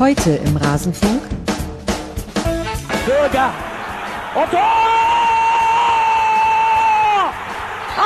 Heute 0.00 0.30
im 0.44 0.56
Rasenfunk. 0.56 1.22
Bürger. 3.06 3.50
Und 4.34 4.50
Tor! 4.50 4.60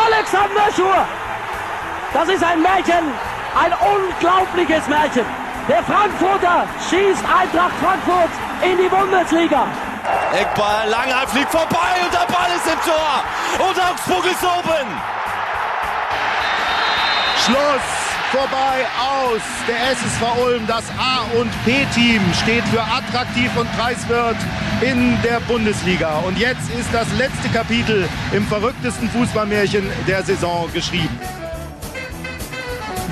Alexander 0.05 0.71
Schur. 0.77 1.07
Das 2.13 2.29
ist 2.29 2.45
ein 2.45 2.61
Märchen. 2.61 3.11
Ein 3.59 3.73
unglaubliches 3.73 4.87
Märchen. 4.87 5.25
Der 5.67 5.83
Frankfurter 5.85 6.67
schießt 6.91 7.25
Eintracht 7.25 7.73
Frankfurt 7.83 8.31
in 8.61 8.77
die 8.77 8.89
Bundesliga. 8.89 9.67
Eckball, 10.39 10.91
Langer 10.91 11.27
fliegt 11.29 11.51
vorbei 11.51 12.05
und 12.05 12.13
der 12.13 12.31
Ball 12.31 12.51
ist 12.55 12.67
im 12.67 12.81
Tor. 12.85 13.67
Und 13.67 13.81
Augsburg 13.81 14.27
ist 14.27 14.45
oben. 14.45 14.89
Schluss 17.47 17.98
vorbei 18.31 18.87
aus. 18.99 19.41
Der 19.67 19.91
SSV 19.93 20.45
Ulm, 20.45 20.67
das 20.67 20.85
A 20.99 21.25
und 21.39 21.51
B-Team, 21.65 22.21
steht 22.43 22.65
für 22.65 22.83
attraktiv 22.83 23.51
und 23.57 23.71
preiswert 23.77 24.37
in 24.81 25.17
der 25.23 25.41
Bundesliga. 25.41 26.19
Und 26.21 26.39
jetzt 26.39 26.71
ist 26.79 26.89
das 26.93 27.07
letzte 27.17 27.49
Kapitel 27.49 28.09
im 28.33 28.47
verrücktesten 28.47 29.09
Fußballmärchen 29.11 29.89
der 30.07 30.23
Saison 30.23 30.71
geschrieben. 30.73 31.19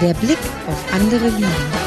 Der 0.00 0.14
Blick 0.14 0.38
auf 0.68 0.92
andere 0.92 1.28
Ligen. 1.28 1.85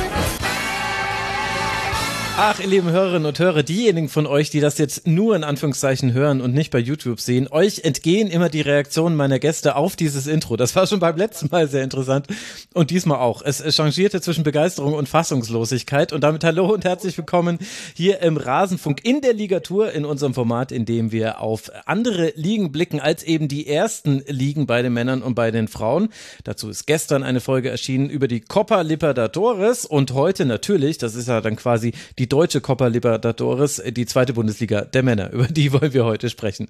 Ach, 2.41 2.57
ihr 2.61 2.67
lieben 2.67 2.89
Hörerinnen 2.89 3.25
und 3.25 3.37
Hörer, 3.37 3.63
diejenigen 3.63 4.07
von 4.07 4.25
euch, 4.25 4.49
die 4.49 4.61
das 4.61 4.77
jetzt 4.77 5.05
nur 5.05 5.35
in 5.35 5.43
Anführungszeichen 5.43 6.13
hören 6.13 6.39
und 6.39 6.53
nicht 6.53 6.71
bei 6.71 6.79
YouTube 6.79 7.19
sehen, 7.19 7.49
euch 7.51 7.79
entgehen 7.83 8.29
immer 8.29 8.47
die 8.47 8.61
Reaktionen 8.61 9.17
meiner 9.17 9.39
Gäste 9.39 9.75
auf 9.75 9.97
dieses 9.97 10.25
Intro. 10.25 10.55
Das 10.55 10.73
war 10.73 10.87
schon 10.87 11.01
beim 11.01 11.17
letzten 11.17 11.49
Mal 11.51 11.67
sehr 11.67 11.83
interessant 11.83 12.27
und 12.73 12.91
diesmal 12.91 13.17
auch. 13.17 13.41
Es 13.41 13.61
changierte 13.75 14.21
zwischen 14.21 14.45
Begeisterung 14.45 14.93
und 14.93 15.09
Fassungslosigkeit 15.09 16.13
und 16.13 16.23
damit 16.23 16.45
hallo 16.45 16.73
und 16.73 16.85
herzlich 16.85 17.17
willkommen 17.17 17.59
hier 17.93 18.21
im 18.21 18.37
Rasenfunk 18.37 19.03
in 19.03 19.19
der 19.19 19.33
Ligatur 19.33 19.91
in 19.91 20.05
unserem 20.05 20.33
Format, 20.33 20.71
in 20.71 20.85
dem 20.85 21.11
wir 21.11 21.41
auf 21.41 21.69
andere 21.87 22.31
Ligen 22.37 22.71
blicken 22.71 23.01
als 23.01 23.23
eben 23.23 23.49
die 23.49 23.67
ersten 23.67 24.23
Ligen 24.27 24.65
bei 24.65 24.81
den 24.81 24.93
Männern 24.93 25.23
und 25.23 25.35
bei 25.35 25.51
den 25.51 25.67
Frauen. 25.67 26.07
Dazu 26.45 26.69
ist 26.69 26.87
gestern 26.87 27.23
eine 27.23 27.41
Folge 27.41 27.69
erschienen 27.69 28.09
über 28.09 28.29
die 28.29 28.39
Copa 28.39 28.79
Libertadores 28.79 29.85
und 29.85 30.13
heute 30.13 30.45
natürlich, 30.45 30.97
das 30.97 31.15
ist 31.15 31.27
ja 31.27 31.41
dann 31.41 31.57
quasi 31.57 31.91
die 32.17 32.28
deutsche 32.29 32.61
Copa 32.61 32.87
Libertadores, 32.87 33.81
die 33.85 34.05
zweite 34.05 34.33
Bundesliga 34.33 34.81
der 34.81 35.03
Männer. 35.03 35.29
Über 35.33 35.47
die 35.47 35.73
wollen 35.73 35.93
wir 35.93 36.05
heute 36.05 36.29
sprechen. 36.29 36.67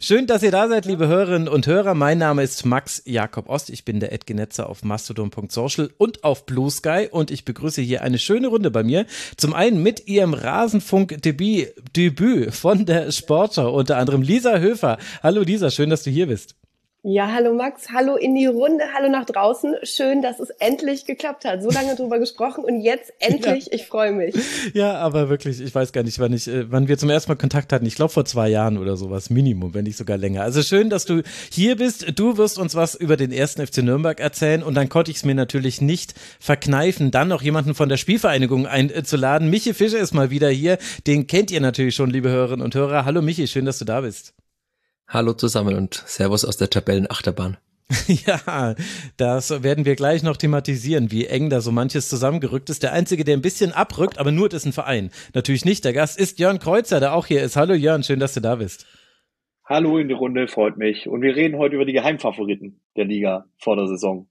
Schön, 0.00 0.26
dass 0.26 0.42
ihr 0.42 0.50
da 0.50 0.68
seid, 0.68 0.84
liebe 0.84 1.08
Hörerinnen 1.08 1.48
und 1.48 1.66
Hörer. 1.66 1.94
Mein 1.94 2.18
Name 2.18 2.42
ist 2.42 2.66
Max 2.66 3.02
Jakob 3.06 3.48
Ost. 3.48 3.70
Ich 3.70 3.84
bin 3.84 4.00
der 4.00 4.12
Edgenetzer 4.12 4.68
auf 4.68 4.84
mastodon.social 4.84 5.90
und 5.96 6.24
auf 6.24 6.44
Blue 6.44 6.70
Sky 6.70 7.08
und 7.10 7.30
ich 7.30 7.44
begrüße 7.44 7.80
hier 7.80 8.02
eine 8.02 8.18
schöne 8.18 8.48
Runde 8.48 8.70
bei 8.70 8.82
mir. 8.82 9.06
Zum 9.36 9.54
einen 9.54 9.82
mit 9.82 10.06
ihrem 10.06 10.34
Rasenfunk-Debüt 10.34 12.54
von 12.54 12.84
der 12.84 13.12
Sportschau, 13.12 13.72
unter 13.72 13.96
anderem 13.96 14.22
Lisa 14.22 14.58
Höfer. 14.58 14.98
Hallo 15.22 15.42
Lisa, 15.42 15.70
schön, 15.70 15.88
dass 15.88 16.02
du 16.02 16.10
hier 16.10 16.26
bist. 16.26 16.56
Ja, 17.08 17.30
hallo 17.32 17.54
Max, 17.54 17.92
hallo 17.92 18.16
in 18.16 18.34
die 18.34 18.46
Runde, 18.46 18.82
hallo 18.92 19.08
nach 19.08 19.26
draußen. 19.26 19.76
Schön, 19.84 20.22
dass 20.22 20.40
es 20.40 20.50
endlich 20.50 21.04
geklappt 21.04 21.44
hat. 21.44 21.62
So 21.62 21.70
lange 21.70 21.94
drüber 21.94 22.18
gesprochen 22.18 22.64
und 22.64 22.80
jetzt 22.80 23.12
endlich, 23.20 23.66
ja. 23.66 23.74
ich 23.74 23.86
freue 23.86 24.10
mich. 24.10 24.34
Ja, 24.74 24.94
aber 24.94 25.28
wirklich, 25.28 25.60
ich 25.60 25.72
weiß 25.72 25.92
gar 25.92 26.02
nicht, 26.02 26.18
wann 26.18 26.32
ich, 26.32 26.48
äh, 26.48 26.68
wann 26.68 26.88
wir 26.88 26.98
zum 26.98 27.08
ersten 27.08 27.30
Mal 27.30 27.36
Kontakt 27.36 27.72
hatten. 27.72 27.86
Ich 27.86 27.94
glaube 27.94 28.12
vor 28.12 28.24
zwei 28.24 28.48
Jahren 28.48 28.76
oder 28.76 28.96
sowas, 28.96 29.30
Minimum, 29.30 29.72
wenn 29.72 29.84
nicht 29.84 29.96
sogar 29.96 30.18
länger. 30.18 30.42
Also 30.42 30.62
schön, 30.62 30.90
dass 30.90 31.04
du 31.04 31.22
hier 31.52 31.76
bist. 31.76 32.18
Du 32.18 32.38
wirst 32.38 32.58
uns 32.58 32.74
was 32.74 32.96
über 32.96 33.16
den 33.16 33.30
ersten 33.30 33.64
FC 33.64 33.84
Nürnberg 33.84 34.18
erzählen 34.18 34.64
und 34.64 34.74
dann 34.74 34.88
konnte 34.88 35.12
ich 35.12 35.18
es 35.18 35.24
mir 35.24 35.36
natürlich 35.36 35.80
nicht 35.80 36.12
verkneifen, 36.40 37.12
dann 37.12 37.28
noch 37.28 37.42
jemanden 37.42 37.76
von 37.76 37.88
der 37.88 37.98
Spielvereinigung 37.98 38.66
einzuladen. 38.66 39.48
Michi 39.48 39.74
Fischer 39.74 40.00
ist 40.00 40.12
mal 40.12 40.30
wieder 40.30 40.50
hier. 40.50 40.76
Den 41.06 41.28
kennt 41.28 41.52
ihr 41.52 41.60
natürlich 41.60 41.94
schon, 41.94 42.10
liebe 42.10 42.30
Hörerinnen 42.30 42.64
und 42.64 42.74
Hörer. 42.74 43.04
Hallo 43.04 43.22
Michi, 43.22 43.46
schön, 43.46 43.64
dass 43.64 43.78
du 43.78 43.84
da 43.84 44.00
bist. 44.00 44.34
Hallo 45.08 45.34
zusammen 45.34 45.76
und 45.76 45.94
Servus 45.94 46.44
aus 46.44 46.56
der 46.56 46.70
Tabellenachterbahn. 46.70 47.56
Ja, 48.26 48.74
das 49.16 49.62
werden 49.62 49.84
wir 49.84 49.94
gleich 49.94 50.24
noch 50.24 50.36
thematisieren, 50.36 51.12
wie 51.12 51.26
eng 51.26 51.50
da 51.50 51.60
so 51.60 51.70
manches 51.70 52.08
zusammengerückt 52.08 52.68
ist. 52.68 52.82
Der 52.82 52.92
Einzige, 52.92 53.22
der 53.22 53.36
ein 53.36 53.42
bisschen 53.42 53.72
abrückt, 53.72 54.18
aber 54.18 54.32
nur 54.32 54.48
das 54.48 54.62
ist 54.62 54.66
ein 54.66 54.72
Verein. 54.72 55.10
Natürlich 55.34 55.64
nicht. 55.64 55.84
Der 55.84 55.92
Gast 55.92 56.18
ist 56.18 56.40
Jörn 56.40 56.58
Kreuzer, 56.58 56.98
der 56.98 57.14
auch 57.14 57.26
hier 57.26 57.42
ist. 57.42 57.56
Hallo 57.56 57.74
Jörn, 57.74 58.02
schön, 58.02 58.18
dass 58.18 58.34
du 58.34 58.40
da 58.40 58.56
bist. 58.56 58.86
Hallo 59.64 59.98
in 59.98 60.08
die 60.08 60.14
Runde, 60.14 60.48
freut 60.48 60.76
mich. 60.76 61.08
Und 61.08 61.22
wir 61.22 61.36
reden 61.36 61.58
heute 61.58 61.76
über 61.76 61.84
die 61.84 61.92
Geheimfavoriten 61.92 62.80
der 62.96 63.04
Liga 63.04 63.46
vor 63.58 63.76
der 63.76 63.86
Saison. 63.86 64.28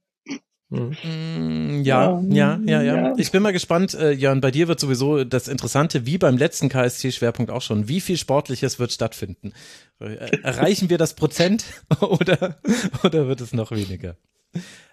Mhm. 0.68 1.82
Ja, 1.84 2.20
ja, 2.28 2.58
ja, 2.64 2.82
ja, 2.82 3.14
Ich 3.16 3.30
bin 3.30 3.42
mal 3.42 3.52
gespannt, 3.52 3.94
äh, 3.94 4.10
Jan, 4.12 4.40
bei 4.40 4.50
dir 4.50 4.66
wird 4.66 4.80
sowieso 4.80 5.22
das 5.22 5.46
Interessante, 5.46 6.06
wie 6.06 6.18
beim 6.18 6.36
letzten 6.36 6.68
KSC-Schwerpunkt 6.68 7.52
auch 7.52 7.62
schon, 7.62 7.86
wie 7.88 8.00
viel 8.00 8.16
Sportliches 8.16 8.80
wird 8.80 8.90
stattfinden? 8.90 9.52
Äh, 10.00 10.14
erreichen 10.42 10.90
wir 10.90 10.98
das 10.98 11.14
Prozent 11.14 11.64
oder, 12.00 12.58
oder 13.04 13.28
wird 13.28 13.40
es 13.40 13.52
noch 13.52 13.70
weniger? 13.70 14.16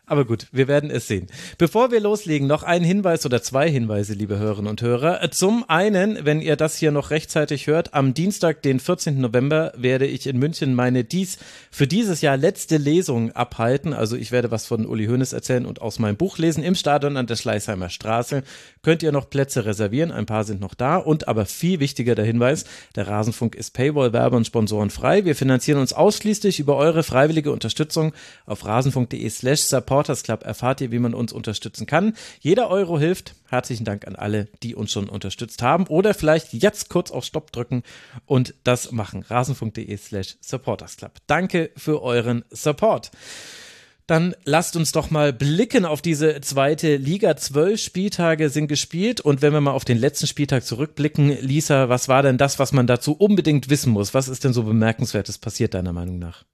Aber 0.06 0.26
gut, 0.26 0.48
wir 0.52 0.68
werden 0.68 0.92
es 0.92 1.08
sehen. 1.08 1.28
Bevor 1.58 1.90
wir 1.90 2.02
loslegen, 2.02 2.46
noch 2.46 2.64
ein 2.64 2.84
Hinweis 2.84 3.26
oder 3.26 3.42
zwei 3.42 3.70
Hinweise, 3.70 4.14
liebe 4.14 4.38
Hörerinnen 4.38 4.70
und 4.70 4.82
Hörer. 4.82 5.32
Zum 5.32 5.64
einen, 5.70 6.26
wenn 6.26 6.42
ihr 6.42 6.58
das 6.58 6.76
hier 6.76 6.92
noch 6.92 7.10
rechtzeitig 7.10 7.68
hört, 7.68 7.94
am 7.94 8.14
Dienstag, 8.14 8.62
den 8.64 8.82
14. 8.82 9.22
November, 9.22 9.72
werde 9.78 10.06
ich 10.06 10.28
in 10.28 10.40
München 10.40 10.76
meine 10.76 11.06
dies 11.06 11.38
für 11.72 11.88
dieses 11.88 12.20
Jahr 12.20 12.36
letzte 12.36 12.76
Lesung 12.76 13.32
abhalten. 13.32 13.94
Also 13.94 14.18
ich 14.18 14.34
werde 14.34 14.52
was 14.52 14.66
von 14.66 14.86
Uli 14.86 15.06
Hoeneß 15.06 15.32
erzählen 15.32 15.66
und 15.66 15.82
aus 15.82 16.00
meinem 16.00 16.18
Buch 16.18 16.38
lesen 16.38 16.64
im 16.64 16.76
Stadion 16.76 17.16
an 17.16 17.28
der 17.28 17.38
Schleißheimer 17.38 17.90
Straße. 17.90 18.44
Könnt 18.82 19.04
ihr 19.04 19.14
noch 19.14 19.30
Plätze 19.30 19.64
reservieren? 19.64 20.12
Ein 20.12 20.26
paar 20.26 20.44
sind 20.44 20.60
noch 20.60 20.74
da. 20.74 20.98
Und 20.98 21.30
aber 21.30 21.46
viel 21.46 21.80
wichtiger 21.80 22.16
der 22.16 22.26
Hinweis, 22.26 22.66
der 22.98 23.08
Rasenfunk 23.08 23.56
ist 23.56 23.74
Paywall, 23.74 24.12
Werbe 24.12 24.36
und 24.36 24.48
Sponsoren 24.48 24.90
frei. 24.90 25.24
Wir 25.24 25.38
finanzieren 25.38 25.80
uns 25.80 25.94
ausschließlich 25.94 26.60
über 26.60 26.76
eure 26.76 27.04
freiwillige 27.04 27.54
Unterstützung 27.54 28.12
auf 28.46 28.66
rasenfunk.de 28.66 29.30
slash 29.30 29.62
support 29.62 29.93
Supporters 29.94 30.24
Club 30.24 30.44
erfahrt 30.44 30.82
ihr, 30.82 30.92
wie 30.92 30.98
man 30.98 31.14
uns 31.14 31.32
unterstützen 31.32 31.86
kann. 31.86 32.16
Jeder 32.40 32.72
Euro 32.72 32.98
hilft. 32.98 33.36
Herzlichen 33.48 33.86
Dank 33.86 34.08
an 34.08 34.16
alle, 34.16 34.48
die 34.64 34.74
uns 34.74 34.92
schon 34.92 35.08
unterstützt 35.08 35.62
haben 35.62 35.86
oder 35.86 36.16
vielleicht 36.16 36.52
jetzt 36.52 36.90
kurz 36.90 37.12
auf 37.12 37.24
Stopp 37.24 37.52
drücken 37.52 37.84
und 38.26 38.56
das 38.64 38.92
machen. 38.92 39.22
rasenfunk.de 39.22 39.96
slash 39.98 40.38
Supporters 40.42 40.98
Club. 40.98 41.12
Danke 41.28 41.70
für 41.78 42.02
euren 42.02 42.44
Support. 42.50 43.12
Dann 44.08 44.34
lasst 44.46 44.76
uns 44.76 44.94
doch 44.94 45.12
mal 45.12 45.32
blicken 45.32 45.86
auf 45.86 46.02
diese 46.02 46.42
zweite 46.42 46.96
Liga. 46.96 47.38
Zwölf 47.38 47.80
Spieltage 47.80 48.50
sind 48.50 48.70
gespielt 48.70 49.22
und 49.22 49.44
wenn 49.44 49.54
wir 49.54 49.62
mal 49.62 49.74
auf 49.74 49.86
den 49.86 50.00
letzten 50.00 50.26
Spieltag 50.26 50.66
zurückblicken, 50.66 51.38
Lisa, 51.40 51.88
was 51.88 52.08
war 52.08 52.24
denn 52.24 52.40
das, 52.40 52.58
was 52.58 52.72
man 52.72 52.88
dazu 52.88 53.14
unbedingt 53.14 53.70
wissen 53.70 53.94
muss? 53.94 54.16
Was 54.16 54.28
ist 54.28 54.44
denn 54.44 54.54
so 54.54 54.64
bemerkenswertes 54.64 55.38
passiert 55.38 55.76
deiner 55.76 55.94
Meinung 55.94 56.18
nach? 56.18 56.46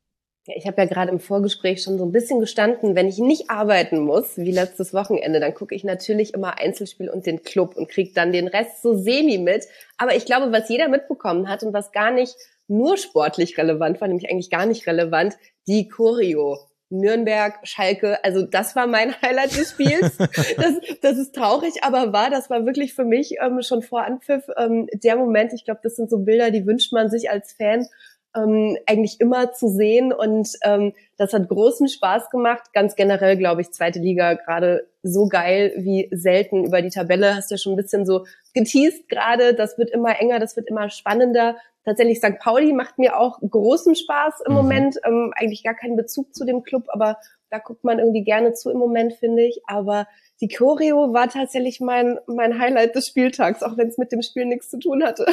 Ich 0.55 0.67
habe 0.67 0.81
ja 0.81 0.87
gerade 0.87 1.11
im 1.11 1.19
Vorgespräch 1.19 1.83
schon 1.83 1.97
so 1.97 2.05
ein 2.05 2.11
bisschen 2.11 2.39
gestanden, 2.39 2.95
wenn 2.95 3.07
ich 3.07 3.17
nicht 3.17 3.49
arbeiten 3.49 3.99
muss, 3.99 4.37
wie 4.37 4.51
letztes 4.51 4.93
Wochenende, 4.93 5.39
dann 5.39 5.53
gucke 5.53 5.75
ich 5.75 5.83
natürlich 5.83 6.33
immer 6.33 6.57
Einzelspiel 6.59 7.09
und 7.09 7.25
den 7.25 7.43
Club 7.43 7.75
und 7.75 7.89
kriege 7.89 8.11
dann 8.13 8.31
den 8.31 8.47
Rest 8.47 8.81
so 8.81 8.95
semi 8.95 9.37
mit. 9.37 9.65
Aber 9.97 10.15
ich 10.15 10.25
glaube, 10.25 10.51
was 10.51 10.69
jeder 10.69 10.87
mitbekommen 10.87 11.49
hat 11.49 11.63
und 11.63 11.73
was 11.73 11.91
gar 11.91 12.11
nicht 12.11 12.35
nur 12.67 12.97
sportlich 12.97 13.57
relevant 13.57 13.99
war, 13.99 14.07
nämlich 14.07 14.29
eigentlich 14.29 14.49
gar 14.49 14.65
nicht 14.65 14.87
relevant, 14.87 15.35
die 15.67 15.89
Choreo. 15.89 16.57
Nürnberg, 16.91 17.59
Schalke, 17.63 18.23
also 18.23 18.41
das 18.41 18.75
war 18.75 18.87
mein 18.87 19.13
Highlight 19.21 19.55
des 19.55 19.71
Spiels. 19.71 20.17
das, 20.17 20.73
das 21.01 21.17
ist 21.17 21.35
traurig, 21.35 21.83
aber 21.83 22.13
war, 22.13 22.29
das 22.29 22.49
war 22.49 22.65
wirklich 22.65 22.93
für 22.93 23.05
mich 23.05 23.35
ähm, 23.39 23.61
schon 23.61 23.83
vor 23.83 24.03
Anpfiff 24.03 24.45
ähm, 24.57 24.87
der 24.93 25.15
Moment. 25.15 25.53
Ich 25.53 25.65
glaube, 25.65 25.81
das 25.83 25.95
sind 25.95 26.09
so 26.09 26.19
Bilder, 26.19 26.49
die 26.51 26.65
wünscht 26.65 26.91
man 26.91 27.09
sich 27.09 27.29
als 27.29 27.53
Fan 27.53 27.87
ähm, 28.35 28.77
eigentlich 28.85 29.19
immer 29.19 29.51
zu 29.51 29.67
sehen 29.67 30.13
und 30.13 30.49
ähm, 30.63 30.93
das 31.17 31.33
hat 31.33 31.49
großen 31.49 31.87
Spaß 31.87 32.29
gemacht. 32.29 32.73
Ganz 32.73 32.95
generell 32.95 33.37
glaube 33.37 33.61
ich, 33.61 33.71
zweite 33.71 33.99
Liga 33.99 34.33
gerade 34.33 34.87
so 35.03 35.27
geil 35.27 35.73
wie 35.77 36.09
selten 36.11 36.65
über 36.65 36.81
die 36.81 36.89
Tabelle. 36.89 37.35
Hast 37.35 37.51
ja 37.51 37.57
schon 37.57 37.73
ein 37.73 37.77
bisschen 37.77 38.05
so 38.05 38.25
geteased 38.53 39.09
gerade. 39.09 39.53
Das 39.53 39.77
wird 39.77 39.89
immer 39.89 40.19
enger, 40.19 40.39
das 40.39 40.55
wird 40.55 40.69
immer 40.69 40.89
spannender. 40.89 41.55
Tatsächlich 41.85 42.19
St. 42.19 42.37
Pauli 42.39 42.73
macht 42.73 42.99
mir 42.99 43.17
auch 43.17 43.39
großen 43.39 43.95
Spaß 43.95 44.41
im 44.45 44.51
mhm. 44.51 44.57
Moment. 44.57 44.99
Ähm, 45.05 45.33
eigentlich 45.35 45.63
gar 45.63 45.75
keinen 45.75 45.95
Bezug 45.95 46.35
zu 46.35 46.45
dem 46.45 46.63
Club, 46.63 46.83
aber 46.89 47.17
da 47.49 47.59
guckt 47.59 47.83
man 47.83 47.99
irgendwie 47.99 48.23
gerne 48.23 48.53
zu 48.53 48.69
im 48.69 48.77
Moment, 48.77 49.13
finde 49.13 49.43
ich. 49.43 49.61
Aber 49.67 50.07
die 50.41 50.47
Choreo 50.47 51.13
war 51.13 51.29
tatsächlich 51.29 51.79
mein, 51.79 52.17
mein 52.27 52.59
Highlight 52.59 52.95
des 52.95 53.07
Spieltags, 53.07 53.63
auch 53.63 53.77
wenn 53.77 53.87
es 53.87 53.97
mit 53.97 54.11
dem 54.11 54.21
Spiel 54.21 54.45
nichts 54.45 54.69
zu 54.69 54.79
tun 54.79 55.03
hatte. 55.03 55.25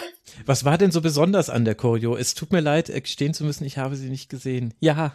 Was 0.47 0.65
war 0.65 0.79
denn 0.79 0.91
so 0.91 1.01
besonders 1.01 1.51
an 1.51 1.65
der 1.65 1.75
Choreo? 1.75 2.17
Es 2.17 2.35
tut 2.35 2.53
mir 2.53 2.61
leid, 2.61 2.87
gestehen 2.87 3.35
zu 3.35 3.45
müssen, 3.45 3.65
ich 3.65 3.79
habe 3.79 3.97
sie 3.97 4.09
nicht 4.09 4.29
gesehen. 4.29 4.75
Ja. 4.81 5.13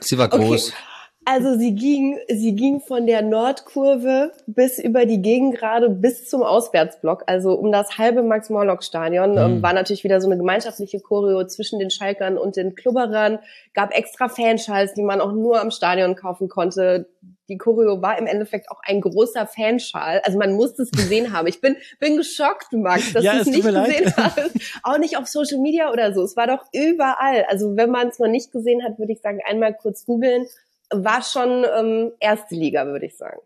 Sie 0.00 0.18
war 0.18 0.28
groß. 0.28 0.68
Okay. 0.70 0.78
Also 1.26 1.56
sie 1.58 1.74
ging, 1.74 2.18
sie 2.28 2.54
ging 2.54 2.80
von 2.80 3.06
der 3.06 3.22
Nordkurve 3.22 4.32
bis 4.46 4.78
über 4.78 5.06
die 5.06 5.22
Gegengrade 5.22 5.88
bis 5.88 6.28
zum 6.28 6.42
Auswärtsblock, 6.42 7.24
also 7.26 7.54
um 7.54 7.72
das 7.72 7.96
halbe 7.96 8.22
Max-Morlock-Stadion. 8.22 9.32
Mhm. 9.32 9.62
War 9.62 9.72
natürlich 9.72 10.04
wieder 10.04 10.20
so 10.20 10.28
eine 10.28 10.36
gemeinschaftliche 10.36 11.00
Choreo 11.00 11.46
zwischen 11.46 11.78
den 11.78 11.90
Schalkern 11.90 12.36
und 12.36 12.56
den 12.56 12.74
Klubberern. 12.74 13.38
Gab 13.72 13.96
extra 13.96 14.28
Fanschals, 14.28 14.94
die 14.94 15.02
man 15.02 15.20
auch 15.20 15.32
nur 15.32 15.60
am 15.60 15.70
Stadion 15.70 16.14
kaufen 16.14 16.48
konnte 16.48 17.06
die 17.48 17.58
Choreo 17.58 18.00
war 18.00 18.18
im 18.18 18.26
Endeffekt 18.26 18.70
auch 18.70 18.80
ein 18.84 19.00
großer 19.00 19.46
Fanschal. 19.46 20.20
Also 20.24 20.38
man 20.38 20.54
muss 20.54 20.78
es 20.78 20.90
gesehen 20.90 21.32
haben. 21.32 21.46
Ich 21.46 21.60
bin, 21.60 21.76
bin 22.00 22.16
geschockt, 22.16 22.72
Max, 22.72 23.12
dass 23.12 23.22
Ja, 23.22 23.34
du 23.34 23.40
es 23.40 23.46
nicht 23.46 23.62
gesehen 23.62 24.12
hast. 24.16 24.50
Auch 24.82 24.98
nicht 24.98 25.16
auf 25.18 25.26
Social 25.26 25.58
Media 25.58 25.92
oder 25.92 26.14
so. 26.14 26.22
Es 26.22 26.36
war 26.36 26.46
doch 26.46 26.64
überall. 26.72 27.44
Also 27.48 27.76
wenn 27.76 27.90
man 27.90 28.08
es 28.08 28.18
noch 28.18 28.28
nicht 28.28 28.50
gesehen 28.50 28.82
hat, 28.82 28.98
würde 28.98 29.12
ich 29.12 29.20
sagen, 29.20 29.40
einmal 29.46 29.74
kurz 29.74 30.06
googeln. 30.06 30.46
War 30.90 31.22
schon 31.22 31.64
ähm, 31.76 32.12
erste 32.20 32.54
Liga, 32.54 32.86
würde 32.86 33.06
ich 33.06 33.16
sagen. 33.16 33.40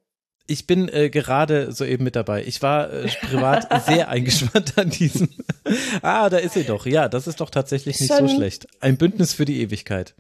Ich 0.47 0.67
bin 0.67 0.89
äh, 0.89 1.11
gerade 1.11 1.73
soeben 1.73 2.05
mit 2.05 2.17
dabei. 2.17 2.43
Ich 2.43 2.63
war 2.63 2.91
äh, 2.91 3.09
privat 3.09 3.69
sehr 3.87 4.09
eingespannt 4.09 4.79
an 4.79 4.91
diesem. 4.91 5.29
ah, 6.03 6.31
da 6.31 6.39
ist 6.39 6.55
sie 6.55 6.65
doch. 6.65 6.87
Ja, 6.87 7.09
das 7.09 7.27
ist 7.27 7.41
doch 7.41 7.51
tatsächlich 7.51 8.01
nicht 8.01 8.13
Schon- 8.13 8.29
so 8.29 8.35
schlecht. 8.35 8.67
Ein 8.81 8.97
Bündnis 8.97 9.35
für 9.35 9.45
die 9.45 9.61
Ewigkeit. 9.61 10.15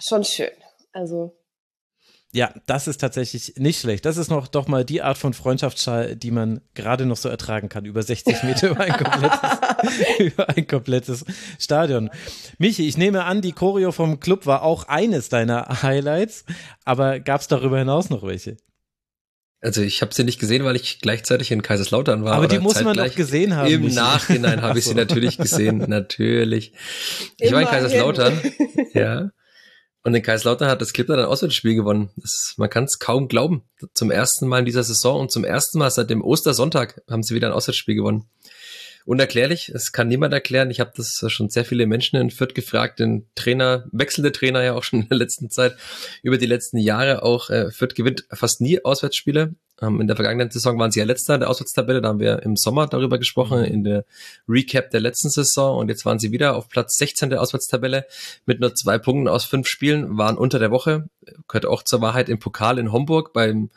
Schon 0.00 0.24
schön. 0.24 0.50
Also 0.92 1.34
Ja, 2.34 2.54
das 2.64 2.88
ist 2.88 2.98
tatsächlich 2.98 3.54
nicht 3.58 3.78
schlecht. 3.78 4.06
Das 4.06 4.16
ist 4.16 4.30
noch 4.30 4.48
doch 4.48 4.66
mal 4.66 4.86
die 4.86 5.02
Art 5.02 5.18
von 5.18 5.34
Freundschaftsschal, 5.34 6.16
die 6.16 6.30
man 6.30 6.62
gerade 6.72 7.04
noch 7.04 7.18
so 7.18 7.28
ertragen 7.28 7.68
kann. 7.68 7.84
Über 7.84 8.02
60 8.02 8.42
Meter 8.44 8.70
über 8.70 8.80
ein 8.80 8.92
komplettes, 8.92 9.38
über 10.18 10.48
ein 10.48 10.66
komplettes 10.66 11.24
Stadion. 11.58 12.08
Michi, 12.56 12.88
ich 12.88 12.96
nehme 12.96 13.24
an, 13.24 13.42
die 13.42 13.52
Choreo 13.52 13.92
vom 13.92 14.18
Club 14.18 14.46
war 14.46 14.62
auch 14.62 14.84
eines 14.88 15.28
deiner 15.28 15.82
Highlights. 15.82 16.46
Aber 16.86 17.20
gab 17.20 17.42
es 17.42 17.48
darüber 17.48 17.78
hinaus 17.78 18.08
noch 18.08 18.22
welche? 18.22 18.56
Also 19.60 19.82
ich 19.82 20.00
habe 20.00 20.14
sie 20.14 20.24
nicht 20.24 20.40
gesehen, 20.40 20.64
weil 20.64 20.74
ich 20.74 21.00
gleichzeitig 21.00 21.52
in 21.52 21.60
Kaiserslautern 21.60 22.24
war. 22.24 22.32
Aber 22.32 22.48
die 22.48 22.58
muss 22.58 22.82
man 22.82 22.96
doch 22.96 23.14
gesehen 23.14 23.54
haben. 23.54 23.70
Im 23.70 23.82
Michi. 23.82 23.94
Nachhinein 23.94 24.62
habe 24.62 24.78
ich 24.78 24.84
Ach 24.86 24.88
sie 24.88 24.94
so. 24.94 24.96
natürlich 24.96 25.36
gesehen, 25.36 25.84
natürlich. 25.86 26.72
Ich 27.38 27.52
war 27.52 27.60
in 27.60 27.66
Immerhin. 27.66 27.82
Kaiserslautern, 27.82 28.40
ja. 28.94 29.30
Und 30.04 30.14
in 30.14 30.22
Kaiserslautern 30.22 30.68
hat 30.68 30.80
das 30.80 30.92
Clip 30.92 31.06
dann 31.06 31.20
Auswärtsspiel 31.20 31.76
gewonnen. 31.76 32.10
Das, 32.16 32.54
man 32.56 32.68
kann 32.68 32.84
es 32.84 32.98
kaum 32.98 33.28
glauben. 33.28 33.62
Zum 33.94 34.10
ersten 34.10 34.48
Mal 34.48 34.60
in 34.60 34.64
dieser 34.64 34.82
Saison 34.82 35.20
und 35.20 35.30
zum 35.30 35.44
ersten 35.44 35.78
Mal 35.78 35.90
seit 35.90 36.10
dem 36.10 36.22
Ostersonntag 36.22 37.00
haben 37.08 37.22
sie 37.22 37.34
wieder 37.34 37.48
ein 37.48 37.52
Auswärtsspiel 37.52 37.94
gewonnen. 37.94 38.26
Unerklärlich, 39.04 39.70
es 39.70 39.92
kann 39.92 40.08
niemand 40.08 40.32
erklären. 40.32 40.70
Ich 40.70 40.80
habe 40.80 40.92
das 40.96 41.20
schon 41.28 41.48
sehr 41.48 41.64
viele 41.64 41.86
Menschen 41.86 42.16
in 42.16 42.30
Fürth 42.30 42.54
gefragt, 42.54 43.00
den 43.00 43.26
Trainer, 43.34 43.84
wechselnde 43.92 44.32
Trainer 44.32 44.62
ja 44.62 44.74
auch 44.74 44.84
schon 44.84 45.02
in 45.02 45.08
der 45.08 45.18
letzten 45.18 45.50
Zeit, 45.50 45.76
über 46.22 46.38
die 46.38 46.46
letzten 46.46 46.78
Jahre 46.78 47.22
auch. 47.22 47.50
Äh, 47.50 47.70
Fürth 47.70 47.94
gewinnt 47.94 48.24
fast 48.32 48.60
nie 48.60 48.84
Auswärtsspiele. 48.84 49.54
Ähm, 49.82 50.00
in 50.00 50.06
der 50.06 50.16
vergangenen 50.16 50.50
Saison 50.50 50.78
waren 50.78 50.92
sie 50.92 51.00
ja 51.00 51.04
letzter 51.04 51.34
in 51.34 51.40
der 51.40 51.50
Auswärtstabelle, 51.50 52.00
da 52.00 52.08
haben 52.08 52.20
wir 52.20 52.42
im 52.42 52.56
Sommer 52.56 52.86
darüber 52.86 53.18
gesprochen, 53.18 53.64
in 53.64 53.82
der 53.82 54.04
Recap 54.48 54.90
der 54.90 55.00
letzten 55.00 55.30
Saison 55.30 55.78
und 55.78 55.88
jetzt 55.88 56.04
waren 56.04 56.18
sie 56.18 56.30
wieder 56.30 56.54
auf 56.56 56.68
Platz 56.68 56.96
16 56.96 57.30
der 57.30 57.42
Auswärtstabelle 57.42 58.06
mit 58.46 58.60
nur 58.60 58.74
zwei 58.74 58.98
Punkten 58.98 59.28
aus 59.28 59.44
fünf 59.44 59.66
Spielen, 59.66 60.16
waren 60.16 60.38
unter 60.38 60.58
der 60.58 60.70
Woche, 60.70 61.08
gehört 61.48 61.66
auch 61.66 61.82
zur 61.82 62.00
Wahrheit 62.00 62.28
im 62.28 62.38
Pokal 62.38 62.78
in 62.78 62.92
Homburg 62.92 63.32
beim 63.32 63.70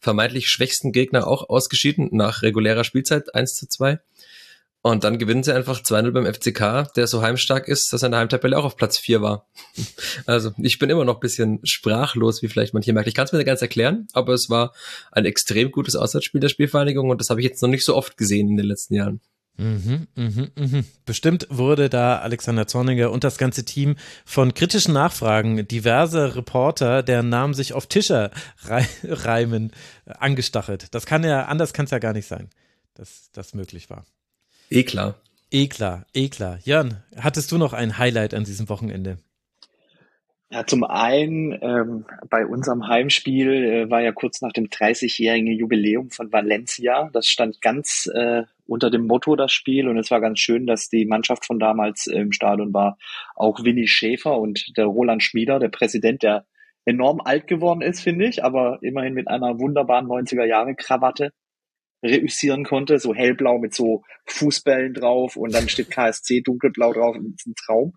vermeintlich 0.00 0.48
schwächsten 0.48 0.92
Gegner 0.92 1.26
auch 1.26 1.48
ausgeschieden 1.50 2.08
nach 2.12 2.42
regulärer 2.42 2.84
Spielzeit 2.84 3.34
1 3.34 3.54
zu 3.54 3.68
2. 3.68 4.00
Und 4.82 5.04
dann 5.04 5.18
gewinnen 5.18 5.42
sie 5.42 5.54
einfach 5.54 5.82
2-0 5.82 6.10
beim 6.12 6.32
FCK, 6.32 6.92
der 6.94 7.06
so 7.06 7.20
heimstark 7.20 7.68
ist, 7.68 7.92
dass 7.92 8.02
er 8.02 8.06
in 8.06 8.12
der 8.12 8.20
Heimtabelle 8.20 8.56
auch 8.56 8.64
auf 8.64 8.76
Platz 8.76 8.98
4 8.98 9.20
war. 9.20 9.46
Also 10.26 10.52
ich 10.58 10.78
bin 10.78 10.90
immer 10.90 11.04
noch 11.04 11.16
ein 11.16 11.20
bisschen 11.20 11.60
sprachlos, 11.64 12.42
wie 12.42 12.48
vielleicht 12.48 12.72
manche 12.72 12.92
merken. 12.92 13.08
Ich 13.08 13.14
kann 13.14 13.24
es 13.24 13.32
mir 13.32 13.38
nicht 13.38 13.46
ganz 13.46 13.62
erklären, 13.62 14.06
aber 14.12 14.32
es 14.34 14.48
war 14.48 14.72
ein 15.12 15.24
extrem 15.24 15.70
gutes 15.70 15.96
Auswärtsspiel 15.96 16.40
der 16.40 16.48
Spielvereinigung 16.48 17.10
und 17.10 17.20
das 17.20 17.30
habe 17.30 17.40
ich 17.40 17.46
jetzt 17.46 17.62
noch 17.62 17.68
nicht 17.68 17.84
so 17.84 17.96
oft 17.96 18.16
gesehen 18.16 18.48
in 18.48 18.56
den 18.56 18.66
letzten 18.66 18.94
Jahren. 18.94 19.20
Mhm, 19.56 20.06
mhm, 20.14 20.50
mhm. 20.56 20.84
Bestimmt 21.04 21.46
wurde 21.50 21.90
da 21.90 22.18
Alexander 22.18 22.66
Zorniger 22.66 23.10
und 23.10 23.24
das 23.24 23.36
ganze 23.36 23.64
Team 23.64 23.96
von 24.24 24.54
kritischen 24.54 24.94
Nachfragen 24.94 25.68
diverser 25.68 26.34
Reporter, 26.36 27.02
deren 27.02 27.28
Namen 27.28 27.52
sich 27.52 27.74
auf 27.74 27.86
Tischer 27.86 28.30
rei 28.62 28.88
reimen, 29.04 29.72
angestachelt. 30.06 30.94
Das 30.94 31.04
kann 31.04 31.24
ja, 31.24 31.44
anders 31.44 31.74
kann 31.74 31.84
es 31.84 31.90
ja 31.90 31.98
gar 31.98 32.14
nicht 32.14 32.26
sein, 32.26 32.48
dass 32.94 33.30
das 33.32 33.52
möglich 33.54 33.90
war. 33.90 34.04
Eh 34.70 34.84
klar. 34.84 35.16
Eh 35.50 35.66
klar, 35.66 36.06
eh 36.14 36.28
klar. 36.28 36.60
Jörn, 36.62 37.02
hattest 37.16 37.50
du 37.50 37.58
noch 37.58 37.72
ein 37.72 37.98
Highlight 37.98 38.34
an 38.34 38.44
diesem 38.44 38.68
Wochenende? 38.68 39.18
Ja, 40.52 40.64
zum 40.64 40.84
einen 40.84 41.58
ähm, 41.60 42.04
bei 42.28 42.46
unserem 42.46 42.86
Heimspiel 42.86 43.50
äh, 43.50 43.90
war 43.90 44.00
ja 44.00 44.12
kurz 44.12 44.42
nach 44.42 44.52
dem 44.52 44.66
30-jährigen 44.66 45.52
Jubiläum 45.52 46.10
von 46.10 46.32
Valencia. 46.32 47.10
Das 47.12 47.26
stand 47.26 47.60
ganz 47.60 48.08
äh, 48.14 48.44
unter 48.66 48.90
dem 48.90 49.06
Motto 49.06 49.34
das 49.34 49.52
Spiel 49.52 49.88
und 49.88 49.98
es 49.98 50.10
war 50.12 50.20
ganz 50.20 50.38
schön, 50.38 50.66
dass 50.66 50.88
die 50.88 51.04
Mannschaft 51.04 51.46
von 51.46 51.58
damals 51.58 52.06
im 52.06 52.30
Stadion 52.30 52.72
war. 52.72 52.96
Auch 53.34 53.64
Winnie 53.64 53.88
Schäfer 53.88 54.38
und 54.38 54.76
der 54.76 54.86
Roland 54.86 55.24
Schmieder, 55.24 55.58
der 55.58 55.68
Präsident, 55.68 56.22
der 56.22 56.46
enorm 56.84 57.20
alt 57.20 57.46
geworden 57.48 57.82
ist, 57.82 58.00
finde 58.00 58.26
ich, 58.26 58.44
aber 58.44 58.78
immerhin 58.82 59.14
mit 59.14 59.28
einer 59.28 59.58
wunderbaren 59.58 60.06
90er-Jahre-Krawatte 60.06 61.32
reüssieren 62.02 62.64
konnte, 62.64 62.98
so 62.98 63.14
hellblau 63.14 63.58
mit 63.58 63.74
so 63.74 64.02
Fußbällen 64.26 64.94
drauf 64.94 65.36
und 65.36 65.54
dann 65.54 65.68
steht 65.68 65.90
KSC 65.90 66.40
dunkelblau 66.42 66.92
drauf, 66.92 67.16
das 67.16 67.24
ist 67.24 67.46
ein 67.46 67.54
Traum. 67.54 67.92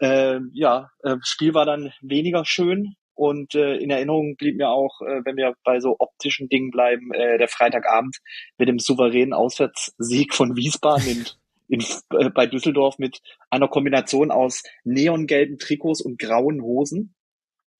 Ähm, 0.00 0.50
ja, 0.54 0.90
äh, 1.02 1.16
Spiel 1.22 1.54
war 1.54 1.66
dann 1.66 1.92
weniger 2.00 2.44
schön 2.44 2.94
und 3.14 3.54
äh, 3.54 3.76
in 3.76 3.90
Erinnerung 3.90 4.36
blieb 4.36 4.56
mir 4.56 4.70
auch, 4.70 5.00
äh, 5.02 5.20
wenn 5.24 5.36
wir 5.36 5.54
bei 5.64 5.80
so 5.80 5.96
optischen 5.98 6.48
Dingen 6.48 6.70
bleiben, 6.70 7.12
äh, 7.12 7.38
der 7.38 7.48
Freitagabend 7.48 8.16
mit 8.58 8.68
dem 8.68 8.78
souveränen 8.78 9.32
Auswärtssieg 9.32 10.34
von 10.34 10.56
Wiesbaden 10.56 11.08
in, 11.08 11.80
in, 11.80 11.84
äh, 12.18 12.30
bei 12.30 12.46
Düsseldorf 12.46 12.98
mit 12.98 13.20
einer 13.50 13.68
Kombination 13.68 14.30
aus 14.30 14.62
neongelben 14.84 15.58
Trikots 15.58 16.00
und 16.00 16.18
grauen 16.18 16.62
Hosen. 16.62 17.14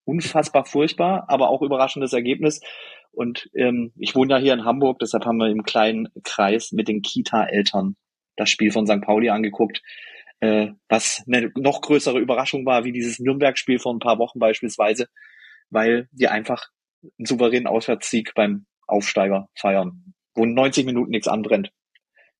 Unfassbar 0.05 0.65
furchtbar, 0.65 1.25
aber 1.29 1.49
auch 1.49 1.61
überraschendes 1.61 2.13
Ergebnis. 2.13 2.61
Und 3.13 3.49
ähm, 3.55 3.93
ich 3.97 4.15
wohne 4.15 4.33
ja 4.33 4.39
hier 4.39 4.53
in 4.53 4.65
Hamburg, 4.65 4.99
deshalb 4.99 5.25
haben 5.25 5.37
wir 5.37 5.47
im 5.47 5.63
kleinen 5.63 6.09
Kreis 6.23 6.71
mit 6.71 6.87
den 6.87 7.01
Kita-Eltern 7.01 7.95
das 8.35 8.49
Spiel 8.49 8.71
von 8.71 8.87
St. 8.87 9.01
Pauli 9.01 9.29
angeguckt, 9.29 9.81
äh, 10.39 10.69
was 10.89 11.23
eine 11.27 11.51
noch 11.55 11.81
größere 11.81 12.19
Überraschung 12.19 12.65
war, 12.65 12.83
wie 12.83 12.91
dieses 12.91 13.19
Nürnberg-Spiel 13.19 13.79
vor 13.79 13.93
ein 13.93 13.99
paar 13.99 14.17
Wochen 14.17 14.39
beispielsweise, 14.39 15.07
weil 15.69 16.09
die 16.11 16.27
einfach 16.27 16.69
einen 17.03 17.25
souveränen 17.25 17.67
Auswärtssieg 17.67 18.33
beim 18.33 18.65
Aufsteiger 18.87 19.47
feiern, 19.55 20.13
wo 20.33 20.45
90 20.45 20.85
Minuten 20.85 21.11
nichts 21.11 21.27
anbrennt. 21.27 21.71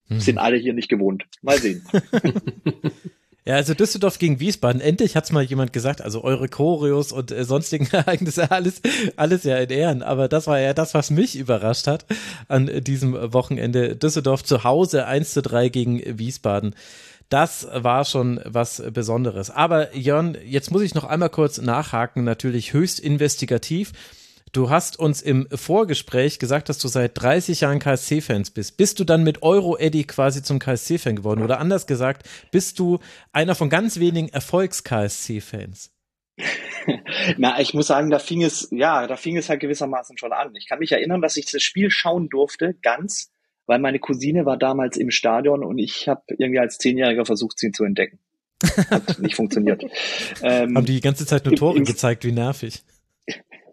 Mhm. 0.07 0.19
Sind 0.19 0.37
alle 0.39 0.57
hier 0.57 0.73
nicht 0.73 0.89
gewohnt. 0.89 1.25
Mal 1.41 1.59
sehen. 1.59 1.85
Ja, 3.45 3.55
also 3.55 3.73
Düsseldorf 3.73 4.19
gegen 4.19 4.39
Wiesbaden. 4.39 4.79
Endlich 4.79 5.17
hat's 5.17 5.33
mal 5.33 5.43
jemand 5.43 5.73
gesagt. 5.73 6.01
Also 6.01 6.23
eure 6.23 6.47
Choreos 6.47 7.11
und 7.11 7.31
äh, 7.31 7.43
sonstigen 7.43 7.87
Ereignisse, 7.91 8.51
alles, 8.51 8.81
alles 9.17 9.43
ja 9.43 9.57
in 9.57 9.69
Ehren. 9.69 10.01
Aber 10.01 10.29
das 10.29 10.47
war 10.47 10.59
ja 10.59 10.73
das, 10.73 10.93
was 10.93 11.11
mich 11.11 11.35
überrascht 11.35 11.87
hat 11.87 12.05
an 12.47 12.69
äh, 12.69 12.81
diesem 12.81 13.33
Wochenende. 13.33 13.97
Düsseldorf 13.97 14.43
zu 14.43 14.63
Hause 14.63 15.07
1 15.07 15.33
zu 15.33 15.41
3 15.41 15.69
gegen 15.69 16.01
Wiesbaden. 16.17 16.73
Das 17.27 17.67
war 17.73 18.05
schon 18.05 18.39
was 18.45 18.81
Besonderes. 18.93 19.49
Aber 19.49 19.95
Jörn, 19.95 20.37
jetzt 20.45 20.71
muss 20.71 20.81
ich 20.81 20.93
noch 20.93 21.03
einmal 21.03 21.29
kurz 21.29 21.59
nachhaken, 21.59 22.23
natürlich 22.23 22.73
höchst 22.73 22.99
investigativ. 22.99 23.91
Du 24.53 24.69
hast 24.69 24.99
uns 24.99 25.23
im 25.23 25.47
Vorgespräch 25.51 26.37
gesagt, 26.37 26.69
dass 26.69 26.77
du 26.77 26.87
seit 26.87 27.19
30 27.19 27.61
Jahren 27.61 27.79
KSC-Fans 27.79 28.51
bist. 28.51 28.77
Bist 28.77 28.99
du 28.99 29.03
dann 29.03 29.23
mit 29.23 29.41
Euro-Eddy 29.41 30.03
quasi 30.03 30.43
zum 30.43 30.59
KSC-Fan 30.59 31.15
geworden? 31.15 31.41
Oder 31.41 31.59
anders 31.59 31.87
gesagt, 31.87 32.29
bist 32.51 32.77
du 32.77 32.99
einer 33.31 33.55
von 33.55 33.71
ganz 33.71 33.97
wenigen 33.99 34.29
Erfolgs-KSC-Fans? 34.29 35.91
Na, 37.37 37.59
ich 37.59 37.73
muss 37.73 37.87
sagen, 37.87 38.11
da 38.11 38.19
fing 38.19 38.43
es, 38.43 38.67
ja, 38.71 39.07
da 39.07 39.15
fing 39.17 39.37
es 39.37 39.49
halt 39.49 39.59
gewissermaßen 39.59 40.19
schon 40.19 40.33
an. 40.33 40.53
Ich 40.55 40.67
kann 40.69 40.77
mich 40.79 40.91
erinnern, 40.91 41.21
dass 41.21 41.35
ich 41.35 41.47
das 41.51 41.63
Spiel 41.63 41.89
schauen 41.89 42.29
durfte, 42.29 42.75
ganz, 42.83 43.31
weil 43.65 43.79
meine 43.79 43.97
Cousine 43.99 44.45
war 44.45 44.57
damals 44.57 44.97
im 44.97 45.09
Stadion 45.09 45.63
und 45.63 45.79
ich 45.79 46.07
habe 46.07 46.21
irgendwie 46.37 46.59
als 46.59 46.77
Zehnjähriger 46.77 47.25
versucht, 47.25 47.57
sie 47.57 47.71
zu 47.71 47.85
entdecken. 47.85 48.19
Hat 48.91 49.17
nicht 49.17 49.35
funktioniert. 49.35 49.83
Ähm, 50.43 50.75
Haben 50.77 50.85
die 50.85 50.93
die 50.95 51.01
ganze 51.01 51.25
Zeit 51.25 51.45
nur 51.45 51.53
im- 51.53 51.57
Tore 51.59 51.77
im- 51.77 51.85
gezeigt, 51.85 52.23
wie 52.25 52.31
nervig. 52.31 52.83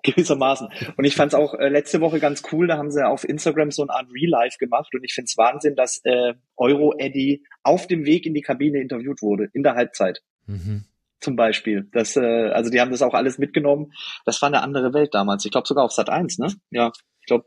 Gewissermaßen. 0.03 0.69
Und 0.97 1.05
ich 1.05 1.15
fand 1.15 1.33
es 1.33 1.39
auch 1.39 1.55
äh, 1.55 1.69
letzte 1.69 2.01
Woche 2.01 2.21
ganz 2.21 2.43
cool, 2.53 2.67
da 2.67 2.79
haben 2.79 2.91
sie 2.91 3.07
auf 3.07 3.29
Instagram 3.29 3.71
so 3.71 3.83
eine 3.83 3.93
Art 3.93 4.09
Real 4.13 4.31
Life 4.31 4.57
gemacht 4.59 4.95
und 4.95 5.05
ich 5.05 5.13
finde 5.15 5.27
es 5.27 5.37
Wahnsinn, 5.37 5.77
dass 5.77 6.01
äh, 6.05 6.35
Euro 6.57 6.95
Eddie 6.99 7.45
auf 7.63 7.87
dem 7.87 8.05
Weg 8.05 8.27
in 8.27 8.35
die 8.35 8.43
Kabine 8.43 8.81
interviewt 8.81 9.23
wurde, 9.23 9.49
in 9.53 9.63
der 9.63 9.75
Halbzeit 9.75 10.21
Mhm. 10.47 10.85
zum 11.21 11.37
Beispiel. 11.37 11.89
Das, 11.93 12.17
äh, 12.17 12.51
also 12.51 12.71
die 12.71 12.81
haben 12.81 12.91
das 12.91 13.03
auch 13.03 13.15
alles 13.15 13.39
mitgenommen. 13.39 13.93
Das 14.25 14.41
war 14.43 14.49
eine 14.49 14.63
andere 14.63 14.93
Welt 14.95 15.15
damals. 15.15 15.45
Ich 15.45 15.51
glaube 15.53 15.69
sogar 15.69 15.85
auf 15.85 15.93
Sat 15.93 16.09
1, 16.09 16.39
ne? 16.39 16.49
Ja, 16.71 16.91
ich 17.21 17.27
glaube, 17.27 17.47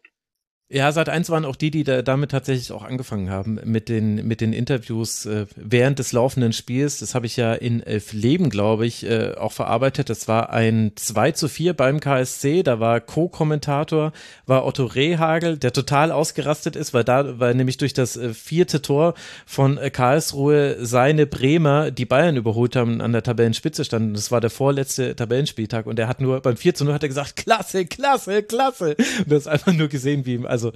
Ja, 0.70 0.92
seit 0.92 1.08
eins 1.08 1.30
waren 1.30 1.46
auch 1.46 1.56
die, 1.56 1.70
die 1.70 1.84
da, 1.84 2.02
damit 2.02 2.32
tatsächlich 2.32 2.72
auch 2.72 2.84
angefangen 2.84 3.30
haben, 3.30 3.60
mit 3.64 3.90
den, 3.90 4.28
mit 4.28 4.42
den 4.42 4.54
Interviews 4.54 5.26
äh, 5.28 5.46
während 5.56 6.00
des 6.00 6.14
laufenden 6.14 6.52
Spiels. 6.52 7.00
Das 7.00 7.14
habe 7.14 7.28
ich 7.28 7.38
ja 7.38 7.54
in 7.54 7.84
Elf 7.84 8.12
Leben, 8.14 8.50
glaube 8.50 8.88
ich, 8.88 9.06
äh, 9.06 9.36
auch 9.36 9.52
verarbeitet. 9.52 10.10
Das 10.10 10.28
war 10.28 10.52
ein 10.52 10.94
2 10.96 11.34
zu 11.34 11.48
4 11.48 11.74
beim 11.74 12.00
KSC. 12.00 12.64
Da 12.64 12.80
war 12.80 13.02
Co-Kommentator, 13.02 14.14
war 14.48 14.66
Otto 14.66 14.86
Rehagel, 14.86 15.58
der 15.58 15.74
total 15.74 16.12
ausgerastet 16.12 16.76
ist, 16.76 16.94
weil 16.94 17.04
da, 17.04 17.40
weil 17.40 17.54
nämlich 17.54 17.78
durch 17.78 17.94
das 17.94 18.16
äh, 18.18 18.34
vierte 18.34 18.82
Tor 18.82 19.14
von 19.46 19.78
äh, 19.78 19.92
Karlsruhe 19.92 20.78
seine 20.84 21.28
Bremer 21.28 21.92
die 21.92 22.06
Bayern 22.06 22.38
überholt 22.38 22.76
haben 22.76 22.94
und 22.94 23.02
an 23.02 23.12
der 23.12 23.22
Tabellenspitze 23.22 23.86
standen. 23.86 24.16
Das 24.16 24.32
war 24.32 24.42
der 24.42 24.50
vorletzte 24.50 25.16
Tabellenspieltag 25.16 25.86
und 25.86 26.00
er 26.00 26.08
hat 26.08 26.20
nur 26.20 26.40
beim 26.40 26.58
4 26.58 26.74
zu 26.74 26.86
0 26.86 26.94
hat 26.96 27.04
er 27.04 27.10
gesagt, 27.10 27.36
klasse, 27.36 27.86
klasse, 27.86 28.42
klasse. 28.42 28.96
Und 29.20 29.30
du 29.30 29.36
hast 29.36 29.48
einfach 29.48 29.74
nur 29.74 29.90
gesehen, 29.90 30.26
wie 30.26 30.34
ihm, 30.34 30.48
also 30.54 30.72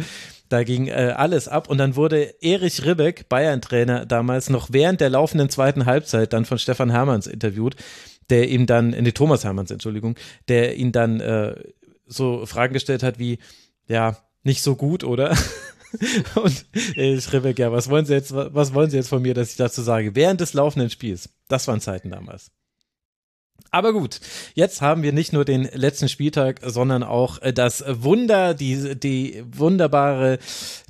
da 0.50 0.63
ging 0.63 0.88
äh, 0.88 1.13
alles 1.15 1.48
ab 1.48 1.69
und 1.69 1.77
dann 1.77 1.96
wurde 1.96 2.36
Erich 2.41 2.84
Ribbeck, 2.86 3.29
Bayern-Trainer 3.29 4.05
damals, 4.05 4.50
noch 4.50 4.69
während 4.72 5.00
der 5.00 5.10
laufenden 5.12 5.50
zweiten 5.50 5.86
Halbzeit 5.86 6.34
dann 6.34 6.46
von 6.46 6.57
Stefan 6.57 6.89
Hermanns 6.89 7.27
interviewt, 7.27 7.75
der 8.29 8.50
ihm 8.50 8.65
dann, 8.65 8.91
äh, 8.91 9.01
nee, 9.01 9.12
Thomas 9.12 9.43
Hermanns, 9.43 9.72
Entschuldigung, 9.72 10.15
der 10.48 10.75
ihn 10.75 10.91
dann 10.91 11.19
äh, 11.19 11.55
so 12.05 12.46
Fragen 12.46 12.74
gestellt 12.74 13.03
hat 13.03 13.19
wie, 13.19 13.38
ja, 13.88 14.17
nicht 14.43 14.63
so 14.63 14.75
gut, 14.75 15.03
oder? 15.03 15.38
und 16.36 16.65
Erich 16.96 17.31
Ribbeck, 17.31 17.60
ja, 17.60 17.72
was 17.72 17.89
wollen 17.89 18.05
Sie 18.05 18.13
jetzt, 18.13 18.34
was 18.34 18.74
wollen 18.74 18.89
Sie 18.89 18.98
jetzt 18.98 19.10
von 19.10 19.22
mir, 19.22 19.34
dass 19.34 19.51
ich 19.51 19.57
dazu 19.57 19.81
sage? 19.81 20.15
Während 20.15 20.41
des 20.41 20.53
laufenden 20.53 20.89
Spiels. 20.89 21.29
Das 21.48 21.67
waren 21.67 21.81
Zeiten 21.81 22.10
damals. 22.10 22.51
Aber 23.72 23.94
gut, 23.94 24.20
jetzt 24.54 24.82
haben 24.82 25.04
wir 25.04 25.12
nicht 25.12 25.34
nur 25.34 25.46
den 25.46 25.70
letzten 25.74 26.10
Spieltag, 26.10 26.60
sondern 26.64 27.04
auch 27.04 27.42
äh, 27.42 27.54
das 27.54 27.84
Wunder, 27.88 28.54
die, 28.54 28.96
die 28.98 29.44
wunderbare, 29.52 30.40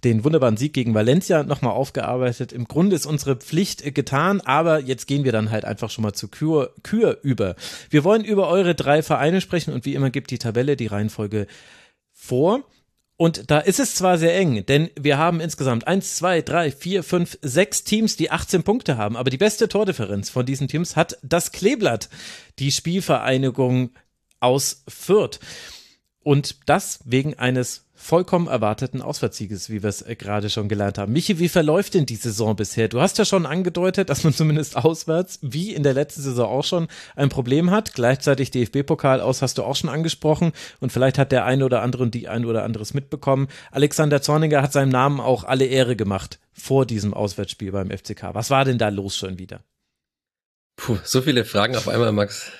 den 0.03 0.23
wunderbaren 0.23 0.57
Sieg 0.57 0.73
gegen 0.73 0.93
Valencia 0.93 1.43
nochmal 1.43 1.73
aufgearbeitet. 1.73 2.51
Im 2.53 2.67
Grunde 2.67 2.95
ist 2.95 3.05
unsere 3.05 3.35
Pflicht 3.35 3.95
getan, 3.95 4.41
aber 4.41 4.79
jetzt 4.79 5.07
gehen 5.07 5.23
wir 5.23 5.31
dann 5.31 5.51
halt 5.51 5.65
einfach 5.65 5.89
schon 5.89 6.03
mal 6.03 6.13
zu 6.13 6.27
Kür, 6.27 6.73
Kür 6.83 7.17
über. 7.21 7.55
Wir 7.89 8.03
wollen 8.03 8.23
über 8.23 8.47
eure 8.47 8.75
drei 8.75 9.01
Vereine 9.01 9.41
sprechen 9.41 9.73
und 9.73 9.85
wie 9.85 9.95
immer 9.95 10.09
gibt 10.09 10.31
die 10.31 10.39
Tabelle 10.39 10.75
die 10.75 10.87
Reihenfolge 10.87 11.47
vor. 12.13 12.63
Und 13.17 13.49
da 13.49 13.57
ist 13.57 13.79
es 13.79 13.95
zwar 13.95 14.19
sehr 14.19 14.35
eng, 14.37 14.63
denn 14.67 14.91
wir 14.95 15.17
haben 15.17 15.39
insgesamt 15.39 15.87
eins, 15.87 16.15
zwei, 16.15 16.43
drei, 16.43 16.71
vier, 16.71 17.03
fünf, 17.03 17.39
sechs 17.41 17.83
Teams, 17.83 18.15
die 18.15 18.29
18 18.29 18.61
Punkte 18.61 18.95
haben. 18.95 19.17
Aber 19.17 19.31
die 19.31 19.39
beste 19.39 19.67
Tordifferenz 19.67 20.29
von 20.29 20.45
diesen 20.45 20.67
Teams 20.67 20.95
hat 20.95 21.17
das 21.23 21.51
Kleeblatt, 21.51 22.09
die 22.59 22.71
Spielvereinigung 22.71 23.89
aus 24.39 24.83
Fürth. 24.87 25.39
Und 26.21 26.57
das 26.67 26.99
wegen 27.05 27.33
eines 27.33 27.86
vollkommen 27.97 28.47
erwarteten 28.47 29.01
Auswärtssieges, 29.01 29.69
wie 29.69 29.81
wir 29.81 29.89
es 29.89 30.03
äh, 30.03 30.15
gerade 30.15 30.49
schon 30.49 30.69
gelernt 30.69 30.97
haben. 30.97 31.11
Michi, 31.11 31.39
wie 31.39 31.49
verläuft 31.49 31.95
denn 31.95 32.05
die 32.05 32.15
Saison 32.15 32.55
bisher? 32.55 32.87
Du 32.87 33.01
hast 33.01 33.17
ja 33.17 33.25
schon 33.25 33.45
angedeutet, 33.45 34.09
dass 34.09 34.23
man 34.23 34.33
zumindest 34.35 34.77
auswärts, 34.77 35.39
wie 35.41 35.73
in 35.73 35.83
der 35.83 35.93
letzten 35.93 36.21
Saison 36.21 36.47
auch 36.47 36.63
schon, 36.63 36.87
ein 37.15 37.29
Problem 37.29 37.71
hat. 37.71 37.93
Gleichzeitig 37.93 38.51
DFB-Pokal 38.51 39.19
aus 39.19 39.41
hast 39.41 39.57
du 39.57 39.63
auch 39.63 39.75
schon 39.75 39.89
angesprochen 39.89 40.53
und 40.79 40.91
vielleicht 40.91 41.17
hat 41.17 41.31
der 41.31 41.43
eine 41.43 41.65
oder 41.65 41.81
andere 41.81 42.03
und 42.03 42.13
die 42.13 42.27
ein 42.27 42.45
oder 42.45 42.63
anderes 42.63 42.93
mitbekommen. 42.93 43.47
Alexander 43.71 44.21
Zorniger 44.21 44.61
hat 44.61 44.71
seinem 44.71 44.89
Namen 44.89 45.19
auch 45.19 45.43
alle 45.43 45.65
Ehre 45.65 45.95
gemacht 45.95 46.39
vor 46.53 46.85
diesem 46.85 47.13
Auswärtsspiel 47.13 47.71
beim 47.71 47.89
FCK. 47.89 48.33
Was 48.33 48.51
war 48.51 48.63
denn 48.63 48.77
da 48.77 48.89
los 48.89 49.17
schon 49.17 49.39
wieder? 49.39 49.61
Puh, 50.79 50.95
so 51.03 51.23
viele 51.23 51.43
Fragen 51.43 51.75
auf 51.75 51.87
einmal, 51.87 52.11
Max. 52.11 52.51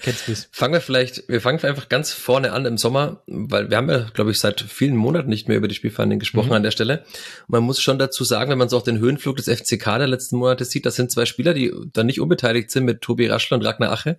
Kennst 0.00 0.26
du's? 0.26 0.48
Fangen 0.52 0.74
wir 0.74 0.80
vielleicht, 0.80 1.28
wir 1.28 1.40
fangen 1.40 1.62
einfach 1.62 1.88
ganz 1.88 2.12
vorne 2.12 2.52
an 2.52 2.66
im 2.66 2.76
Sommer, 2.76 3.22
weil 3.28 3.70
wir 3.70 3.76
haben 3.76 3.88
ja, 3.88 4.08
glaube 4.14 4.32
ich, 4.32 4.40
seit 4.40 4.60
vielen 4.60 4.96
Monaten 4.96 5.28
nicht 5.28 5.46
mehr 5.46 5.58
über 5.58 5.68
die 5.68 5.76
Spielverhandlungen 5.76 6.18
gesprochen 6.18 6.48
mhm. 6.48 6.54
an 6.54 6.62
der 6.64 6.72
Stelle. 6.72 7.04
Und 7.46 7.50
man 7.50 7.62
muss 7.62 7.80
schon 7.80 8.00
dazu 8.00 8.24
sagen, 8.24 8.50
wenn 8.50 8.58
man 8.58 8.68
so 8.68 8.78
auch 8.78 8.82
den 8.82 8.98
Höhenflug 8.98 9.36
des 9.36 9.48
FCK 9.48 9.84
der 9.84 10.08
letzten 10.08 10.38
Monate 10.38 10.64
sieht, 10.64 10.84
das 10.86 10.96
sind 10.96 11.12
zwei 11.12 11.24
Spieler, 11.24 11.54
die 11.54 11.72
da 11.92 12.02
nicht 12.02 12.20
unbeteiligt 12.20 12.72
sind 12.72 12.84
mit 12.84 13.00
Tobi 13.00 13.28
Raschler 13.28 13.58
und 13.58 13.64
Ragnar 13.64 13.92
Ache, 13.92 14.18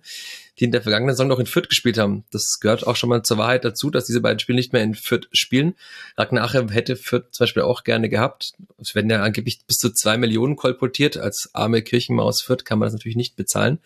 die 0.58 0.64
in 0.64 0.72
der 0.72 0.82
vergangenen 0.82 1.14
Saison 1.14 1.28
noch 1.28 1.38
in 1.38 1.46
Fürth 1.46 1.68
gespielt 1.68 1.98
haben. 1.98 2.24
Das 2.30 2.58
gehört 2.60 2.86
auch 2.86 2.96
schon 2.96 3.08
mal 3.08 3.22
zur 3.22 3.38
Wahrheit 3.38 3.64
dazu, 3.64 3.90
dass 3.90 4.06
diese 4.06 4.20
beiden 4.20 4.38
Spiele 4.38 4.56
nicht 4.56 4.72
mehr 4.72 4.82
in 4.82 4.94
Fürth 4.94 5.28
spielen. 5.32 5.74
Ragnar 6.16 6.44
Ache 6.44 6.66
hätte 6.70 6.96
Fürth 6.96 7.26
zum 7.32 7.44
Beispiel 7.44 7.62
auch 7.62 7.84
gerne 7.84 8.08
gehabt. 8.08 8.52
Es 8.78 8.94
werden 8.94 9.10
ja 9.10 9.22
angeblich 9.22 9.60
bis 9.66 9.76
zu 9.76 9.90
zwei 9.90 10.16
Millionen 10.16 10.56
kolportiert. 10.56 11.16
Als 11.16 11.50
arme 11.52 11.82
Kirchenmaus 11.82 12.42
Fürth 12.42 12.64
kann 12.64 12.78
man 12.78 12.86
das 12.86 12.94
natürlich 12.94 13.16
nicht 13.16 13.36
bezahlen. 13.36 13.80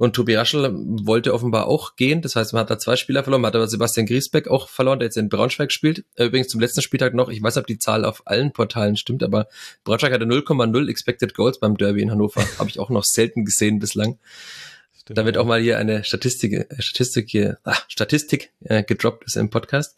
Und 0.00 0.16
Tobi 0.16 0.34
Raschel 0.34 0.72
wollte 0.72 1.34
offenbar 1.34 1.66
auch 1.66 1.94
gehen. 1.94 2.22
Das 2.22 2.34
heißt, 2.34 2.54
man 2.54 2.60
hat 2.60 2.70
da 2.70 2.78
zwei 2.78 2.96
Spieler 2.96 3.22
verloren. 3.22 3.42
Man 3.42 3.48
hat 3.50 3.56
aber 3.56 3.68
Sebastian 3.68 4.06
Griesbeck 4.06 4.48
auch 4.48 4.70
verloren, 4.70 4.98
der 4.98 5.08
jetzt 5.08 5.18
in 5.18 5.28
Braunschweig 5.28 5.70
spielt. 5.70 6.06
Äh, 6.14 6.24
übrigens 6.24 6.48
zum 6.48 6.58
letzten 6.58 6.80
Spieltag 6.80 7.12
noch. 7.12 7.28
Ich 7.28 7.42
weiß, 7.42 7.58
ob 7.58 7.66
die 7.66 7.76
Zahl 7.76 8.06
auf 8.06 8.22
allen 8.24 8.50
Portalen 8.54 8.96
stimmt, 8.96 9.22
aber 9.22 9.46
Braunschweig 9.84 10.10
hatte 10.10 10.24
0,0 10.24 10.88
Expected 10.88 11.34
Goals 11.34 11.60
beim 11.60 11.76
Derby 11.76 12.00
in 12.00 12.10
Hannover. 12.10 12.42
Habe 12.58 12.70
ich 12.70 12.78
auch 12.78 12.88
noch 12.88 13.04
selten 13.04 13.44
gesehen 13.44 13.78
bislang. 13.78 14.18
Da 15.12 15.24
wird 15.24 15.36
auch 15.36 15.44
mal 15.44 15.60
hier 15.60 15.78
eine 15.78 16.04
Statistik, 16.04 16.52
äh, 16.52 16.66
Statistik 16.78 17.28
hier, 17.28 17.58
ach, 17.64 17.84
Statistik 17.88 18.52
äh, 18.60 18.84
gedroppt 18.84 19.24
ist 19.24 19.36
im 19.36 19.50
Podcast. 19.50 19.96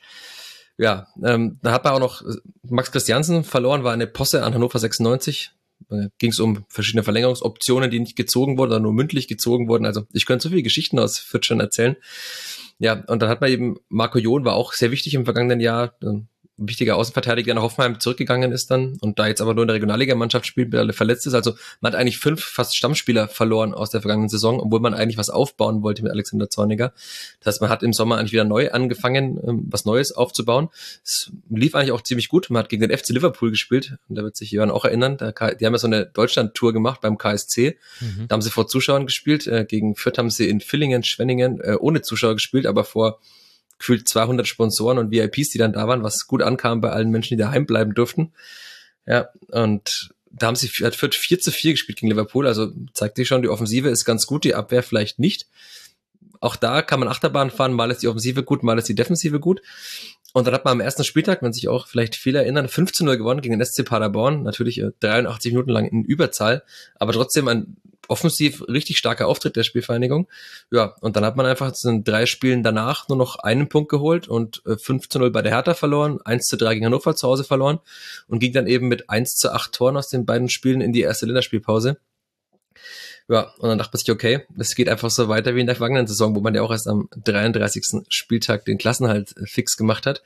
Ja, 0.78 1.08
ähm, 1.22 1.58
da 1.62 1.72
hat 1.72 1.84
man 1.84 1.92
auch 1.92 2.00
noch 2.00 2.22
äh, 2.22 2.34
Max 2.62 2.90
Christiansen 2.90 3.44
verloren, 3.44 3.84
war 3.84 3.92
eine 3.92 4.06
Posse 4.06 4.42
an 4.42 4.54
Hannover 4.54 4.78
96. 4.78 5.50
Da 5.90 6.06
ging 6.18 6.30
es 6.30 6.40
um 6.40 6.64
verschiedene 6.68 7.02
Verlängerungsoptionen, 7.02 7.90
die 7.90 8.00
nicht 8.00 8.16
gezogen 8.16 8.56
wurden, 8.56 8.70
oder 8.70 8.80
nur 8.80 8.94
mündlich 8.94 9.28
gezogen 9.28 9.68
wurden. 9.68 9.84
Also 9.84 10.04
ich 10.12 10.24
könnte 10.24 10.44
so 10.44 10.48
viele 10.48 10.62
Geschichten 10.62 10.98
aus 10.98 11.18
Fürth 11.18 11.44
schon 11.44 11.60
erzählen. 11.60 11.96
Ja, 12.78 13.04
und 13.06 13.20
dann 13.20 13.28
hat 13.28 13.40
man 13.40 13.50
eben, 13.50 13.76
Marco 13.88 14.18
John 14.18 14.44
war 14.44 14.54
auch 14.54 14.72
sehr 14.72 14.90
wichtig 14.90 15.14
im 15.14 15.24
vergangenen 15.24 15.60
Jahr 15.60 15.94
wichtiger 16.56 16.96
Außenverteidiger 16.96 17.54
nach 17.54 17.62
Hoffenheim 17.62 17.98
zurückgegangen 17.98 18.52
ist 18.52 18.70
dann 18.70 18.96
und 19.00 19.18
da 19.18 19.26
jetzt 19.26 19.40
aber 19.40 19.54
nur 19.54 19.64
in 19.64 19.68
der 19.68 19.76
Regionalligamannschaft 19.76 20.46
spielt, 20.46 20.72
weil 20.72 20.88
er 20.88 20.94
verletzt 20.94 21.26
ist. 21.26 21.34
Also 21.34 21.54
man 21.80 21.92
hat 21.92 21.98
eigentlich 21.98 22.18
fünf 22.18 22.44
fast 22.44 22.76
Stammspieler 22.76 23.28
verloren 23.28 23.74
aus 23.74 23.90
der 23.90 24.02
vergangenen 24.02 24.28
Saison, 24.28 24.60
obwohl 24.60 24.80
man 24.80 24.94
eigentlich 24.94 25.16
was 25.16 25.30
aufbauen 25.30 25.82
wollte 25.82 26.02
mit 26.02 26.12
Alexander 26.12 26.50
Zorniger. 26.50 26.92
Das 27.40 27.54
heißt, 27.54 27.60
man 27.62 27.70
hat 27.70 27.82
im 27.82 27.92
Sommer 27.92 28.18
eigentlich 28.18 28.32
wieder 28.32 28.44
neu 28.44 28.70
angefangen, 28.70 29.40
ähm, 29.46 29.66
was 29.70 29.84
Neues 29.84 30.12
aufzubauen. 30.12 30.68
Es 31.02 31.32
lief 31.48 31.74
eigentlich 31.74 31.92
auch 31.92 32.02
ziemlich 32.02 32.28
gut. 32.28 32.50
Man 32.50 32.62
hat 32.62 32.68
gegen 32.68 32.86
den 32.86 32.96
FC 32.96 33.10
Liverpool 33.10 33.50
gespielt 33.50 33.96
und 34.08 34.16
da 34.16 34.22
wird 34.22 34.36
sich 34.36 34.50
Jörn 34.50 34.70
auch 34.70 34.84
erinnern. 34.84 35.16
die 35.16 35.24
haben 35.66 35.72
ja 35.72 35.78
so 35.78 35.86
eine 35.86 36.06
Deutschland-Tour 36.06 36.72
gemacht 36.72 37.00
beim 37.00 37.16
KSC. 37.18 37.78
Mhm. 38.00 38.28
Da 38.28 38.34
haben 38.34 38.42
sie 38.42 38.50
vor 38.50 38.66
Zuschauern 38.66 39.06
gespielt. 39.06 39.46
Äh, 39.46 39.64
gegen 39.66 39.96
Fürth 39.96 40.18
haben 40.18 40.30
sie 40.30 40.48
in 40.48 40.60
Villingen, 40.60 41.02
Schwenningen 41.02 41.60
äh, 41.60 41.76
ohne 41.78 42.02
Zuschauer 42.02 42.34
gespielt, 42.34 42.66
aber 42.66 42.84
vor 42.84 43.20
gefühlt 43.82 44.08
200 44.08 44.46
Sponsoren 44.46 44.98
und 44.98 45.10
VIPs, 45.10 45.50
die 45.50 45.58
dann 45.58 45.72
da 45.72 45.88
waren, 45.88 46.04
was 46.04 46.28
gut 46.28 46.40
ankam 46.40 46.80
bei 46.80 46.90
allen 46.90 47.10
Menschen, 47.10 47.36
die 47.36 47.42
daheim 47.42 47.66
bleiben 47.66 47.94
durften. 47.94 48.32
Ja, 49.06 49.28
und 49.48 50.10
da 50.30 50.46
haben 50.46 50.54
sie 50.54 50.68
hat 50.68 50.94
Fürth 50.94 51.16
4 51.16 51.40
zu 51.40 51.50
4 51.50 51.72
gespielt 51.72 51.98
gegen 51.98 52.10
Liverpool, 52.10 52.46
also 52.46 52.70
zeigt 52.94 53.16
sich 53.16 53.26
schon, 53.26 53.42
die 53.42 53.48
Offensive 53.48 53.88
ist 53.88 54.04
ganz 54.04 54.26
gut, 54.26 54.44
die 54.44 54.54
Abwehr 54.54 54.84
vielleicht 54.84 55.18
nicht. 55.18 55.48
Auch 56.40 56.54
da 56.54 56.80
kann 56.80 57.00
man 57.00 57.08
Achterbahn 57.08 57.50
fahren, 57.50 57.72
mal 57.72 57.90
ist 57.90 58.02
die 58.02 58.08
Offensive 58.08 58.44
gut, 58.44 58.62
mal 58.62 58.78
ist 58.78 58.88
die 58.88 58.94
Defensive 58.94 59.40
gut. 59.40 59.60
Und 60.32 60.46
dann 60.46 60.54
hat 60.54 60.64
man 60.64 60.72
am 60.72 60.80
ersten 60.80 61.04
Spieltag, 61.04 61.42
wenn 61.42 61.52
sich 61.52 61.68
auch 61.68 61.86
vielleicht 61.86 62.16
viele 62.16 62.38
erinnern, 62.40 62.68
15 62.68 63.04
0 63.06 63.18
gewonnen 63.18 63.42
gegen 63.42 63.58
den 63.58 63.64
SC 63.64 63.84
Paderborn. 63.84 64.42
Natürlich 64.42 64.82
83 65.00 65.50
äh, 65.50 65.54
Minuten 65.54 65.70
lang 65.70 65.86
in 65.86 66.04
Überzahl, 66.04 66.62
aber 66.98 67.12
trotzdem 67.12 67.48
ein 67.48 67.76
offensiv 68.08 68.62
richtig 68.68 68.98
starker 68.98 69.28
Auftritt 69.28 69.56
der 69.56 69.62
Spielvereinigung. 69.62 70.28
Ja, 70.70 70.94
und 71.00 71.16
dann 71.16 71.24
hat 71.24 71.36
man 71.36 71.46
einfach 71.46 71.72
in 71.84 72.04
drei 72.04 72.26
Spielen 72.26 72.62
danach 72.62 73.08
nur 73.08 73.18
noch 73.18 73.36
einen 73.36 73.68
Punkt 73.68 73.90
geholt 73.90 74.28
und 74.28 74.62
5 74.64 74.90
äh, 74.90 75.08
zu 75.08 75.18
0 75.18 75.30
bei 75.30 75.42
der 75.42 75.52
Hertha 75.52 75.74
verloren, 75.74 76.20
1 76.24 76.46
zu 76.46 76.56
3 76.56 76.74
gegen 76.74 76.86
Hannover 76.86 77.14
zu 77.14 77.28
Hause 77.28 77.44
verloren 77.44 77.78
und 78.26 78.38
ging 78.38 78.52
dann 78.52 78.66
eben 78.66 78.88
mit 78.88 79.08
1 79.08 79.36
zu 79.36 79.52
8 79.52 79.72
Toren 79.72 79.96
aus 79.96 80.08
den 80.08 80.26
beiden 80.26 80.48
Spielen 80.48 80.80
in 80.80 80.92
die 80.92 81.02
erste 81.02 81.26
Länderspielpause. 81.26 81.98
Ja, 83.28 83.52
und 83.58 83.68
dann 83.68 83.78
dachte 83.78 83.90
man 83.92 83.98
sich, 83.98 84.10
okay, 84.10 84.40
es 84.58 84.74
geht 84.74 84.88
einfach 84.88 85.10
so 85.10 85.28
weiter 85.28 85.54
wie 85.54 85.60
in 85.60 85.66
der 85.66 85.76
vergangenen 85.76 86.06
Saison, 86.06 86.34
wo 86.34 86.40
man 86.40 86.54
ja 86.54 86.62
auch 86.62 86.70
erst 86.70 86.88
am 86.88 87.08
33. 87.24 88.04
Spieltag 88.08 88.64
den 88.64 88.78
Klassenhalt 88.78 89.36
äh, 89.36 89.46
fix 89.46 89.76
gemacht 89.76 90.06
hat. 90.06 90.22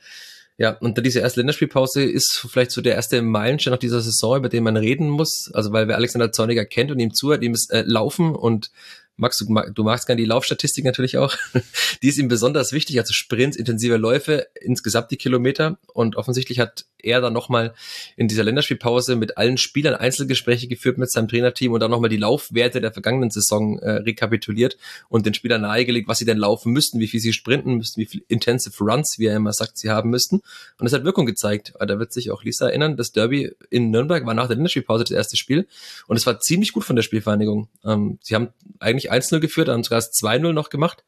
Ja, 0.59 0.71
und 0.71 0.97
diese 1.05 1.19
erste 1.19 1.39
Länderspielpause 1.39 2.03
ist 2.03 2.47
vielleicht 2.49 2.71
so 2.71 2.81
der 2.81 2.95
erste 2.95 3.21
Meilenstein 3.21 3.73
nach 3.73 3.79
dieser 3.79 4.01
Saison, 4.01 4.37
über 4.37 4.49
den 4.49 4.63
man 4.63 4.75
reden 4.75 5.07
muss. 5.07 5.51
Also 5.53 5.71
weil 5.71 5.87
wer 5.87 5.97
Alexander 5.97 6.31
Zorniger 6.31 6.65
kennt 6.65 6.89
und 6.91 6.99
ihm 6.99 7.13
zuhört, 7.13 7.43
ihm 7.43 7.53
ist 7.53 7.71
äh, 7.71 7.83
Laufen 7.85 8.35
und 8.35 8.71
Max, 9.17 9.37
du, 9.39 9.53
du 9.73 9.83
magst 9.83 10.05
gerne 10.05 10.21
die 10.21 10.27
Laufstatistik 10.27 10.85
natürlich 10.85 11.17
auch. 11.17 11.35
Die 12.03 12.07
ist 12.07 12.19
ihm 12.19 12.27
besonders 12.27 12.71
wichtig, 12.71 12.99
also 12.99 13.13
Sprints, 13.13 13.57
intensive 13.57 13.97
Läufe, 13.97 14.47
insgesamt 14.61 15.09
die 15.09 15.17
Kilometer. 15.17 15.79
Und 15.93 16.15
offensichtlich 16.15 16.59
hat 16.59 16.85
er 16.99 17.21
dann 17.21 17.33
nochmal 17.33 17.73
in 18.15 18.27
dieser 18.27 18.43
Länderspielpause 18.43 19.15
mit 19.15 19.37
allen 19.37 19.57
Spielern 19.57 19.95
Einzelgespräche 19.95 20.67
geführt 20.67 20.97
mit 20.97 21.11
seinem 21.11 21.27
Trainerteam 21.27 21.71
und 21.71 21.79
dann 21.79 21.91
nochmal 21.91 22.09
die 22.09 22.17
Laufwerte 22.17 22.81
der 22.81 22.91
vergangenen 22.91 23.29
Saison 23.29 23.79
äh, 23.79 23.91
rekapituliert 23.91 24.77
und 25.09 25.25
den 25.25 25.33
Spielern 25.33 25.61
nahegelegt, 25.61 26.07
was 26.07 26.19
sie 26.19 26.25
denn 26.25 26.37
laufen 26.37 26.71
müssten, 26.71 26.99
wie 26.99 27.07
viel 27.07 27.19
sie 27.19 27.33
sprinten 27.33 27.75
müssten, 27.75 28.01
wie 28.01 28.05
viel 28.05 28.23
Intensive 28.27 28.83
Runs, 28.83 29.15
wie 29.17 29.25
er 29.25 29.35
immer 29.35 29.53
sagt, 29.53 29.77
sie 29.77 29.89
haben 29.89 30.09
müssten. 30.09 30.41
Und 30.79 30.87
es 30.87 30.93
hat 30.93 31.03
Wirkung 31.03 31.25
gezeigt. 31.25 31.73
Da 31.79 31.99
wird 31.99 32.13
sich 32.13 32.31
auch 32.31 32.43
Lisa 32.43 32.67
erinnern, 32.67 32.97
das 32.97 33.11
Derby 33.11 33.51
in 33.69 33.89
Nürnberg 33.89 34.25
war 34.25 34.33
nach 34.33 34.47
der 34.47 34.55
Länderspielpause 34.55 35.03
das 35.03 35.11
erste 35.11 35.37
Spiel 35.37 35.67
und 36.07 36.17
es 36.17 36.25
war 36.25 36.39
ziemlich 36.39 36.73
gut 36.73 36.83
von 36.83 36.95
der 36.95 37.03
Spielvereinigung. 37.03 37.67
Ähm, 37.83 38.19
sie 38.21 38.35
haben 38.35 38.49
eigentlich 38.79 39.06
1-0 39.11 39.39
geführt, 39.39 39.69
haben 39.69 39.83
sogar 39.83 39.99
2-0 39.99 40.53
noch 40.53 40.69
gemacht 40.69 41.03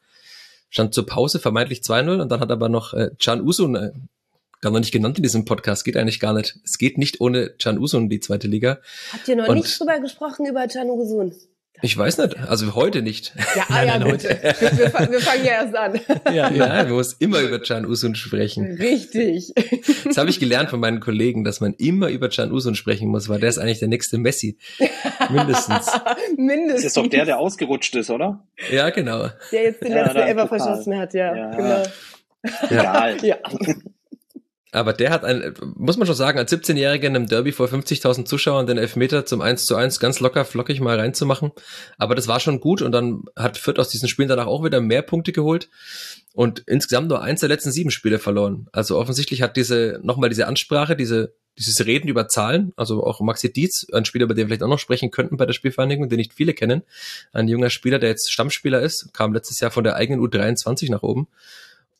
stand 0.70 0.94
zur 0.94 1.04
Pause 1.04 1.38
vermeintlich 1.40 1.80
2-0 1.80 2.22
und 2.22 2.28
dann 2.30 2.40
hat 2.40 2.50
aber 2.50 2.68
noch 2.68 2.94
äh, 2.94 3.10
Can 3.20 3.42
Uso 3.42 3.66
eine 3.66 3.92
gar 4.60 4.70
noch 4.70 4.78
nicht 4.80 4.92
genannt 4.92 5.16
in 5.16 5.22
diesem 5.22 5.46
Podcast, 5.46 5.84
geht 5.84 5.96
eigentlich 5.96 6.20
gar 6.20 6.34
nicht. 6.34 6.58
Es 6.64 6.76
geht 6.76 6.98
nicht 6.98 7.20
ohne 7.20 7.48
Can 7.50 7.78
Usun 7.78 8.10
die 8.10 8.20
zweite 8.20 8.46
Liga. 8.46 8.78
Habt 9.12 9.26
ihr 9.26 9.36
noch 9.36 9.48
Und- 9.48 9.56
nicht 9.56 9.80
drüber 9.80 9.98
gesprochen 10.00 10.46
über 10.46 10.66
Can 10.68 10.90
Usun? 10.90 11.34
Ich 11.82 11.96
weiß 11.96 12.18
nicht, 12.18 12.36
also 12.36 12.74
heute 12.74 13.00
nicht. 13.00 13.32
Ja, 13.56 13.64
ah, 13.70 13.82
ja, 13.82 13.98
gut. 13.98 14.22
Wir, 14.22 14.30
wir, 14.60 15.10
wir 15.12 15.20
fangen 15.20 15.44
ja 15.44 15.52
erst 15.52 15.74
an. 15.74 16.00
Ja, 16.26 16.50
Ja, 16.50 16.66
man 16.68 16.90
muss 16.90 17.14
immer 17.14 17.40
über 17.40 17.58
Can 17.58 17.86
Usun 17.86 18.14
sprechen. 18.14 18.76
Richtig. 18.78 19.54
Das 20.04 20.18
habe 20.18 20.28
ich 20.28 20.38
gelernt 20.40 20.68
von 20.68 20.78
meinen 20.80 21.00
Kollegen, 21.00 21.42
dass 21.42 21.60
man 21.60 21.72
immer 21.74 22.08
über 22.08 22.28
Can 22.28 22.52
Usun 22.52 22.74
sprechen 22.74 23.08
muss, 23.08 23.28
weil 23.28 23.40
der 23.40 23.48
ist 23.48 23.58
eigentlich 23.58 23.78
der 23.78 23.88
nächste 23.88 24.18
Messi. 24.18 24.58
Mindestens. 25.30 25.90
Mindestens. 26.36 26.74
Das 26.74 26.84
ist 26.84 26.96
doch 26.96 27.06
der, 27.06 27.24
der 27.24 27.38
ausgerutscht 27.38 27.94
ist, 27.96 28.10
oder? 28.10 28.44
Ja, 28.70 28.90
genau. 28.90 29.28
der 29.50 29.62
jetzt 29.62 29.82
den 29.82 29.92
Ja, 29.92 30.02
letzten 30.02 30.18
Ever 30.18 30.48
verschossen 30.48 30.98
hat, 30.98 31.14
ja. 31.14 31.34
Ja. 31.34 31.50
Genau. 31.56 31.82
Egal. 32.68 33.16
Ja. 33.24 33.36
Aber 34.72 34.92
der 34.92 35.10
hat 35.10 35.24
ein, 35.24 35.54
muss 35.74 35.96
man 35.96 36.06
schon 36.06 36.14
sagen, 36.14 36.38
als 36.38 36.52
17-Jähriger 36.52 37.06
in 37.06 37.16
einem 37.16 37.26
Derby 37.26 37.50
vor 37.52 37.66
50.000 37.66 38.24
Zuschauern 38.24 38.66
den 38.66 38.78
Elfmeter 38.78 39.26
zum 39.26 39.40
1 39.40 39.64
zu 39.64 39.74
1 39.74 39.98
ganz 39.98 40.20
locker 40.20 40.44
flockig 40.44 40.80
mal 40.80 40.98
reinzumachen. 40.98 41.50
Aber 41.98 42.14
das 42.14 42.28
war 42.28 42.38
schon 42.38 42.60
gut 42.60 42.80
und 42.80 42.92
dann 42.92 43.24
hat 43.36 43.58
Fürth 43.58 43.80
aus 43.80 43.88
diesen 43.88 44.08
Spielen 44.08 44.28
danach 44.28 44.46
auch 44.46 44.64
wieder 44.64 44.80
mehr 44.80 45.02
Punkte 45.02 45.32
geholt 45.32 45.68
und 46.34 46.62
insgesamt 46.66 47.08
nur 47.08 47.22
eins 47.22 47.40
der 47.40 47.48
letzten 47.48 47.72
sieben 47.72 47.90
Spiele 47.90 48.18
verloren. 48.18 48.68
Also 48.70 48.96
offensichtlich 48.96 49.42
hat 49.42 49.56
diese, 49.56 49.98
nochmal 50.02 50.28
diese 50.28 50.46
Ansprache, 50.46 50.94
diese, 50.94 51.34
dieses 51.58 51.84
Reden 51.84 52.08
über 52.08 52.28
Zahlen, 52.28 52.72
also 52.76 53.04
auch 53.04 53.20
Maxi 53.20 53.52
Dietz, 53.52 53.86
ein 53.92 54.04
Spieler, 54.04 54.24
über 54.24 54.34
den 54.34 54.42
wir 54.42 54.46
vielleicht 54.48 54.62
auch 54.62 54.68
noch 54.68 54.78
sprechen 54.78 55.10
könnten 55.10 55.36
bei 55.36 55.46
der 55.46 55.52
Spielvereinigung, 55.52 56.08
den 56.08 56.18
nicht 56.18 56.32
viele 56.32 56.54
kennen, 56.54 56.82
ein 57.32 57.48
junger 57.48 57.70
Spieler, 57.70 57.98
der 57.98 58.10
jetzt 58.10 58.30
Stammspieler 58.30 58.80
ist, 58.80 59.12
kam 59.12 59.32
letztes 59.32 59.58
Jahr 59.58 59.72
von 59.72 59.82
der 59.82 59.96
eigenen 59.96 60.20
U23 60.20 60.90
nach 60.90 61.02
oben. 61.02 61.26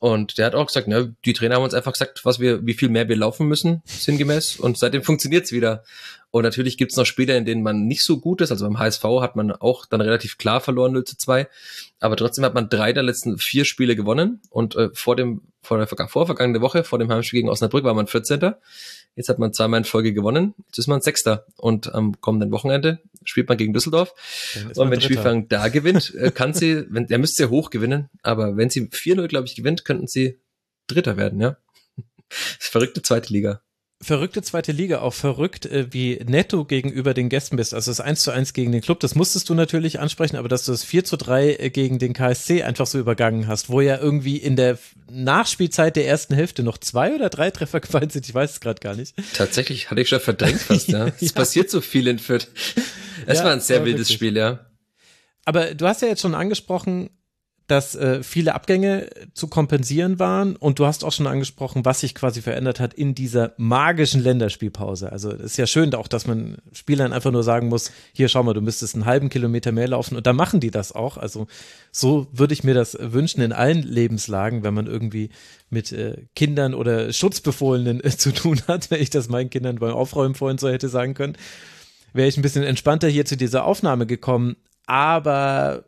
Und 0.01 0.39
der 0.39 0.47
hat 0.47 0.55
auch 0.55 0.65
gesagt, 0.65 0.87
ne, 0.87 1.13
die 1.25 1.33
Trainer 1.33 1.55
haben 1.57 1.63
uns 1.63 1.75
einfach 1.75 1.93
gesagt, 1.93 2.25
was 2.25 2.39
wir, 2.39 2.65
wie 2.65 2.73
viel 2.73 2.89
mehr 2.89 3.07
wir 3.07 3.15
laufen 3.15 3.47
müssen, 3.47 3.83
sinngemäß. 3.85 4.55
Und 4.59 4.79
seitdem 4.79 5.03
funktioniert's 5.03 5.51
wieder. 5.51 5.83
Und 6.31 6.43
natürlich 6.43 6.77
gibt's 6.77 6.95
noch 6.95 7.05
Spiele, 7.05 7.35
in 7.35 7.43
denen 7.45 7.61
man 7.61 7.87
nicht 7.87 8.05
so 8.05 8.19
gut 8.19 8.39
ist. 8.39 8.51
Also 8.51 8.65
beim 8.65 8.79
HSV 8.79 9.03
hat 9.19 9.35
man 9.35 9.51
auch 9.51 9.85
dann 9.85 9.99
relativ 9.99 10.37
klar 10.37 10.61
verloren 10.61 10.93
0 10.93 11.03
zu 11.03 11.17
2. 11.17 11.47
Aber 11.99 12.15
trotzdem 12.15 12.45
hat 12.45 12.53
man 12.53 12.69
drei 12.69 12.93
der 12.93 13.03
letzten 13.03 13.37
vier 13.37 13.65
Spiele 13.65 13.97
gewonnen. 13.97 14.41
Und 14.49 14.75
äh, 14.75 14.89
vor 14.93 15.17
dem, 15.17 15.41
vor 15.61 15.77
der 15.77 15.87
verga- 15.89 16.07
vorvergangene 16.07 16.61
Woche, 16.61 16.85
vor 16.85 16.99
dem 16.99 17.11
Heimspiel 17.11 17.39
gegen 17.39 17.49
Osnabrück, 17.49 17.83
war 17.83 17.93
man 17.93 18.07
14. 18.07 18.53
Jetzt 19.17 19.27
hat 19.27 19.39
man 19.39 19.51
zweimal 19.53 19.79
in 19.79 19.83
Folge 19.83 20.13
gewonnen. 20.13 20.53
Jetzt 20.67 20.79
ist 20.79 20.87
man 20.87 21.01
Sechster. 21.01 21.45
Und 21.57 21.93
am 21.93 22.21
kommenden 22.21 22.51
Wochenende 22.51 22.99
spielt 23.25 23.49
man 23.49 23.57
gegen 23.57 23.73
Düsseldorf. 23.73 24.13
Ist 24.55 24.77
Und 24.79 24.89
wenn. 24.89 25.01
Spielfang 25.01 25.49
da 25.49 25.67
gewinnt, 25.67 26.15
äh, 26.17 26.31
kann 26.31 26.53
sie, 26.53 26.85
wenn, 26.89 27.09
er 27.09 27.17
müsste 27.17 27.43
ja 27.43 27.49
hoch 27.49 27.69
gewinnen, 27.71 28.09
aber 28.23 28.55
wenn 28.55 28.69
sie 28.69 28.83
4-0, 28.87 29.27
glaube 29.27 29.47
ich, 29.47 29.55
gewinnt, 29.55 29.83
könnten 29.83 30.07
sie 30.07 30.39
Dritter 30.87 31.17
werden, 31.17 31.41
ja. 31.41 31.57
Das 32.29 32.55
verrückte 32.69 33.01
zweite 33.01 33.33
Liga. 33.33 33.61
Verrückte 34.01 34.41
zweite 34.41 34.71
Liga, 34.71 35.01
auch 35.01 35.13
verrückt, 35.13 35.65
äh, 35.65 35.87
wie 35.93 36.19
netto 36.25 36.65
gegenüber 36.65 37.13
den 37.13 37.29
Gästen 37.29 37.55
bist. 37.55 37.73
Also 37.73 37.91
das 37.91 37.99
1 37.99 38.21
zu 38.23 38.31
1 38.31 38.53
gegen 38.53 38.71
den 38.71 38.81
Club, 38.81 38.99
das 38.99 39.15
musstest 39.15 39.49
du 39.49 39.53
natürlich 39.53 39.99
ansprechen, 39.99 40.37
aber 40.37 40.49
dass 40.49 40.65
du 40.65 40.71
das 40.71 40.83
4 40.83 41.03
zu 41.03 41.17
3 41.17 41.55
äh, 41.59 41.69
gegen 41.69 41.99
den 41.99 42.13
KSC 42.13 42.63
einfach 42.63 42.87
so 42.87 42.97
übergangen 42.99 43.47
hast, 43.47 43.69
wo 43.69 43.79
ja 43.81 43.97
irgendwie 43.99 44.37
in 44.37 44.55
der 44.55 44.77
Nachspielzeit 45.09 45.95
der 45.95 46.07
ersten 46.07 46.33
Hälfte 46.33 46.63
noch 46.63 46.77
zwei 46.77 47.13
oder 47.15 47.29
drei 47.29 47.51
Treffer 47.51 47.79
gefallen 47.81 48.09
sind, 48.09 48.27
ich 48.27 48.33
weiß 48.33 48.51
es 48.51 48.59
gerade 48.59 48.79
gar 48.79 48.95
nicht. 48.95 49.13
Tatsächlich 49.33 49.91
hatte 49.91 50.01
ich 50.01 50.09
schon 50.09 50.19
verdrängt 50.19 50.59
fast, 50.61 50.87
ja. 50.89 51.07
Es 51.19 51.21
Ja. 51.21 51.31
passiert 51.33 51.69
so 51.69 51.81
viel 51.81 52.07
in 52.07 52.19
Fürth. 52.19 52.47
Es 53.25 53.39
Ja, 53.39 53.45
war 53.45 53.51
ein 53.51 53.61
sehr 53.61 53.85
wildes 53.85 54.07
wirklich. 54.09 54.15
Spiel, 54.15 54.37
ja. 54.37 54.65
Aber 55.45 55.73
du 55.73 55.87
hast 55.87 56.01
ja 56.01 56.07
jetzt 56.07 56.21
schon 56.21 56.35
angesprochen, 56.35 57.09
dass 57.71 57.95
äh, 57.95 58.21
viele 58.21 58.53
Abgänge 58.53 59.07
zu 59.33 59.47
kompensieren 59.47 60.19
waren 60.19 60.57
und 60.57 60.77
du 60.77 60.85
hast 60.85 61.05
auch 61.05 61.13
schon 61.13 61.25
angesprochen, 61.25 61.85
was 61.85 62.01
sich 62.01 62.13
quasi 62.13 62.41
verändert 62.41 62.81
hat 62.81 62.93
in 62.93 63.15
dieser 63.15 63.53
magischen 63.55 64.21
Länderspielpause. 64.21 65.09
Also 65.09 65.31
es 65.31 65.39
ist 65.39 65.57
ja 65.57 65.65
schön 65.65 65.95
auch, 65.95 66.09
dass 66.09 66.27
man 66.27 66.57
Spielern 66.73 67.13
einfach 67.13 67.31
nur 67.31 67.43
sagen 67.43 67.69
muss, 67.69 67.93
hier 68.11 68.27
schau 68.27 68.43
mal, 68.43 68.53
du 68.53 68.59
müsstest 68.59 68.95
einen 68.95 69.05
halben 69.05 69.29
Kilometer 69.29 69.71
mehr 69.71 69.87
laufen 69.87 70.17
und 70.17 70.27
da 70.27 70.33
machen 70.33 70.59
die 70.59 70.69
das 70.69 70.91
auch. 70.91 71.15
Also 71.15 71.47
so 71.93 72.27
würde 72.33 72.53
ich 72.53 72.65
mir 72.65 72.73
das 72.73 72.97
wünschen 72.99 73.39
in 73.39 73.53
allen 73.53 73.83
Lebenslagen, 73.83 74.63
wenn 74.63 74.73
man 74.73 74.87
irgendwie 74.87 75.29
mit 75.69 75.93
äh, 75.93 76.25
Kindern 76.35 76.73
oder 76.73 77.13
Schutzbefohlenen 77.13 78.03
äh, 78.03 78.09
zu 78.09 78.33
tun 78.33 78.61
hat, 78.67 78.91
wenn 78.91 79.01
ich 79.01 79.11
das 79.11 79.29
meinen 79.29 79.49
Kindern 79.49 79.77
beim 79.77 79.93
Aufräumen 79.93 80.35
vorhin 80.35 80.57
so 80.57 80.67
hätte 80.67 80.89
sagen 80.89 81.13
können, 81.13 81.37
wäre 82.11 82.27
ich 82.27 82.35
ein 82.35 82.41
bisschen 82.41 82.63
entspannter 82.63 83.07
hier 83.07 83.23
zu 83.23 83.37
dieser 83.37 83.63
Aufnahme 83.63 84.07
gekommen. 84.07 84.57
Aber 84.87 85.85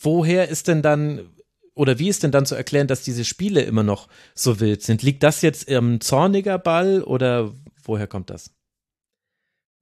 woher 0.00 0.48
ist 0.48 0.68
denn 0.68 0.82
dann 0.82 1.28
oder 1.74 1.98
wie 1.98 2.08
ist 2.08 2.22
denn 2.22 2.30
dann 2.30 2.46
zu 2.46 2.54
erklären, 2.54 2.86
dass 2.86 3.02
diese 3.02 3.24
Spiele 3.24 3.60
immer 3.60 3.82
noch 3.82 4.08
so 4.34 4.60
wild 4.60 4.82
sind? 4.82 5.02
Liegt 5.02 5.22
das 5.22 5.42
jetzt 5.42 5.68
im 5.68 6.00
zorniger 6.00 6.58
Ball 6.58 7.02
oder 7.02 7.52
woher 7.84 8.06
kommt 8.06 8.30
das? 8.30 8.50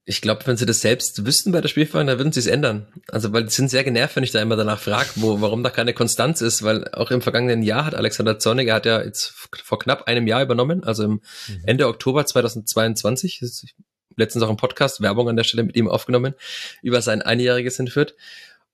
Ich 0.07 0.20
glaube, 0.20 0.46
wenn 0.46 0.59
sie 0.59 0.66
das 0.66 0.83
selbst 0.83 1.24
wüssten 1.24 1.53
bei 1.53 1.62
der 1.62 1.68
Spielvereinigung, 1.68 2.09
dann 2.09 2.18
würden 2.18 2.33
sie 2.33 2.40
es 2.40 2.46
ändern. 2.46 2.88
Also, 3.09 3.33
weil 3.33 3.48
sie 3.48 3.57
sind 3.57 3.70
sehr 3.70 3.85
genervt, 3.85 4.16
wenn 4.16 4.24
ich 4.24 4.33
da 4.33 4.42
immer 4.42 4.57
danach 4.57 4.81
frage, 4.81 5.09
wo, 5.14 5.40
warum 5.40 5.62
da 5.62 5.70
keine 5.70 5.94
Konstanz 5.94 6.42
ist, 6.42 6.62
weil 6.62 6.88
auch 6.88 7.11
im 7.11 7.22
vergangenen 7.22 7.62
Jahr 7.62 7.87
hat 7.87 7.94
Alexander 7.94 8.38
Zorniger 8.38 8.74
hat 8.74 8.85
ja 8.85 9.00
jetzt 9.00 9.33
vor 9.62 9.79
knapp 9.79 10.03
einem 10.03 10.27
Jahr 10.27 10.42
übernommen, 10.42 10.85
also 10.85 11.05
im 11.05 11.22
Ende 11.64 11.88
Oktober 11.88 12.27
2022. 12.27 13.38
Das 13.40 13.50
ist 13.62 13.74
letztens 14.16 14.44
auch 14.44 14.50
im 14.50 14.59
Podcast 14.59 15.00
Werbung 15.00 15.29
an 15.29 15.37
der 15.37 15.44
Stelle 15.44 15.62
mit 15.62 15.77
ihm 15.77 15.88
aufgenommen 15.88 16.35
über 16.83 17.00
sein 17.00 17.22
einjähriges 17.22 17.79
in 17.79 17.88
Fürth. 17.88 18.14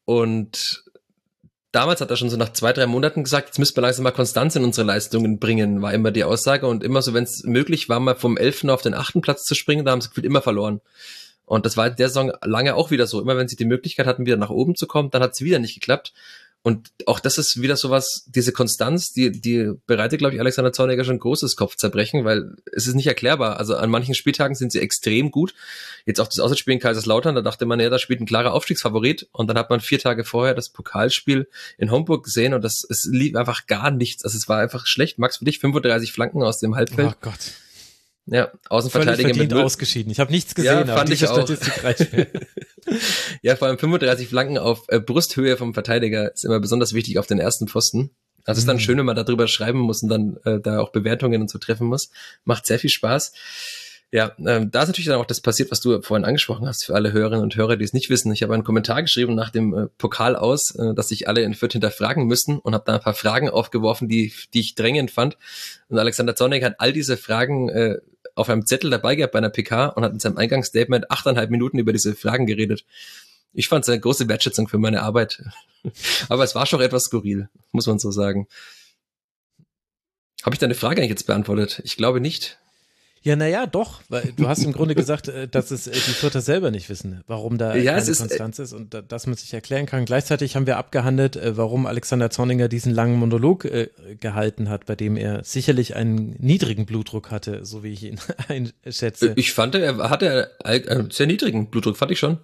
Und 0.04 0.82
damals 1.72 2.00
hat 2.00 2.10
er 2.10 2.16
schon 2.16 2.30
so 2.30 2.36
nach 2.36 2.52
zwei, 2.52 2.72
drei 2.72 2.86
Monaten 2.86 3.24
gesagt, 3.24 3.48
jetzt 3.48 3.58
müssen 3.58 3.76
wir 3.76 3.82
langsam 3.82 4.04
mal 4.04 4.10
Konstanz 4.10 4.56
in 4.56 4.64
unsere 4.64 4.86
Leistungen 4.86 5.38
bringen, 5.38 5.82
war 5.82 5.94
immer 5.94 6.10
die 6.10 6.24
Aussage. 6.24 6.66
Und 6.66 6.82
immer 6.82 7.02
so, 7.02 7.14
wenn 7.14 7.24
es 7.24 7.44
möglich 7.44 7.88
war, 7.88 8.00
mal 8.00 8.16
vom 8.16 8.36
elften 8.36 8.70
auf 8.70 8.82
den 8.82 8.94
achten 8.94 9.20
Platz 9.20 9.44
zu 9.44 9.54
springen, 9.54 9.84
da 9.84 9.92
haben 9.92 10.00
sie 10.00 10.08
gefühlt 10.08 10.26
immer 10.26 10.42
verloren. 10.42 10.80
Und 11.44 11.66
das 11.66 11.76
war 11.76 11.88
in 11.88 11.96
der 11.96 12.08
Saison 12.08 12.32
lange 12.44 12.76
auch 12.76 12.90
wieder 12.90 13.06
so. 13.06 13.20
Immer 13.20 13.36
wenn 13.36 13.48
sie 13.48 13.56
die 13.56 13.64
Möglichkeit 13.64 14.06
hatten, 14.06 14.26
wieder 14.26 14.36
nach 14.36 14.50
oben 14.50 14.76
zu 14.76 14.86
kommen, 14.86 15.10
dann 15.10 15.22
hat 15.22 15.32
es 15.32 15.40
wieder 15.40 15.58
nicht 15.58 15.74
geklappt. 15.74 16.12
Und 16.62 16.90
auch 17.06 17.20
das 17.20 17.38
ist 17.38 17.62
wieder 17.62 17.76
sowas, 17.76 18.24
diese 18.26 18.52
Konstanz, 18.52 19.12
die, 19.12 19.32
die 19.32 19.72
bereitet, 19.86 20.18
glaube 20.18 20.34
ich, 20.34 20.40
Alexander 20.40 20.74
Zorniger 20.74 21.04
schon 21.04 21.18
großes 21.18 21.56
Kopfzerbrechen, 21.56 22.26
weil 22.26 22.54
es 22.72 22.86
ist 22.86 22.94
nicht 22.94 23.06
erklärbar. 23.06 23.58
Also 23.58 23.76
an 23.76 23.88
manchen 23.88 24.14
Spieltagen 24.14 24.54
sind 24.54 24.70
sie 24.70 24.80
extrem 24.80 25.30
gut. 25.30 25.54
Jetzt 26.04 26.20
auch 26.20 26.26
das 26.26 26.38
Auswärtsspiel 26.38 26.74
in 26.74 26.80
Kaiserslautern, 26.80 27.34
da 27.34 27.40
dachte 27.40 27.64
man, 27.64 27.80
ja, 27.80 27.88
da 27.88 27.98
spielt 27.98 28.20
ein 28.20 28.26
klarer 28.26 28.52
Aufstiegsfavorit. 28.52 29.26
Und 29.32 29.46
dann 29.48 29.56
hat 29.56 29.70
man 29.70 29.80
vier 29.80 29.98
Tage 29.98 30.24
vorher 30.24 30.54
das 30.54 30.68
Pokalspiel 30.68 31.48
in 31.78 31.90
Homburg 31.90 32.24
gesehen 32.24 32.52
und 32.52 32.62
das, 32.62 32.84
es 32.88 33.08
lief 33.10 33.36
einfach 33.36 33.66
gar 33.66 33.90
nichts. 33.90 34.22
Also 34.24 34.36
es 34.36 34.46
war 34.46 34.58
einfach 34.58 34.86
schlecht. 34.86 35.18
Max, 35.18 35.38
für 35.38 35.46
dich 35.46 35.60
35 35.60 36.12
Flanken 36.12 36.42
aus 36.42 36.58
dem 36.58 36.76
Halbfeld. 36.76 37.08
Oh 37.12 37.16
Gott. 37.22 37.38
Ja, 38.26 38.52
Außenverteidiger 38.68 39.34
mit 39.34 39.52
ausgeschieden. 39.54 40.12
Ich 40.12 40.20
habe 40.20 40.30
nichts 40.30 40.54
gesehen, 40.54 40.72
Ja, 40.72 40.80
aber 40.82 40.94
fand 40.94 41.10
ich 41.10 41.26
auch. 41.26 41.34
Statistik 41.36 41.82
reicht 41.84 42.12
mir. 42.12 42.26
Ja, 43.42 43.56
vor 43.56 43.68
allem 43.68 43.78
35 43.78 44.28
Flanken 44.28 44.58
auf 44.58 44.84
äh, 44.88 45.00
Brusthöhe 45.00 45.56
vom 45.56 45.74
Verteidiger 45.74 46.32
ist 46.32 46.44
immer 46.44 46.60
besonders 46.60 46.92
wichtig 46.94 47.18
auf 47.18 47.26
den 47.26 47.38
ersten 47.38 47.68
Pfosten. 47.68 48.10
Also 48.44 48.58
es 48.58 48.62
ist 48.64 48.68
dann 48.68 48.76
Mhm. 48.76 48.80
schön, 48.80 48.98
wenn 48.98 49.06
man 49.06 49.16
darüber 49.16 49.46
schreiben 49.48 49.78
muss 49.80 50.02
und 50.02 50.08
dann 50.08 50.38
äh, 50.44 50.60
da 50.60 50.80
auch 50.80 50.90
Bewertungen 50.90 51.40
und 51.42 51.50
so 51.50 51.58
treffen 51.58 51.86
muss. 51.86 52.10
Macht 52.44 52.66
sehr 52.66 52.78
viel 52.78 52.90
Spaß. 52.90 53.32
Ja, 54.12 54.32
ähm, 54.38 54.72
da 54.72 54.82
ist 54.82 54.88
natürlich 54.88 55.06
dann 55.06 55.20
auch 55.20 55.26
das 55.26 55.40
passiert, 55.40 55.70
was 55.70 55.80
du 55.80 56.02
vorhin 56.02 56.24
angesprochen 56.24 56.66
hast, 56.66 56.84
für 56.84 56.96
alle 56.96 57.12
Hörerinnen 57.12 57.44
und 57.44 57.54
Hörer, 57.54 57.76
die 57.76 57.84
es 57.84 57.92
nicht 57.92 58.10
wissen. 58.10 58.32
Ich 58.32 58.42
habe 58.42 58.54
einen 58.54 58.64
Kommentar 58.64 59.02
geschrieben 59.02 59.36
nach 59.36 59.50
dem 59.50 59.72
äh, 59.72 59.86
Pokal 59.98 60.34
aus, 60.34 60.74
äh, 60.74 60.94
dass 60.94 61.08
sich 61.08 61.28
alle 61.28 61.42
in 61.42 61.54
Fürth 61.54 61.72
hinterfragen 61.72 62.26
müssen 62.26 62.58
und 62.58 62.74
habe 62.74 62.82
da 62.84 62.94
ein 62.94 63.00
paar 63.00 63.14
Fragen 63.14 63.48
aufgeworfen, 63.48 64.08
die, 64.08 64.32
die 64.52 64.60
ich 64.60 64.74
drängend 64.74 65.12
fand. 65.12 65.38
Und 65.88 65.98
Alexander 65.98 66.34
Zornig 66.34 66.64
hat 66.64 66.74
all 66.78 66.92
diese 66.92 67.16
Fragen 67.16 67.68
äh, 67.68 67.98
auf 68.34 68.48
einem 68.48 68.66
Zettel 68.66 68.90
dabei 68.90 69.14
gehabt 69.14 69.32
bei 69.32 69.38
einer 69.38 69.50
PK 69.50 69.86
und 69.86 70.02
hat 70.04 70.12
in 70.12 70.18
seinem 70.18 70.38
Eingangsstatement 70.38 71.08
achteinhalb 71.10 71.50
Minuten 71.50 71.78
über 71.78 71.92
diese 71.92 72.16
Fragen 72.16 72.46
geredet. 72.46 72.84
Ich 73.52 73.68
fand 73.68 73.84
es 73.84 73.88
eine 73.88 74.00
große 74.00 74.28
Wertschätzung 74.28 74.66
für 74.66 74.78
meine 74.78 75.02
Arbeit. 75.02 75.42
Aber 76.28 76.42
es 76.42 76.56
war 76.56 76.66
schon 76.66 76.80
etwas 76.80 77.04
skurril, 77.04 77.48
muss 77.70 77.86
man 77.86 78.00
so 78.00 78.10
sagen. 78.10 78.48
Habe 80.42 80.54
ich 80.54 80.58
deine 80.58 80.74
Frage 80.74 81.00
eigentlich 81.00 81.10
jetzt 81.10 81.26
beantwortet? 81.26 81.80
Ich 81.84 81.96
glaube 81.96 82.20
nicht. 82.20 82.58
Ja, 83.22 83.36
naja, 83.36 83.66
doch, 83.66 84.00
weil 84.08 84.32
du 84.34 84.48
hast 84.48 84.64
im 84.64 84.72
Grunde 84.72 84.94
gesagt, 84.94 85.28
äh, 85.28 85.46
dass 85.46 85.70
es 85.70 85.86
äh, 85.86 85.90
die 85.92 85.98
Vierter 85.98 86.40
selber 86.40 86.70
nicht 86.70 86.88
wissen, 86.88 87.22
warum 87.26 87.58
da 87.58 87.74
Ja, 87.74 87.92
keine 87.98 88.10
ist, 88.10 88.18
äh, 88.18 88.22
Konstanz 88.26 88.58
ist 88.58 88.72
und 88.72 88.94
da- 88.94 89.02
dass 89.02 89.26
man 89.26 89.36
sich 89.36 89.52
erklären 89.52 89.84
kann. 89.84 90.06
Gleichzeitig 90.06 90.56
haben 90.56 90.66
wir 90.66 90.78
abgehandelt, 90.78 91.38
warum 91.42 91.84
Alexander 91.84 92.30
Zorninger 92.30 92.68
diesen 92.68 92.94
langen 92.94 93.16
Monolog 93.18 93.66
äh, 93.66 93.88
gehalten 94.18 94.70
hat, 94.70 94.86
bei 94.86 94.96
dem 94.96 95.18
er 95.18 95.44
sicherlich 95.44 95.96
einen 95.96 96.34
niedrigen 96.38 96.86
Blutdruck 96.86 97.30
hatte, 97.30 97.66
so 97.66 97.82
wie 97.84 97.92
ich 97.92 98.04
ihn 98.04 98.18
einschätze. 98.48 99.34
Ich 99.36 99.52
fand, 99.52 99.74
er 99.74 99.98
hatte 100.08 100.52
einen 100.64 101.10
sehr 101.10 101.26
niedrigen 101.26 101.68
Blutdruck, 101.68 101.98
fand 101.98 102.12
ich 102.12 102.18
schon. 102.18 102.38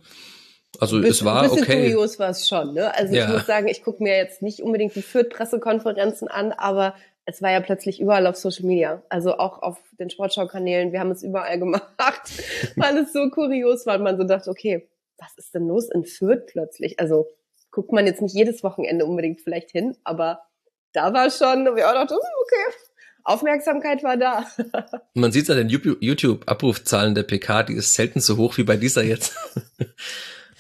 Also 0.79 0.99
es 0.99 1.25
war 1.25 1.41
ein 1.43 1.49
bisschen 1.49 1.63
okay. 1.65 1.91
kurios 1.91 2.19
war 2.19 2.29
es 2.29 2.47
schon. 2.47 2.75
Ne? 2.75 2.95
Also 2.95 3.15
Ja. 3.15 3.25
ich 3.29 3.33
muss 3.33 3.47
sagen, 3.47 3.67
ich 3.69 3.83
gucke 3.83 4.03
mir 4.03 4.15
jetzt 4.15 4.43
nicht 4.43 4.61
unbedingt 4.61 4.95
die 4.95 5.01
Fürth-Pressekonferenzen 5.01 6.29
an, 6.29 6.53
aber 6.53 6.95
es 7.27 7.43
war 7.43 7.51
ja 7.51 7.61
plötzlich 7.61 8.01
überall 8.01 8.27
auf 8.27 8.37
Social 8.37 8.65
Media, 8.65 9.03
also 9.09 9.37
auch 9.37 9.61
auf 9.61 9.79
den 9.99 10.11
Sportschau-Kanälen. 10.11 10.93
Wir 10.93 11.01
haben 11.01 11.11
es 11.11 11.23
überall 11.23 11.59
gemacht, 11.59 12.33
weil 12.77 12.97
es 12.99 13.13
so 13.13 13.29
kurios 13.31 13.85
war 13.85 13.97
und 13.97 14.05
man 14.05 14.17
so 14.17 14.25
dachte, 14.25 14.49
okay, 14.49 14.89
was 15.19 15.37
ist 15.37 15.55
denn 15.55 15.67
los 15.67 15.91
in 15.91 16.05
Fürth 16.05 16.47
plötzlich? 16.47 17.01
Also 17.01 17.27
guckt 17.71 17.93
man 17.93 18.07
jetzt 18.07 18.23
nicht 18.23 18.35
jedes 18.35 18.63
Wochenende 18.63 19.05
unbedingt 19.05 19.41
vielleicht 19.41 19.71
hin, 19.71 19.97
aber 20.05 20.41
da 20.93 21.13
war 21.13 21.31
schon, 21.31 21.67
ich 21.77 21.85
auch 21.85 21.93
dachte, 21.93 22.15
hm, 22.15 22.21
okay. 22.43 22.77
Aufmerksamkeit 23.25 24.05
war 24.05 24.17
da. 24.17 24.47
Man 25.15 25.33
sieht 25.33 25.45
es 25.45 25.51
an 25.51 25.57
den 25.57 25.69
YouTube-Abrufzahlen 25.69 27.17
der 27.17 27.25
PK, 27.25 27.65
die 27.65 27.75
ist 27.75 27.93
selten 27.93 28.21
so 28.21 28.37
hoch 28.37 28.57
wie 28.57 28.63
bei 28.63 28.77
dieser 28.77 29.03
jetzt. 29.03 29.37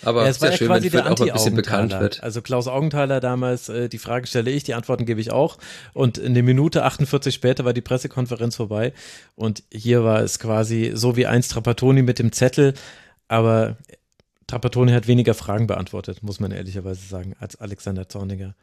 Aber 0.06 0.22
ja, 0.22 0.28
es 0.28 0.40
war 0.40 0.50
ja 0.50 0.56
schön, 0.56 0.68
quasi 0.68 0.92
wenn 0.92 1.02
der 1.02 1.12
auch 1.12 1.20
ein 1.20 1.32
bisschen 1.32 1.56
bekannt 1.56 1.92
wird. 1.98 2.22
Also 2.22 2.40
Klaus 2.40 2.68
Augenthaler 2.68 3.18
damals, 3.18 3.68
äh, 3.68 3.88
die 3.88 3.98
Frage 3.98 4.28
stelle 4.28 4.52
ich, 4.52 4.62
die 4.62 4.74
Antworten 4.74 5.04
gebe 5.04 5.20
ich 5.20 5.32
auch. 5.32 5.58
Und 5.94 6.20
eine 6.20 6.44
Minute 6.44 6.84
48 6.84 7.34
später 7.34 7.64
war 7.64 7.72
die 7.72 7.80
Pressekonferenz 7.80 8.54
vorbei. 8.54 8.92
Und 9.34 9.64
hier 9.72 10.04
war 10.04 10.20
es 10.20 10.38
quasi 10.38 10.92
so 10.94 11.16
wie 11.16 11.26
einst 11.26 11.50
Trapattoni 11.50 12.02
mit 12.02 12.20
dem 12.20 12.30
Zettel, 12.30 12.74
aber 13.26 13.76
Trapattoni 14.46 14.92
hat 14.92 15.08
weniger 15.08 15.34
Fragen 15.34 15.66
beantwortet, 15.66 16.22
muss 16.22 16.38
man 16.38 16.52
ehrlicherweise 16.52 17.04
sagen, 17.04 17.34
als 17.40 17.56
Alexander 17.56 18.08
Zorniger. 18.08 18.54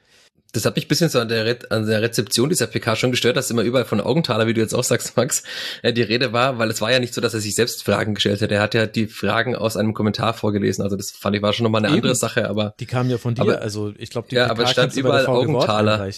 Das 0.54 0.66
hat 0.66 0.76
mich 0.76 0.86
ein 0.86 0.88
bisschen 0.88 1.10
so 1.10 1.20
an 1.20 1.28
der, 1.28 1.46
Re 1.46 1.58
an 1.72 1.88
der 1.88 2.02
Rezeption 2.02 2.48
dieser 2.48 2.68
PK 2.68 2.96
schon 2.96 3.10
gestört, 3.12 3.36
dass 3.38 3.50
immer 3.50 3.64
überall 3.64 3.86
von 3.86 4.00
Augenthaler, 4.00 4.46
wie 4.48 4.54
du 4.54 4.62
jetzt 4.62 4.74
auch 4.74 4.84
sagst, 4.84 5.18
Max, 5.18 5.44
äh, 5.82 5.92
die 5.92 6.04
Rede 6.04 6.32
war, 6.32 6.60
weil 6.60 6.70
es 6.70 6.80
war 6.80 6.92
ja 6.92 7.00
nicht 7.00 7.14
so, 7.14 7.22
dass 7.22 7.34
er 7.34 7.40
sich 7.40 7.56
selbst 7.56 7.84
Fragen 7.84 8.14
gestellt 8.14 8.42
hat. 8.42 8.52
Er 8.52 8.62
hat 8.62 8.74
ja 8.76 8.86
die 8.86 9.08
Fragen 9.08 9.56
aus 9.56 9.76
einem 9.78 9.94
Kommentar 9.96 10.34
vorgelesen. 10.36 10.84
Also 10.84 10.96
das 10.96 11.10
fand 11.12 11.36
ich 11.36 11.42
war 11.42 11.54
schon 11.54 11.64
nochmal 11.64 11.80
eine 11.82 11.88
Eben. 11.90 11.98
andere 11.98 12.16
Sache, 12.16 12.48
aber 12.48 12.76
Die 12.80 12.86
kamen 12.86 13.10
ja 13.10 13.18
von 13.18 13.34
dir, 13.36 13.42
Aber- 13.42 13.62
also 13.62 13.94
ich 13.98 14.12
glaube, 14.12 14.28
die 14.30 14.36
Ja, 14.36 14.44
PK 14.44 14.52
aber 14.52 14.64
es 14.64 14.70
stand 14.72 14.96
überall 14.96 15.26
Wort 15.28 15.38
Augenthaler. 15.50 16.10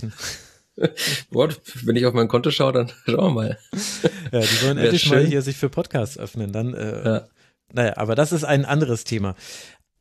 Gott, 1.32 1.62
wenn 1.86 1.96
ich 1.96 2.06
auf 2.06 2.14
mein 2.14 2.28
Konto 2.28 2.52
schaue, 2.52 2.74
dann 2.74 2.92
schauen 3.06 3.16
wir 3.18 3.32
mal. 3.32 3.58
Ja, 4.34 4.40
die 4.42 4.46
sollen 4.48 4.78
endlich 4.78 5.10
mal 5.10 5.22
schön. 5.22 5.28
hier 5.28 5.42
sich 5.42 5.56
für 5.56 5.70
Podcasts 5.70 6.18
öffnen. 6.18 6.52
Dann, 6.52 6.74
äh, 6.74 7.06
Ja. 7.06 7.28
naja, 7.72 7.94
aber 7.96 8.16
das 8.16 8.34
ist 8.34 8.44
ein 8.44 8.66
anderes 8.66 9.06
Thema. 9.06 9.36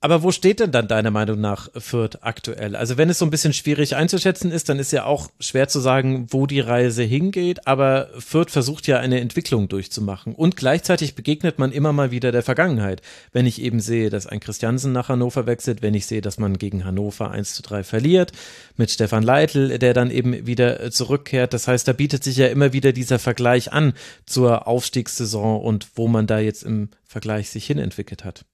Aber 0.05 0.23
wo 0.23 0.33
steht 0.33 0.61
denn 0.61 0.71
dann 0.71 0.87
deiner 0.87 1.11
Meinung 1.11 1.41
nach 1.41 1.71
Fürth 1.79 2.19
aktuell? 2.21 2.77
Also 2.77 2.99
wenn 2.99 3.09
es 3.09 3.19
so 3.19 3.25
ein 3.25 3.31
bisschen 3.31 3.55
schwierig 3.55 3.97
einzuschätzen 3.97 4.53
ist, 4.53 4.69
dann 4.69 4.79
ist 4.79 4.93
ja 4.93 5.07
auch 5.07 5.31
schwer 5.41 5.67
zu 5.67 5.81
sagen, 5.81 6.27
wo 6.29 6.47
die 6.47 6.61
Reise 6.61 7.03
hingeht. 7.03 7.67
Aber 7.67 8.11
Fürth 8.19 8.51
versucht 8.51 8.87
ja 8.87 8.99
eine 8.99 9.21
Entwicklung 9.21 9.67
durchzumachen. 9.67 10.35
Und 10.35 10.59
gleichzeitig 10.59 11.15
begegnet 11.15 11.59
man 11.59 11.73
immer 11.73 11.95
mal 11.95 12.11
wieder 12.11 12.33
der 12.33 12.43
Vergangenheit. 12.43 13.01
Wenn 13.33 13.47
ich 13.47 13.63
eben 13.63 13.81
sehe, 13.81 14.11
dass 14.11 14.27
ein 14.27 14.41
Christiansen 14.41 14.93
nach 14.93 15.09
Hannover 15.09 15.47
wechselt, 15.47 15.81
wenn 15.81 15.95
ich 15.95 16.05
sehe, 16.05 16.21
dass 16.21 16.37
man 16.37 16.59
gegen 16.59 16.85
Hannover 16.85 17.31
1 17.31 17.55
zu 17.55 17.63
3 17.63 17.83
verliert, 17.83 18.33
mit 18.77 18.91
Stefan 18.91 19.23
Leitl, 19.23 19.79
der 19.79 19.95
dann 19.95 20.11
eben 20.11 20.47
wieder 20.47 20.91
zurückkehrt. 20.91 21.55
Das 21.55 21.67
heißt, 21.67 21.89
da 21.89 21.95
bietet 21.95 22.23
sich 22.25 22.37
ja 22.37 22.49
immer 22.49 22.75
wieder 22.75 22.93
dieser 22.93 23.19
Vergleich 23.19 23.73
an 23.73 23.95
zur 24.27 24.69
Aufstiegssaison 24.69 25.63
und 25.63 25.89
wo 25.95 26.09
man 26.09 26.27
da 26.27 26.41
jetzt 26.41 26.63
im 26.63 26.91
Vergleich 27.07 27.49
sich 27.49 27.67
hinentwickelt 27.67 28.27
hat. 28.27 28.45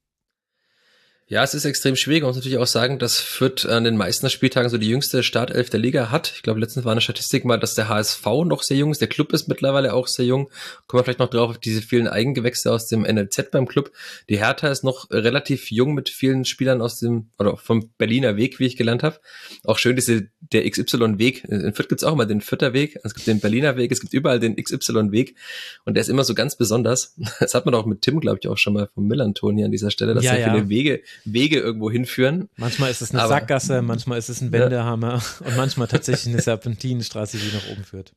Ja, 1.31 1.45
es 1.45 1.55
ist 1.55 1.64
extrem 1.64 1.95
schwierig. 1.95 2.23
Man 2.23 2.31
muss 2.31 2.38
natürlich 2.38 2.59
auch 2.59 2.66
sagen, 2.66 2.99
dass 2.99 3.21
Fürth 3.21 3.64
an 3.64 3.85
den 3.85 3.97
meisten 3.97 4.29
Spieltagen 4.29 4.69
so 4.69 4.79
die 4.79 4.88
jüngste 4.88 5.23
Startelf 5.23 5.71
der 5.71 5.79
Liga 5.79 6.11
hat. 6.11 6.33
Ich 6.35 6.43
glaube, 6.43 6.59
letztens 6.59 6.85
war 6.85 6.90
eine 6.90 7.01
Statistik 7.01 7.45
mal, 7.45 7.57
dass 7.57 7.77
der 7.77 7.88
HSV 7.88 8.27
noch 8.47 8.64
sehr 8.64 8.79
jung 8.79 8.90
ist. 8.90 9.01
Der 9.01 9.07
Club 9.07 9.33
ist 9.33 9.47
mittlerweile 9.47 9.95
auch 9.95 10.09
sehr 10.09 10.25
jung. 10.25 10.51
Kommen 10.88 10.99
wir 10.99 11.05
vielleicht 11.05 11.21
noch 11.21 11.31
drauf 11.31 11.51
auf 11.51 11.59
diese 11.59 11.83
vielen 11.83 12.09
Eigengewächse 12.09 12.73
aus 12.73 12.88
dem 12.88 13.03
NLZ 13.03 13.53
beim 13.53 13.69
Club. 13.69 13.93
Die 14.29 14.38
Hertha 14.38 14.73
ist 14.73 14.83
noch 14.83 15.09
relativ 15.12 15.71
jung 15.71 15.95
mit 15.95 16.09
vielen 16.09 16.45
Spielern 16.45 16.83
aus 16.83 16.99
dem, 16.99 17.29
oder 17.38 17.57
vom 17.57 17.93
Berliner 17.97 18.37
Weg, 18.37 18.59
wie 18.59 18.66
ich 18.66 18.77
gelernt 18.77 19.05
habe. 19.05 19.21
Auch 19.62 19.79
schön 19.79 19.95
diese, 19.95 20.27
der 20.40 20.69
XY-Weg. 20.69 21.45
In 21.45 21.75
Fürth 21.75 21.88
gibt's 21.88 22.03
auch 22.03 22.14
immer 22.14 22.27
den 22.27 22.40
Fürther 22.40 22.73
Weg. 22.73 22.99
Es 23.05 23.14
gibt 23.14 23.29
den 23.29 23.38
Berliner 23.38 23.77
Weg. 23.77 23.93
Es 23.93 24.01
gibt 24.01 24.14
überall 24.14 24.40
den 24.40 24.57
XY-Weg. 24.57 25.37
Und 25.85 25.95
der 25.95 26.01
ist 26.01 26.09
immer 26.09 26.25
so 26.25 26.35
ganz 26.35 26.57
besonders. 26.57 27.14
Das 27.38 27.55
hat 27.55 27.64
man 27.64 27.75
auch 27.75 27.87
mit 27.87 28.03
Tim, 28.03 28.21
glaube 28.21 28.40
ich, 28.43 28.49
auch 28.49 28.59
schon 28.59 28.75
mal 28.75 28.88
vom 28.93 29.07
Millanton 29.07 29.57
hier 29.57 29.66
an 29.66 29.73
dieser 29.73 29.90
Stelle, 29.93 30.14
dass 30.14 30.25
Ja, 30.25 30.33
sehr 30.33 30.40
ja. 30.40 30.53
viele 30.53 30.69
Wege, 30.69 31.03
Wege 31.25 31.59
irgendwo 31.59 31.91
hinführen. 31.91 32.49
Manchmal 32.57 32.91
ist 32.91 33.03
es 33.03 33.11
eine 33.13 33.21
Aber- 33.23 33.29
Sackgasse, 33.35 33.83
manchmal 33.83 34.19
ist 34.19 34.29
es 34.29 34.41
ein 34.41 34.53
Wendehammer 34.53 35.23
und 35.45 35.57
manchmal 35.57 35.89
tatsächlich 35.89 36.33
eine 36.35 36.43
Serpentinenstraße, 36.43 37.39
die 37.39 37.55
nach 37.55 37.69
oben 37.71 37.85
führt. 37.85 38.13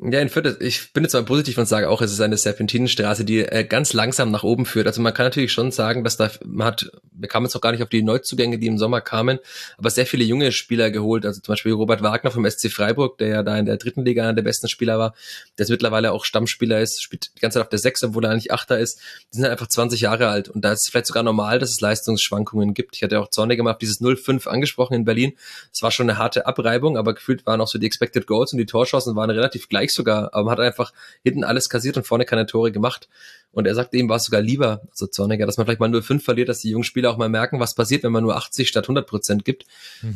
Ja, 0.00 0.20
in 0.20 0.28
Fürth, 0.28 0.58
ich 0.60 0.92
bin 0.92 1.02
jetzt 1.02 1.14
mal 1.14 1.24
positiv 1.24 1.58
und 1.58 1.66
sage 1.66 1.90
auch, 1.90 2.00
es 2.02 2.12
ist 2.12 2.20
eine 2.20 2.36
Serpentinenstraße, 2.36 3.24
die 3.24 3.40
äh, 3.40 3.64
ganz 3.64 3.92
langsam 3.92 4.30
nach 4.30 4.44
oben 4.44 4.64
führt. 4.64 4.86
Also 4.86 5.02
man 5.02 5.12
kann 5.12 5.26
natürlich 5.26 5.50
schon 5.50 5.72
sagen, 5.72 6.04
dass 6.04 6.16
da, 6.16 6.30
man 6.44 6.68
hat, 6.68 6.92
wir 7.10 7.28
kamen 7.28 7.46
jetzt 7.46 7.56
auch 7.56 7.60
gar 7.60 7.72
nicht 7.72 7.82
auf 7.82 7.88
die 7.88 8.04
Neuzugänge, 8.04 8.60
die 8.60 8.68
im 8.68 8.78
Sommer 8.78 9.00
kamen, 9.00 9.40
aber 9.76 9.90
sehr 9.90 10.06
viele 10.06 10.22
junge 10.22 10.52
Spieler 10.52 10.92
geholt. 10.92 11.26
Also 11.26 11.40
zum 11.40 11.52
Beispiel 11.52 11.72
Robert 11.72 12.00
Wagner 12.00 12.30
vom 12.30 12.48
SC 12.48 12.70
Freiburg, 12.70 13.18
der 13.18 13.28
ja 13.28 13.42
da 13.42 13.58
in 13.58 13.66
der 13.66 13.76
dritten 13.76 14.04
Liga 14.04 14.22
einer 14.22 14.34
der 14.34 14.42
besten 14.42 14.68
Spieler 14.68 15.00
war, 15.00 15.14
der 15.58 15.64
jetzt 15.64 15.70
mittlerweile 15.70 16.12
auch 16.12 16.24
Stammspieler 16.24 16.80
ist, 16.80 17.02
spielt 17.02 17.32
die 17.36 17.40
ganze 17.40 17.56
Zeit 17.56 17.64
auf 17.64 17.68
der 17.68 17.80
Sechs, 17.80 18.04
obwohl 18.04 18.24
er 18.24 18.30
eigentlich 18.30 18.52
Achter 18.52 18.78
ist. 18.78 19.00
Die 19.32 19.38
sind 19.38 19.42
halt 19.42 19.50
einfach 19.50 19.66
20 19.66 20.00
Jahre 20.00 20.28
alt 20.28 20.48
und 20.48 20.64
da 20.64 20.70
ist 20.70 20.88
vielleicht 20.88 21.08
sogar 21.08 21.24
normal, 21.24 21.58
dass 21.58 21.72
es 21.72 21.80
Leistungsschwankungen 21.80 22.72
gibt. 22.72 22.94
Ich 22.94 23.02
hatte 23.02 23.18
auch 23.18 23.30
Zorniger 23.30 23.64
mal 23.64 23.72
auf 23.72 23.78
dieses 23.78 24.00
0-5 24.00 24.46
angesprochen 24.46 24.94
in 24.94 25.04
Berlin. 25.04 25.32
Es 25.72 25.82
war 25.82 25.90
schon 25.90 26.08
eine 26.08 26.20
harte 26.20 26.46
Abreibung, 26.46 26.96
aber 26.96 27.14
gefühlt 27.14 27.46
waren 27.46 27.60
auch 27.60 27.66
so 27.66 27.80
die 27.80 27.86
Expected 27.86 28.28
Goals 28.28 28.52
und 28.52 28.58
die 28.58 28.66
Torchancen 28.66 29.16
waren 29.16 29.30
relativ 29.30 29.68
gleich 29.68 29.87
sogar, 29.94 30.34
aber 30.34 30.44
man 30.44 30.52
hat 30.52 30.60
einfach 30.60 30.92
hinten 31.22 31.44
alles 31.44 31.68
kassiert 31.68 31.96
und 31.96 32.06
vorne 32.06 32.24
keine 32.24 32.46
Tore 32.46 32.72
gemacht. 32.72 33.08
Und 33.52 33.66
er 33.66 33.74
sagte, 33.74 33.96
ihm 33.96 34.08
war 34.08 34.16
es 34.16 34.24
sogar 34.24 34.42
lieber, 34.42 34.82
also 34.90 35.06
Zorniger, 35.06 35.46
dass 35.46 35.56
man 35.56 35.66
vielleicht 35.66 35.80
mal 35.80 35.88
0-5 35.88 36.20
verliert, 36.20 36.48
dass 36.48 36.60
die 36.60 36.70
jungen 36.70 36.84
Spieler 36.84 37.10
auch 37.10 37.16
mal 37.16 37.28
merken, 37.28 37.58
was 37.58 37.74
passiert, 37.74 38.02
wenn 38.02 38.12
man 38.12 38.22
nur 38.22 38.36
80 38.36 38.68
statt 38.68 38.84
100 38.84 39.06
Prozent 39.06 39.44
gibt. 39.44 39.64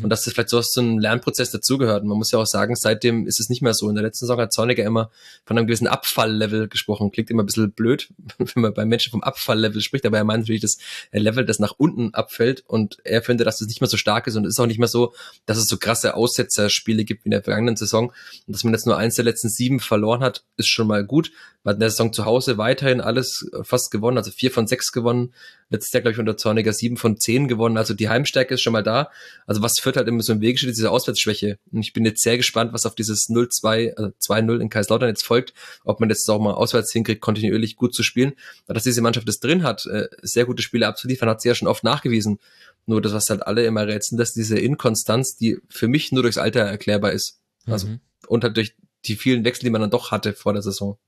Und 0.03 0.11
dass 0.11 0.25
das 0.25 0.35
vielleicht 0.35 0.51
so 0.51 0.61
zu 0.61 0.81
einem 0.81 0.99
Lernprozess 0.99 1.51
dazugehört. 1.51 2.03
Und 2.03 2.09
man 2.09 2.19
muss 2.19 2.31
ja 2.31 2.39
auch 2.39 2.47
sagen, 2.47 2.77
seitdem 2.77 3.27
ist 3.27 3.41
es 3.41 3.49
nicht 3.49 3.63
mehr 3.63 3.75
so. 3.75 3.89
In 3.89 3.95
der 3.95 4.05
letzten 4.05 4.27
Saison 4.27 4.39
hat 4.39 4.53
Zorniger 4.53 4.85
immer 4.85 5.11
von 5.45 5.57
einem 5.57 5.67
gewissen 5.67 5.87
Abfalllevel 5.87 6.69
gesprochen. 6.69 7.11
Klingt 7.11 7.31
immer 7.31 7.43
ein 7.43 7.47
bisschen 7.47 7.73
blöd, 7.73 8.13
wenn 8.39 8.63
man 8.63 8.75
bei 8.75 8.85
Menschen 8.85 9.11
vom 9.11 9.23
Abfalllevel 9.23 9.81
spricht, 9.81 10.05
aber 10.07 10.19
er 10.19 10.25
meint 10.25 10.43
natürlich 10.43 10.63
das 10.63 10.77
Level, 11.11 11.45
das 11.45 11.59
nach 11.59 11.75
unten 11.79 12.13
abfällt. 12.15 12.65
Und 12.67 12.99
er 13.05 13.23
findet, 13.23 13.47
dass 13.47 13.61
es 13.61 13.67
nicht 13.67 13.81
mehr 13.81 13.89
so 13.89 13.97
stark 13.97 14.27
ist 14.27 14.37
und 14.37 14.45
es 14.45 14.51
ist 14.51 14.61
auch 14.61 14.67
nicht 14.67 14.79
mehr 14.79 14.89
so, 14.89 15.15
dass 15.47 15.59
es 15.59 15.67
so 15.67 15.79
krasse 15.79 16.15
Aussetzerspiele 16.15 17.05
gibt 17.05 17.25
wie 17.25 17.29
in 17.29 17.33
der 17.33 17.43
vergangenen 17.43 17.77
Saison. 17.77 18.13
Und 18.47 18.55
dass 18.55 18.63
man 18.63 18.75
jetzt 18.75 18.87
nur 18.87 18.99
eins 18.99 19.17
der 19.17 19.25
letzten 19.25 19.49
sieben 19.49 19.81
verloren 19.81 20.21
hat, 20.21 20.45
ist 20.57 20.69
schon 20.69 20.87
mal 20.87 21.05
gut. 21.05 21.33
Man 21.65 21.73
hat 21.73 21.77
in 21.77 21.81
der 21.81 21.91
Saison 21.91 22.13
zu 22.13 22.25
Hause 22.25 22.59
weiterhin 22.59 23.01
alles 23.01 23.49
fast 23.63 23.91
gewonnen, 23.91 24.19
also 24.19 24.31
vier 24.33 24.51
von 24.51 24.67
sechs 24.67 24.91
gewonnen. 24.91 25.33
Letztes 25.71 25.93
Jahr, 25.93 26.01
glaube 26.03 26.13
ich, 26.13 26.19
unter 26.19 26.37
Zorniger 26.37 26.73
sieben 26.73 26.97
von 26.97 27.19
zehn 27.19 27.47
gewonnen. 27.47 27.77
Also 27.77 27.95
die 27.95 28.09
Heimstärke 28.09 28.55
ist 28.55 28.63
schon 28.63 28.73
mal 28.73 28.83
da. 28.83 29.11
Also 29.47 29.63
was 29.63 29.79
führt 29.81 29.97
halt 29.97 30.09
immer 30.09 30.23
so 30.23 30.33
im 30.33 30.41
Weg 30.41 30.59
steht, 30.59 30.71
ist 30.71 30.79
diese 30.79 30.91
Auswärtsschwäche. 30.91 31.59
Und 31.71 31.81
ich 31.83 31.93
bin 31.93 32.05
jetzt 32.05 32.23
sehr 32.23 32.37
gespannt, 32.37 32.73
was 32.73 32.85
auf 32.85 32.95
dieses 32.97 33.29
0-2, 33.29 33.95
also 33.95 34.11
2-0 34.21 34.61
in 34.61 34.69
Kaiserslautern 34.71 35.09
jetzt 35.09 35.25
folgt, 35.25 35.55
ob 35.85 36.01
man 36.01 36.09
jetzt 36.11 36.29
auch 36.29 36.41
mal 36.41 36.53
auswärts 36.55 36.93
hinkriegt, 36.93 37.21
kontinuierlich 37.21 37.77
gut 37.77 37.95
zu 37.95 38.03
spielen. 38.03 38.33
Aber 38.65 38.75
dass 38.75 38.83
diese 38.83 39.01
Mannschaft 39.01 39.29
das 39.29 39.39
drin 39.39 39.63
hat, 39.63 39.87
äh, 39.87 40.09
sehr 40.23 40.47
gute 40.47 40.63
Spiele 40.63 40.87
abzuliefern, 40.89 41.29
hat 41.29 41.41
sie 41.43 41.49
ja 41.49 41.55
schon 41.55 41.69
oft 41.69 41.85
nachgewiesen. 41.85 42.39
Nur 42.87 43.01
das, 43.01 43.13
was 43.13 43.31
halt 43.31 43.47
alle 43.47 43.65
immer 43.65 43.87
rätseln, 43.87 44.19
dass 44.19 44.33
diese 44.33 44.59
Inkonstanz, 44.59 45.37
die 45.37 45.59
für 45.69 45.87
mich 45.87 46.11
nur 46.11 46.23
durchs 46.25 46.39
Alter 46.39 46.61
erklärbar 46.61 47.13
ist. 47.13 47.39
Also, 47.67 47.87
Mhm. 47.87 48.01
und 48.27 48.43
halt 48.43 48.57
durch 48.57 48.75
die 49.05 49.15
vielen 49.15 49.45
Wechsel, 49.45 49.65
die 49.65 49.71
man 49.71 49.81
dann 49.81 49.91
doch 49.91 50.11
hatte 50.11 50.33
vor 50.33 50.53
der 50.53 50.63
Saison. 50.63 50.99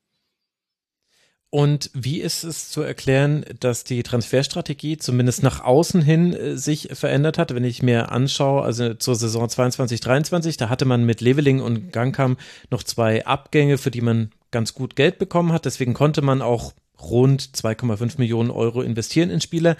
Und 1.54 1.88
wie 1.94 2.20
ist 2.20 2.42
es 2.42 2.68
zu 2.68 2.82
erklären, 2.82 3.44
dass 3.60 3.84
die 3.84 4.02
Transferstrategie 4.02 4.96
zumindest 4.96 5.44
nach 5.44 5.62
außen 5.62 6.02
hin 6.02 6.32
äh, 6.32 6.56
sich 6.56 6.88
verändert 6.94 7.38
hat? 7.38 7.54
Wenn 7.54 7.62
ich 7.62 7.80
mir 7.80 8.10
anschaue, 8.10 8.62
also 8.62 8.94
zur 8.94 9.14
Saison 9.14 9.48
22, 9.48 10.00
23, 10.00 10.56
da 10.56 10.68
hatte 10.68 10.84
man 10.84 11.04
mit 11.04 11.20
Leveling 11.20 11.60
und 11.60 11.92
Gangkam 11.92 12.38
noch 12.72 12.82
zwei 12.82 13.24
Abgänge, 13.24 13.78
für 13.78 13.92
die 13.92 14.00
man 14.00 14.32
ganz 14.50 14.74
gut 14.74 14.96
Geld 14.96 15.20
bekommen 15.20 15.52
hat. 15.52 15.64
Deswegen 15.64 15.94
konnte 15.94 16.22
man 16.22 16.42
auch 16.42 16.72
rund 17.00 17.42
2,5 17.42 18.18
Millionen 18.18 18.50
Euro 18.50 18.82
investieren 18.82 19.30
in 19.30 19.40
Spieler. 19.40 19.76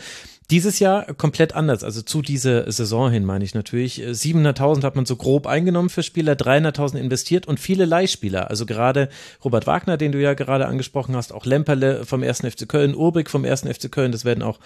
Dieses 0.51 0.79
Jahr 0.79 1.07
komplett 1.15 1.55
anders, 1.55 1.83
also 1.83 2.03
zu 2.03 2.21
dieser 2.21 2.71
Saison 2.71 3.11
hin 3.11 3.25
meine 3.25 3.45
ich 3.45 3.55
natürlich. 3.55 4.03
Äh, 4.03 4.11
700.000 4.11 4.83
hat 4.83 4.95
man 4.95 5.07
so 5.07 5.17
grob 5.17 5.47
eingenommen 5.47 5.89
für 5.89 6.03
Spieler, 6.03 6.35
300.000 6.35 6.99
investiert 6.99 7.47
und 7.47 7.59
viele 7.59 7.87
Leihspieler. 7.87 8.51
Also 8.51 8.67
gerade 8.67 9.09
Robert 9.43 9.67
Wagner, 9.67 9.97
den 9.97 10.13
du 10.13 10.21
ja 10.21 10.35
gerade 10.35 10.67
angesprochen 10.67 11.17
hast, 11.17 11.33
auch 11.33 11.47
Lemperle 11.47 12.05
vom 12.05 12.23
1. 12.23 12.41
FC 12.41 12.69
Köln, 12.69 12.95
Urbig 12.95 13.31
vom 13.31 13.45
1. 13.45 13.63
FC 13.63 13.91
Köln, 13.91 14.13
das 14.13 14.27
werden 14.27 14.43
auch 14.43 14.61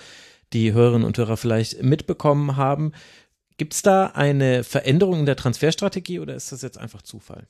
die 0.53 0.73
Hörerinnen 0.73 1.07
und 1.07 1.17
Hörer 1.17 1.37
vielleicht 1.37 1.83
mitbekommen 1.83 2.57
haben. 2.57 2.93
Gibt 3.57 3.75
es 3.75 3.83
da 3.83 4.07
eine 4.07 4.65
Veränderung 4.65 5.21
in 5.21 5.27
der 5.27 5.37
Transferstrategie 5.37 6.19
oder 6.19 6.35
ist 6.35 6.51
das 6.51 6.63
jetzt 6.63 6.79
einfach 6.79 7.03
Zufall? 7.03 7.47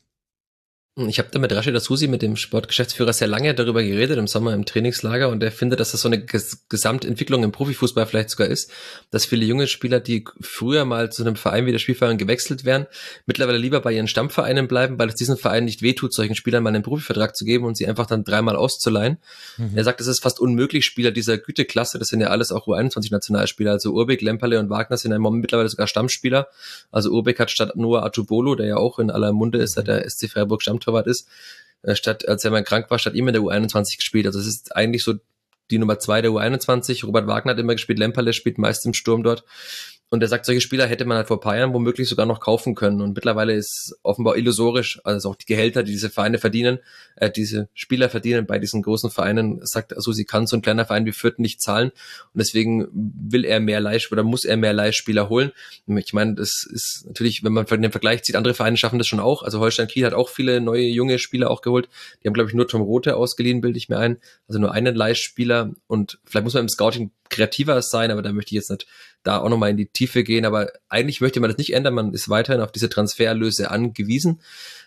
Ich 1.06 1.20
habe 1.20 1.28
da 1.30 1.38
mit 1.38 1.52
Rashid 1.52 1.76
Asusi, 1.76 2.08
mit 2.08 2.22
dem 2.22 2.34
Sportgeschäftsführer, 2.34 3.12
sehr 3.12 3.28
lange 3.28 3.54
darüber 3.54 3.84
geredet 3.84 4.18
im 4.18 4.26
Sommer 4.26 4.52
im 4.52 4.64
Trainingslager 4.64 5.28
und 5.28 5.40
er 5.44 5.52
findet, 5.52 5.78
dass 5.78 5.92
das 5.92 6.00
so 6.00 6.08
eine 6.08 6.24
Ges 6.24 6.64
Gesamtentwicklung 6.68 7.44
im 7.44 7.52
Profifußball 7.52 8.04
vielleicht 8.04 8.30
sogar 8.30 8.48
ist, 8.48 8.72
dass 9.12 9.24
viele 9.24 9.44
junge 9.44 9.68
Spieler, 9.68 10.00
die 10.00 10.24
früher 10.40 10.84
mal 10.84 11.12
zu 11.12 11.22
einem 11.22 11.36
Verein 11.36 11.66
wie 11.66 11.72
der 11.72 11.78
Spielverein 11.78 12.18
gewechselt 12.18 12.64
wären, 12.64 12.86
mittlerweile 13.26 13.58
lieber 13.58 13.80
bei 13.80 13.92
ihren 13.92 14.08
Stammvereinen 14.08 14.66
bleiben, 14.66 14.98
weil 14.98 15.08
es 15.08 15.14
diesen 15.14 15.36
Verein 15.36 15.66
nicht 15.66 15.82
wehtut, 15.82 16.12
solchen 16.12 16.34
Spielern 16.34 16.64
mal 16.64 16.70
einen 16.70 16.82
Profivertrag 16.82 17.36
zu 17.36 17.44
geben 17.44 17.64
und 17.64 17.76
sie 17.76 17.86
einfach 17.86 18.06
dann 18.06 18.24
dreimal 18.24 18.56
auszuleihen. 18.56 19.18
Mhm. 19.56 19.76
Er 19.76 19.84
sagt, 19.84 20.00
es 20.00 20.08
ist 20.08 20.20
fast 20.20 20.40
unmöglich, 20.40 20.84
Spieler 20.84 21.12
dieser 21.12 21.38
Güteklasse, 21.38 22.00
das 22.00 22.08
sind 22.08 22.20
ja 22.20 22.28
alles 22.28 22.50
auch 22.50 22.66
U21-Nationalspieler, 22.66 23.70
also 23.70 23.92
Urbik, 23.92 24.20
Lemperle 24.20 24.58
und 24.58 24.68
Wagner 24.68 24.96
sind 24.96 25.12
ja 25.12 25.18
mittlerweile 25.18 25.68
sogar 25.68 25.86
Stammspieler. 25.86 26.48
Also 26.90 27.10
Urbik 27.10 27.38
hat 27.38 27.52
statt 27.52 27.76
Noah 27.76 28.04
Atubolo, 28.04 28.56
der 28.56 28.66
ja 28.66 28.76
auch 28.78 28.98
in 28.98 29.10
aller 29.10 29.32
Munde 29.32 29.58
ist, 29.58 29.74
seit 29.74 29.86
der 29.86 30.08
SC 30.08 30.28
Freiburg 30.28 30.62
Stammtorwart 30.88 31.06
ist, 31.06 31.28
äh, 31.82 31.94
statt, 31.94 32.26
als 32.26 32.44
er 32.44 32.50
mal 32.50 32.64
krank 32.64 32.90
war, 32.90 32.98
statt 32.98 33.14
ihm 33.14 33.28
in 33.28 33.34
der 33.34 33.42
U21 33.42 33.96
gespielt. 33.96 34.26
Also 34.26 34.38
es 34.38 34.46
ist 34.46 34.74
eigentlich 34.74 35.04
so 35.04 35.14
die 35.70 35.78
Nummer 35.78 35.98
zwei 35.98 36.22
der 36.22 36.30
U21. 36.30 37.04
Robert 37.04 37.26
Wagner 37.26 37.52
hat 37.52 37.58
immer 37.58 37.74
gespielt, 37.74 37.98
Lemperle 37.98 38.32
spielt 38.32 38.58
meist 38.58 38.86
im 38.86 38.94
Sturm 38.94 39.22
dort. 39.22 39.44
Und 40.10 40.22
er 40.22 40.28
sagt, 40.28 40.46
solche 40.46 40.62
Spieler 40.62 40.86
hätte 40.86 41.04
man 41.04 41.18
halt 41.18 41.28
vor 41.28 41.36
ein 41.36 41.40
paar 41.40 41.56
Jahren 41.56 41.74
womöglich 41.74 42.08
sogar 42.08 42.24
noch 42.24 42.40
kaufen 42.40 42.74
können. 42.74 43.02
Und 43.02 43.14
mittlerweile 43.14 43.52
ist 43.52 43.94
offenbar 44.02 44.36
illusorisch, 44.36 45.00
also 45.04 45.30
auch 45.30 45.36
die 45.36 45.44
Gehälter, 45.44 45.82
die 45.82 45.92
diese 45.92 46.08
Vereine 46.08 46.38
verdienen, 46.38 46.78
äh, 47.16 47.30
diese 47.30 47.68
Spieler 47.74 48.08
verdienen 48.08 48.46
bei 48.46 48.58
diesen 48.58 48.80
großen 48.80 49.10
Vereinen, 49.10 49.64
sagt 49.66 49.94
also, 49.94 50.12
sie 50.12 50.24
kann 50.24 50.46
so 50.46 50.56
ein 50.56 50.62
kleiner 50.62 50.86
Verein 50.86 51.04
wie 51.04 51.12
Fürth 51.12 51.38
nicht 51.38 51.60
zahlen. 51.60 51.90
Und 51.90 52.38
deswegen 52.38 52.88
will 52.92 53.44
er 53.44 53.60
mehr 53.60 53.80
Leih 53.80 53.98
oder 54.10 54.22
muss 54.22 54.44
er 54.46 54.56
mehr 54.56 54.72
Leihspieler 54.72 55.28
holen. 55.28 55.52
Ich 55.86 56.12
meine, 56.14 56.34
das 56.36 56.64
ist 56.64 57.04
natürlich, 57.06 57.44
wenn 57.44 57.52
man 57.52 57.66
den 57.66 57.90
Vergleich 57.90 58.22
zieht, 58.22 58.36
andere 58.36 58.54
Vereine 58.54 58.78
schaffen 58.78 58.98
das 58.98 59.08
schon 59.08 59.20
auch. 59.20 59.42
Also 59.42 59.60
Holstein 59.60 59.88
Kiel 59.88 60.06
hat 60.06 60.14
auch 60.14 60.30
viele 60.30 60.60
neue 60.60 60.86
junge 60.86 61.18
Spieler 61.18 61.50
auch 61.50 61.60
geholt. 61.60 61.88
Die 62.22 62.28
haben, 62.28 62.34
glaube 62.34 62.48
ich, 62.48 62.54
nur 62.54 62.66
Tom 62.66 62.80
Rote 62.80 63.16
ausgeliehen, 63.16 63.60
bilde 63.60 63.76
ich 63.76 63.90
mir 63.90 63.98
ein. 63.98 64.18
Also 64.46 64.58
nur 64.58 64.72
einen 64.72 64.94
Leihspieler. 64.94 65.72
Und 65.86 66.18
vielleicht 66.24 66.44
muss 66.44 66.54
man 66.54 66.62
im 66.62 66.68
Scouting 66.68 67.10
kreativer 67.28 67.82
sein, 67.82 68.10
aber 68.10 68.22
da 68.22 68.32
möchte 68.32 68.50
ich 68.50 68.56
jetzt 68.56 68.70
nicht 68.70 68.86
da 69.28 69.40
auch 69.40 69.48
nochmal 69.48 69.70
in 69.70 69.76
die 69.76 69.88
Tiefe 69.88 70.24
gehen. 70.24 70.46
Aber 70.46 70.72
eigentlich 70.88 71.20
möchte 71.20 71.38
man 71.40 71.50
das 71.50 71.58
nicht 71.58 71.74
ändern. 71.74 71.94
Man 71.94 72.14
ist 72.14 72.28
weiterhin 72.28 72.62
auf 72.62 72.72
diese 72.72 72.88
Transferlöse 72.88 73.70
angewiesen. 73.70 74.40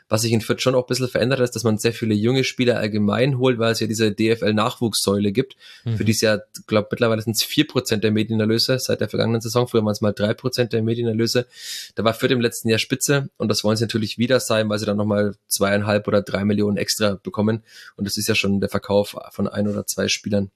Was 0.10 0.24
sich 0.24 0.34
in 0.34 0.42
Fürth 0.42 0.62
schon 0.62 0.76
auch 0.76 0.84
ein 0.84 0.88
bisschen 0.88 1.08
verändert 1.08 1.40
ist, 1.40 1.56
dass 1.56 1.64
man 1.64 1.78
sehr 1.78 1.94
viele 1.94 2.14
junge 2.14 2.44
Spieler 2.44 2.78
allgemein 2.78 3.38
holt, 3.38 3.60
weil 3.60 3.72
es 3.72 3.80
ja 3.80 3.88
diese 3.88 4.12
DFL-Nachwuchssäule 4.12 5.32
gibt, 5.32 5.56
mhm. 5.86 5.96
für 5.96 6.04
die 6.04 6.12
es 6.12 6.20
ja, 6.20 6.40
glaube 6.68 6.90
mittlerweile 6.92 7.22
sind 7.22 7.38
es 7.38 7.44
vier 7.44 7.66
Prozent 7.66 8.04
der 8.04 8.12
Medienerlöse 8.12 8.78
seit 8.78 9.00
der 9.00 9.08
vergangenen 9.08 9.40
Saison. 9.40 9.70
Früher 9.70 9.86
waren 9.86 9.94
es 9.94 10.02
mal 10.02 10.12
drei 10.12 10.34
Prozent 10.34 10.74
der 10.74 10.82
Medienerlöse. 10.82 11.46
Da 11.96 12.04
war 12.04 12.14
Fürth 12.14 12.32
im 12.32 12.42
letzten 12.42 12.68
Jahr 12.68 12.80
Spitze 12.80 13.30
und 13.38 13.48
das 13.48 13.64
wollen 13.64 13.78
sie 13.78 13.86
natürlich 13.86 14.18
wieder 14.18 14.42
sein, 14.42 14.68
weil 14.68 14.80
sie 14.80 14.86
dann 14.86 14.98
nochmal 14.98 15.36
zweieinhalb 15.48 16.08
oder 16.10 16.22
drei 16.22 16.44
Millionen 16.44 16.76
extra 16.76 17.18
bekommen. 17.24 17.64
Und 17.96 18.06
das 18.06 18.18
ist 18.18 18.28
ja 18.28 18.36
schon 18.36 18.60
der 18.60 18.70
Verkauf 18.70 19.16
von 19.32 19.48
ein 19.48 19.70
oder 19.70 19.86
zwei 19.86 20.10
Spielern. 20.10 20.52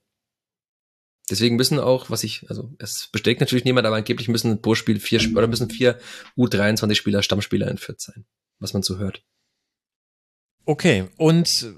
Deswegen 1.28 1.56
müssen 1.56 1.80
auch, 1.80 2.08
was 2.08 2.22
ich, 2.22 2.48
also 2.48 2.72
es 2.78 3.08
bestätigt 3.08 3.40
natürlich 3.40 3.64
niemand, 3.64 3.86
aber 3.86 3.96
angeblich 3.96 4.28
müssen 4.28 4.62
pro 4.62 4.74
Spiel 4.74 5.00
vier 5.00 5.20
oder 5.36 5.48
müssen 5.48 5.70
vier 5.70 5.98
U23-Spieler 6.36 7.22
Stammspieler 7.22 7.68
in 7.68 7.78
Fürth 7.78 8.00
sein, 8.00 8.26
was 8.60 8.72
man 8.72 8.82
so 8.82 8.98
hört. 8.98 9.24
Okay, 10.64 11.08
und 11.16 11.74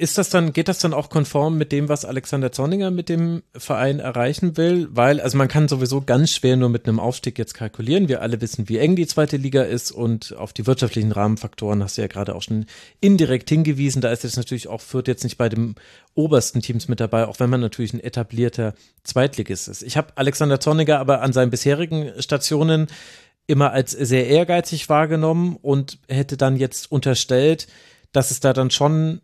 ist 0.00 0.16
das 0.16 0.30
dann, 0.30 0.54
geht 0.54 0.68
das 0.68 0.78
dann 0.78 0.94
auch 0.94 1.10
konform 1.10 1.58
mit 1.58 1.72
dem, 1.72 1.90
was 1.90 2.06
Alexander 2.06 2.50
Zorninger 2.50 2.90
mit 2.90 3.10
dem 3.10 3.42
Verein 3.54 4.00
erreichen 4.00 4.56
will? 4.56 4.88
Weil, 4.90 5.20
also 5.20 5.36
man 5.36 5.46
kann 5.46 5.68
sowieso 5.68 6.00
ganz 6.00 6.30
schwer 6.30 6.56
nur 6.56 6.70
mit 6.70 6.88
einem 6.88 6.98
Aufstieg 6.98 7.38
jetzt 7.38 7.52
kalkulieren. 7.52 8.08
Wir 8.08 8.22
alle 8.22 8.40
wissen, 8.40 8.70
wie 8.70 8.78
eng 8.78 8.96
die 8.96 9.06
zweite 9.06 9.36
Liga 9.36 9.62
ist 9.62 9.92
und 9.92 10.34
auf 10.36 10.54
die 10.54 10.66
wirtschaftlichen 10.66 11.12
Rahmenfaktoren 11.12 11.82
hast 11.82 11.98
du 11.98 12.02
ja 12.02 12.08
gerade 12.08 12.34
auch 12.34 12.40
schon 12.40 12.64
indirekt 13.00 13.50
hingewiesen. 13.50 14.00
Da 14.00 14.10
ist 14.10 14.24
jetzt 14.24 14.38
natürlich 14.38 14.68
auch 14.68 14.80
Fürth 14.80 15.06
jetzt 15.06 15.22
nicht 15.22 15.36
bei 15.36 15.50
den 15.50 15.74
obersten 16.14 16.62
Teams 16.62 16.88
mit 16.88 16.98
dabei, 16.98 17.26
auch 17.26 17.38
wenn 17.38 17.50
man 17.50 17.60
natürlich 17.60 17.92
ein 17.92 18.00
etablierter 18.00 18.72
Zweitligist 19.04 19.68
ist. 19.68 19.82
Ich 19.82 19.98
habe 19.98 20.14
Alexander 20.14 20.60
Zorninger 20.60 20.98
aber 20.98 21.20
an 21.20 21.34
seinen 21.34 21.50
bisherigen 21.50 22.10
Stationen 22.22 22.86
immer 23.46 23.72
als 23.72 23.90
sehr 23.90 24.28
ehrgeizig 24.28 24.88
wahrgenommen 24.88 25.58
und 25.60 25.98
hätte 26.08 26.38
dann 26.38 26.56
jetzt 26.56 26.90
unterstellt, 26.90 27.66
dass 28.12 28.30
es 28.30 28.40
da 28.40 28.54
dann 28.54 28.70
schon 28.70 29.20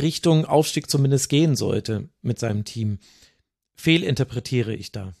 Richtung 0.00 0.44
Aufstieg 0.44 0.90
zumindest 0.90 1.28
gehen 1.28 1.56
sollte 1.56 2.08
mit 2.22 2.38
seinem 2.38 2.64
Team. 2.64 2.98
Fehlinterpretiere 3.74 4.74
ich 4.74 4.92
da? 4.92 5.12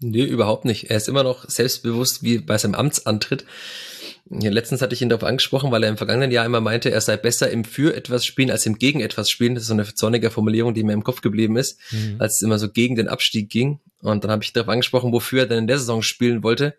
Nee, 0.00 0.24
überhaupt 0.24 0.64
nicht. 0.64 0.90
Er 0.90 0.96
ist 0.96 1.08
immer 1.08 1.22
noch 1.22 1.48
selbstbewusst 1.48 2.22
wie 2.22 2.38
bei 2.38 2.58
seinem 2.58 2.74
Amtsantritt. 2.74 3.44
Letztens 4.28 4.82
hatte 4.82 4.94
ich 4.94 5.02
ihn 5.02 5.08
darauf 5.08 5.24
angesprochen, 5.24 5.70
weil 5.70 5.82
er 5.82 5.90
im 5.90 5.96
vergangenen 5.96 6.30
Jahr 6.30 6.46
immer 6.46 6.60
meinte, 6.60 6.90
er 6.90 7.00
sei 7.00 7.16
besser 7.16 7.50
im 7.50 7.64
Für 7.64 7.94
etwas 7.94 8.26
spielen 8.26 8.50
als 8.50 8.66
im 8.66 8.78
Gegen 8.78 9.00
etwas 9.00 9.30
spielen. 9.30 9.54
Das 9.54 9.62
ist 9.62 9.68
so 9.68 9.74
eine 9.74 9.86
sonnige 9.94 10.30
Formulierung, 10.30 10.74
die 10.74 10.82
mir 10.82 10.92
im 10.92 11.04
Kopf 11.04 11.20
geblieben 11.20 11.56
ist, 11.56 11.78
mhm. 11.90 12.16
als 12.18 12.36
es 12.36 12.42
immer 12.42 12.58
so 12.58 12.70
gegen 12.70 12.96
den 12.96 13.08
Abstieg 13.08 13.50
ging. 13.50 13.80
Und 14.00 14.24
dann 14.24 14.30
habe 14.30 14.42
ich 14.42 14.52
darauf 14.52 14.68
angesprochen, 14.68 15.12
wofür 15.12 15.40
er 15.40 15.46
denn 15.46 15.58
in 15.58 15.66
der 15.66 15.78
Saison 15.78 16.02
spielen 16.02 16.42
wollte. 16.42 16.74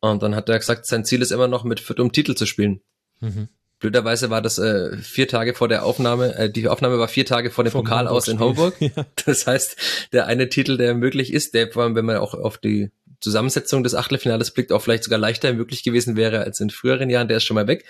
Und 0.00 0.22
dann 0.22 0.34
hat 0.34 0.48
er 0.48 0.58
gesagt, 0.58 0.86
sein 0.86 1.04
Ziel 1.04 1.22
ist 1.22 1.30
immer 1.30 1.48
noch 1.48 1.64
mit 1.64 1.80
Fürth 1.80 2.00
um 2.00 2.12
Titel 2.12 2.34
zu 2.34 2.46
spielen. 2.46 2.80
Mhm. 3.20 3.48
Blöderweise 3.82 4.30
war 4.30 4.40
das 4.40 4.58
äh, 4.58 4.96
vier 4.96 5.26
Tage 5.26 5.54
vor 5.54 5.66
der 5.66 5.84
Aufnahme, 5.84 6.36
äh, 6.36 6.48
die 6.48 6.68
Aufnahme 6.68 7.00
war 7.00 7.08
vier 7.08 7.26
Tage 7.26 7.50
vor 7.50 7.64
dem 7.64 7.72
Vom 7.72 7.82
Pokal 7.82 8.06
aus 8.06 8.28
in 8.28 8.38
Homburg. 8.38 8.74
Ja. 8.82 9.06
Das 9.26 9.46
heißt, 9.46 9.76
der 10.12 10.26
eine 10.26 10.48
Titel, 10.48 10.76
der 10.76 10.94
möglich 10.94 11.32
ist, 11.32 11.54
der 11.54 11.70
vor 11.70 11.82
allem, 11.82 11.94
wenn 11.94 12.04
man 12.04 12.16
auch 12.16 12.34
auf 12.34 12.58
die 12.58 12.90
Zusammensetzung 13.20 13.82
des 13.82 13.94
Achtelfinales 13.94 14.52
blickt, 14.52 14.72
auch 14.72 14.82
vielleicht 14.82 15.04
sogar 15.04 15.18
leichter 15.18 15.52
möglich 15.52 15.82
gewesen 15.82 16.14
wäre 16.14 16.40
als 16.40 16.60
in 16.60 16.70
früheren 16.70 17.10
Jahren, 17.10 17.26
der 17.26 17.38
ist 17.38 17.44
schon 17.44 17.56
mal 17.56 17.66
weg. 17.66 17.84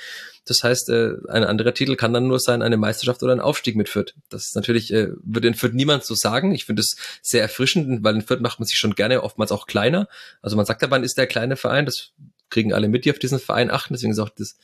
Das 0.46 0.64
heißt, 0.64 0.88
äh, 0.88 1.14
ein 1.28 1.44
anderer 1.44 1.74
Titel 1.74 1.96
kann 1.96 2.14
dann 2.14 2.26
nur 2.26 2.40
sein, 2.40 2.62
eine 2.62 2.78
Meisterschaft 2.78 3.22
oder 3.22 3.32
ein 3.32 3.40
Aufstieg 3.40 3.76
mit 3.76 3.90
Fürth. 3.90 4.14
Das 4.30 4.46
ist 4.46 4.56
natürlich, 4.56 4.92
äh, 4.92 5.08
würde 5.22 5.48
in 5.48 5.54
Fürth 5.54 5.74
niemand 5.74 6.04
so 6.04 6.14
sagen. 6.14 6.54
Ich 6.54 6.64
finde 6.64 6.80
es 6.80 6.96
sehr 7.20 7.42
erfrischend, 7.42 8.02
weil 8.02 8.14
in 8.14 8.22
Fürth 8.22 8.40
macht 8.40 8.60
man 8.60 8.66
sich 8.66 8.78
schon 8.78 8.94
gerne 8.94 9.22
oftmals 9.22 9.52
auch 9.52 9.66
kleiner. 9.66 10.08
Also 10.40 10.56
man 10.56 10.64
sagt 10.64 10.82
aber, 10.82 10.96
man 10.96 11.04
ist 11.04 11.18
der 11.18 11.26
kleine 11.26 11.56
Verein, 11.56 11.84
das 11.84 12.12
kriegen 12.48 12.72
alle 12.72 12.88
mit, 12.88 13.04
die 13.04 13.10
auf 13.10 13.18
diesen 13.18 13.38
Verein 13.38 13.70
achten. 13.70 13.92
Deswegen 13.92 14.12
ist 14.12 14.18
auch 14.18 14.30
das 14.30 14.56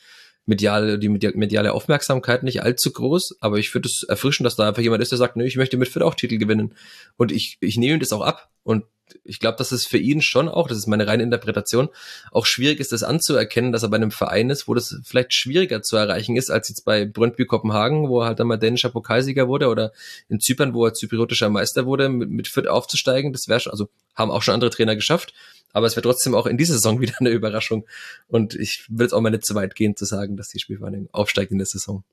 mediale, 0.45 0.97
die 0.97 1.09
mediale 1.09 1.73
Aufmerksamkeit 1.73 2.43
nicht 2.43 2.63
allzu 2.63 2.91
groß, 2.91 3.37
aber 3.39 3.57
ich 3.57 3.69
finde 3.69 3.87
es 3.87 4.03
erfrischend, 4.03 4.45
dass 4.45 4.55
da 4.55 4.67
einfach 4.67 4.81
jemand 4.81 5.01
ist, 5.01 5.11
der 5.11 5.17
sagt, 5.17 5.35
nö, 5.35 5.45
ich 5.45 5.57
möchte 5.57 5.77
mit 5.77 5.89
Fürth 5.89 6.03
auch 6.03 6.15
Titel 6.15 6.37
gewinnen. 6.37 6.73
Und 7.17 7.31
ich, 7.31 7.57
ich 7.61 7.77
nehme 7.77 7.99
das 7.99 8.11
auch 8.11 8.21
ab. 8.21 8.49
Und 8.63 8.85
ich 9.23 9.39
glaube, 9.39 9.57
dass 9.57 9.71
es 9.71 9.85
für 9.85 9.97
ihn 9.97 10.21
schon 10.21 10.49
auch, 10.49 10.67
das 10.67 10.77
ist 10.77 10.87
meine 10.87 11.07
reine 11.07 11.23
Interpretation, 11.23 11.89
auch 12.31 12.45
schwierig 12.45 12.79
ist, 12.79 12.91
das 12.91 13.03
anzuerkennen, 13.03 13.71
dass 13.71 13.83
er 13.83 13.89
bei 13.89 13.97
einem 13.97 14.11
Verein 14.11 14.49
ist, 14.49 14.67
wo 14.67 14.73
das 14.73 14.99
vielleicht 15.03 15.33
schwieriger 15.33 15.81
zu 15.81 15.97
erreichen 15.97 16.35
ist, 16.35 16.49
als 16.49 16.69
jetzt 16.69 16.85
bei 16.85 17.05
Brøndby 17.05 17.45
Kopenhagen, 17.45 18.09
wo 18.09 18.21
er 18.21 18.27
halt 18.27 18.39
dann 18.39 18.47
mal 18.47 18.57
dänischer 18.57 18.89
Pokalsieger 18.89 19.47
wurde, 19.47 19.67
oder 19.67 19.91
in 20.27 20.39
Zypern, 20.39 20.73
wo 20.73 20.85
er 20.85 20.93
zypriotischer 20.93 21.49
Meister 21.49 21.85
wurde, 21.85 22.09
mit, 22.09 22.29
mit 22.29 22.47
Fürth 22.47 22.67
aufzusteigen. 22.67 23.33
Das 23.33 23.47
wäre 23.47 23.59
schon, 23.59 23.71
also 23.71 23.89
haben 24.15 24.31
auch 24.31 24.41
schon 24.41 24.53
andere 24.53 24.69
Trainer 24.69 24.95
geschafft. 24.95 25.33
Aber 25.71 25.85
es 25.85 25.95
wird 25.95 26.05
trotzdem 26.05 26.33
auch 26.33 26.47
in 26.47 26.57
dieser 26.57 26.73
Saison 26.73 27.01
wieder 27.01 27.15
eine 27.19 27.29
Überraschung. 27.29 27.85
Und 28.27 28.55
ich 28.55 28.85
will 28.89 29.05
es 29.05 29.13
auch 29.13 29.21
mal 29.21 29.29
nicht 29.29 29.45
zu 29.45 29.55
weit 29.55 29.75
gehen, 29.75 29.95
zu 29.95 30.05
sagen, 30.05 30.37
dass 30.37 30.49
die 30.49 30.59
Spielvereinigung 30.59 31.09
aufsteigt 31.11 31.51
in 31.51 31.57
der 31.57 31.67
Saison. 31.67 32.03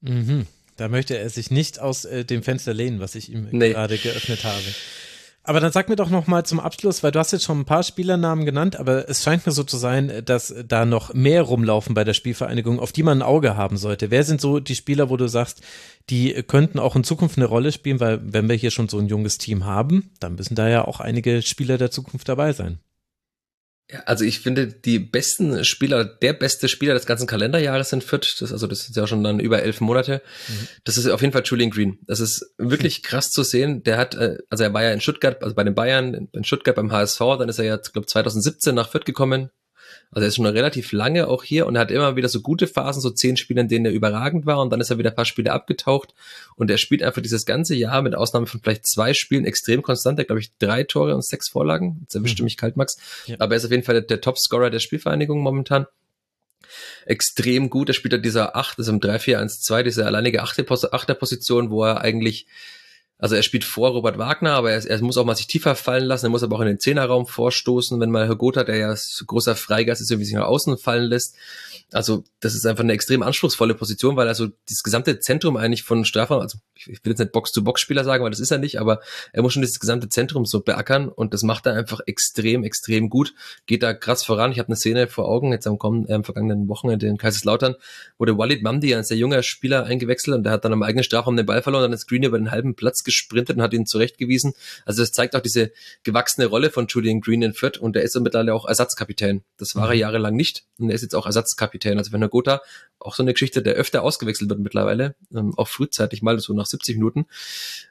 Mhm. 0.00 0.46
Da 0.76 0.88
möchte 0.88 1.18
er 1.18 1.28
sich 1.28 1.50
nicht 1.50 1.78
aus 1.78 2.06
äh, 2.06 2.24
dem 2.24 2.42
Fenster 2.42 2.72
lehnen, 2.72 3.00
was 3.00 3.14
ich 3.14 3.30
ihm 3.30 3.48
nee. 3.50 3.72
gerade 3.72 3.98
geöffnet 3.98 4.44
habe. 4.44 4.64
Aber 5.42 5.58
dann 5.58 5.72
sag 5.72 5.88
mir 5.88 5.96
doch 5.96 6.10
noch 6.10 6.26
mal 6.26 6.44
zum 6.44 6.60
Abschluss, 6.60 7.02
weil 7.02 7.12
du 7.12 7.18
hast 7.18 7.32
jetzt 7.32 7.44
schon 7.44 7.60
ein 7.60 7.64
paar 7.64 7.82
Spielernamen 7.82 8.44
genannt, 8.44 8.76
aber 8.76 9.08
es 9.08 9.22
scheint 9.22 9.46
mir 9.46 9.52
so 9.52 9.64
zu 9.64 9.78
sein, 9.78 10.22
dass 10.24 10.54
da 10.68 10.84
noch 10.84 11.14
mehr 11.14 11.42
rumlaufen 11.42 11.94
bei 11.94 12.04
der 12.04 12.12
Spielvereinigung, 12.12 12.78
auf 12.78 12.92
die 12.92 13.02
man 13.02 13.18
ein 13.18 13.22
Auge 13.22 13.56
haben 13.56 13.78
sollte. 13.78 14.10
Wer 14.10 14.24
sind 14.24 14.40
so 14.40 14.60
die 14.60 14.74
Spieler, 14.74 15.08
wo 15.08 15.16
du 15.16 15.28
sagst, 15.28 15.62
die 16.10 16.34
könnten 16.42 16.78
auch 16.78 16.94
in 16.94 17.04
Zukunft 17.04 17.38
eine 17.38 17.46
Rolle 17.46 17.72
spielen, 17.72 18.00
weil 18.00 18.20
wenn 18.22 18.48
wir 18.48 18.56
hier 18.56 18.70
schon 18.70 18.90
so 18.90 18.98
ein 18.98 19.08
junges 19.08 19.38
Team 19.38 19.64
haben, 19.64 20.10
dann 20.20 20.34
müssen 20.34 20.56
da 20.56 20.68
ja 20.68 20.84
auch 20.84 21.00
einige 21.00 21.40
Spieler 21.40 21.78
der 21.78 21.90
Zukunft 21.90 22.28
dabei 22.28 22.52
sein. 22.52 22.78
Also 24.04 24.24
ich 24.24 24.40
finde, 24.40 24.66
die 24.66 24.98
besten 24.98 25.64
Spieler, 25.64 26.04
der 26.04 26.32
beste 26.32 26.68
Spieler 26.68 26.94
des 26.94 27.06
ganzen 27.06 27.26
Kalenderjahres 27.26 27.92
in 27.92 28.00
Fürth, 28.00 28.36
das, 28.40 28.52
also 28.52 28.66
das 28.66 28.88
ist 28.88 28.96
ja 28.96 29.06
schon 29.06 29.24
dann 29.24 29.40
über 29.40 29.62
elf 29.62 29.80
Monate, 29.80 30.22
mhm. 30.48 30.68
das 30.84 30.98
ist 30.98 31.08
auf 31.08 31.20
jeden 31.20 31.32
Fall 31.32 31.42
Julian 31.44 31.70
Green. 31.70 31.98
Das 32.06 32.20
ist 32.20 32.54
wirklich 32.58 33.02
krass 33.02 33.30
zu 33.30 33.42
sehen. 33.42 33.82
Der 33.82 33.96
hat, 33.98 34.14
äh, 34.14 34.38
also 34.48 34.64
er 34.64 34.72
war 34.72 34.82
ja 34.82 34.92
in 34.92 35.00
Stuttgart, 35.00 35.42
also 35.42 35.54
bei 35.54 35.64
den 35.64 35.74
Bayern, 35.74 36.28
in 36.32 36.44
Stuttgart 36.44 36.76
beim 36.76 36.92
HSV, 36.92 37.18
dann 37.38 37.48
ist 37.48 37.58
er 37.58 37.64
ja, 37.64 37.76
glaube 37.76 38.06
2017 38.06 38.74
nach 38.74 38.90
Fürth 38.90 39.04
gekommen, 39.04 39.50
also 40.12 40.24
er 40.24 40.28
ist 40.28 40.36
schon 40.36 40.46
relativ 40.46 40.92
lange 40.92 41.28
auch 41.28 41.44
hier 41.44 41.66
und 41.66 41.76
er 41.76 41.82
hat 41.82 41.90
immer 41.90 42.16
wieder 42.16 42.28
so 42.28 42.40
gute 42.40 42.66
Phasen, 42.66 43.00
so 43.00 43.10
zehn 43.10 43.36
Spiele, 43.36 43.60
in 43.60 43.68
denen 43.68 43.86
er 43.86 43.92
überragend 43.92 44.44
war 44.44 44.60
und 44.60 44.70
dann 44.70 44.80
ist 44.80 44.90
er 44.90 44.98
wieder 44.98 45.10
ein 45.10 45.16
paar 45.16 45.24
Spiele 45.24 45.52
abgetaucht 45.52 46.14
und 46.56 46.70
er 46.70 46.78
spielt 46.78 47.02
einfach 47.02 47.22
dieses 47.22 47.46
ganze 47.46 47.76
Jahr 47.76 48.02
mit 48.02 48.14
Ausnahme 48.14 48.46
von 48.46 48.60
vielleicht 48.60 48.86
zwei 48.86 49.14
Spielen 49.14 49.44
extrem 49.44 49.82
konstant. 49.82 50.18
Er 50.18 50.24
glaube 50.24 50.40
ich 50.40 50.50
drei 50.58 50.82
Tore 50.82 51.14
und 51.14 51.24
sechs 51.24 51.48
Vorlagen. 51.48 51.98
Jetzt 52.02 52.16
erwischte 52.16 52.42
mhm. 52.42 52.46
mich 52.46 52.56
kalt, 52.56 52.76
Max. 52.76 52.96
Ja. 53.26 53.36
Aber 53.38 53.54
er 53.54 53.58
ist 53.58 53.64
auf 53.64 53.70
jeden 53.70 53.84
Fall 53.84 53.94
der, 53.94 54.02
der 54.02 54.20
Top-Scorer 54.20 54.70
der 54.70 54.80
Spielvereinigung 54.80 55.40
momentan 55.40 55.86
extrem 57.06 57.70
gut. 57.70 57.88
Er 57.88 57.94
spielt 57.94 58.12
halt 58.12 58.24
dieser 58.24 58.56
8, 58.56 58.78
also 58.78 58.92
im 58.92 59.00
3-4-1-2, 59.00 59.82
diese 59.82 60.06
alleinige 60.06 60.42
Achterposition, 60.42 61.70
wo 61.70 61.84
er 61.84 62.00
eigentlich 62.00 62.46
also 63.20 63.34
er 63.34 63.42
spielt 63.42 63.64
vor 63.64 63.90
Robert 63.90 64.18
Wagner, 64.18 64.52
aber 64.52 64.72
er, 64.72 64.84
er, 64.84 65.02
muss 65.02 65.18
auch 65.18 65.26
mal 65.26 65.36
sich 65.36 65.46
tiefer 65.46 65.74
fallen 65.74 66.04
lassen. 66.04 66.26
Er 66.26 66.30
muss 66.30 66.42
aber 66.42 66.56
auch 66.56 66.60
in 66.60 66.66
den 66.66 66.80
Zehnerraum 66.80 67.26
vorstoßen, 67.26 68.00
wenn 68.00 68.10
mal 68.10 68.26
Herr 68.26 68.36
Gotha, 68.36 68.64
der 68.64 68.76
ja 68.76 68.94
großer 69.26 69.54
Freigeist 69.54 70.00
ist, 70.00 70.10
irgendwie 70.10 70.24
sich 70.24 70.34
nach 70.34 70.46
außen 70.46 70.78
fallen 70.78 71.04
lässt. 71.04 71.36
Also 71.92 72.24
das 72.40 72.54
ist 72.54 72.66
einfach 72.66 72.84
eine 72.84 72.92
extrem 72.92 73.22
anspruchsvolle 73.22 73.74
Position, 73.74 74.16
weil 74.16 74.28
also 74.28 74.48
das 74.68 74.82
gesamte 74.82 75.18
Zentrum 75.18 75.56
eigentlich 75.56 75.82
von 75.82 76.04
Strafraum, 76.04 76.40
also 76.40 76.58
ich 76.74 76.86
will 76.86 77.12
jetzt 77.12 77.18
nicht 77.18 77.32
Box-to-Box-Spieler 77.32 78.04
sagen, 78.04 78.22
weil 78.22 78.30
das 78.30 78.40
ist 78.40 78.50
er 78.50 78.58
nicht, 78.58 78.80
aber 78.80 79.00
er 79.32 79.42
muss 79.42 79.52
schon 79.52 79.62
dieses 79.62 79.80
gesamte 79.80 80.08
Zentrum 80.08 80.46
so 80.46 80.60
beackern 80.60 81.08
und 81.08 81.34
das 81.34 81.42
macht 81.42 81.66
er 81.66 81.74
einfach 81.74 82.00
extrem, 82.06 82.62
extrem 82.64 83.10
gut. 83.10 83.34
Geht 83.66 83.82
da 83.82 83.92
krass 83.92 84.24
voran. 84.24 84.52
Ich 84.52 84.58
habe 84.58 84.68
eine 84.68 84.76
Szene 84.76 85.08
vor 85.08 85.28
Augen, 85.28 85.52
jetzt 85.52 85.66
am 85.66 85.78
kommenden, 85.78 86.20
äh, 86.20 86.24
vergangenen 86.24 86.68
Wochenende 86.68 87.06
in 87.06 87.18
Kaiserslautern, 87.18 87.74
der 88.20 88.38
Walid 88.38 88.62
Mamdi, 88.62 88.94
ein 88.94 89.04
sehr 89.04 89.16
junger 89.16 89.42
Spieler, 89.42 89.84
eingewechselt 89.84 90.36
und 90.36 90.44
der 90.44 90.52
hat 90.52 90.64
dann 90.64 90.72
am 90.72 90.82
eigenen 90.82 91.04
Strafraum 91.04 91.36
den 91.36 91.46
Ball 91.46 91.62
verloren, 91.62 91.82
dann 91.82 91.92
ist 91.92 92.06
Green 92.06 92.22
über 92.22 92.38
den 92.38 92.50
halben 92.50 92.76
Platz 92.76 93.02
gesprintet 93.10 93.56
und 93.56 93.62
hat 93.62 93.72
ihn 93.72 93.86
zurechtgewiesen. 93.86 94.54
Also 94.84 95.02
das 95.02 95.12
zeigt 95.12 95.36
auch 95.36 95.40
diese 95.40 95.72
gewachsene 96.02 96.46
Rolle 96.46 96.70
von 96.70 96.86
Julian 96.88 97.20
Green 97.20 97.42
in 97.42 97.54
Fürth 97.54 97.78
und 97.78 97.96
er 97.96 98.02
ist 98.02 98.18
mittlerweile 98.18 98.54
auch 98.54 98.66
Ersatzkapitän. 98.66 99.42
Das 99.58 99.74
war 99.74 99.88
er 99.88 99.94
mhm. 99.94 100.00
jahrelang 100.00 100.36
nicht 100.36 100.64
und 100.78 100.90
er 100.90 100.94
ist 100.94 101.02
jetzt 101.02 101.14
auch 101.14 101.26
Ersatzkapitän. 101.26 101.98
Also 101.98 102.12
wenn 102.12 102.22
er 102.22 102.28
Gotha 102.28 102.60
auch 102.98 103.14
so 103.14 103.22
eine 103.22 103.32
Geschichte, 103.32 103.62
der 103.62 103.74
öfter 103.74 104.02
ausgewechselt 104.02 104.50
wird 104.50 104.60
mittlerweile, 104.60 105.14
ähm, 105.34 105.54
auch 105.56 105.68
frühzeitig 105.68 106.22
mal, 106.22 106.38
so 106.38 106.52
nach 106.52 106.66
70 106.66 106.96
Minuten, 106.96 107.26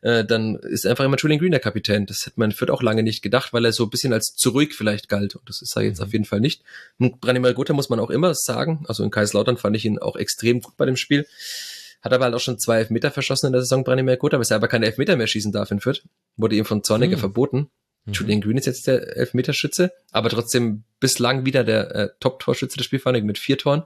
äh, 0.01 0.23
dann 0.23 0.55
ist 0.55 0.86
einfach 0.86 1.03
immer 1.03 1.17
Julian 1.17 1.39
Green 1.39 1.51
der 1.51 1.60
Kapitän. 1.60 2.05
Das 2.05 2.25
hätte 2.25 2.39
man 2.39 2.51
in 2.51 2.55
Fürth 2.55 2.71
auch 2.71 2.84
lange 2.84 3.03
nicht 3.03 3.21
gedacht, 3.21 3.53
weil 3.53 3.65
er 3.65 3.73
so 3.73 3.84
ein 3.84 3.89
bisschen 3.89 4.13
als 4.13 4.36
zu 4.36 4.49
ruhig 4.49 4.73
vielleicht 4.73 5.10
galt. 5.10 5.36
Und 5.36 5.49
das 5.49 5.62
ist 5.62 5.75
er 5.75 5.84
jetzt 5.84 5.99
mhm. 5.99 6.05
auf 6.05 6.13
jeden 6.13 6.25
Fall 6.25 6.39
nicht. 6.39 6.62
Und 6.99 7.21
Branimir 7.21 7.53
Gotha 7.53 7.73
muss 7.73 7.89
man 7.89 7.99
auch 7.99 8.10
immer 8.10 8.34
sagen, 8.36 8.84
also 8.88 9.03
in 9.03 9.12
Kaiserslautern 9.12 9.58
fand 9.58 9.75
ich 9.75 9.86
ihn 9.86 9.99
auch 9.99 10.15
extrem 10.15 10.62
gut 10.62 10.77
bei 10.77 10.86
dem 10.86 10.95
Spiel. 10.95 11.25
Hat 12.01 12.13
aber 12.13 12.25
halt 12.25 12.35
auch 12.35 12.39
schon 12.39 12.59
zwei 12.59 12.77
Elfmeter 12.77 13.12
verschossen 13.12 13.47
in 13.47 13.53
der 13.53 13.62
Saison, 13.62 13.83
Branimir 13.83 14.17
Gotha, 14.17 14.38
aber 14.38 14.45
er 14.49 14.55
aber 14.55 14.67
keine 14.67 14.85
Elfmeter 14.85 15.15
mehr 15.17 15.27
schießen 15.27 15.51
darf 15.51 15.71
in 15.71 15.81
Fürth. 15.81 16.03
Wurde 16.38 16.55
ihm 16.55 16.65
von 16.65 16.83
Zorniger 16.83 17.17
mhm. 17.17 17.19
verboten. 17.19 17.71
Mhm. 18.09 18.13
Julian 18.13 18.41
Green 18.41 18.57
ist 18.57 18.65
jetzt 18.65 18.87
der 18.87 19.17
Elfmeterschütze, 19.17 19.91
aber 20.11 20.29
trotzdem 20.29 20.83
bislang 20.99 21.45
wieder 21.45 21.63
der 21.63 21.95
äh, 21.95 22.09
Top-Torschütze 22.19 22.77
des 22.77 22.85
Spielvereinigung 22.85 23.27
mit 23.27 23.37
vier 23.37 23.57
Toren. 23.57 23.83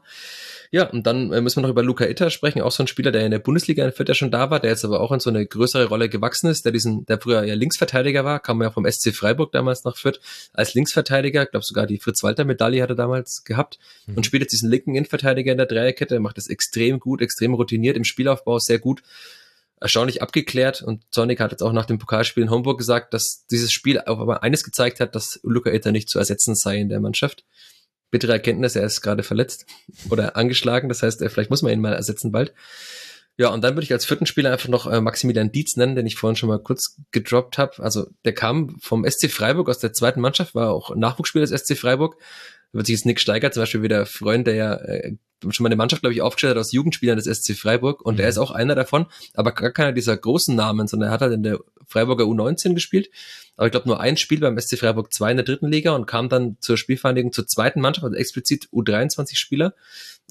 Ja, 0.72 0.90
und 0.90 1.06
dann 1.06 1.32
äh, 1.32 1.40
müssen 1.40 1.58
wir 1.58 1.62
noch 1.62 1.70
über 1.70 1.84
Luca 1.84 2.06
Itter 2.06 2.32
sprechen, 2.32 2.64
auch 2.64 2.72
so 2.72 2.82
ein 2.82 2.88
Spieler, 2.88 3.12
der 3.12 3.24
in 3.24 3.30
der 3.30 3.38
Bundesliga 3.38 3.86
in 3.86 3.92
Fürth 3.92 4.10
ja 4.10 4.16
schon 4.16 4.32
da 4.32 4.50
war, 4.50 4.60
der 4.60 4.72
jetzt 4.72 4.84
aber 4.84 5.02
auch 5.02 5.12
in 5.12 5.20
so 5.20 5.30
eine 5.30 5.46
größere 5.46 5.86
Rolle 5.86 6.10
gewachsen 6.10 6.50
ist, 6.50 6.66
der 6.66 6.72
diesen, 6.72 7.06
der 7.06 7.22
früher 7.22 7.44
ja 7.44 7.54
Linksverteidiger 7.54 8.26
war, 8.26 8.40
kam 8.40 8.60
ja 8.60 8.72
vom 8.72 8.90
SC 8.90 9.14
Freiburg 9.14 9.52
damals 9.52 9.84
nach 9.84 9.98
Fürth 9.98 10.20
als 10.52 10.74
Linksverteidiger, 10.74 11.46
glaube 11.46 11.64
sogar 11.64 11.86
die 11.86 12.00
Fritz-Walter-Medaille 12.00 12.82
hat 12.82 12.90
er 12.90 12.96
damals 12.96 13.44
gehabt 13.44 13.78
mhm. 14.08 14.18
und 14.18 14.26
spielt 14.26 14.42
jetzt 14.42 14.54
diesen 14.54 14.72
linken 14.72 14.96
Innenverteidiger 14.96 15.52
in 15.52 15.60
der 15.60 15.68
Dreierkette, 15.68 16.20
macht 16.20 16.38
das 16.38 16.48
extrem 16.48 17.00
gut, 17.00 17.22
extrem 17.22 17.54
routiniert, 17.54 17.96
im 17.96 18.04
Spielaufbau 18.04 18.58
sehr 18.58 18.80
gut 18.80 19.04
erstaunlich 19.84 20.22
abgeklärt 20.22 20.82
und 20.82 21.04
Zornig 21.12 21.40
hat 21.40 21.52
jetzt 21.52 21.62
auch 21.62 21.74
nach 21.74 21.86
dem 21.86 22.00
Pokalspiel 22.00 22.44
in 22.44 22.50
Homburg 22.50 22.80
gesagt, 22.80 23.14
dass 23.14 23.46
dieses 23.52 23.72
Spiel 23.72 24.00
aber 24.00 24.42
eines 24.42 24.64
gezeigt 24.64 25.00
hat, 25.00 25.14
dass 25.14 25.40
Luca 25.44 25.72
Itter 25.72 25.92
nicht 25.92 26.10
zu 26.10 26.18
ersetzen 26.18 26.56
sei 26.56 26.78
in 26.78 26.90
der 26.90 27.00
Mannschaft 27.00 27.44
bittere 28.14 28.32
Erkenntnis, 28.34 28.76
er 28.76 28.86
ist 28.86 29.02
gerade 29.02 29.24
verletzt 29.24 29.66
oder 30.10 30.38
angeschlagen. 30.38 30.88
Das 30.88 31.02
heißt, 31.02 31.20
vielleicht 31.28 31.50
muss 31.50 31.64
man 31.64 31.74
ihn 31.74 31.82
mal 31.82 31.94
ersetzen 31.94 32.32
bald. 32.32 32.54
Ja, 33.38 33.50
und 33.50 33.64
dann 33.64 33.74
würde 33.74 33.84
ich 33.84 33.92
als 33.92 34.06
vierten 34.06 34.28
Spieler 34.28 34.52
einfach 34.52 34.70
noch 34.70 34.86
äh, 34.86 35.02
Maximilian 35.02 35.52
Dietz 35.52 35.76
nennen, 35.76 35.96
den 35.96 36.06
ich 36.06 36.16
vorhin 36.16 36.36
schon 36.36 36.50
mal 36.50 36.60
kurz 36.60 36.98
gedroppt 37.10 37.58
habe. 37.58 37.82
Also 37.82 38.06
der 38.24 38.36
kam 38.36 38.78
vom 38.80 39.04
SC 39.10 39.32
Freiburg 39.32 39.68
aus 39.68 39.80
der 39.80 39.94
zweiten 39.94 40.22
Mannschaft, 40.22 40.54
war 40.54 40.70
auch 40.70 40.96
Nachwuchsspieler 40.96 41.48
des 41.48 41.60
SC 41.60 41.76
Freiburg. 41.76 42.18
Wird 42.74 42.88
sich 42.88 42.96
jetzt 42.96 43.06
Nick 43.06 43.20
Steiger 43.20 43.52
zum 43.52 43.62
Beispiel 43.62 43.84
wieder 43.84 44.06
freuen, 44.06 44.44
der 44.44 44.56
ja 44.56 44.74
äh, 44.74 45.16
schon 45.50 45.64
mal 45.64 45.70
eine 45.70 45.76
Mannschaft, 45.76 46.02
glaube 46.02 46.14
ich, 46.14 46.22
aufgestellt 46.22 46.52
hat 46.52 46.60
aus 46.60 46.72
Jugendspielern 46.72 47.18
des 47.18 47.26
SC 47.26 47.56
Freiburg. 47.56 48.02
Und 48.02 48.16
mhm. 48.16 48.22
er 48.22 48.30
ist 48.30 48.38
auch 48.38 48.52
einer 48.52 48.76
davon, 48.76 49.06
aber 49.34 49.52
gar 49.52 49.72
keiner 49.72 49.94
dieser 49.94 50.18
großen 50.18 50.56
Namen, 50.56 50.88
sondern 50.88 51.10
er 51.10 51.14
hat 51.14 51.22
halt 51.22 51.34
in 51.34 51.44
der 51.44 51.60
Freiburger 51.88 52.26
U19 52.26 52.74
gespielt, 52.74 53.10
aber 53.56 53.68
ich 53.68 53.72
glaube 53.72 53.88
nur 53.88 54.00
ein 54.00 54.18
Spiel 54.18 54.40
beim 54.40 54.60
SC 54.60 54.78
Freiburg 54.80 55.14
2 55.14 55.32
in 55.32 55.38
der 55.38 55.46
dritten 55.46 55.68
Liga 55.68 55.94
und 55.94 56.06
kam 56.06 56.30
dann 56.30 56.58
zur 56.60 56.78
Spielvereinigung 56.78 57.32
zur 57.32 57.46
zweiten 57.46 57.82
Mannschaft, 57.82 58.06
also 58.06 58.16
explizit 58.16 58.68
U23 58.72 59.36
Spieler 59.36 59.76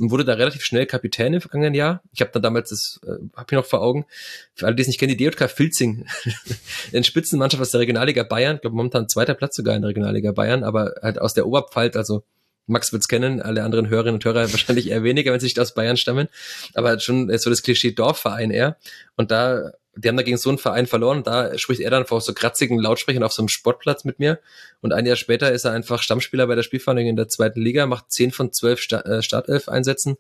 und 0.00 0.11
wurde 0.11 0.24
da 0.24 0.35
relativ 0.35 0.64
schnell 0.64 0.87
Kapitän 0.87 1.35
im 1.35 1.40
vergangenen 1.40 1.74
Jahr. 1.74 2.02
Ich 2.12 2.20
habe 2.20 2.31
dann 2.33 2.42
damals, 2.42 2.70
das 2.70 3.00
äh, 3.05 3.22
habe 3.37 3.46
ich 3.50 3.57
noch 3.57 3.66
vor 3.66 3.83
Augen, 3.83 4.07
für 4.55 4.66
alle, 4.66 4.74
die 4.74 4.83
es 4.83 4.88
nicht 4.88 4.98
kennen, 4.98 5.16
die 5.16 5.24
DJK 5.24 5.50
Filzing, 5.50 6.07
in 6.92 7.05
Spitzenmannschaft 7.05 7.61
aus 7.61 7.70
der 7.70 7.81
Regionalliga 7.81 8.22
Bayern, 8.22 8.57
ich 8.57 8.62
glaube 8.62 8.76
momentan 8.76 9.09
zweiter 9.09 9.35
Platz 9.35 9.57
sogar 9.57 9.76
in 9.76 9.83
der 9.83 9.90
Regionalliga 9.90 10.33
Bayern, 10.33 10.64
aber 10.64 10.94
halt 11.02 11.20
aus 11.20 11.35
der 11.35 11.46
Oberpfalz, 11.46 11.96
also 11.96 12.24
Max 12.66 12.92
wird's 12.92 13.09
kennen, 13.09 13.40
alle 13.40 13.62
anderen 13.64 13.88
Hörerinnen 13.88 14.14
und 14.14 14.25
Hörer 14.25 14.40
wahrscheinlich 14.53 14.88
eher 14.88 15.03
weniger, 15.03 15.33
wenn 15.33 15.40
sie 15.40 15.46
nicht 15.46 15.59
aus 15.59 15.75
Bayern 15.75 15.96
stammen, 15.96 16.29
aber 16.75 16.98
schon 17.01 17.37
so 17.38 17.51
das 17.51 17.62
Klischee 17.62 17.92
Dorfverein 17.92 18.51
eher. 18.51 18.77
Und 19.16 19.31
da, 19.31 19.72
die 19.96 20.09
haben 20.09 20.16
da 20.16 20.22
gegen 20.22 20.38
so 20.38 20.48
einen 20.48 20.59
Verein 20.59 20.87
verloren, 20.87 21.22
da 21.22 21.57
spricht 21.59 21.81
er 21.81 21.90
dann 21.90 22.07
vor 22.07 22.20
so 22.20 22.33
kratzigen 22.33 22.79
Lautsprechern 22.79 23.22
auf 23.22 23.33
so 23.33 23.42
einem 23.42 23.48
Sportplatz 23.48 24.05
mit 24.05 24.18
mir. 24.18 24.40
Und 24.81 24.92
ein 24.92 25.07
Jahr 25.07 25.16
später 25.16 25.53
ist 25.53 25.64
er 25.64 25.72
einfach 25.72 26.03
Stammspieler 26.03 26.46
bei 26.46 26.55
der 26.55 26.62
Spielvereinigung 26.62 27.11
in 27.11 27.16
der 27.16 27.29
zweiten 27.29 27.61
Liga, 27.61 27.87
macht 27.87 28.11
zehn 28.12 28.31
von 28.31 28.53
zwölf 28.53 28.81
äh, 28.90 29.22
Startelf-Einsätzen, 29.22 30.16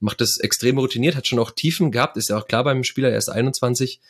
macht 0.00 0.20
das 0.20 0.38
extrem 0.38 0.78
routiniert, 0.78 1.14
hat 1.14 1.26
schon 1.26 1.38
auch 1.38 1.52
Tiefen 1.52 1.92
gehabt, 1.92 2.16
ist 2.16 2.30
ja 2.30 2.38
auch 2.38 2.48
klar 2.48 2.64
beim 2.64 2.84
Spieler, 2.84 3.10
er 3.10 3.18
ist 3.18 3.28
21, 3.28 4.00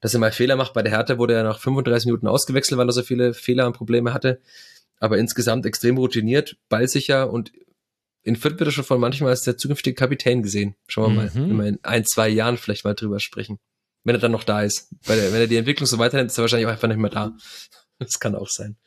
dass 0.00 0.14
er 0.14 0.20
mal 0.20 0.32
Fehler 0.32 0.56
macht. 0.56 0.74
Bei 0.74 0.82
der 0.82 0.92
Hertha 0.92 1.18
wurde 1.18 1.34
er 1.34 1.42
nach 1.44 1.60
35 1.60 2.06
Minuten 2.06 2.26
ausgewechselt, 2.26 2.78
weil 2.78 2.88
er 2.88 2.92
so 2.92 3.02
viele 3.02 3.34
Fehler 3.34 3.66
und 3.66 3.74
Probleme 3.74 4.12
hatte 4.12 4.40
aber 5.00 5.18
insgesamt 5.18 5.66
extrem 5.66 5.98
routiniert, 5.98 6.56
ballsicher 6.68 7.32
und 7.32 7.52
in 8.22 8.36
Fürth 8.36 8.58
wird 8.58 8.68
er 8.68 8.72
schon 8.72 8.84
von 8.84 9.00
manchmal 9.00 9.30
als 9.30 9.42
der 9.42 9.56
zukünftige 9.56 9.94
Kapitän 9.94 10.42
gesehen. 10.42 10.76
Schauen 10.86 11.14
wir 11.14 11.22
mhm. 11.22 11.40
mal, 11.40 11.48
wenn 11.48 11.56
wir 11.56 11.66
in 11.66 11.78
ein, 11.82 12.04
zwei 12.04 12.28
Jahren 12.28 12.58
vielleicht 12.58 12.84
mal 12.84 12.94
drüber 12.94 13.18
sprechen. 13.18 13.58
Wenn 14.04 14.14
er 14.14 14.20
dann 14.20 14.32
noch 14.32 14.44
da 14.44 14.62
ist. 14.62 14.94
Weil 15.04 15.18
er, 15.18 15.32
wenn 15.32 15.40
er 15.40 15.46
die 15.46 15.56
Entwicklung 15.56 15.86
so 15.86 15.98
weiternimmt, 15.98 16.30
ist 16.30 16.38
er 16.38 16.42
wahrscheinlich 16.42 16.66
auch 16.66 16.72
einfach 16.72 16.88
nicht 16.88 16.98
mehr 16.98 17.10
da. 17.10 17.36
Das 17.98 18.18
kann 18.18 18.34
auch 18.34 18.48
sein. 18.48 18.78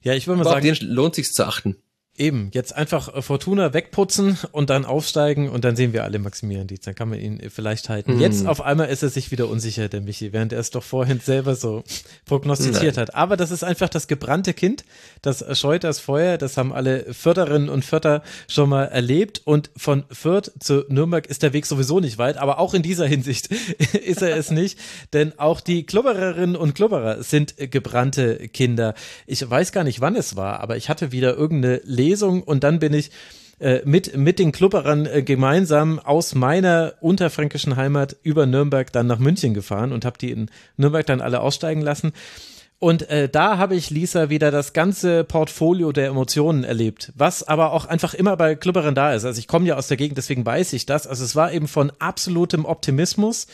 Ja, 0.00 0.14
ich 0.14 0.26
würde 0.26 0.38
mal 0.38 0.48
Aber 0.48 0.60
sagen. 0.60 0.68
Auf 0.68 0.78
den 0.80 0.88
lohnt 0.88 1.14
sich 1.14 1.30
zu 1.30 1.46
achten. 1.46 1.76
Eben, 2.18 2.50
jetzt 2.52 2.76
einfach 2.76 3.14
äh, 3.14 3.22
Fortuna 3.22 3.72
wegputzen 3.72 4.36
und 4.52 4.68
dann 4.68 4.84
aufsteigen 4.84 5.48
und 5.48 5.64
dann 5.64 5.76
sehen 5.76 5.94
wir 5.94 6.04
alle 6.04 6.18
Maximilian 6.18 6.66
Dietz. 6.66 6.84
Dann 6.84 6.94
kann 6.94 7.08
man 7.08 7.18
ihn 7.18 7.40
vielleicht 7.48 7.88
halten. 7.88 8.12
Hm. 8.12 8.20
Jetzt 8.20 8.46
auf 8.46 8.60
einmal 8.60 8.88
ist 8.88 9.02
er 9.02 9.08
sich 9.08 9.30
wieder 9.30 9.48
unsicher, 9.48 9.88
der 9.88 10.02
Michi, 10.02 10.30
während 10.34 10.52
er 10.52 10.60
es 10.60 10.70
doch 10.70 10.82
vorhin 10.82 11.20
selber 11.20 11.54
so 11.54 11.84
prognostiziert 12.26 12.96
Nein. 12.96 13.06
hat. 13.06 13.14
Aber 13.14 13.38
das 13.38 13.50
ist 13.50 13.64
einfach 13.64 13.88
das 13.88 14.08
gebrannte 14.08 14.52
Kind, 14.52 14.84
das 15.22 15.42
scheut 15.58 15.84
das 15.84 16.00
Feuer. 16.00 16.36
Das 16.36 16.58
haben 16.58 16.72
alle 16.72 17.14
Förderinnen 17.14 17.70
und 17.70 17.82
Förder 17.82 18.22
schon 18.46 18.68
mal 18.68 18.84
erlebt. 18.84 19.40
Und 19.46 19.70
von 19.76 20.04
Fürth 20.10 20.52
zu 20.60 20.84
Nürnberg 20.88 21.26
ist 21.26 21.42
der 21.42 21.54
Weg 21.54 21.64
sowieso 21.64 21.98
nicht 21.98 22.18
weit. 22.18 22.36
Aber 22.36 22.58
auch 22.58 22.74
in 22.74 22.82
dieser 22.82 23.06
Hinsicht 23.12 23.46
ist 24.04 24.20
er 24.20 24.36
es 24.36 24.50
nicht. 24.50 24.78
Denn 25.14 25.38
auch 25.38 25.62
die 25.62 25.86
Klubbererinnen 25.86 26.56
und 26.56 26.74
Klubberer 26.74 27.22
sind 27.22 27.54
gebrannte 27.56 28.48
Kinder. 28.48 28.92
Ich 29.26 29.48
weiß 29.48 29.72
gar 29.72 29.84
nicht, 29.84 30.02
wann 30.02 30.14
es 30.14 30.36
war, 30.36 30.60
aber 30.60 30.76
ich 30.76 30.90
hatte 30.90 31.10
wieder 31.10 31.36
irgendeine 31.36 31.80
Lesung 32.02 32.42
und 32.42 32.64
dann 32.64 32.78
bin 32.78 32.92
ich 32.92 33.10
äh, 33.62 33.80
mit, 33.84 34.16
mit 34.16 34.38
den 34.38 34.50
Klubberern 34.50 35.06
äh, 35.06 35.22
gemeinsam 35.22 36.00
aus 36.00 36.34
meiner 36.34 36.94
unterfränkischen 37.00 37.76
Heimat 37.76 38.16
über 38.22 38.44
Nürnberg 38.44 38.92
dann 38.92 39.06
nach 39.06 39.20
München 39.20 39.54
gefahren 39.54 39.92
und 39.92 40.04
habe 40.04 40.18
die 40.18 40.32
in 40.32 40.50
Nürnberg 40.76 41.06
dann 41.06 41.20
alle 41.20 41.40
aussteigen 41.40 41.80
lassen. 41.80 42.12
Und 42.80 43.08
äh, 43.08 43.28
da 43.28 43.58
habe 43.58 43.76
ich 43.76 43.90
Lisa 43.90 44.28
wieder 44.28 44.50
das 44.50 44.72
ganze 44.72 45.22
Portfolio 45.22 45.92
der 45.92 46.08
Emotionen 46.08 46.64
erlebt, 46.64 47.12
was 47.14 47.46
aber 47.46 47.72
auch 47.72 47.84
einfach 47.84 48.14
immer 48.14 48.36
bei 48.36 48.56
Klubberern 48.56 48.96
da 48.96 49.14
ist. 49.14 49.24
Also 49.24 49.38
ich 49.38 49.46
komme 49.46 49.68
ja 49.68 49.76
aus 49.76 49.86
der 49.86 49.96
Gegend, 49.96 50.18
deswegen 50.18 50.44
weiß 50.44 50.72
ich 50.72 50.84
das. 50.84 51.06
Also 51.06 51.24
es 51.24 51.36
war 51.36 51.52
eben 51.52 51.68
von 51.68 51.92
absolutem 52.00 52.64
Optimismus 52.64 53.46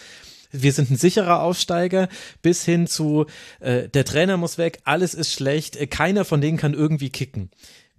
wir 0.50 0.72
sind 0.72 0.90
ein 0.90 0.96
sicherer 0.96 1.42
Aufsteiger, 1.42 2.08
bis 2.40 2.64
hin 2.64 2.86
zu 2.86 3.26
äh, 3.60 3.88
der 3.88 4.06
Trainer 4.06 4.38
muss 4.38 4.56
weg, 4.56 4.80
alles 4.84 5.12
ist 5.12 5.32
schlecht, 5.32 5.76
äh, 5.76 5.86
keiner 5.86 6.24
von 6.24 6.40
denen 6.40 6.56
kann 6.56 6.72
irgendwie 6.72 7.10
kicken. 7.10 7.50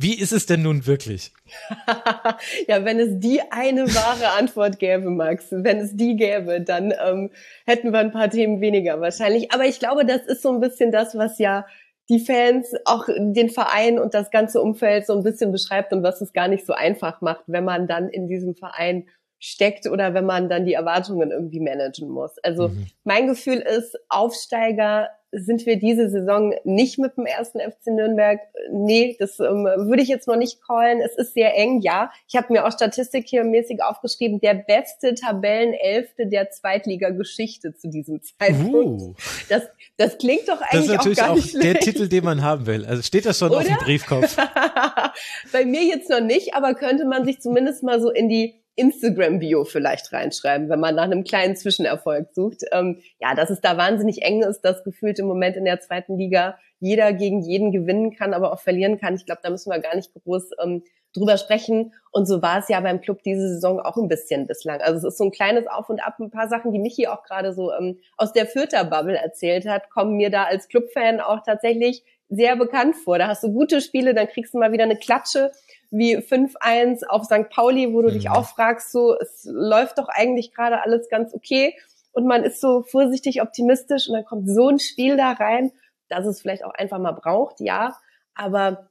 Wie 0.01 0.17
ist 0.17 0.31
es 0.31 0.45
denn 0.45 0.61
nun 0.61 0.87
wirklich? 0.87 1.33
ja, 2.69 2.85
wenn 2.85 3.01
es 3.01 3.19
die 3.19 3.41
eine 3.51 3.85
wahre 3.93 4.29
Antwort 4.39 4.79
gäbe, 4.79 5.09
Max, 5.09 5.47
wenn 5.51 5.79
es 5.79 5.93
die 5.93 6.15
gäbe, 6.15 6.61
dann 6.61 6.93
ähm, 7.05 7.31
hätten 7.65 7.91
wir 7.91 7.99
ein 7.99 8.13
paar 8.13 8.29
Themen 8.29 8.61
weniger 8.61 9.01
wahrscheinlich. 9.01 9.51
Aber 9.51 9.65
ich 9.65 9.77
glaube, 9.79 10.05
das 10.05 10.21
ist 10.21 10.41
so 10.41 10.53
ein 10.53 10.61
bisschen 10.61 10.93
das, 10.93 11.15
was 11.15 11.37
ja 11.37 11.65
die 12.07 12.19
Fans, 12.19 12.73
auch 12.85 13.07
den 13.07 13.49
Verein 13.49 13.99
und 13.99 14.13
das 14.13 14.31
ganze 14.31 14.61
Umfeld 14.61 15.05
so 15.05 15.17
ein 15.17 15.23
bisschen 15.23 15.51
beschreibt 15.51 15.91
und 15.91 16.01
was 16.01 16.21
es 16.21 16.31
gar 16.31 16.47
nicht 16.47 16.65
so 16.65 16.71
einfach 16.71 17.19
macht, 17.19 17.43
wenn 17.47 17.65
man 17.65 17.85
dann 17.85 18.07
in 18.07 18.29
diesem 18.29 18.55
Verein 18.55 19.09
steckt 19.37 19.85
oder 19.85 20.13
wenn 20.13 20.25
man 20.25 20.47
dann 20.47 20.65
die 20.65 20.73
Erwartungen 20.73 21.31
irgendwie 21.31 21.59
managen 21.59 22.09
muss. 22.09 22.37
Also 22.41 22.69
mhm. 22.69 22.87
mein 23.03 23.27
Gefühl 23.27 23.57
ist, 23.57 23.97
Aufsteiger 24.07 25.09
sind 25.31 25.65
wir 25.65 25.77
diese 25.77 26.09
Saison 26.09 26.53
nicht 26.63 26.97
mit 26.97 27.17
dem 27.17 27.25
ersten 27.25 27.59
FC 27.59 27.87
Nürnberg. 27.87 28.39
Nee, 28.71 29.15
das 29.19 29.39
ähm, 29.39 29.65
würde 29.65 30.01
ich 30.01 30.09
jetzt 30.09 30.27
noch 30.27 30.35
nicht 30.35 30.61
callen. 30.61 31.01
Es 31.01 31.15
ist 31.15 31.33
sehr 31.33 31.55
eng, 31.55 31.81
ja. 31.81 32.11
Ich 32.27 32.35
habe 32.35 32.51
mir 32.51 32.65
auch 32.65 32.71
Statistik 32.71 33.27
hier 33.27 33.43
mäßig 33.43 33.83
aufgeschrieben. 33.83 34.39
Der 34.39 34.55
beste 34.55 35.15
Tabellenelfte 35.15 36.27
der 36.27 36.49
Zweitliga-Geschichte 36.49 37.75
zu 37.75 37.89
diesem 37.89 38.21
Zeitpunkt. 38.39 39.01
Uh. 39.01 39.13
Das, 39.49 39.63
das 39.97 40.17
klingt 40.17 40.47
doch 40.47 40.61
eigentlich 40.61 40.99
auch 40.99 41.15
gar 41.15 41.35
nicht 41.35 41.55
auch 41.55 41.61
der 41.61 41.75
Titel, 41.75 42.07
den 42.07 42.23
man 42.23 42.41
haben 42.41 42.65
will. 42.65 42.85
Also 42.85 43.03
steht 43.03 43.25
das 43.25 43.37
schon 43.37 43.51
Oder? 43.51 43.59
auf 43.59 43.65
dem 43.65 43.77
Briefkopf? 43.77 44.35
Bei 45.51 45.65
mir 45.65 45.83
jetzt 45.83 46.09
noch 46.09 46.21
nicht, 46.21 46.55
aber 46.55 46.73
könnte 46.73 47.05
man 47.05 47.25
sich 47.25 47.39
zumindest 47.39 47.83
mal 47.83 48.01
so 48.01 48.09
in 48.09 48.29
die 48.29 48.55
Instagram-Bio 48.79 49.65
vielleicht 49.65 50.11
reinschreiben, 50.13 50.69
wenn 50.69 50.79
man 50.79 50.95
nach 50.95 51.03
einem 51.03 51.23
kleinen 51.23 51.55
Zwischenerfolg 51.55 52.33
sucht. 52.33 52.63
Ähm, 52.71 52.99
ja, 53.19 53.35
dass 53.35 53.49
es 53.49 53.61
da 53.61 53.77
wahnsinnig 53.77 54.21
eng 54.23 54.41
ist, 54.41 54.61
das 54.61 54.83
gefühlt 54.83 55.19
im 55.19 55.27
Moment 55.27 55.55
in 55.55 55.65
der 55.65 55.79
zweiten 55.79 56.17
Liga 56.17 56.57
jeder 56.79 57.13
gegen 57.13 57.41
jeden 57.41 57.71
gewinnen 57.71 58.15
kann, 58.15 58.33
aber 58.33 58.53
auch 58.53 58.59
verlieren 58.59 58.99
kann. 58.99 59.15
Ich 59.15 59.25
glaube, 59.25 59.41
da 59.43 59.49
müssen 59.49 59.71
wir 59.71 59.79
gar 59.79 59.95
nicht 59.95 60.11
groß 60.13 60.51
ähm, 60.63 60.83
drüber 61.15 61.37
sprechen. 61.37 61.93
Und 62.11 62.25
so 62.25 62.41
war 62.41 62.59
es 62.59 62.69
ja 62.69 62.79
beim 62.79 63.01
Club 63.01 63.23
diese 63.23 63.47
Saison 63.49 63.79
auch 63.79 63.97
ein 63.97 64.07
bisschen 64.07 64.47
bislang. 64.47 64.81
Also 64.81 64.97
es 64.97 65.13
ist 65.13 65.17
so 65.17 65.25
ein 65.25 65.31
kleines 65.31 65.67
Auf 65.67 65.89
und 65.89 65.99
Ab. 65.99 66.15
Ein 66.19 66.31
paar 66.31 66.47
Sachen, 66.47 66.71
die 66.71 66.79
Michi 66.79 67.07
auch 67.07 67.23
gerade 67.23 67.53
so 67.53 67.71
ähm, 67.73 67.99
aus 68.17 68.33
der 68.33 68.45
Fürther 68.45 68.85
Bubble 68.85 69.17
erzählt 69.17 69.67
hat, 69.67 69.89
kommen 69.89 70.15
mir 70.15 70.29
da 70.29 70.43
als 70.43 70.67
Clubfan 70.67 71.19
auch 71.19 71.43
tatsächlich 71.45 72.03
sehr 72.29 72.55
bekannt 72.55 72.95
vor. 72.95 73.17
Da 73.17 73.27
hast 73.27 73.43
du 73.43 73.51
gute 73.51 73.81
Spiele, 73.81 74.13
dann 74.13 74.27
kriegst 74.27 74.53
du 74.53 74.59
mal 74.59 74.71
wieder 74.71 74.83
eine 74.83 74.97
Klatsche 74.97 75.51
wie 75.91 76.17
5-1 76.17 77.05
auf 77.07 77.25
St. 77.25 77.49
Pauli, 77.49 77.93
wo 77.93 78.01
du 78.01 78.09
mhm. 78.09 78.13
dich 78.13 78.29
auch 78.29 78.45
fragst, 78.45 78.91
so, 78.91 79.17
es 79.19 79.47
läuft 79.49 79.97
doch 79.97 80.07
eigentlich 80.07 80.53
gerade 80.53 80.83
alles 80.83 81.09
ganz 81.09 81.33
okay. 81.33 81.75
und 82.11 82.25
man 82.25 82.43
ist 82.43 82.61
so 82.61 82.83
vorsichtig 82.83 83.41
optimistisch 83.41 84.07
und 84.07 84.15
dann 84.15 84.25
kommt 84.25 84.49
so 84.49 84.69
ein 84.69 84.79
Spiel 84.79 85.17
da 85.17 85.31
rein, 85.31 85.71
dass 86.09 86.25
es 86.25 86.41
vielleicht 86.41 86.63
auch 86.63 86.73
einfach 86.73 86.99
mal 86.99 87.11
braucht, 87.11 87.59
ja. 87.59 87.97
Aber 88.35 88.89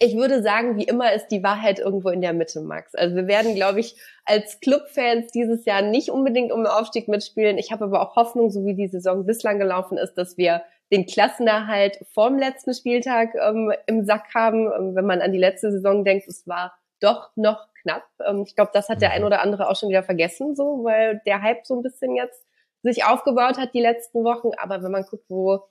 ich 0.00 0.16
würde 0.16 0.42
sagen, 0.42 0.78
wie 0.78 0.84
immer 0.84 1.12
ist 1.12 1.28
die 1.28 1.42
Wahrheit 1.42 1.78
irgendwo 1.78 2.08
in 2.08 2.22
der 2.22 2.32
Mitte, 2.32 2.60
Max. 2.60 2.94
Also 2.94 3.16
wir 3.16 3.26
werden, 3.26 3.54
glaube 3.54 3.80
ich, 3.80 3.96
als 4.24 4.60
Clubfans 4.60 5.30
dieses 5.32 5.64
Jahr 5.66 5.82
nicht 5.82 6.10
unbedingt 6.10 6.52
um 6.52 6.60
den 6.60 6.72
Aufstieg 6.72 7.06
mitspielen. 7.08 7.58
Ich 7.58 7.70
habe 7.70 7.84
aber 7.84 8.00
auch 8.00 8.16
Hoffnung, 8.16 8.50
so 8.50 8.64
wie 8.64 8.74
die 8.74 8.88
Saison 8.88 9.26
bislang 9.26 9.58
gelaufen 9.58 9.98
ist, 9.98 10.14
dass 10.14 10.38
wir 10.38 10.62
den 10.92 11.06
Klassenerhalt 11.06 11.98
vorm 12.12 12.38
letzten 12.38 12.74
Spieltag 12.74 13.34
ähm, 13.34 13.72
im 13.86 14.04
Sack 14.04 14.34
haben. 14.34 14.70
Ähm, 14.72 14.94
wenn 14.94 15.06
man 15.06 15.20
an 15.20 15.32
die 15.32 15.38
letzte 15.38 15.72
Saison 15.72 16.04
denkt, 16.04 16.28
es 16.28 16.46
war 16.46 16.74
doch 17.00 17.30
noch 17.36 17.68
knapp. 17.82 18.04
Ähm, 18.26 18.44
ich 18.46 18.54
glaube, 18.54 18.70
das 18.74 18.88
hat 18.88 19.02
der 19.02 19.12
ein 19.12 19.24
oder 19.24 19.42
andere 19.42 19.68
auch 19.68 19.76
schon 19.76 19.88
wieder 19.88 20.02
vergessen, 20.02 20.54
so, 20.54 20.84
weil 20.84 21.20
der 21.26 21.42
Hype 21.42 21.66
so 21.66 21.76
ein 21.76 21.82
bisschen 21.82 22.14
jetzt 22.16 22.44
sich 22.82 23.04
aufgebaut 23.04 23.58
hat 23.58 23.74
die 23.74 23.80
letzten 23.80 24.24
Wochen. 24.24 24.50
Aber 24.56 24.82
wenn 24.82 24.92
man 24.92 25.04
guckt, 25.04 25.24
wo 25.28 25.64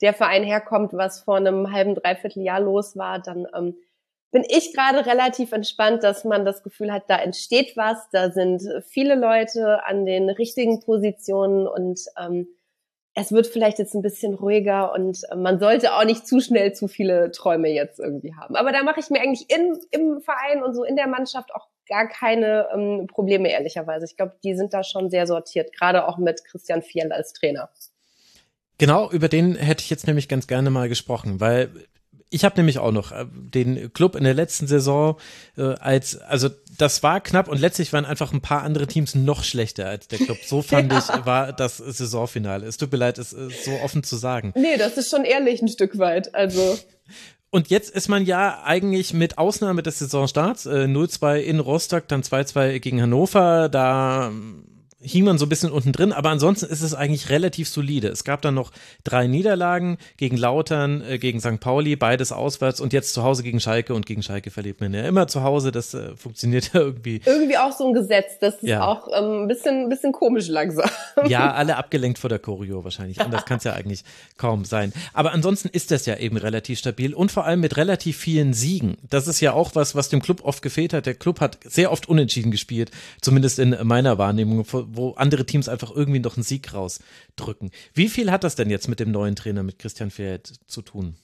der 0.00 0.14
Verein 0.14 0.44
herkommt, 0.44 0.92
was 0.92 1.20
vor 1.20 1.36
einem 1.36 1.72
halben, 1.72 1.94
dreiviertel 1.94 2.42
Jahr 2.42 2.60
los 2.60 2.96
war, 2.96 3.18
dann 3.18 3.46
ähm, 3.54 3.76
bin 4.30 4.44
ich 4.48 4.72
gerade 4.72 5.04
relativ 5.06 5.52
entspannt, 5.52 6.04
dass 6.04 6.24
man 6.24 6.44
das 6.44 6.62
Gefühl 6.62 6.92
hat, 6.92 7.04
da 7.08 7.16
entsteht 7.16 7.76
was, 7.76 8.08
da 8.10 8.30
sind 8.30 8.62
viele 8.88 9.16
Leute 9.16 9.84
an 9.84 10.06
den 10.06 10.30
richtigen 10.30 10.80
Positionen 10.80 11.66
und 11.66 12.00
ähm, 12.16 12.48
es 13.20 13.32
wird 13.32 13.46
vielleicht 13.46 13.78
jetzt 13.78 13.94
ein 13.94 14.02
bisschen 14.02 14.34
ruhiger 14.34 14.92
und 14.94 15.20
äh, 15.30 15.36
man 15.36 15.58
sollte 15.58 15.94
auch 15.94 16.04
nicht 16.04 16.26
zu 16.26 16.40
schnell 16.40 16.72
zu 16.72 16.88
viele 16.88 17.30
Träume 17.30 17.68
jetzt 17.68 18.00
irgendwie 18.00 18.34
haben. 18.34 18.56
Aber 18.56 18.72
da 18.72 18.82
mache 18.82 19.00
ich 19.00 19.10
mir 19.10 19.20
eigentlich 19.20 19.50
in, 19.50 19.78
im 19.90 20.20
Verein 20.20 20.62
und 20.62 20.74
so 20.74 20.84
in 20.84 20.96
der 20.96 21.06
Mannschaft 21.06 21.54
auch 21.54 21.68
gar 21.86 22.08
keine 22.08 22.68
ähm, 22.72 23.06
Probleme, 23.08 23.50
ehrlicherweise. 23.50 24.06
Ich 24.06 24.16
glaube, 24.16 24.36
die 24.42 24.54
sind 24.54 24.72
da 24.72 24.82
schon 24.82 25.10
sehr 25.10 25.26
sortiert, 25.26 25.72
gerade 25.76 26.06
auch 26.06 26.18
mit 26.18 26.44
Christian 26.44 26.82
Fiel 26.82 27.12
als 27.12 27.32
Trainer. 27.32 27.68
Genau, 28.78 29.10
über 29.10 29.28
den 29.28 29.56
hätte 29.56 29.82
ich 29.82 29.90
jetzt 29.90 30.06
nämlich 30.06 30.28
ganz 30.28 30.46
gerne 30.46 30.70
mal 30.70 30.88
gesprochen, 30.88 31.40
weil 31.40 31.70
ich 32.30 32.44
habe 32.44 32.56
nämlich 32.56 32.78
auch 32.78 32.92
noch 32.92 33.12
äh, 33.12 33.26
den 33.30 33.92
Club 33.92 34.14
in 34.14 34.24
der 34.24 34.34
letzten 34.34 34.66
Saison 34.66 35.16
äh, 35.58 35.74
als, 35.74 36.16
also 36.16 36.48
das 36.78 37.02
war 37.02 37.20
knapp 37.20 37.48
und 37.48 37.60
letztlich 37.60 37.92
waren 37.92 38.04
einfach 38.04 38.32
ein 38.32 38.40
paar 38.40 38.62
andere 38.62 38.86
Teams 38.86 39.14
noch 39.14 39.44
schlechter 39.44 39.88
als 39.88 40.08
der 40.08 40.20
Club. 40.20 40.38
So 40.44 40.62
fand 40.62 40.92
ja. 40.92 40.98
ich, 40.98 41.26
war 41.26 41.52
das 41.52 41.78
Saisonfinale. 41.78 42.66
Es 42.66 42.76
tut 42.76 42.92
mir 42.92 42.98
leid, 42.98 43.18
es 43.18 43.32
ist 43.32 43.64
so 43.64 43.72
offen 43.82 44.02
zu 44.04 44.16
sagen. 44.16 44.52
Nee, 44.56 44.76
das 44.78 44.96
ist 44.96 45.10
schon 45.10 45.24
ehrlich 45.24 45.60
ein 45.60 45.68
Stück 45.68 45.98
weit. 45.98 46.34
Also. 46.34 46.78
Und 47.50 47.68
jetzt 47.68 47.90
ist 47.90 48.08
man 48.08 48.24
ja 48.24 48.62
eigentlich 48.64 49.12
mit 49.12 49.36
Ausnahme 49.36 49.82
des 49.82 49.98
Saisonstarts 49.98 50.66
äh, 50.66 50.84
0-2 50.84 51.38
in 51.38 51.58
Rostock, 51.58 52.06
dann 52.06 52.22
2-2 52.22 52.78
gegen 52.78 53.02
Hannover, 53.02 53.68
da 53.68 54.30
hing 55.02 55.24
man 55.24 55.38
so 55.38 55.46
ein 55.46 55.48
bisschen 55.48 55.70
unten 55.70 55.92
drin, 55.92 56.12
aber 56.12 56.28
ansonsten 56.28 56.66
ist 56.66 56.82
es 56.82 56.94
eigentlich 56.94 57.30
relativ 57.30 57.68
solide. 57.68 58.08
Es 58.08 58.24
gab 58.24 58.42
dann 58.42 58.54
noch 58.54 58.70
drei 59.02 59.26
Niederlagen 59.26 59.96
gegen 60.18 60.36
Lautern, 60.36 61.02
äh, 61.02 61.18
gegen 61.18 61.40
St. 61.40 61.58
Pauli, 61.58 61.96
beides 61.96 62.32
auswärts 62.32 62.80
und 62.80 62.92
jetzt 62.92 63.14
zu 63.14 63.22
Hause 63.22 63.42
gegen 63.42 63.60
Schalke 63.60 63.94
und 63.94 64.04
gegen 64.04 64.22
Schalke 64.22 64.50
verliert 64.50 64.80
man 64.80 64.92
ja 64.92 65.02
immer 65.04 65.26
zu 65.26 65.42
Hause. 65.42 65.72
Das 65.72 65.94
äh, 65.94 66.14
funktioniert 66.16 66.70
ja 66.74 66.80
irgendwie. 66.80 67.22
Irgendwie 67.24 67.56
auch 67.56 67.72
so 67.72 67.86
ein 67.86 67.94
Gesetz. 67.94 68.38
Das 68.40 68.56
ist 68.56 68.64
ja. 68.64 68.86
auch 68.86 69.08
ähm, 69.08 69.42
ein 69.42 69.48
bisschen, 69.48 69.84
ein 69.84 69.88
bisschen 69.88 70.12
komisch 70.12 70.48
langsam. 70.48 70.90
Ja, 71.26 71.52
alle 71.52 71.76
abgelenkt 71.76 72.18
vor 72.18 72.28
der 72.28 72.38
Choreo 72.38 72.84
wahrscheinlich. 72.84 73.20
Anders 73.20 73.44
kann 73.44 73.58
es 73.58 73.64
ja 73.64 73.72
eigentlich 73.72 74.04
kaum 74.36 74.64
sein. 74.64 74.92
Aber 75.12 75.32
ansonsten 75.32 75.68
ist 75.68 75.90
das 75.90 76.06
ja 76.06 76.16
eben 76.16 76.36
relativ 76.36 76.78
stabil 76.78 77.14
und 77.14 77.32
vor 77.32 77.44
allem 77.44 77.60
mit 77.60 77.76
relativ 77.76 78.16
vielen 78.16 78.52
Siegen. 78.52 78.96
Das 79.08 79.28
ist 79.28 79.40
ja 79.40 79.52
auch 79.52 79.74
was, 79.74 79.94
was 79.94 80.08
dem 80.08 80.20
Club 80.20 80.44
oft 80.44 80.62
gefehlt 80.62 80.92
hat. 80.92 81.06
Der 81.06 81.14
Club 81.14 81.40
hat 81.40 81.58
sehr 81.64 81.92
oft 81.92 82.08
unentschieden 82.08 82.50
gespielt, 82.50 82.90
zumindest 83.20 83.58
in 83.58 83.76
meiner 83.82 84.18
Wahrnehmung 84.18 84.64
wo 84.90 85.12
andere 85.12 85.46
Teams 85.46 85.68
einfach 85.68 85.94
irgendwie 85.94 86.20
noch 86.20 86.36
einen 86.36 86.42
Sieg 86.42 86.74
rausdrücken. 86.74 87.70
Wie 87.94 88.08
viel 88.08 88.30
hat 88.30 88.44
das 88.44 88.56
denn 88.56 88.70
jetzt 88.70 88.88
mit 88.88 89.00
dem 89.00 89.10
neuen 89.10 89.36
Trainer, 89.36 89.62
mit 89.62 89.78
Christian 89.78 90.10
Feld 90.10 90.52
zu 90.66 90.82
tun? 90.82 91.16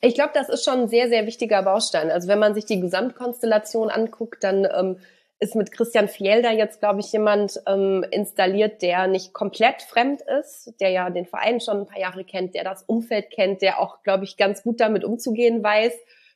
Ich 0.00 0.14
glaube, 0.14 0.32
das 0.34 0.48
ist 0.48 0.64
schon 0.64 0.80
ein 0.80 0.88
sehr, 0.88 1.08
sehr 1.08 1.26
wichtiger 1.26 1.62
Baustein. 1.62 2.10
Also 2.10 2.26
wenn 2.26 2.40
man 2.40 2.54
sich 2.54 2.64
die 2.64 2.80
Gesamtkonstellation 2.80 3.88
anguckt, 3.88 4.42
dann 4.42 4.66
ähm, 4.74 4.96
ist 5.42 5.56
mit 5.56 5.72
Christian 5.72 6.08
Fielder 6.08 6.52
jetzt, 6.52 6.80
glaube 6.80 7.00
ich, 7.00 7.12
jemand 7.12 7.60
ähm, 7.66 8.04
installiert, 8.10 8.80
der 8.80 9.08
nicht 9.08 9.32
komplett 9.32 9.82
fremd 9.82 10.22
ist, 10.40 10.72
der 10.80 10.90
ja 10.90 11.10
den 11.10 11.26
Verein 11.26 11.60
schon 11.60 11.78
ein 11.78 11.86
paar 11.86 12.00
Jahre 12.00 12.24
kennt, 12.24 12.54
der 12.54 12.64
das 12.64 12.84
Umfeld 12.84 13.30
kennt, 13.30 13.60
der 13.60 13.80
auch, 13.80 14.02
glaube 14.02 14.24
ich, 14.24 14.36
ganz 14.36 14.62
gut 14.62 14.80
damit 14.80 15.04
umzugehen 15.04 15.62
weiß, 15.62 15.92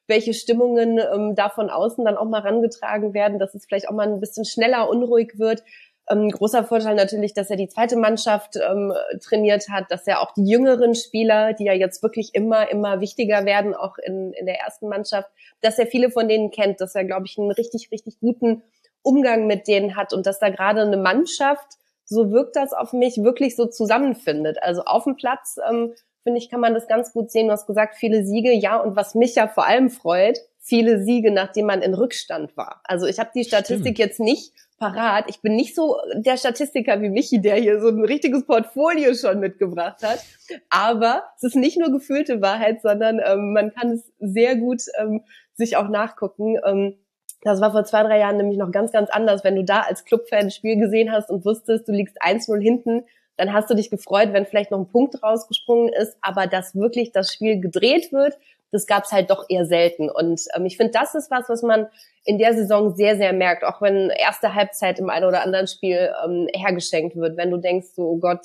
welche 0.08 0.34
Stimmungen 0.34 0.98
ähm, 0.98 1.34
da 1.34 1.48
von 1.48 1.70
außen 1.70 2.04
dann 2.04 2.16
auch 2.16 2.28
mal 2.28 2.40
rangetragen 2.40 3.14
werden, 3.14 3.38
dass 3.38 3.54
es 3.54 3.66
vielleicht 3.66 3.88
auch 3.88 3.94
mal 3.94 4.08
ein 4.08 4.20
bisschen 4.20 4.44
schneller 4.44 4.88
unruhig 4.88 5.38
wird. 5.38 5.62
Ähm, 6.08 6.28
großer 6.30 6.64
Vorteil 6.64 6.94
natürlich, 6.94 7.34
dass 7.34 7.50
er 7.50 7.56
die 7.56 7.68
zweite 7.68 7.96
Mannschaft 7.96 8.56
ähm, 8.56 8.92
trainiert 9.20 9.68
hat, 9.68 9.90
dass 9.90 10.06
er 10.06 10.20
auch 10.20 10.32
die 10.34 10.48
jüngeren 10.48 10.94
Spieler, 10.94 11.52
die 11.52 11.64
ja 11.64 11.72
jetzt 11.72 12.02
wirklich 12.02 12.34
immer, 12.34 12.70
immer 12.70 13.00
wichtiger 13.00 13.44
werden, 13.44 13.74
auch 13.74 13.98
in, 13.98 14.32
in 14.32 14.46
der 14.46 14.60
ersten 14.60 14.88
Mannschaft, 14.88 15.28
dass 15.62 15.78
er 15.78 15.86
viele 15.86 16.10
von 16.10 16.28
denen 16.28 16.50
kennt, 16.50 16.80
dass 16.80 16.94
er, 16.94 17.04
glaube 17.04 17.26
ich, 17.26 17.38
einen 17.38 17.50
richtig, 17.50 17.90
richtig 17.90 18.20
guten 18.20 18.62
Umgang 19.02 19.46
mit 19.46 19.66
denen 19.66 19.96
hat 19.96 20.12
und 20.12 20.26
dass 20.26 20.38
da 20.38 20.48
gerade 20.48 20.82
eine 20.82 20.96
Mannschaft, 20.96 21.66
so 22.04 22.30
wirkt 22.30 22.54
das 22.54 22.72
auf 22.72 22.92
mich, 22.92 23.18
wirklich 23.18 23.56
so 23.56 23.66
zusammenfindet. 23.66 24.62
Also 24.62 24.82
auf 24.82 25.04
dem 25.04 25.16
Platz, 25.16 25.56
ähm, 25.68 25.92
finde 26.22 26.38
ich, 26.38 26.50
kann 26.50 26.60
man 26.60 26.74
das 26.74 26.88
ganz 26.88 27.12
gut 27.12 27.30
sehen. 27.30 27.46
Du 27.46 27.52
hast 27.52 27.66
gesagt, 27.66 27.96
viele 27.96 28.24
Siege, 28.24 28.52
ja, 28.52 28.76
und 28.80 28.96
was 28.96 29.14
mich 29.14 29.34
ja 29.34 29.48
vor 29.48 29.66
allem 29.66 29.90
freut, 29.90 30.38
viele 30.58 31.02
Siege, 31.02 31.30
nachdem 31.30 31.66
man 31.66 31.82
in 31.82 31.94
Rückstand 31.94 32.56
war. 32.56 32.80
Also 32.84 33.06
ich 33.06 33.20
habe 33.20 33.30
die 33.34 33.44
Statistik 33.44 33.96
Stimmt. 33.96 33.98
jetzt 33.98 34.20
nicht 34.20 34.52
parat. 34.78 35.24
Ich 35.28 35.40
bin 35.40 35.56
nicht 35.56 35.74
so 35.74 35.96
der 36.14 36.36
Statistiker 36.36 37.00
wie 37.00 37.08
Michi, 37.08 37.40
der 37.40 37.56
hier 37.56 37.80
so 37.80 37.88
ein 37.88 38.04
richtiges 38.04 38.44
Portfolio 38.46 39.14
schon 39.14 39.40
mitgebracht 39.40 40.02
hat. 40.02 40.24
Aber 40.70 41.24
es 41.36 41.44
ist 41.44 41.56
nicht 41.56 41.78
nur 41.78 41.90
gefühlte 41.90 42.42
Wahrheit, 42.42 42.82
sondern 42.82 43.20
ähm, 43.24 43.52
man 43.52 43.72
kann 43.72 43.92
es 43.92 44.12
sehr 44.18 44.56
gut 44.56 44.82
ähm, 44.98 45.22
sich 45.54 45.76
auch 45.76 45.88
nachgucken. 45.88 46.56
Ähm, 46.64 46.98
das 47.42 47.60
war 47.60 47.72
vor 47.72 47.84
zwei, 47.84 48.02
drei 48.02 48.18
Jahren 48.18 48.36
nämlich 48.36 48.58
noch 48.58 48.70
ganz, 48.70 48.92
ganz 48.92 49.08
anders. 49.10 49.44
Wenn 49.44 49.56
du 49.56 49.64
da 49.64 49.80
als 49.80 50.04
Clubfan 50.04 50.40
ein 50.40 50.50
Spiel 50.50 50.76
gesehen 50.78 51.12
hast 51.12 51.30
und 51.30 51.44
wusstest, 51.44 51.88
du 51.88 51.92
liegst 51.92 52.20
1-0 52.20 52.60
hinten, 52.60 53.04
dann 53.36 53.52
hast 53.52 53.70
du 53.70 53.74
dich 53.74 53.90
gefreut, 53.90 54.32
wenn 54.32 54.46
vielleicht 54.46 54.70
noch 54.70 54.78
ein 54.78 54.88
Punkt 54.88 55.22
rausgesprungen 55.22 55.92
ist. 55.92 56.16
Aber 56.22 56.46
dass 56.46 56.74
wirklich 56.74 57.12
das 57.12 57.32
Spiel 57.32 57.60
gedreht 57.60 58.12
wird, 58.12 58.38
das 58.76 58.86
gab's 58.86 59.10
halt 59.10 59.30
doch 59.30 59.46
eher 59.48 59.64
selten. 59.64 60.10
Und 60.10 60.42
ähm, 60.54 60.66
ich 60.66 60.76
finde, 60.76 60.92
das 60.92 61.14
ist 61.14 61.30
was, 61.30 61.48
was 61.48 61.62
man 61.62 61.88
in 62.24 62.38
der 62.38 62.54
Saison 62.54 62.94
sehr, 62.94 63.16
sehr 63.16 63.32
merkt, 63.32 63.64
auch 63.64 63.80
wenn 63.80 64.10
erste 64.10 64.54
Halbzeit 64.54 64.98
im 64.98 65.08
einen 65.08 65.24
oder 65.24 65.42
anderen 65.42 65.66
Spiel 65.66 66.12
ähm, 66.24 66.48
hergeschenkt 66.54 67.16
wird. 67.16 67.36
Wenn 67.36 67.50
du 67.50 67.56
denkst, 67.56 67.88
so 67.94 68.02
oh 68.02 68.18
Gott, 68.18 68.40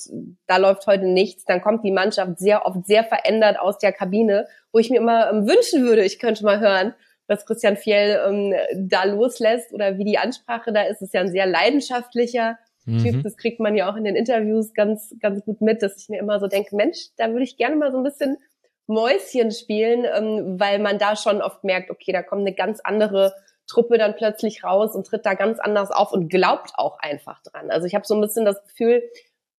da 0.47 0.57
läuft 0.57 0.87
heute 0.87 1.05
nichts, 1.05 1.45
dann 1.45 1.61
kommt 1.61 1.83
die 1.83 1.91
Mannschaft 1.91 2.39
sehr 2.39 2.65
oft 2.65 2.85
sehr 2.85 3.03
verändert 3.03 3.59
aus 3.59 3.77
der 3.77 3.91
Kabine, 3.91 4.47
wo 4.71 4.79
ich 4.79 4.89
mir 4.89 4.97
immer 4.97 5.29
ähm, 5.29 5.47
wünschen 5.47 5.83
würde, 5.83 6.03
ich 6.03 6.19
könnte 6.19 6.45
mal 6.45 6.59
hören, 6.59 6.93
was 7.27 7.45
Christian 7.45 7.77
Fjell 7.77 8.19
ähm, 8.27 8.53
da 8.75 9.03
loslässt 9.05 9.73
oder 9.73 9.97
wie 9.97 10.05
die 10.05 10.17
Ansprache 10.17 10.71
da 10.71 10.83
ist. 10.83 10.97
Es 10.97 11.07
ist 11.07 11.13
ja 11.13 11.21
ein 11.21 11.31
sehr 11.31 11.45
leidenschaftlicher 11.45 12.57
mhm. 12.85 12.99
Typ. 12.99 13.23
Das 13.23 13.37
kriegt 13.37 13.59
man 13.59 13.75
ja 13.75 13.91
auch 13.91 13.95
in 13.95 14.03
den 14.03 14.15
Interviews 14.15 14.73
ganz, 14.73 15.15
ganz 15.19 15.43
gut 15.43 15.61
mit, 15.61 15.81
dass 15.81 15.97
ich 15.97 16.09
mir 16.09 16.19
immer 16.19 16.39
so 16.39 16.47
denke, 16.47 16.75
Mensch, 16.75 17.09
da 17.17 17.29
würde 17.29 17.43
ich 17.43 17.57
gerne 17.57 17.75
mal 17.75 17.91
so 17.91 17.97
ein 17.97 18.03
bisschen 18.03 18.37
Mäuschen 18.91 19.51
spielen, 19.51 20.05
ähm, 20.05 20.59
weil 20.59 20.79
man 20.79 20.97
da 20.97 21.15
schon 21.15 21.41
oft 21.41 21.63
merkt, 21.63 21.89
okay, 21.89 22.11
da 22.11 22.21
kommt 22.21 22.41
eine 22.41 22.53
ganz 22.53 22.79
andere 22.83 23.33
Truppe 23.67 23.97
dann 23.97 24.15
plötzlich 24.15 24.63
raus 24.63 24.95
und 24.95 25.07
tritt 25.07 25.25
da 25.25 25.33
ganz 25.33 25.59
anders 25.59 25.91
auf 25.91 26.11
und 26.11 26.29
glaubt 26.29 26.71
auch 26.75 26.99
einfach 26.99 27.41
dran. 27.41 27.71
Also 27.71 27.87
ich 27.87 27.95
habe 27.95 28.05
so 28.05 28.15
ein 28.15 28.21
bisschen 28.21 28.45
das 28.45 28.61
Gefühl, 28.63 29.01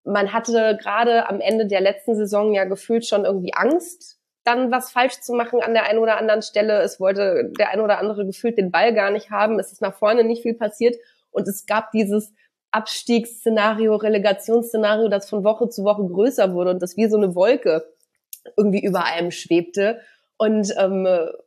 man 0.05 0.33
hatte 0.33 0.77
gerade 0.81 1.29
am 1.29 1.41
Ende 1.41 1.67
der 1.67 1.81
letzten 1.81 2.15
Saison 2.15 2.53
ja 2.53 2.65
gefühlt 2.65 3.07
schon 3.07 3.25
irgendwie 3.25 3.55
Angst, 3.55 4.19
dann 4.45 4.73
was 4.73 4.91
falsch 4.91 5.21
zu 5.21 5.33
machen 5.33 5.63
an 5.63 5.73
der 5.73 5.85
einen 5.85 6.01
oder 6.01 6.19
anderen 6.19 6.43
Stelle. 6.43 6.83
Es 6.83 6.99
wollte 6.99 7.53
der 7.59 7.71
ein 7.71 7.81
oder 7.81 7.99
andere 7.99 8.27
gefühlt 8.27 8.59
den 8.59 8.73
Ball 8.73 8.93
gar 8.93 9.11
nicht 9.11 9.31
haben. 9.31 9.59
Es 9.59 9.73
ist 9.73 9.81
nach 9.81 9.95
vorne 9.95 10.25
nicht 10.25 10.43
viel 10.43 10.55
passiert 10.55 10.97
und 11.31 11.47
es 11.47 11.67
gab 11.67 11.93
dieses 11.93 12.35
Abstiegsszenario, 12.73 13.95
Relegationsszenario, 13.95 15.09
das 15.09 15.29
von 15.29 15.45
Woche 15.45 15.69
zu 15.69 15.85
Woche 15.85 16.05
größer 16.05 16.53
wurde 16.55 16.71
und 16.71 16.83
das 16.83 16.97
wie 16.97 17.09
so 17.09 17.17
eine 17.17 17.35
Wolke 17.35 17.87
irgendwie 18.57 18.85
über 18.85 19.05
einem 19.05 19.31
schwebte 19.31 20.01
und 20.43 20.75
ähm, 20.77 21.07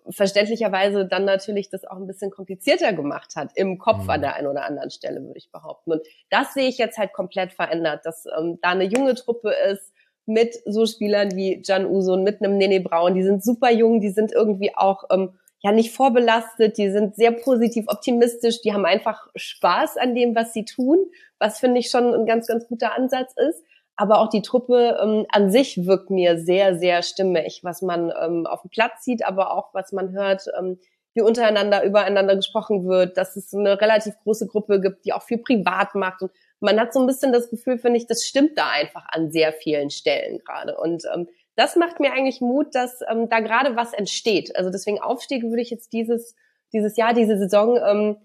verständlicherweise 0.09 1.05
dann 1.05 1.25
natürlich 1.25 1.69
das 1.69 1.83
auch 1.83 1.97
ein 1.97 2.07
bisschen 2.07 2.31
komplizierter 2.31 2.93
gemacht 2.93 3.35
hat 3.35 3.51
im 3.55 3.77
Kopf 3.77 4.03
mhm. 4.03 4.09
an 4.09 4.21
der 4.21 4.35
einen 4.35 4.47
oder 4.47 4.63
anderen 4.63 4.89
Stelle, 4.89 5.21
würde 5.21 5.37
ich 5.37 5.51
behaupten. 5.51 5.91
Und 5.91 6.01
das 6.29 6.53
sehe 6.53 6.69
ich 6.69 6.77
jetzt 6.77 6.97
halt 6.97 7.11
komplett 7.11 7.51
verändert, 7.51 8.05
dass 8.05 8.25
ähm, 8.37 8.57
da 8.61 8.69
eine 8.69 8.85
junge 8.85 9.15
Truppe 9.15 9.53
ist 9.69 9.91
mit 10.25 10.55
so 10.65 10.85
Spielern 10.85 11.35
wie 11.35 11.61
Jan 11.63 11.85
Uso 11.85 12.13
und 12.13 12.23
mit 12.23 12.41
einem 12.41 12.57
Nene 12.57 12.79
Braun. 12.79 13.15
Die 13.15 13.23
sind 13.23 13.43
super 13.43 13.69
jung, 13.69 13.99
die 13.99 14.11
sind 14.11 14.31
irgendwie 14.31 14.75
auch 14.75 15.03
ähm, 15.11 15.31
ja 15.59 15.73
nicht 15.73 15.91
vorbelastet, 15.91 16.77
die 16.77 16.89
sind 16.89 17.15
sehr 17.17 17.31
positiv 17.31 17.85
optimistisch, 17.87 18.61
die 18.61 18.73
haben 18.73 18.85
einfach 18.85 19.27
Spaß 19.35 19.97
an 19.97 20.15
dem, 20.15 20.35
was 20.35 20.53
sie 20.53 20.63
tun, 20.63 20.99
was 21.37 21.59
finde 21.59 21.79
ich 21.79 21.89
schon 21.89 22.13
ein 22.13 22.25
ganz, 22.25 22.47
ganz 22.47 22.67
guter 22.67 22.95
Ansatz 22.95 23.33
ist 23.35 23.61
aber 23.95 24.19
auch 24.19 24.29
die 24.29 24.41
Truppe 24.41 24.97
ähm, 25.01 25.25
an 25.29 25.51
sich 25.51 25.85
wirkt 25.85 26.09
mir 26.09 26.37
sehr, 26.37 26.77
sehr 26.77 27.01
stimmig, 27.01 27.61
was 27.63 27.81
man 27.81 28.11
ähm, 28.21 28.45
auf 28.45 28.61
dem 28.61 28.69
Platz 28.69 29.03
sieht, 29.03 29.25
aber 29.25 29.51
auch 29.53 29.73
was 29.73 29.91
man 29.91 30.11
hört, 30.11 30.45
ähm, 30.57 30.79
wie 31.13 31.21
untereinander 31.21 31.83
übereinander 31.83 32.35
gesprochen 32.35 32.85
wird, 32.87 33.17
dass 33.17 33.37
es 33.37 33.53
eine 33.53 33.79
relativ 33.79 34.15
große 34.23 34.47
Gruppe 34.47 34.81
gibt, 34.81 35.05
die 35.05 35.13
auch 35.13 35.23
viel 35.23 35.37
privat 35.37 35.95
macht 35.95 36.21
und 36.21 36.31
man 36.59 36.79
hat 36.79 36.93
so 36.93 36.99
ein 36.99 37.07
bisschen 37.07 37.31
das 37.31 37.49
Gefühl, 37.49 37.77
finde 37.77 37.97
ich, 37.97 38.07
das 38.07 38.25
stimmt 38.25 38.57
da 38.57 38.69
einfach 38.69 39.05
an 39.09 39.31
sehr 39.31 39.53
vielen 39.53 39.89
Stellen 39.89 40.39
gerade. 40.39 40.77
Und 40.77 41.03
ähm, 41.13 41.27
das 41.55 41.75
macht 41.75 41.99
mir 41.99 42.11
eigentlich 42.11 42.41
Mut, 42.41 42.73
dass 42.73 42.99
ähm, 43.09 43.29
da 43.29 43.39
gerade 43.39 43.75
was 43.75 43.93
entsteht. 43.93 44.55
Also 44.55 44.69
deswegen 44.69 44.99
Aufstieg 44.99 45.43
würde 45.43 45.61
ich 45.61 45.69
jetzt 45.69 45.93
dieses, 45.93 46.35
dieses 46.73 46.97
Jahr, 46.97 47.13
diese 47.13 47.37
Saison, 47.37 47.77
ähm, 47.77 48.17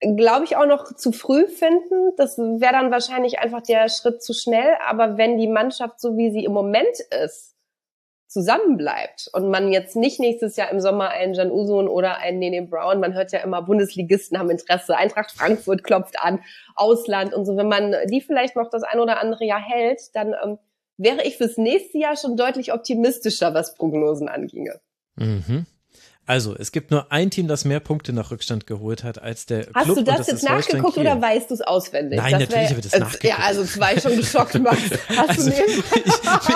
glaube 0.00 0.44
ich, 0.44 0.56
auch 0.56 0.66
noch 0.66 0.94
zu 0.94 1.12
früh 1.12 1.46
finden. 1.46 2.14
Das 2.16 2.38
wäre 2.38 2.72
dann 2.72 2.90
wahrscheinlich 2.90 3.38
einfach 3.38 3.62
der 3.62 3.88
Schritt 3.88 4.22
zu 4.22 4.32
schnell. 4.32 4.74
Aber 4.86 5.18
wenn 5.18 5.36
die 5.36 5.48
Mannschaft, 5.48 6.00
so 6.00 6.16
wie 6.16 6.30
sie 6.30 6.44
im 6.44 6.52
Moment 6.52 7.00
ist, 7.24 7.54
zusammenbleibt 8.30 9.28
und 9.32 9.50
man 9.50 9.72
jetzt 9.72 9.96
nicht 9.96 10.20
nächstes 10.20 10.56
Jahr 10.56 10.70
im 10.70 10.80
Sommer 10.80 11.10
einen 11.10 11.34
Jan 11.34 11.50
Usun 11.50 11.88
oder 11.88 12.18
einen 12.18 12.38
Nene 12.38 12.62
Brown, 12.62 13.00
man 13.00 13.12
hört 13.12 13.32
ja 13.32 13.40
immer, 13.40 13.60
Bundesligisten 13.60 14.38
haben 14.38 14.50
Interesse, 14.50 14.96
Eintracht 14.96 15.32
Frankfurt 15.32 15.82
klopft 15.82 16.14
an, 16.20 16.40
Ausland 16.76 17.34
und 17.34 17.44
so, 17.44 17.56
wenn 17.56 17.68
man 17.68 17.92
die 18.06 18.20
vielleicht 18.20 18.54
noch 18.54 18.70
das 18.70 18.84
ein 18.84 19.00
oder 19.00 19.20
andere 19.20 19.44
Jahr 19.44 19.60
hält, 19.60 20.14
dann 20.14 20.34
ähm, 20.44 20.58
wäre 20.96 21.24
ich 21.24 21.38
fürs 21.38 21.56
nächste 21.56 21.98
Jahr 21.98 22.16
schon 22.16 22.36
deutlich 22.36 22.72
optimistischer, 22.72 23.52
was 23.52 23.74
Prognosen 23.74 24.28
anginge. 24.28 24.80
Mhm. 25.16 25.66
Also, 26.30 26.54
es 26.56 26.70
gibt 26.70 26.92
nur 26.92 27.10
ein 27.10 27.28
Team, 27.30 27.48
das 27.48 27.64
mehr 27.64 27.80
Punkte 27.80 28.12
nach 28.12 28.30
Rückstand 28.30 28.64
geholt 28.64 29.02
hat 29.02 29.20
als 29.20 29.46
der 29.46 29.66
Hast 29.74 29.86
Club. 29.86 29.96
du 29.96 30.04
das, 30.04 30.18
das 30.18 30.26
jetzt 30.28 30.44
nachgeguckt 30.44 30.96
oder 30.96 31.20
weißt 31.20 31.50
du 31.50 31.54
es 31.54 31.60
auswendig? 31.60 32.20
Nein, 32.20 32.30
das 32.34 32.42
natürlich 32.42 32.68
habe 32.70 32.78
ich 32.78 32.88
das 32.88 33.00
nachgeguckt. 33.00 33.24
Ja, 33.24 33.36
also 33.44 33.64
zwei 33.64 33.98
schon 33.98 34.16
geschockt, 34.16 34.54
Max. 34.62 34.78
Hast 35.08 35.28
also, 35.30 35.50
du 35.50 35.56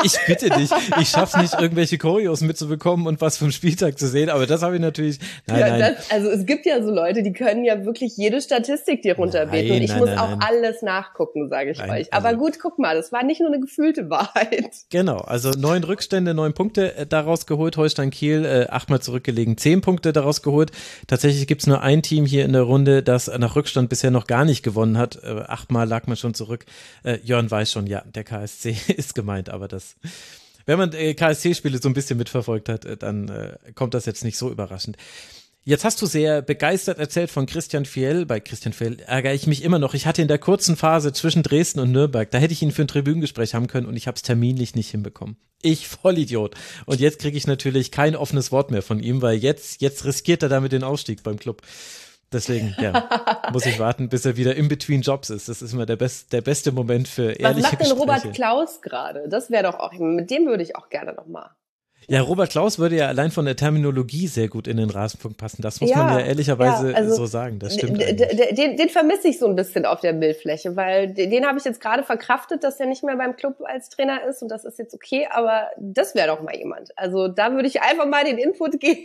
ich, 0.05 0.15
ich 0.15 0.27
bitte 0.29 0.51
dich, 0.51 0.71
ich 1.01 1.09
schaff's 1.09 1.37
nicht, 1.37 1.55
irgendwelche 1.55 1.99
Choreos 1.99 2.41
mitzubekommen 2.43 3.09
und 3.09 3.21
was 3.21 3.37
vom 3.37 3.51
Spieltag 3.51 3.99
zu 3.99 4.07
sehen, 4.07 4.31
aber 4.31 4.47
das 4.47 4.63
habe 4.63 4.77
ich 4.77 4.81
natürlich. 4.81 5.19
Nein, 5.49 5.59
ja, 5.59 5.69
nein. 5.77 5.97
Das, 5.97 6.09
also 6.13 6.31
es 6.31 6.47
gibt 6.47 6.67
ja 6.67 6.81
so 6.81 6.93
Leute, 6.93 7.25
die 7.25 7.33
können 7.33 7.65
ja 7.65 7.85
wirklich 7.85 8.17
jede 8.17 8.41
Statistik 8.41 9.03
dir 9.03 9.17
runterbeten 9.17 9.67
Nein, 9.71 9.77
und 9.79 9.83
ich 9.83 9.91
nein, 9.91 9.99
muss 9.99 10.09
nein, 10.11 10.19
auch 10.21 10.39
alles 10.39 10.83
nachgucken, 10.83 11.49
sage 11.49 11.73
ich 11.73 11.83
euch. 11.83 11.91
also- 11.91 12.11
Aber 12.13 12.35
gut, 12.35 12.61
guck 12.63 12.79
mal, 12.79 12.95
das 12.95 13.11
war 13.11 13.25
nicht 13.25 13.41
nur 13.41 13.51
eine 13.51 13.59
gefühlte 13.59 14.09
Wahrheit. 14.09 14.71
Genau, 14.91 15.17
also 15.17 15.51
neun 15.51 15.83
Rückstände, 15.83 16.33
neun 16.33 16.53
Punkte 16.55 16.95
äh, 16.95 17.07
daraus 17.09 17.47
geholt. 17.47 17.77
Holstein 17.77 18.11
Kiel 18.11 18.45
äh, 18.45 18.71
achtmal 18.71 19.01
zurückgelegen, 19.01 19.57
zehn 19.65 19.81
Punkte 19.81 20.13
daraus 20.13 20.43
geholt. 20.43 20.73
Tatsächlich 21.07 21.47
gibt's 21.47 21.67
nur 21.67 21.81
ein 21.81 22.03
Team 22.03 22.27
hier 22.27 22.45
in 22.45 22.53
der 22.53 22.63
Runde, 22.63 23.03
das 23.03 23.29
nach 23.39 23.57
Rückstand 23.57 23.89
bisher 23.89 24.11
noch 24.11 24.27
gar 24.27 24.45
nicht 24.45 24.63
gewonnen 24.63 24.99
hat. 24.99 25.23
Äh, 25.23 25.45
achtmal 25.47 25.89
lag 25.89 26.07
man 26.07 26.19
schon 26.19 26.35
zurück. 26.35 26.67
Äh, 27.03 27.19
Jörn 27.25 27.51
weiß 27.51 27.73
schon, 27.73 27.87
ja, 27.87 28.03
der 28.03 28.25
KSC 28.25 28.77
ist 28.95 29.15
gemeint, 29.15 29.49
aber 29.49 29.67
das. 29.67 29.97
Wenn 30.67 30.79
man 30.79 30.93
äh, 30.93 31.15
KSC-Spiele 31.15 31.79
so 31.81 31.89
ein 31.89 31.95
bisschen 31.95 32.19
mitverfolgt 32.19 32.69
hat, 32.69 32.85
äh, 32.85 32.99
dann 32.99 33.29
äh, 33.31 33.57
kommt 33.75 33.95
das 33.95 34.05
jetzt 34.05 34.23
nicht 34.23 34.37
so 34.37 34.51
überraschend. 34.51 34.99
Jetzt 35.67 35.87
hast 35.87 36.03
du 36.03 36.07
sehr 36.07 36.43
begeistert 36.43 36.99
erzählt 36.99 37.31
von 37.31 37.47
Christian 37.47 37.87
Fiel. 37.87 38.27
Bei 38.27 38.39
Christian 38.39 38.75
Fiel 38.75 39.01
ärgere 39.01 39.33
ich 39.33 39.47
mich 39.47 39.63
immer 39.63 39.79
noch. 39.79 39.95
Ich 39.95 40.07
hatte 40.07 40.21
in 40.21 40.29
der 40.29 40.37
kurzen 40.37 40.77
Phase 40.77 41.15
zwischen 41.15 41.43
Dresden 41.43 41.81
und 41.81 41.91
Nürnberg, 41.91 42.31
da 42.31 42.37
hätte 42.37 42.53
ich 42.53 42.61
ihn 42.61 42.71
für 42.71 42.83
ein 42.83 42.89
Tribünengespräch 42.89 43.55
haben 43.55 43.67
können 43.67 43.87
und 43.87 43.97
ich 43.97 44.07
habe 44.07 44.17
es 44.17 44.23
terminlich 44.23 44.75
nicht 44.75 44.91
hinbekommen. 44.91 45.39
Ich 45.63 45.89
Vollidiot. 45.89 46.55
Und 46.85 47.01
jetzt 47.01 47.19
kriege 47.19 47.39
ich 47.39 47.47
natürlich 47.47 47.91
kein 47.91 48.15
offenes 48.15 48.53
Wort 48.53 48.71
mehr 48.71 48.83
von 48.83 49.01
ihm, 49.01 49.23
weil 49.23 49.39
jetzt, 49.39 49.81
jetzt 49.81 50.05
riskiert 50.05 50.43
er 50.43 50.51
damit 50.51 50.73
den 50.73 50.85
Aufstieg 50.85 51.23
beim 51.23 51.39
Club. 51.39 51.63
Deswegen, 52.31 52.77
ja, 52.79 53.09
muss 53.53 53.65
ich 53.65 53.79
warten, 53.79 54.11
bis 54.11 54.27
er 54.27 54.37
wieder 54.37 54.57
in 54.57 54.69
between 54.69 55.01
Jobs 55.01 55.31
ist. 55.31 55.49
Das 55.49 55.63
ist 55.63 55.73
immer 55.73 55.87
der, 55.87 55.97
best, 55.97 56.35
der 56.35 56.43
beste 56.43 56.73
Moment 56.73 57.09
für 57.09 57.31
Was 57.31 57.37
ehrliche 57.37 57.63
macht 57.63 57.73
denn 57.73 57.79
Gespräche. 57.79 58.01
Robert 58.01 58.35
Klaus 58.35 58.83
gerade? 58.83 59.29
Das 59.31 59.51
wäre 59.51 59.63
doch 59.63 59.79
auch, 59.79 59.95
mit 59.95 60.31
dem 60.31 60.45
würde 60.45 60.63
ich 60.63 60.77
auch 60.77 60.91
gerne 60.91 61.15
noch 61.15 61.27
mal. 61.27 61.57
Ja, 62.09 62.21
Robert 62.23 62.51
Klaus 62.51 62.79
würde 62.79 62.97
ja 62.97 63.09
allein 63.09 63.31
von 63.31 63.45
der 63.45 63.57
Terminologie 63.57 64.27
sehr 64.27 64.49
gut 64.49 64.69
in 64.69 64.77
den 64.77 64.91
Rasenfunk 64.91 65.37
passen. 65.37 65.63
Das 65.63 65.81
muss 65.81 65.91
Ja, 65.91 65.97
man 65.99 66.19
ja 66.19 66.27
ehrlicherweise 66.27 66.91
ja, 66.91 66.97
also 66.97 67.15
so 67.15 67.27
sagen. 67.27 67.59
Das 67.59 67.75
stimmt. 67.75 68.01
Den, 68.01 68.77
den 68.77 68.89
vermisse 68.89 69.29
ich 69.29 69.39
so 69.39 69.47
ein 69.47 69.57
bisschen 69.57 69.87
auf 69.87 70.01
der 70.01 70.13
Bildfläche, 70.13 70.77
weil 70.77 71.13
den, 71.15 71.31
den 71.31 71.47
habe 71.47 71.59
ich 71.59 71.65
jetzt 71.65 71.81
gerade 71.81 72.03
verkraftet, 72.03 72.65
dass 72.65 72.79
er 72.81 72.87
nicht 72.87 73.03
mehr 73.05 73.17
beim 73.17 73.37
Club 73.37 73.57
als 73.65 73.89
Trainer 73.89 74.25
ist 74.29 74.43
und 74.43 74.49
das 74.49 74.65
ist 74.65 74.79
jetzt 74.79 74.95
okay, 74.95 75.27
aber 75.31 75.69
das 75.79 76.15
wäre 76.15 76.29
doch 76.29 76.43
mal 76.43 76.57
jemand. 76.57 76.97
Also 76.97 77.29
da 77.29 77.53
würde 77.53 77.69
ich 77.69 77.81
einfach 77.83 78.07
mal 78.07 78.25
den 78.25 78.39
Input 78.39 78.73
geben, 78.81 78.99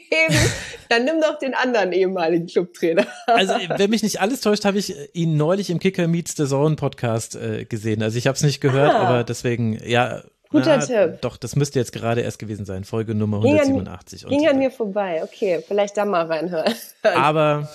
dann 0.90 1.06
nimm 1.06 1.22
doch 1.22 1.40
den 1.40 1.54
anderen 1.54 1.92
ehemaligen 1.94 2.48
Clubtrainer. 2.48 3.06
Also, 3.28 3.54
wenn 3.78 3.90
mich 3.90 4.04
nicht 4.04 4.22
alles 4.22 4.42
täuscht, 4.42 4.66
habe 4.66 4.78
ich 4.78 4.94
ihn 5.14 5.38
neulich 5.38 5.70
im 5.70 5.80
Kicker 5.80 6.08
Meets 6.08 6.36
the 6.36 6.46
Zone 6.46 6.76
Podcast 6.76 7.36
äh, 7.36 7.66
gesehen. 7.66 8.04
Also 8.04 8.18
ich 8.18 8.28
habe 8.28 8.36
es 8.36 8.44
nicht 8.44 8.62
gehört, 8.62 8.94
Ah. 8.94 9.00
aber 9.08 9.24
deswegen, 9.24 9.80
ja. 9.86 10.22
Guter 10.50 10.78
na, 10.78 10.86
Tipp. 10.86 11.22
Doch, 11.22 11.38
das 11.38 11.56
müsste 11.56 11.78
jetzt 11.78 11.92
gerade 11.92 12.22
erst 12.22 12.40
gewesen 12.40 12.66
sein, 12.66 12.84
Folge 12.84 13.14
Nummer 13.14 13.42
Ging 13.42 13.60
an- 13.60 13.68
187. 13.68 14.26
Ging 14.28 14.48
an 14.48 14.58
mir 14.58 14.72
vorbei. 14.72 15.22
Okay, 15.24 15.64
vielleicht 15.66 15.96
da 15.96 16.06
mal 16.06 16.26
reinhören. 16.26 16.74
Aber 17.04 17.70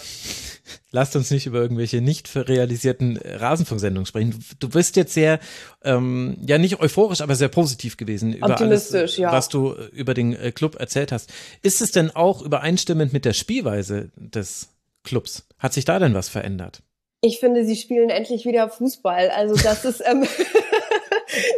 lasst 0.90 1.14
uns 1.14 1.30
nicht 1.30 1.46
über 1.46 1.58
irgendwelche 1.60 2.00
nicht 2.00 2.34
realisierten 2.34 3.16
äh, 3.16 3.36
Rasenfunksendungen 3.36 4.06
sprechen. 4.06 4.44
Du 4.58 4.68
bist 4.68 4.96
jetzt 4.96 5.14
sehr, 5.14 5.38
ähm, 5.84 6.36
ja 6.44 6.58
nicht 6.58 6.80
euphorisch, 6.80 7.20
aber 7.20 7.34
sehr 7.34 7.48
positiv 7.48 7.96
gewesen 7.96 8.32
über 8.32 8.60
alles, 8.60 8.92
ja. 9.16 9.30
was 9.30 9.48
du 9.48 9.72
äh, 9.74 9.86
über 9.92 10.14
den 10.14 10.34
äh, 10.34 10.52
Club 10.52 10.76
erzählt 10.80 11.12
hast. 11.12 11.32
Ist 11.62 11.80
es 11.80 11.92
denn 11.92 12.10
auch 12.10 12.42
übereinstimmend 12.42 13.12
mit 13.12 13.24
der 13.24 13.34
Spielweise 13.34 14.10
des 14.16 14.68
Clubs? 15.04 15.46
Hat 15.58 15.74
sich 15.74 15.84
da 15.84 15.98
denn 15.98 16.14
was 16.14 16.28
verändert? 16.28 16.82
Ich 17.20 17.40
finde, 17.40 17.64
sie 17.64 17.76
spielen 17.76 18.10
endlich 18.10 18.44
wieder 18.44 18.68
Fußball. 18.68 19.30
Also 19.30 19.54
das 19.54 19.84
ist, 19.84 20.02
ähm, 20.04 20.24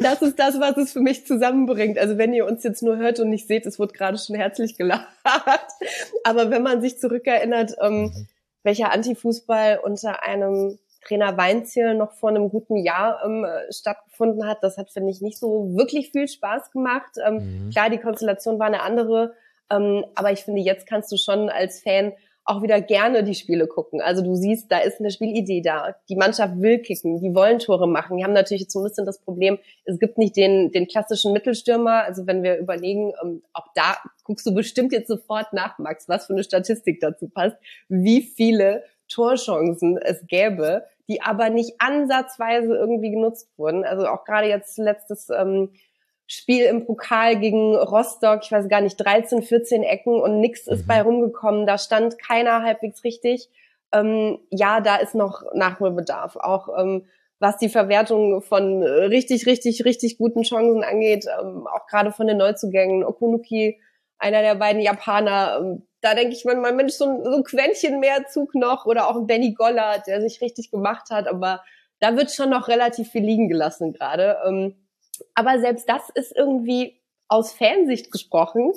das 0.01 0.23
ist 0.23 0.39
das, 0.39 0.61
was 0.61 0.77
es 0.77 0.93
für 0.93 1.01
mich 1.01 1.27
zusammenbringt. 1.27 1.99
Also 1.99 2.19
wenn 2.19 2.33
ihr 2.33 2.47
uns 2.47 2.63
jetzt 2.63 2.83
nur 2.83 2.97
hört 2.97 3.21
und 3.21 3.31
nicht 3.31 3.47
seht, 3.47 3.67
es 3.67 3.79
wurde 3.79 3.93
gerade 3.93 4.19
schon 4.19 4.37
herzlich 4.37 4.77
gelacht. 4.77 5.07
Aber 6.25 6.51
wenn 6.51 6.63
man 6.63 6.81
sich 6.81 6.99
zurückerinnert, 6.99 7.77
ähm, 7.81 8.27
welcher 8.63 8.93
Antifußball 8.93 9.81
unter 9.83 10.23
einem 10.25 10.79
Trainer 11.07 11.37
Weinziel 11.37 11.95
noch 11.95 12.13
vor 12.15 12.31
einem 12.31 12.49
guten 12.51 12.77
Jahr 12.77 13.23
ähm, 13.25 13.45
äh, 13.45 13.73
stattgefunden 13.73 14.45
hat, 14.47 14.59
das 14.63 14.77
hat, 14.77 14.91
finde 14.91 15.11
ich, 15.13 15.21
nicht 15.21 15.39
so 15.39 15.71
wirklich 15.77 16.11
viel 16.11 16.27
Spaß 16.27 16.73
gemacht. 16.73 17.13
Ähm, 17.25 17.37
Mhm. 17.37 17.71
Klar, 17.71 17.91
die 17.91 17.99
Konstellation 17.99 18.59
war 18.59 18.67
eine 18.67 18.83
andere, 18.83 19.35
ähm, 19.71 20.05
aber 20.17 20.33
ich 20.33 20.41
finde, 20.41 20.63
jetzt 20.63 20.87
kannst 20.87 21.13
du 21.13 21.17
schon 21.17 21.49
als 21.49 21.81
Fan 21.81 22.13
auch 22.47 22.63
wieder 22.63 22.81
gerne 22.81 23.25
die 23.25 23.35
Spiele 23.35 23.67
gucken. 23.67 24.01
Also 24.01 24.23
du 24.23 24.37
siehst, 24.37 24.71
da 24.71 24.79
ist 24.79 25.01
eine 25.01 25.11
Spielidee 25.11 25.61
da. 25.61 25.97
Die 26.09 26.15
Mannschaft 26.15 26.61
will 26.61 26.79
kicken, 26.79 27.21
die 27.21 27.35
wollen 27.35 27.59
Tore 27.59 27.89
machen. 27.89 28.17
Die 28.17 28.25
haben 28.25 28.33
natürlich 28.33 28.63
jetzt 28.63 28.77
ein 28.77 28.85
bisschen 28.85 29.05
das 29.05 29.19
Problem, 29.19 29.59
es 29.85 29.99
gibt 29.99 30.17
nicht 30.17 30.37
den, 30.37 30.71
den 30.71 30.87
klassischen 30.87 31.33
Mittelstürmer. 31.33 32.05
Also 32.05 32.29
wenn 32.29 32.45
wir 32.45 32.59
überlegen, 32.59 33.13
ähm, 33.23 33.43
auch 33.53 33.67
da 33.75 33.97
guckst 34.23 34.47
du 34.47 34.55
bestimmt 34.55 34.93
jetzt 34.93 35.09
sofort 35.09 35.53
nach, 35.53 35.79
Max, 35.79 36.09
was 36.09 36.27
für 36.27 36.35
eine 36.35 36.45
Statistik 36.45 37.01
dazu 37.01 37.29
passt, 37.29 37.57
wie 37.89 38.23
viele 38.23 38.85
Torchancen 39.09 39.99
es 39.99 40.25
gäbe, 40.27 40.85
die 41.09 41.23
aber 41.23 41.51
nicht 41.51 41.75
ansatzweise 41.81 42.75
irgendwie 42.75 43.11
genutzt 43.11 43.49
wurden. 43.57 43.85
Also 43.85 44.07
auch 44.07 44.25
gerade 44.25 44.49
jetzt 44.49 44.79
letztes 44.79 45.31
ähm, 45.31 45.71
Spiel 46.27 46.65
im 46.65 46.85
Pokal 46.87 47.39
gegen 47.39 47.77
Rostock, 47.77 48.41
ich 48.43 48.51
weiß 48.53 48.69
gar 48.69 48.81
nicht, 48.81 48.97
13, 48.97 49.43
14 49.43 49.83
Ecken 49.85 50.21
und 50.21 50.41
nix 50.41 50.67
ist 50.67 50.85
Mhm. 50.85 50.87
bei 50.89 51.03
rumgekommen. 51.03 51.67
Da 51.67 51.79
stand 51.79 52.19
keiner 52.19 52.63
halbwegs 52.63 53.05
richtig. 53.05 53.49
Ähm, 53.93 54.39
ja, 54.51 54.81
da 54.81 54.97
ist 54.97 55.15
noch 55.15 55.43
Nachholbedarf. 55.55 56.37
Auch 56.37 56.69
ähm, 56.79 57.07
was 57.39 57.59
die 57.59 57.69
Verwertung 57.69 58.41
von 58.43 58.83
richtig, 58.83 59.47
richtig, 59.47 59.85
richtig 59.85 60.19
guten 60.19 60.43
Chancen 60.43 60.83
angeht, 60.83 61.27
ähm, 61.41 61.67
auch 61.67 61.87
gerade 61.87 62.11
von 62.11 62.27
den 62.27 62.39
Neuzugängen. 62.39 63.05
Okunuki, 63.05 63.79
einer 64.19 64.41
der 64.43 64.55
beiden 64.55 64.81
Japaner, 64.81 65.59
ähm, 65.61 65.83
da 66.01 66.15
denke 66.15 66.33
ich 66.35 66.45
manchmal, 66.45 66.73
Mensch, 66.73 66.95
so 66.95 67.05
ein, 67.05 67.25
so 67.25 67.37
ein 67.37 67.45
Quäntchen 67.45 68.01
mehr 68.01 68.27
Zug 68.27 68.55
noch 68.55 68.87
oder 68.87 69.09
auch 69.09 69.17
ein 69.17 69.27
Benny 69.27 69.53
Goller, 69.53 70.03
der 70.07 70.21
sich 70.21 70.41
richtig 70.41 70.71
gemacht 70.71 71.11
hat, 71.11 71.29
aber 71.29 71.63
da 72.01 72.17
wird 72.17 72.31
schon 72.31 72.51
noch 72.51 72.69
relativ 72.69 73.11
viel 73.11 73.23
liegen 73.25 73.49
gelassen 73.49 73.93
gerade. 73.93 74.39
Aber 75.35 75.59
selbst 75.61 75.89
das 75.89 76.09
ist 76.15 76.35
irgendwie 76.37 77.01
aus 77.29 77.53
Fansicht 77.53 78.11
gesprochen 78.11 78.73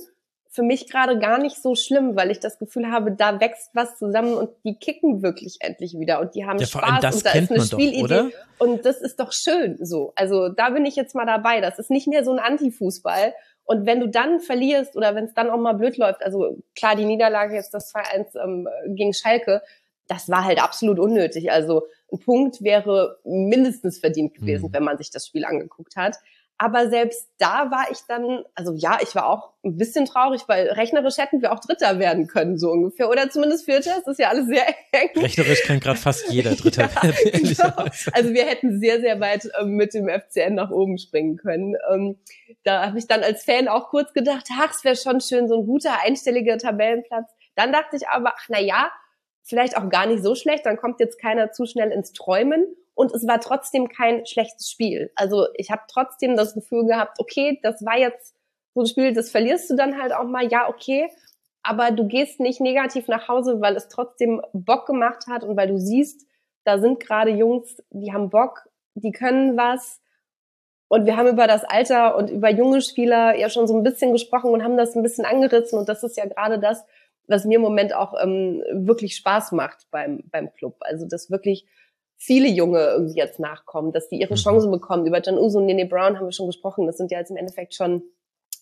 für 0.52 0.64
mich 0.64 0.90
gerade 0.90 1.20
gar 1.20 1.38
nicht 1.38 1.62
so 1.62 1.76
schlimm, 1.76 2.16
weil 2.16 2.32
ich 2.32 2.40
das 2.40 2.58
Gefühl 2.58 2.90
habe, 2.92 3.12
da 3.12 3.40
wächst 3.40 3.70
was 3.76 3.98
zusammen 3.98 4.34
und 4.34 4.50
die 4.66 4.76
kicken 4.76 5.22
wirklich 5.22 5.58
endlich 5.60 5.94
wieder 5.98 6.20
und 6.20 6.34
die 6.34 6.46
haben 6.46 6.58
Ja, 6.58 6.66
Spaß 6.66 7.16
und 7.16 7.26
da 7.26 7.32
ist 7.32 7.52
eine 7.52 7.60
doch, 7.60 7.66
Spielidee 7.66 8.04
oder? 8.04 8.30
und 8.58 8.84
das 8.84 9.00
ist 9.00 9.20
doch 9.20 9.32
schön 9.32 9.78
so. 9.80 10.12
Also 10.16 10.50
da 10.50 10.72
bin 10.72 10.86
ich 10.86 10.96
jetzt 10.96 11.14
mal 11.14 11.28
dabei. 11.28 11.62
Das 11.62 11.78
ist 11.78 11.92
nicht 11.92 12.08
mehr 12.08 12.24
so 12.24 12.32
ein 12.32 12.40
Antifußball. 12.40 13.34
Und 13.64 13.86
wenn 13.86 14.00
du 14.00 14.10
dann 14.10 14.40
verlierst 14.40 14.96
oder 14.96 15.14
wenn 15.14 15.26
es 15.26 15.36
dann 15.36 15.52
auch 15.52 15.60
mal 15.60 15.74
blöd 15.74 15.98
läuft, 15.98 16.24
also 16.24 16.58
klar, 16.76 16.96
die 16.96 17.06
Niederlage 17.06 17.54
jetzt 17.54 17.72
das 17.72 17.94
2-1 17.94 18.44
ähm, 18.44 18.68
gegen 18.96 19.14
Schalke, 19.14 19.62
das 20.10 20.28
war 20.28 20.44
halt 20.44 20.62
absolut 20.62 21.00
unnötig. 21.00 21.52
Also 21.52 21.88
ein 22.12 22.20
Punkt 22.20 22.62
wäre 22.62 23.20
mindestens 23.24 24.00
verdient 24.00 24.34
gewesen, 24.34 24.68
Mhm. 24.70 24.74
wenn 24.74 24.84
man 24.84 24.98
sich 24.98 25.12
das 25.12 25.26
Spiel 25.26 25.46
angeguckt 25.46 25.96
hat. 25.96 26.18
Aber 26.62 26.90
selbst 26.90 27.30
da 27.38 27.72
war 27.72 27.86
ich 27.90 28.00
dann, 28.10 28.44
also 28.54 28.74
ja, 28.76 28.98
ich 29.02 29.16
war 29.16 29.28
auch 29.30 29.54
ein 29.64 29.78
bisschen 29.78 30.04
traurig, 30.04 30.42
weil 30.48 30.68
rechnerisch 30.68 31.18
hätten 31.18 31.42
wir 31.42 31.54
auch 31.54 31.60
Dritter 31.62 32.00
werden 32.00 32.28
können, 32.28 32.58
so 32.58 32.70
ungefähr. 32.72 33.10
Oder 33.10 33.30
zumindest 33.30 33.64
Vierter. 33.64 33.92
Es 34.02 34.06
ist 34.08 34.20
ja 34.20 34.28
alles 34.28 34.46
sehr 34.48 34.68
eng. 34.92 35.10
Rechnerisch 35.16 35.64
kann 35.64 35.80
gerade 35.80 35.98
fast 35.98 36.30
jeder 36.30 36.56
Dritter 36.56 36.90
werden. 37.02 37.44
genau. 37.44 37.86
Also 38.12 38.34
wir 38.34 38.44
hätten 38.46 38.78
sehr, 38.82 39.00
sehr 39.00 39.22
weit 39.22 39.48
ähm, 39.58 39.70
mit 39.76 39.94
dem 39.94 40.10
FCN 40.10 40.56
nach 40.56 40.70
oben 40.70 40.98
springen 40.98 41.38
können. 41.38 41.76
Ähm, 41.94 42.20
da 42.66 42.88
habe 42.88 43.00
ich 43.00 43.08
dann 43.08 43.24
als 43.24 43.46
Fan 43.46 43.70
auch 43.70 43.88
kurz 43.90 44.12
gedacht, 44.12 44.48
ach, 44.60 44.72
es 44.72 44.84
wäre 44.84 44.98
schon 44.98 45.22
schön, 45.22 45.48
so 45.48 45.62
ein 45.62 45.66
guter 45.66 46.02
einstelliger 46.04 46.58
Tabellenplatz. 46.58 47.30
Dann 47.56 47.72
dachte 47.72 47.96
ich 47.96 48.06
aber, 48.10 48.34
ach 48.36 48.46
na 48.50 48.60
ja, 48.60 48.92
vielleicht 49.44 49.78
auch 49.78 49.90
gar 49.90 50.06
nicht 50.06 50.24
so 50.24 50.36
schlecht, 50.36 50.66
dann 50.66 50.78
kommt 50.78 51.00
jetzt 51.00 51.20
keiner 51.20 51.52
zu 51.52 51.66
schnell 51.66 51.92
ins 51.92 52.14
Träumen. 52.14 52.76
und 52.96 53.14
es 53.14 53.26
war 53.26 53.40
trotzdem 53.40 53.88
kein 53.88 54.26
schlechtes 54.26 54.70
Spiel. 54.70 55.10
Also 55.16 55.48
ich 55.56 55.72
habe 55.72 55.84
trotzdem 55.88 56.36
das 56.36 56.54
Gefühl 56.54 56.86
gehabt, 56.86 57.18
okay, 57.20 57.58
das 57.64 57.86
war 57.86 57.98
jetzt 57.98 58.36
so 58.74 58.82
ein 58.82 58.88
Spiel, 58.88 59.14
das 59.14 59.32
verlierst 59.32 59.70
du 59.70 59.76
dann 59.78 60.02
halt 60.02 60.14
auch 60.14 60.26
mal, 60.26 60.46
ja, 60.52 60.68
okay, 60.68 61.10
aber 61.64 61.92
du 61.92 62.08
gehst 62.08 62.40
nicht 62.40 62.62
negativ 62.62 63.08
nach 63.08 63.28
Hause, 63.28 63.62
weil 63.62 63.76
es 63.76 63.88
trotzdem 63.88 64.42
Bock 64.54 64.86
gemacht 64.86 65.28
hat 65.28 65.44
und 65.44 65.56
weil 65.58 65.68
du 65.68 65.78
siehst, 65.78 66.26
da 66.64 66.80
sind 66.80 67.00
gerade 67.00 67.32
Jungs, 67.32 67.82
die 67.90 68.14
haben 68.14 68.30
Bock, 68.30 68.68
die 68.96 69.12
können 69.12 69.58
was. 69.58 70.02
Und 70.88 71.06
wir 71.06 71.18
haben 71.18 71.28
über 71.28 71.46
das 71.48 71.64
Alter 71.64 72.16
und 72.16 72.30
über 72.32 72.50
junge 72.50 72.82
Spieler 72.82 73.38
ja 73.38 73.50
schon 73.50 73.68
so 73.68 73.78
ein 73.78 73.84
bisschen 73.84 74.12
gesprochen 74.12 74.52
und 74.52 74.64
haben 74.64 74.78
das 74.78 74.96
ein 74.96 75.04
bisschen 75.04 75.26
angerissen. 75.26 75.78
Und 75.78 75.88
das 75.88 76.04
ist 76.04 76.18
ja 76.18 76.26
gerade 76.26 76.60
das, 76.60 76.84
was 77.30 77.46
mir 77.46 77.56
im 77.56 77.62
Moment 77.62 77.94
auch 77.94 78.14
ähm, 78.22 78.64
wirklich 78.74 79.16
Spaß 79.16 79.52
macht 79.52 79.88
beim, 79.92 80.24
beim 80.32 80.52
Club. 80.54 80.78
Also, 80.82 81.08
dass 81.08 81.30
wirklich 81.30 81.66
viele 82.18 82.50
Junge 82.50 82.80
irgendwie 82.80 83.18
jetzt 83.18 83.40
nachkommen, 83.40 83.92
dass 83.92 84.10
die 84.10 84.20
ihre 84.20 84.34
mhm. 84.34 84.40
Chancen 84.40 84.72
bekommen. 84.72 85.08
Über 85.08 85.22
John 85.22 85.38
Uso 85.38 85.60
und 85.60 85.66
Nene 85.66 85.86
Brown 85.86 86.18
haben 86.18 86.26
wir 86.26 86.32
schon 86.32 86.48
gesprochen. 86.48 86.86
Das 86.86 86.98
sind 86.98 87.12
ja 87.12 87.20
jetzt 87.20 87.32
im 87.32 87.38
Endeffekt 87.38 87.76
schon, 87.76 88.04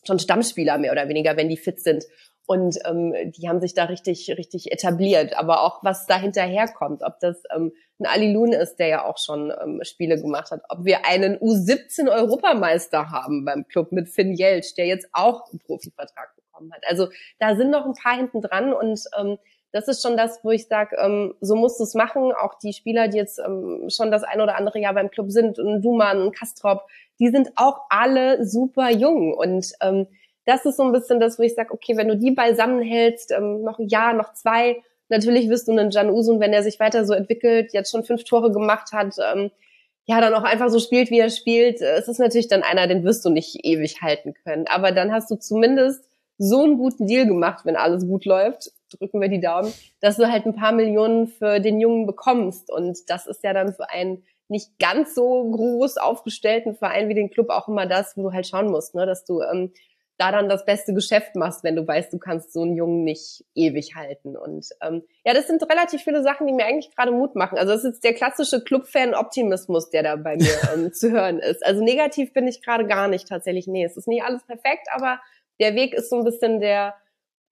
schon 0.05 0.19
Stammspieler 0.19 0.77
mehr 0.77 0.91
oder 0.91 1.09
weniger, 1.09 1.37
wenn 1.37 1.49
die 1.49 1.57
fit 1.57 1.81
sind. 1.81 2.05
Und 2.45 2.77
ähm, 2.85 3.13
die 3.35 3.49
haben 3.49 3.59
sich 3.59 3.73
da 3.73 3.85
richtig, 3.85 4.29
richtig 4.37 4.71
etabliert. 4.71 5.37
Aber 5.37 5.63
auch 5.63 5.83
was 5.83 6.05
da 6.05 6.17
hinterherkommt, 6.17 7.03
ob 7.03 7.19
das 7.19 7.43
ähm, 7.53 7.73
ein 7.99 8.05
Ali 8.05 8.31
Loon 8.31 8.53
ist, 8.53 8.77
der 8.77 8.87
ja 8.87 9.05
auch 9.05 9.17
schon 9.17 9.51
ähm, 9.61 9.81
Spiele 9.83 10.21
gemacht 10.21 10.51
hat, 10.51 10.61
ob 10.69 10.85
wir 10.85 11.05
einen 11.05 11.37
U17 11.37 12.09
Europameister 12.09 13.11
haben 13.11 13.43
beim 13.43 13.67
Club 13.67 13.91
mit 13.91 14.07
Finn 14.07 14.33
Jelsch, 14.33 14.75
der 14.75 14.85
jetzt 14.85 15.09
auch 15.11 15.49
einen 15.49 15.59
Profivertrag 15.59 16.36
bekommen 16.57 16.73
hat. 16.73 16.83
Also 16.87 17.07
da 17.39 17.55
sind 17.55 17.69
noch 17.69 17.85
ein 17.85 17.93
paar 17.93 18.15
hinten 18.15 18.41
dran 18.41 18.73
und 18.73 18.99
ähm, 19.17 19.37
das 19.71 19.87
ist 19.87 20.01
schon 20.01 20.17
das, 20.17 20.39
wo 20.43 20.51
ich 20.51 20.67
sage, 20.67 20.95
ähm, 20.97 21.35
so 21.41 21.55
musst 21.55 21.79
du 21.79 21.83
es 21.83 21.93
machen. 21.93 22.31
Auch 22.31 22.57
die 22.57 22.73
Spieler, 22.73 23.09
die 23.09 23.17
jetzt 23.17 23.39
ähm, 23.39 23.89
schon 23.89 24.11
das 24.11 24.23
ein 24.23 24.41
oder 24.41 24.57
andere 24.57 24.79
Jahr 24.79 24.93
beim 24.93 25.11
Club 25.11 25.29
sind, 25.29 25.59
und 25.59 25.81
Duman, 25.81 26.21
und 26.21 26.35
Kastrop, 26.35 26.83
die 27.19 27.29
sind 27.29 27.49
auch 27.55 27.81
alle 27.89 28.45
super 28.45 28.89
jung. 28.89 29.33
Und 29.33 29.73
ähm, 29.81 30.07
das 30.45 30.65
ist 30.65 30.77
so 30.77 30.83
ein 30.83 30.93
bisschen 30.93 31.19
das, 31.19 31.37
wo 31.37 31.43
ich 31.43 31.53
sage, 31.53 31.73
okay, 31.73 31.97
wenn 31.97 32.07
du 32.07 32.17
die 32.17 32.31
beisammen 32.31 32.81
hältst, 32.81 33.31
ähm, 33.31 33.63
noch 33.63 33.77
ein 33.77 33.89
Jahr, 33.89 34.13
noch 34.13 34.33
zwei, 34.33 34.81
natürlich 35.09 35.49
wirst 35.49 35.67
du 35.67 35.73
einen 35.73 35.91
Jan 35.91 36.09
Usun, 36.09 36.39
wenn 36.39 36.53
er 36.53 36.63
sich 36.63 36.79
weiter 36.79 37.05
so 37.05 37.13
entwickelt, 37.13 37.73
jetzt 37.73 37.91
schon 37.91 38.05
fünf 38.05 38.23
Tore 38.23 38.51
gemacht 38.51 38.93
hat, 38.93 39.15
ähm, 39.33 39.51
ja, 40.05 40.21
dann 40.21 40.33
auch 40.33 40.43
einfach 40.43 40.69
so 40.69 40.79
spielt, 40.79 41.11
wie 41.11 41.19
er 41.19 41.29
spielt. 41.29 41.81
Es 41.81 42.07
ist 42.07 42.19
natürlich 42.19 42.47
dann 42.47 42.63
einer, 42.63 42.87
den 42.87 43.03
wirst 43.03 43.25
du 43.25 43.29
nicht 43.29 43.65
ewig 43.65 44.01
halten 44.01 44.33
können. 44.45 44.65
Aber 44.67 44.93
dann 44.93 45.11
hast 45.11 45.29
du 45.29 45.35
zumindest 45.35 46.01
so 46.37 46.63
einen 46.63 46.77
guten 46.77 47.07
Deal 47.07 47.25
gemacht, 47.25 47.65
wenn 47.65 47.75
alles 47.75 48.07
gut 48.07 48.25
läuft, 48.25 48.71
drücken 48.91 49.19
wir 49.21 49.29
die 49.29 49.41
Daumen, 49.41 49.73
dass 49.99 50.17
du 50.17 50.31
halt 50.31 50.45
ein 50.45 50.55
paar 50.55 50.71
Millionen 50.71 51.27
für 51.27 51.59
den 51.59 51.79
Jungen 51.79 52.05
bekommst. 52.05 52.71
Und 52.71 53.09
das 53.09 53.27
ist 53.27 53.43
ja 53.43 53.53
dann 53.53 53.73
für 53.73 53.89
einen 53.89 54.23
nicht 54.49 54.79
ganz 54.79 55.13
so 55.13 55.49
groß 55.51 55.97
aufgestellten 55.97 56.75
Verein 56.75 57.09
wie 57.09 57.15
den 57.15 57.29
Club 57.29 57.49
auch 57.49 57.67
immer 57.67 57.85
das, 57.85 58.15
wo 58.15 58.23
du 58.23 58.33
halt 58.33 58.47
schauen 58.47 58.69
musst, 58.69 58.95
ne? 58.95 59.05
dass 59.05 59.25
du 59.25 59.41
ähm, 59.41 59.73
da 60.17 60.31
dann 60.31 60.49
das 60.49 60.65
beste 60.65 60.93
Geschäft 60.93 61.35
machst, 61.35 61.63
wenn 61.63 61.75
du 61.75 61.87
weißt, 61.87 62.11
du 62.11 62.17
kannst 62.17 62.51
so 62.51 62.63
einen 62.63 62.75
Jungen 62.75 63.03
nicht 63.03 63.45
ewig 63.53 63.95
halten. 63.95 64.35
Und 64.35 64.67
ähm, 64.81 65.03
ja, 65.23 65.33
das 65.33 65.47
sind 65.47 65.61
relativ 65.69 66.01
viele 66.01 66.23
Sachen, 66.23 66.47
die 66.47 66.53
mir 66.53 66.65
eigentlich 66.65 66.95
gerade 66.95 67.11
Mut 67.11 67.35
machen. 67.35 67.57
Also 67.57 67.73
das 67.73 67.83
ist 67.83 68.03
der 68.03 68.13
klassische 68.13 68.63
Club-Fan-Optimismus, 68.63 69.91
der 69.91 70.03
da 70.03 70.15
bei 70.15 70.37
mir 70.37 70.57
ähm, 70.73 70.91
zu 70.91 71.11
hören 71.11 71.39
ist. 71.39 71.63
Also 71.63 71.83
negativ 71.83 72.33
bin 72.33 72.47
ich 72.47 72.63
gerade 72.63 72.87
gar 72.87 73.07
nicht 73.07 73.27
tatsächlich. 73.27 73.67
Nee, 73.67 73.85
es 73.85 73.95
ist 73.95 74.07
nicht 74.07 74.23
alles 74.23 74.43
perfekt, 74.43 74.87
aber 74.91 75.19
der 75.59 75.75
Weg 75.75 75.93
ist 75.93 76.09
so 76.09 76.17
ein 76.17 76.23
bisschen 76.23 76.59
der, 76.59 76.95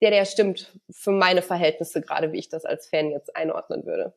der, 0.00 0.10
der 0.10 0.24
stimmt 0.24 0.78
für 0.90 1.12
meine 1.12 1.42
Verhältnisse, 1.42 2.00
gerade 2.00 2.32
wie 2.32 2.38
ich 2.38 2.48
das 2.48 2.64
als 2.64 2.88
Fan 2.88 3.10
jetzt 3.10 3.34
einordnen 3.34 3.84
würde. 3.86 4.14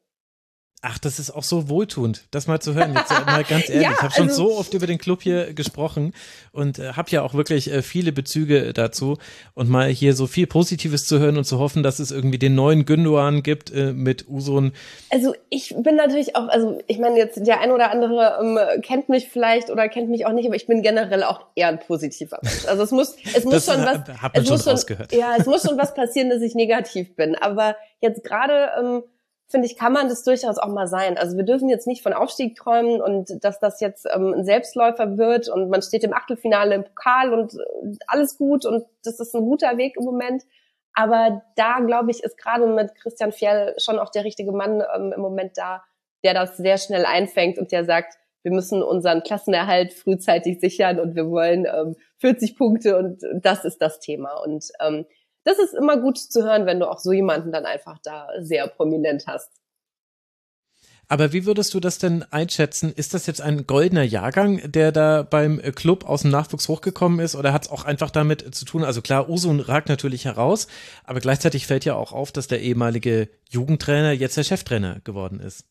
Ach, 0.81 0.97
das 0.97 1.19
ist 1.19 1.31
auch 1.31 1.43
so 1.43 1.67
wohltuend, 1.67 2.23
das 2.31 2.47
mal 2.47 2.61
zu 2.61 2.73
hören. 2.73 2.95
Jetzt 2.95 3.09
mal 3.09 3.43
ganz 3.43 3.67
ehrlich, 3.69 3.83
ja, 3.83 3.91
ich 3.91 4.01
habe 4.01 4.13
schon 4.13 4.29
also, 4.29 4.49
so 4.49 4.57
oft 4.57 4.73
über 4.73 4.87
den 4.87 4.97
Club 4.97 5.21
hier 5.21 5.53
gesprochen 5.53 6.13
und 6.53 6.79
äh, 6.79 6.93
habe 6.93 7.09
ja 7.11 7.21
auch 7.21 7.33
wirklich 7.33 7.69
äh, 7.69 7.81
viele 7.81 8.13
Bezüge 8.13 8.71
dazu 8.71 9.17
und 9.55 9.69
mal 9.69 9.89
hier 9.89 10.13
so 10.13 10.25
viel 10.25 10.47
Positives 10.47 11.05
zu 11.05 11.19
hören 11.19 11.35
und 11.35 11.43
zu 11.43 11.59
hoffen, 11.59 11.83
dass 11.83 11.99
es 11.99 12.11
irgendwie 12.11 12.37
den 12.37 12.55
neuen 12.55 12.85
Gündogan 12.85 13.43
gibt 13.43 13.73
äh, 13.73 13.91
mit 13.91 14.29
Usun. 14.29 14.71
Also 15.09 15.35
ich 15.49 15.75
bin 15.77 15.97
natürlich 15.97 16.37
auch, 16.37 16.47
also 16.47 16.81
ich 16.87 16.97
meine 16.97 17.17
jetzt 17.17 17.45
der 17.45 17.59
ein 17.59 17.71
oder 17.71 17.91
andere 17.91 18.39
ähm, 18.41 18.81
kennt 18.81 19.09
mich 19.09 19.27
vielleicht 19.27 19.69
oder 19.69 19.89
kennt 19.89 20.09
mich 20.09 20.25
auch 20.25 20.31
nicht, 20.31 20.45
aber 20.45 20.55
ich 20.55 20.65
bin 20.65 20.81
generell 20.81 21.23
auch 21.23 21.41
eher 21.55 21.67
ein 21.67 21.79
positiver 21.79 22.39
Mensch. 22.41 22.65
Also 22.67 22.83
es 22.83 22.91
muss, 22.91 23.17
es 23.35 23.43
muss 23.43 23.65
das 23.65 23.65
schon 23.65 23.83
was, 23.83 23.97
hat 24.21 24.33
man 24.33 24.43
es 24.43 24.47
schon 24.47 24.57
muss 24.57 24.67
rausgehört. 24.67 25.11
ja, 25.11 25.35
es 25.37 25.45
muss 25.45 25.63
schon 25.63 25.77
was 25.77 25.93
passieren, 25.93 26.29
dass 26.29 26.41
ich 26.41 26.55
negativ 26.55 27.17
bin. 27.17 27.35
Aber 27.35 27.75
jetzt 27.99 28.23
gerade 28.23 28.69
ähm, 28.79 29.03
finde 29.49 29.65
ich, 29.65 29.75
kann 29.75 29.93
man 29.93 30.07
das 30.07 30.23
durchaus 30.23 30.59
auch 30.59 30.69
mal 30.69 30.87
sein. 30.87 31.17
Also 31.17 31.35
wir 31.35 31.43
dürfen 31.43 31.69
jetzt 31.69 31.87
nicht 31.87 32.03
von 32.03 32.13
Aufstieg 32.13 32.55
träumen 32.55 33.01
und 33.01 33.43
dass 33.43 33.59
das 33.59 33.81
jetzt 33.81 34.07
ähm, 34.13 34.33
ein 34.33 34.45
Selbstläufer 34.45 35.17
wird 35.17 35.49
und 35.49 35.69
man 35.69 35.81
steht 35.81 36.03
im 36.03 36.13
Achtelfinale 36.13 36.75
im 36.75 36.83
Pokal 36.83 37.33
und 37.33 37.55
äh, 37.55 37.97
alles 38.07 38.37
gut 38.37 38.65
und 38.65 38.85
das 39.03 39.19
ist 39.19 39.35
ein 39.35 39.43
guter 39.43 39.77
Weg 39.77 39.95
im 39.97 40.05
Moment. 40.05 40.43
Aber 40.93 41.41
da, 41.55 41.79
glaube 41.79 42.11
ich, 42.11 42.23
ist 42.23 42.37
gerade 42.37 42.67
mit 42.67 42.93
Christian 42.95 43.31
Fjell 43.31 43.75
schon 43.79 43.99
auch 43.99 44.09
der 44.09 44.23
richtige 44.23 44.51
Mann 44.51 44.83
ähm, 44.95 45.13
im 45.15 45.21
Moment 45.21 45.57
da, 45.57 45.83
der 46.23 46.33
das 46.33 46.57
sehr 46.57 46.77
schnell 46.77 47.05
einfängt 47.05 47.57
und 47.57 47.71
der 47.71 47.85
sagt, 47.85 48.15
wir 48.43 48.51
müssen 48.51 48.83
unseren 48.83 49.23
Klassenerhalt 49.23 49.93
frühzeitig 49.93 50.59
sichern 50.59 50.99
und 50.99 51.15
wir 51.15 51.29
wollen 51.29 51.65
ähm, 51.65 51.95
40 52.17 52.55
Punkte 52.55 52.97
und 52.97 53.23
das 53.33 53.65
ist 53.65 53.81
das 53.81 53.99
Thema. 53.99 54.33
Und 54.43 54.65
ähm, 54.79 55.05
das 55.49 55.57
ist 55.57 55.73
immer 55.73 55.97
gut 55.97 56.17
zu 56.17 56.43
hören, 56.43 56.67
wenn 56.67 56.79
du 56.79 56.87
auch 56.87 56.99
so 56.99 57.11
jemanden 57.11 57.51
dann 57.51 57.65
einfach 57.65 57.97
da 58.03 58.27
sehr 58.39 58.67
prominent 58.67 59.25
hast. 59.25 59.49
Aber 61.11 61.33
wie 61.33 61.47
würdest 61.47 61.73
du 61.73 61.79
das 61.79 61.97
denn 61.97 62.23
einschätzen? 62.29 62.93
Ist 62.93 63.15
das 63.15 63.25
jetzt 63.25 63.41
ein 63.41 63.65
goldener 63.65 64.03
Jahrgang, 64.03 64.61
der 64.71 64.91
da 64.91 65.23
beim 65.23 65.59
Club 65.73 66.07
aus 66.07 66.21
dem 66.21 66.29
Nachwuchs 66.29 66.67
hochgekommen 66.67 67.19
ist 67.19 67.35
oder 67.35 67.51
hat 67.51 67.63
es 67.63 67.71
auch 67.71 67.83
einfach 67.83 68.11
damit 68.11 68.53
zu 68.53 68.63
tun? 68.63 68.83
Also 68.83 69.01
klar, 69.01 69.27
Usun 69.27 69.59
ragt 69.59 69.89
natürlich 69.89 70.25
heraus, 70.25 70.67
aber 71.03 71.19
gleichzeitig 71.19 71.65
fällt 71.65 71.83
ja 71.83 71.95
auch 71.95 72.11
auf, 72.11 72.31
dass 72.31 72.47
der 72.47 72.61
ehemalige 72.61 73.27
Jugendtrainer 73.49 74.11
jetzt 74.11 74.37
der 74.37 74.43
Cheftrainer 74.43 74.99
geworden 75.03 75.39
ist. 75.39 75.65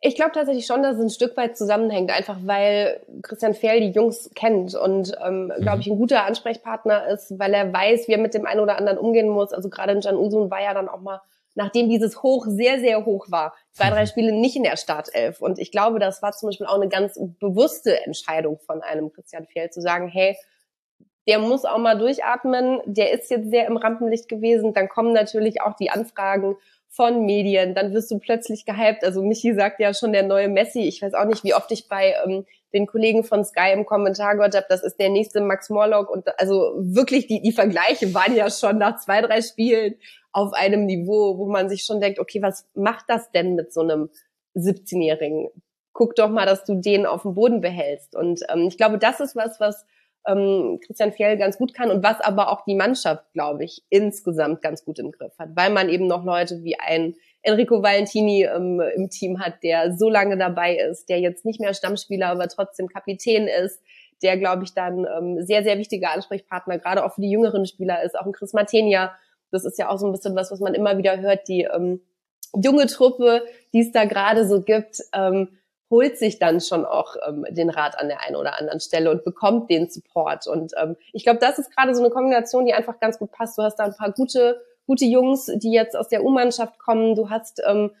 Ich 0.00 0.14
glaube 0.14 0.30
tatsächlich 0.32 0.66
schon, 0.66 0.82
dass 0.82 0.96
es 0.96 1.02
ein 1.02 1.10
Stück 1.10 1.36
weit 1.36 1.56
zusammenhängt, 1.56 2.12
einfach 2.12 2.38
weil 2.44 3.00
Christian 3.22 3.54
Fehl 3.54 3.80
die 3.80 3.90
Jungs 3.90 4.30
kennt 4.36 4.76
und, 4.76 5.12
ähm, 5.24 5.52
glaube 5.58 5.76
mhm. 5.76 5.80
ich, 5.80 5.86
ein 5.88 5.98
guter 5.98 6.24
Ansprechpartner 6.24 7.08
ist, 7.08 7.36
weil 7.38 7.52
er 7.52 7.72
weiß, 7.72 8.06
wie 8.06 8.12
er 8.12 8.18
mit 8.18 8.34
dem 8.34 8.46
einen 8.46 8.60
oder 8.60 8.78
anderen 8.78 8.98
umgehen 8.98 9.28
muss. 9.28 9.52
Also 9.52 9.68
gerade 9.68 9.98
Jan 9.98 10.16
Usun 10.16 10.50
war 10.52 10.62
ja 10.62 10.72
dann 10.72 10.88
auch 10.88 11.00
mal, 11.00 11.20
nachdem 11.56 11.88
dieses 11.88 12.22
Hoch 12.22 12.46
sehr, 12.48 12.78
sehr 12.78 13.04
hoch 13.04 13.26
war, 13.30 13.54
zwei, 13.72 13.90
drei 13.90 14.02
mhm. 14.02 14.06
Spiele 14.06 14.32
nicht 14.32 14.54
in 14.54 14.62
der 14.62 14.76
Startelf. 14.76 15.42
Und 15.42 15.58
ich 15.58 15.72
glaube, 15.72 15.98
das 15.98 16.22
war 16.22 16.30
zum 16.30 16.50
Beispiel 16.50 16.66
auch 16.66 16.76
eine 16.76 16.88
ganz 16.88 17.18
bewusste 17.40 18.04
Entscheidung 18.04 18.60
von 18.60 18.82
einem 18.82 19.12
Christian 19.12 19.46
Fehl, 19.46 19.70
zu 19.70 19.80
sagen, 19.80 20.06
hey, 20.06 20.36
der 21.26 21.40
muss 21.40 21.64
auch 21.64 21.78
mal 21.78 21.98
durchatmen, 21.98 22.80
der 22.86 23.12
ist 23.12 23.30
jetzt 23.30 23.50
sehr 23.50 23.66
im 23.66 23.76
Rampenlicht 23.76 24.28
gewesen. 24.28 24.72
Dann 24.72 24.88
kommen 24.88 25.12
natürlich 25.12 25.60
auch 25.60 25.74
die 25.74 25.90
Anfragen 25.90 26.56
von 26.98 27.24
Medien, 27.24 27.76
dann 27.76 27.94
wirst 27.94 28.10
du 28.10 28.18
plötzlich 28.18 28.66
gehypt. 28.66 29.04
Also 29.04 29.22
Michi 29.22 29.54
sagt 29.54 29.78
ja 29.78 29.94
schon 29.94 30.12
der 30.12 30.24
neue 30.24 30.48
Messi. 30.48 30.80
Ich 30.80 31.00
weiß 31.00 31.14
auch 31.14 31.26
nicht, 31.26 31.44
wie 31.44 31.54
oft 31.54 31.70
ich 31.70 31.88
bei 31.88 32.16
ähm, 32.26 32.44
den 32.74 32.88
Kollegen 32.88 33.22
von 33.22 33.44
Sky 33.44 33.70
im 33.72 33.86
Kommentar 33.86 34.34
gehört 34.34 34.56
habe, 34.56 34.66
das 34.68 34.82
ist 34.82 34.96
der 34.98 35.08
nächste 35.08 35.40
Max 35.40 35.70
Morlock. 35.70 36.10
Und 36.10 36.26
also 36.40 36.74
wirklich, 36.76 37.28
die, 37.28 37.40
die 37.40 37.52
Vergleiche 37.52 38.12
waren 38.14 38.34
ja 38.34 38.50
schon 38.50 38.78
nach 38.78 38.98
zwei, 38.98 39.22
drei 39.22 39.42
Spielen 39.42 39.94
auf 40.32 40.52
einem 40.54 40.86
Niveau, 40.86 41.38
wo 41.38 41.46
man 41.46 41.68
sich 41.68 41.84
schon 41.84 42.00
denkt, 42.00 42.18
okay, 42.18 42.42
was 42.42 42.66
macht 42.74 43.04
das 43.06 43.30
denn 43.30 43.54
mit 43.54 43.72
so 43.72 43.82
einem 43.82 44.10
17-Jährigen? 44.56 45.50
Guck 45.92 46.16
doch 46.16 46.30
mal, 46.30 46.46
dass 46.46 46.64
du 46.64 46.80
den 46.80 47.06
auf 47.06 47.22
dem 47.22 47.34
Boden 47.34 47.60
behältst. 47.60 48.16
Und 48.16 48.40
ähm, 48.52 48.66
ich 48.66 48.76
glaube, 48.76 48.98
das 48.98 49.20
ist 49.20 49.36
was, 49.36 49.60
was 49.60 49.86
ähm, 50.28 50.78
Christian 50.84 51.12
Fjell 51.12 51.38
ganz 51.38 51.58
gut 51.58 51.74
kann 51.74 51.90
und 51.90 52.04
was 52.04 52.20
aber 52.20 52.52
auch 52.52 52.64
die 52.64 52.74
Mannschaft, 52.74 53.24
glaube 53.32 53.64
ich, 53.64 53.82
insgesamt 53.88 54.62
ganz 54.62 54.84
gut 54.84 54.98
im 54.98 55.10
Griff 55.10 55.36
hat, 55.38 55.50
weil 55.54 55.70
man 55.70 55.88
eben 55.88 56.06
noch 56.06 56.24
Leute 56.24 56.62
wie 56.62 56.78
ein 56.78 57.14
Enrico 57.42 57.82
Valentini 57.82 58.44
ähm, 58.44 58.80
im 58.94 59.10
Team 59.10 59.40
hat, 59.40 59.62
der 59.62 59.96
so 59.96 60.10
lange 60.10 60.36
dabei 60.36 60.76
ist, 60.76 61.08
der 61.08 61.20
jetzt 61.20 61.44
nicht 61.44 61.60
mehr 61.60 61.72
Stammspieler, 61.72 62.28
aber 62.28 62.48
trotzdem 62.48 62.88
Kapitän 62.88 63.48
ist, 63.48 63.80
der, 64.22 64.36
glaube 64.36 64.64
ich, 64.64 64.74
dann 64.74 65.06
ähm, 65.06 65.42
sehr, 65.44 65.62
sehr 65.62 65.78
wichtiger 65.78 66.12
Ansprechpartner, 66.12 66.78
gerade 66.78 67.04
auch 67.04 67.14
für 67.14 67.20
die 67.20 67.30
jüngeren 67.30 67.66
Spieler 67.66 68.02
ist, 68.02 68.18
auch 68.18 68.26
ein 68.26 68.32
Chris 68.32 68.52
Martenia. 68.52 69.14
Das 69.50 69.64
ist 69.64 69.78
ja 69.78 69.88
auch 69.88 69.98
so 69.98 70.06
ein 70.06 70.12
bisschen 70.12 70.34
was, 70.34 70.50
was 70.50 70.60
man 70.60 70.74
immer 70.74 70.98
wieder 70.98 71.20
hört, 71.20 71.48
die 71.48 71.62
ähm, 71.62 72.00
junge 72.54 72.86
Truppe, 72.86 73.44
die 73.72 73.80
es 73.80 73.92
da 73.92 74.04
gerade 74.04 74.46
so 74.46 74.62
gibt, 74.62 74.98
ähm, 75.14 75.48
holt 75.90 76.18
sich 76.18 76.38
dann 76.38 76.60
schon 76.60 76.84
auch 76.84 77.16
ähm, 77.26 77.46
den 77.50 77.70
Rat 77.70 77.98
an 77.98 78.08
der 78.08 78.20
einen 78.22 78.36
oder 78.36 78.58
anderen 78.58 78.80
Stelle 78.80 79.10
und 79.10 79.24
bekommt 79.24 79.70
den 79.70 79.88
Support. 79.88 80.46
Und 80.46 80.72
ähm, 80.80 80.96
ich 81.12 81.24
glaube, 81.24 81.38
das 81.38 81.58
ist 81.58 81.74
gerade 81.74 81.94
so 81.94 82.02
eine 82.02 82.10
Kombination, 82.10 82.66
die 82.66 82.74
einfach 82.74 83.00
ganz 83.00 83.18
gut 83.18 83.32
passt. 83.32 83.56
Du 83.56 83.62
hast 83.62 83.76
da 83.76 83.84
ein 83.84 83.96
paar 83.96 84.12
gute, 84.12 84.60
gute 84.86 85.06
Jungs, 85.06 85.46
die 85.46 85.72
jetzt 85.72 85.96
aus 85.96 86.08
der 86.08 86.24
U-Mannschaft 86.24 86.78
kommen. 86.78 87.14
Du 87.14 87.30
hast 87.30 87.62
ähm, 87.66 87.92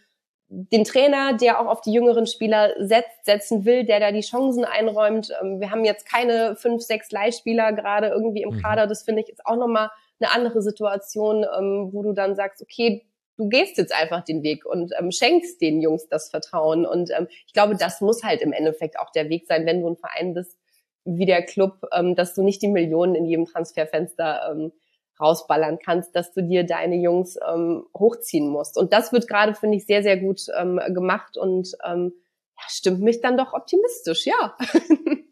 den 0.48 0.84
Trainer, 0.84 1.34
der 1.34 1.60
auch 1.60 1.66
auf 1.66 1.80
die 1.80 1.92
jüngeren 1.92 2.26
Spieler 2.26 2.72
setzt, 2.78 3.24
setzen 3.24 3.64
will, 3.64 3.84
der 3.84 4.00
da 4.00 4.12
die 4.12 4.20
Chancen 4.20 4.64
einräumt. 4.64 5.30
Ähm, 5.42 5.60
wir 5.60 5.70
haben 5.70 5.84
jetzt 5.84 6.08
keine 6.08 6.56
fünf, 6.56 6.82
sechs 6.82 7.10
Leihspieler 7.10 7.72
gerade 7.72 8.08
irgendwie 8.08 8.42
im 8.42 8.54
mhm. 8.54 8.62
Kader. 8.62 8.86
Das 8.86 9.02
finde 9.02 9.22
ich 9.22 9.28
ist 9.28 9.44
auch 9.46 9.56
nochmal 9.56 9.90
eine 10.20 10.32
andere 10.32 10.62
Situation, 10.62 11.44
ähm, 11.58 11.90
wo 11.92 12.02
du 12.02 12.12
dann 12.12 12.34
sagst, 12.34 12.62
okay, 12.62 13.07
du 13.38 13.48
gehst 13.48 13.78
jetzt 13.78 13.94
einfach 13.94 14.24
den 14.24 14.42
Weg 14.42 14.66
und 14.66 14.92
ähm, 14.98 15.10
schenkst 15.10 15.60
den 15.62 15.80
Jungs 15.80 16.08
das 16.08 16.28
Vertrauen. 16.28 16.84
Und 16.84 17.10
ähm, 17.16 17.28
ich 17.46 17.54
glaube, 17.54 17.76
das 17.76 18.00
muss 18.00 18.22
halt 18.22 18.42
im 18.42 18.52
Endeffekt 18.52 18.98
auch 18.98 19.10
der 19.10 19.30
Weg 19.30 19.46
sein, 19.46 19.64
wenn 19.64 19.80
du 19.80 19.88
ein 19.88 19.96
Verein 19.96 20.34
bist 20.34 20.58
wie 21.04 21.24
der 21.24 21.42
Club, 21.42 21.86
ähm, 21.92 22.14
dass 22.16 22.34
du 22.34 22.42
nicht 22.42 22.60
die 22.60 22.68
Millionen 22.68 23.14
in 23.14 23.24
jedem 23.24 23.46
Transferfenster 23.46 24.50
ähm, 24.50 24.72
rausballern 25.20 25.78
kannst, 25.78 26.14
dass 26.14 26.32
du 26.32 26.42
dir 26.42 26.64
deine 26.64 26.96
Jungs 26.96 27.38
ähm, 27.48 27.86
hochziehen 27.96 28.48
musst. 28.48 28.76
Und 28.76 28.92
das 28.92 29.12
wird 29.12 29.28
gerade, 29.28 29.54
finde 29.54 29.76
ich, 29.76 29.86
sehr, 29.86 30.02
sehr 30.02 30.16
gut 30.16 30.42
ähm, 30.58 30.80
gemacht 30.88 31.36
und 31.36 31.72
ähm, 31.84 32.12
ja, 32.56 32.62
stimmt 32.68 33.00
mich 33.00 33.20
dann 33.20 33.36
doch 33.36 33.52
optimistisch, 33.52 34.26
ja. 34.26 34.56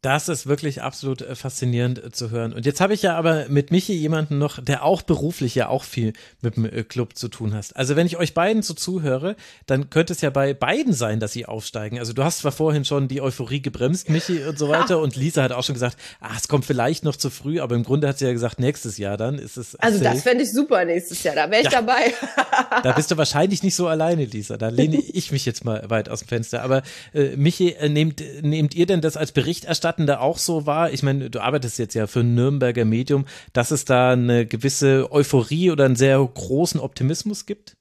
Das 0.00 0.28
ist 0.28 0.46
wirklich 0.46 0.80
absolut 0.80 1.22
äh, 1.22 1.34
faszinierend 1.34 2.04
äh, 2.04 2.12
zu 2.12 2.30
hören. 2.30 2.52
Und 2.52 2.64
jetzt 2.66 2.80
habe 2.80 2.94
ich 2.94 3.02
ja 3.02 3.16
aber 3.16 3.46
mit 3.48 3.72
Michi 3.72 3.94
jemanden 3.94 4.38
noch, 4.38 4.62
der 4.62 4.84
auch 4.84 5.02
beruflich 5.02 5.56
ja 5.56 5.68
auch 5.68 5.82
viel 5.82 6.12
mit 6.40 6.54
dem 6.54 6.66
äh, 6.66 6.84
Club 6.84 7.16
zu 7.16 7.26
tun 7.26 7.52
hast. 7.52 7.74
Also 7.74 7.96
wenn 7.96 8.06
ich 8.06 8.16
euch 8.16 8.32
beiden 8.32 8.62
so 8.62 8.74
zuhöre, 8.74 9.34
dann 9.66 9.90
könnte 9.90 10.12
es 10.12 10.20
ja 10.20 10.30
bei 10.30 10.54
beiden 10.54 10.92
sein, 10.92 11.18
dass 11.18 11.32
sie 11.32 11.46
aufsteigen. 11.46 11.98
Also 11.98 12.12
du 12.12 12.22
hast 12.22 12.38
zwar 12.38 12.52
vorhin 12.52 12.84
schon 12.84 13.08
die 13.08 13.20
Euphorie 13.20 13.60
gebremst, 13.60 14.08
Michi 14.08 14.44
und 14.44 14.56
so 14.56 14.68
weiter, 14.68 14.98
und 15.02 15.16
Lisa 15.16 15.42
hat 15.42 15.50
auch 15.50 15.64
schon 15.64 15.74
gesagt, 15.74 15.96
ah, 16.20 16.30
es 16.36 16.46
kommt 16.46 16.64
vielleicht 16.64 17.02
noch 17.02 17.16
zu 17.16 17.28
früh, 17.28 17.58
aber 17.58 17.74
im 17.74 17.82
Grunde 17.82 18.06
hat 18.06 18.18
sie 18.18 18.26
ja 18.26 18.32
gesagt, 18.32 18.60
nächstes 18.60 18.98
Jahr 18.98 19.16
dann 19.16 19.36
ist 19.36 19.56
es. 19.56 19.74
Also 19.74 19.98
safe. 19.98 20.14
das 20.14 20.22
fände 20.22 20.44
ich 20.44 20.52
super 20.52 20.84
nächstes 20.84 21.24
Jahr, 21.24 21.34
da 21.34 21.50
wäre 21.50 21.62
ich 21.62 21.72
ja. 21.72 21.82
dabei. 21.82 22.14
da 22.84 22.92
bist 22.92 23.10
du 23.10 23.16
wahrscheinlich 23.16 23.64
nicht 23.64 23.74
so 23.74 23.88
alleine, 23.88 24.26
Lisa. 24.26 24.58
Da 24.58 24.68
lehne 24.68 24.98
ich 24.98 25.32
mich 25.32 25.44
jetzt 25.44 25.64
mal 25.64 25.90
weit 25.90 26.08
aus 26.08 26.20
dem 26.20 26.28
Fenster. 26.28 26.62
Aber 26.62 26.84
äh, 27.12 27.36
Michi, 27.36 27.70
äh, 27.70 27.88
nehmt, 27.88 28.22
nehmt 28.42 28.76
ihr 28.76 28.86
denn 28.86 29.00
das 29.00 29.16
als 29.16 29.32
Berichterstatter 29.32 29.87
Berichterstattende 29.88 30.20
auch 30.20 30.38
so 30.38 30.66
war? 30.66 30.92
Ich 30.92 31.02
meine, 31.02 31.30
du 31.30 31.40
arbeitest 31.40 31.78
jetzt 31.78 31.94
ja 31.94 32.06
für 32.06 32.20
ein 32.20 32.34
Nürnberger 32.34 32.84
Medium, 32.84 33.26
dass 33.52 33.70
es 33.70 33.84
da 33.84 34.12
eine 34.12 34.46
gewisse 34.46 35.10
Euphorie 35.10 35.70
oder 35.70 35.84
einen 35.84 35.96
sehr 35.96 36.18
großen 36.18 36.80
Optimismus 36.80 37.46
gibt? 37.46 37.74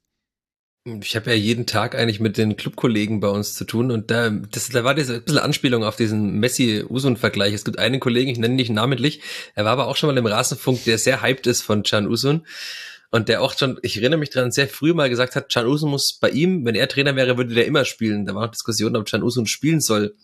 Ich 1.01 1.17
habe 1.17 1.31
ja 1.31 1.35
jeden 1.35 1.65
Tag 1.65 1.95
eigentlich 1.95 2.21
mit 2.21 2.37
den 2.37 2.55
Clubkollegen 2.55 3.19
bei 3.19 3.27
uns 3.27 3.55
zu 3.55 3.65
tun 3.65 3.91
und 3.91 4.09
da, 4.09 4.29
das, 4.29 4.69
da 4.69 4.85
war 4.85 4.95
diese 4.95 5.19
bisschen 5.19 5.39
Anspielung 5.39 5.83
auf 5.83 5.97
diesen 5.97 6.39
Messi-Usun-Vergleich. 6.39 7.53
Es 7.53 7.65
gibt 7.65 7.77
einen 7.77 7.99
Kollegen, 7.99 8.31
ich 8.31 8.37
nenne 8.37 8.53
ihn 8.53 8.55
nicht 8.57 8.69
namentlich, 8.69 9.19
er 9.53 9.65
war 9.65 9.73
aber 9.73 9.87
auch 9.87 9.97
schon 9.97 10.07
mal 10.07 10.17
im 10.17 10.25
Rasenfunk, 10.25 10.85
der 10.85 10.97
sehr 10.97 11.21
hyped 11.21 11.45
ist 11.45 11.61
von 11.61 11.83
Can 11.83 12.07
Usun. 12.07 12.45
Und 13.09 13.29
der 13.29 13.41
auch 13.41 13.57
schon, 13.57 13.79
ich 13.83 13.97
erinnere 13.97 14.19
mich 14.19 14.31
dran, 14.31 14.51
sehr 14.51 14.67
früh 14.67 14.93
mal 14.93 15.09
gesagt 15.09 15.37
hat, 15.37 15.49
Can 15.49 15.65
Usun 15.65 15.89
muss 15.89 16.17
bei 16.19 16.29
ihm, 16.29 16.65
wenn 16.65 16.75
er 16.75 16.89
Trainer 16.89 17.15
wäre, 17.15 17.37
würde 17.37 17.53
der 17.53 17.65
immer 17.65 17.85
spielen. 17.85 18.25
Da 18.25 18.35
war 18.35 18.45
auch 18.45 18.51
Diskussion, 18.51 18.97
ob 18.97 19.05
Can 19.05 19.23
Usun 19.23 19.47
spielen 19.47 19.79
soll. 19.79 20.15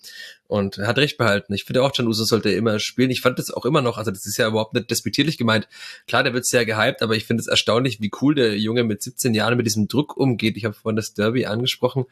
Und 0.47 0.77
er 0.77 0.87
hat 0.87 0.97
recht 0.97 1.17
behalten. 1.17 1.53
Ich 1.53 1.63
finde 1.63 1.81
auch, 1.81 1.93
Can 1.93 2.07
Usun 2.07 2.25
sollte 2.25 2.49
immer 2.49 2.79
spielen. 2.79 3.09
Ich 3.09 3.21
fand 3.21 3.39
das 3.39 3.51
auch 3.51 3.65
immer 3.65 3.81
noch, 3.81 3.97
also 3.97 4.11
das 4.11 4.25
ist 4.25 4.37
ja 4.37 4.49
überhaupt 4.49 4.73
nicht 4.73 4.91
despektierlich 4.91 5.37
gemeint. 5.37 5.69
Klar, 6.07 6.23
der 6.23 6.33
wird 6.33 6.45
sehr 6.45 6.65
gehypt, 6.65 7.01
aber 7.01 7.15
ich 7.15 7.25
finde 7.25 7.41
es 7.41 7.47
erstaunlich, 7.47 8.01
wie 8.01 8.11
cool 8.21 8.35
der 8.35 8.57
Junge 8.57 8.83
mit 8.83 9.01
17 9.01 9.33
Jahren 9.33 9.55
mit 9.55 9.65
diesem 9.65 9.87
Druck 9.87 10.17
umgeht. 10.17 10.57
Ich 10.57 10.65
habe 10.65 10.75
vorhin 10.75 10.97
das 10.97 11.13
Derby 11.13 11.45
angesprochen, 11.45 12.03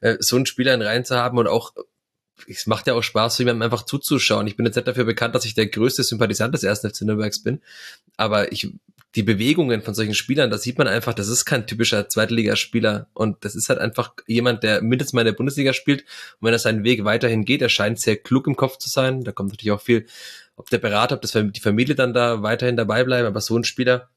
äh, 0.00 0.16
so 0.20 0.36
einen 0.36 0.46
Spieler 0.46 0.74
in 0.74 0.82
Reihen 0.82 1.04
zu 1.04 1.16
haben 1.16 1.38
und 1.38 1.48
auch 1.48 1.72
es 2.48 2.66
macht 2.66 2.86
ja 2.86 2.94
auch 2.94 3.02
Spaß, 3.02 3.38
jemandem 3.38 3.62
einfach 3.62 3.84
zuzuschauen. 3.84 4.46
Ich 4.46 4.56
bin 4.56 4.66
jetzt 4.66 4.74
nicht 4.74 4.88
dafür 4.88 5.04
bekannt, 5.04 5.34
dass 5.34 5.44
ich 5.44 5.54
der 5.54 5.66
größte 5.66 6.02
Sympathisant 6.02 6.52
des 6.52 6.64
ersten 6.64 6.90
FC 6.90 7.02
Nürnbergs 7.02 7.42
bin, 7.42 7.62
aber 8.16 8.52
ich 8.52 8.72
die 9.14 9.22
Bewegungen 9.22 9.82
von 9.82 9.94
solchen 9.94 10.14
Spielern, 10.14 10.50
da 10.50 10.58
sieht 10.58 10.78
man 10.78 10.88
einfach, 10.88 11.14
das 11.14 11.28
ist 11.28 11.44
kein 11.44 11.66
typischer 11.66 12.08
Zweitligaspieler. 12.08 13.08
Und 13.14 13.44
das 13.44 13.54
ist 13.54 13.68
halt 13.68 13.78
einfach 13.78 14.12
jemand, 14.26 14.62
der 14.62 14.82
mindestens 14.82 15.12
mal 15.12 15.20
in 15.20 15.26
der 15.26 15.32
Bundesliga 15.32 15.72
spielt. 15.72 16.02
Und 16.40 16.46
wenn 16.46 16.52
er 16.52 16.58
seinen 16.58 16.84
Weg 16.84 17.04
weiterhin 17.04 17.44
geht, 17.44 17.62
er 17.62 17.68
scheint 17.68 18.00
sehr 18.00 18.16
klug 18.16 18.46
im 18.46 18.56
Kopf 18.56 18.78
zu 18.78 18.88
sein, 18.88 19.22
da 19.22 19.32
kommt 19.32 19.50
natürlich 19.50 19.72
auch 19.72 19.80
viel, 19.80 20.06
ob 20.56 20.70
der 20.70 20.78
Berater, 20.78 21.16
ob 21.16 21.22
das 21.22 21.32
die 21.32 21.60
Familie 21.60 21.94
dann 21.94 22.12
da 22.12 22.42
weiterhin 22.42 22.76
dabei 22.76 23.04
bleiben, 23.04 23.26
aber 23.26 23.40
so 23.40 23.56
ein 23.56 23.64
Spieler, 23.64 24.08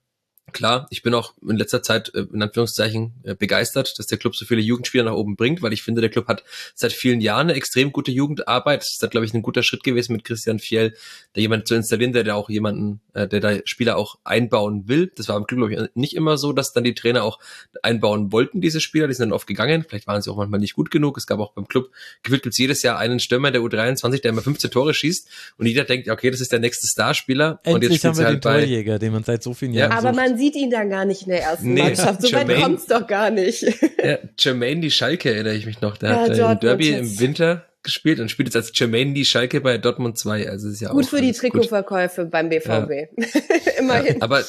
Klar, 0.54 0.88
ich 0.92 1.04
bin 1.04 1.14
auch 1.14 1.34
in 1.48 1.58
letzter 1.58 1.84
Zeit 1.84 2.14
äh, 2.16 2.26
in 2.34 2.42
Anführungszeichen 2.42 3.14
äh, 3.24 3.36
begeistert, 3.36 4.00
dass 4.00 4.08
der 4.08 4.18
Club 4.18 4.36
so 4.36 4.46
viele 4.46 4.62
Jugendspieler 4.62 5.04
nach 5.04 5.14
oben 5.14 5.36
bringt, 5.36 5.62
weil 5.62 5.74
ich 5.74 5.84
finde, 5.84 6.00
der 6.00 6.10
Club 6.10 6.28
hat 6.28 6.44
seit 6.74 6.94
vielen 6.94 7.20
Jahren 7.20 7.50
eine 7.50 7.54
extrem 7.54 7.92
gute 7.92 8.12
Jugendarbeit. 8.12 8.82
Das 8.82 8.94
ist, 8.94 9.12
glaube 9.12 9.26
ich, 9.26 9.34
ein 9.34 9.42
guter 9.42 9.62
Schritt 9.62 9.84
gewesen 9.84 10.14
mit 10.14 10.24
Christian 10.24 10.60
Fiel, 10.60 10.94
da 11.34 11.42
jemand 11.42 11.68
zu 11.68 11.76
installieren, 11.76 12.14
der 12.14 12.24
da 12.24 12.36
auch 12.36 12.50
jemanden, 12.50 13.02
äh, 13.14 13.28
der 13.28 13.42
da 13.42 13.58
Spieler 13.66 13.98
auch 13.98 14.20
einbauen 14.24 14.88
will. 14.88 15.12
Das 15.16 15.28
war 15.28 15.36
im 15.36 15.46
Club, 15.46 15.70
glaube 15.70 15.74
ich, 15.74 15.96
nicht 15.96 16.16
immer 16.16 16.38
so, 16.38 16.54
dass 16.54 16.72
dann 16.72 16.86
die 16.86 16.94
Trainer 16.94 17.24
auch 17.24 17.40
einbauen 17.84 18.32
wollten, 18.32 18.62
diese 18.62 18.80
Spieler. 18.80 19.08
Die 19.08 19.14
sind 19.14 19.30
dann 19.30 19.34
oft 19.34 19.48
gegangen. 19.48 19.86
Vielleicht 19.88 20.08
waren 20.08 20.22
sie 20.22 20.32
auch 20.32 20.38
manchmal 20.38 20.62
nicht 20.62 20.76
gut 20.76 20.92
genug. 20.92 21.18
Es 21.18 21.28
gab 21.28 21.40
auch 21.40 21.52
beim 21.52 21.68
Club, 21.68 21.92
gefühlt 22.24 22.44
gibt 22.44 22.54
es 22.54 22.58
jedes 22.58 22.84
Jahr 22.84 22.98
einen 22.98 23.20
Stürmer 23.20 23.52
der 23.52 23.62
U23, 23.62 24.22
der 24.22 24.32
immer 24.32 24.42
15 24.42 24.72
Tore 24.72 24.94
schießt 24.94 25.28
und 25.58 25.66
jeder 25.66 25.84
denkt, 25.84 26.10
okay, 26.10 26.32
das 26.32 26.40
ist 26.40 26.54
der 26.54 26.60
nächste 26.60 26.88
Starspieler. 26.88 27.60
Endlich 27.64 27.90
und 27.90 27.94
jetzt 27.94 28.06
haben 28.06 28.18
wir 28.18 28.26
halt 28.26 28.36
den 28.36 28.42
Torjäger, 28.42 28.98
den 28.98 29.12
man 29.12 29.24
seit 29.26 29.44
so 29.44 29.54
vielen 29.54 29.74
Jahren 29.74 29.92
ja, 29.92 29.98
Aber 29.98 30.14
man 30.38 30.44
sieht 30.44 30.56
ihn 30.56 30.70
dann 30.70 30.90
gar 30.90 31.06
nicht 31.06 31.24
in 31.24 31.30
der 31.30 31.42
ersten 31.42 31.74
nee, 31.74 31.82
Mannschaft. 31.82 32.22
So 32.22 32.28
Jermaine, 32.28 32.54
weit 32.54 32.64
kommt's 32.64 32.86
doch 32.86 33.08
gar 33.08 33.30
nicht. 33.30 33.66
Ja, 34.04 34.20
Jermaine 34.38 34.82
die 34.82 34.92
Schalke 34.92 35.34
erinnere 35.34 35.56
ich 35.56 35.66
mich 35.66 35.82
noch. 35.82 35.98
Der 35.98 36.12
ja, 36.12 36.20
hat 36.20 36.30
äh, 36.38 36.52
im 36.52 36.60
Derby 36.60 36.90
im 36.90 37.20
Winter 37.20 37.66
gespielt 37.82 38.20
und 38.20 38.30
spielt 38.30 38.48
jetzt 38.48 38.56
als 38.56 38.72
Jermaine 38.74 39.14
die 39.14 39.26
Schalke 39.26 39.60
bei 39.60 39.78
Dortmund 39.80 40.18
2. 40.18 40.48
Also 40.48 40.70
ist 40.70 40.82
ja 40.82 40.92
gut 40.92 41.06
auch 41.06 41.10
für 41.10 41.22
die 41.22 41.32
Trikotverkäufe 41.32 42.26
beim 42.26 42.50
BVB. 42.50 43.10
Immerhin. 43.80 44.22
Aber 44.22 44.44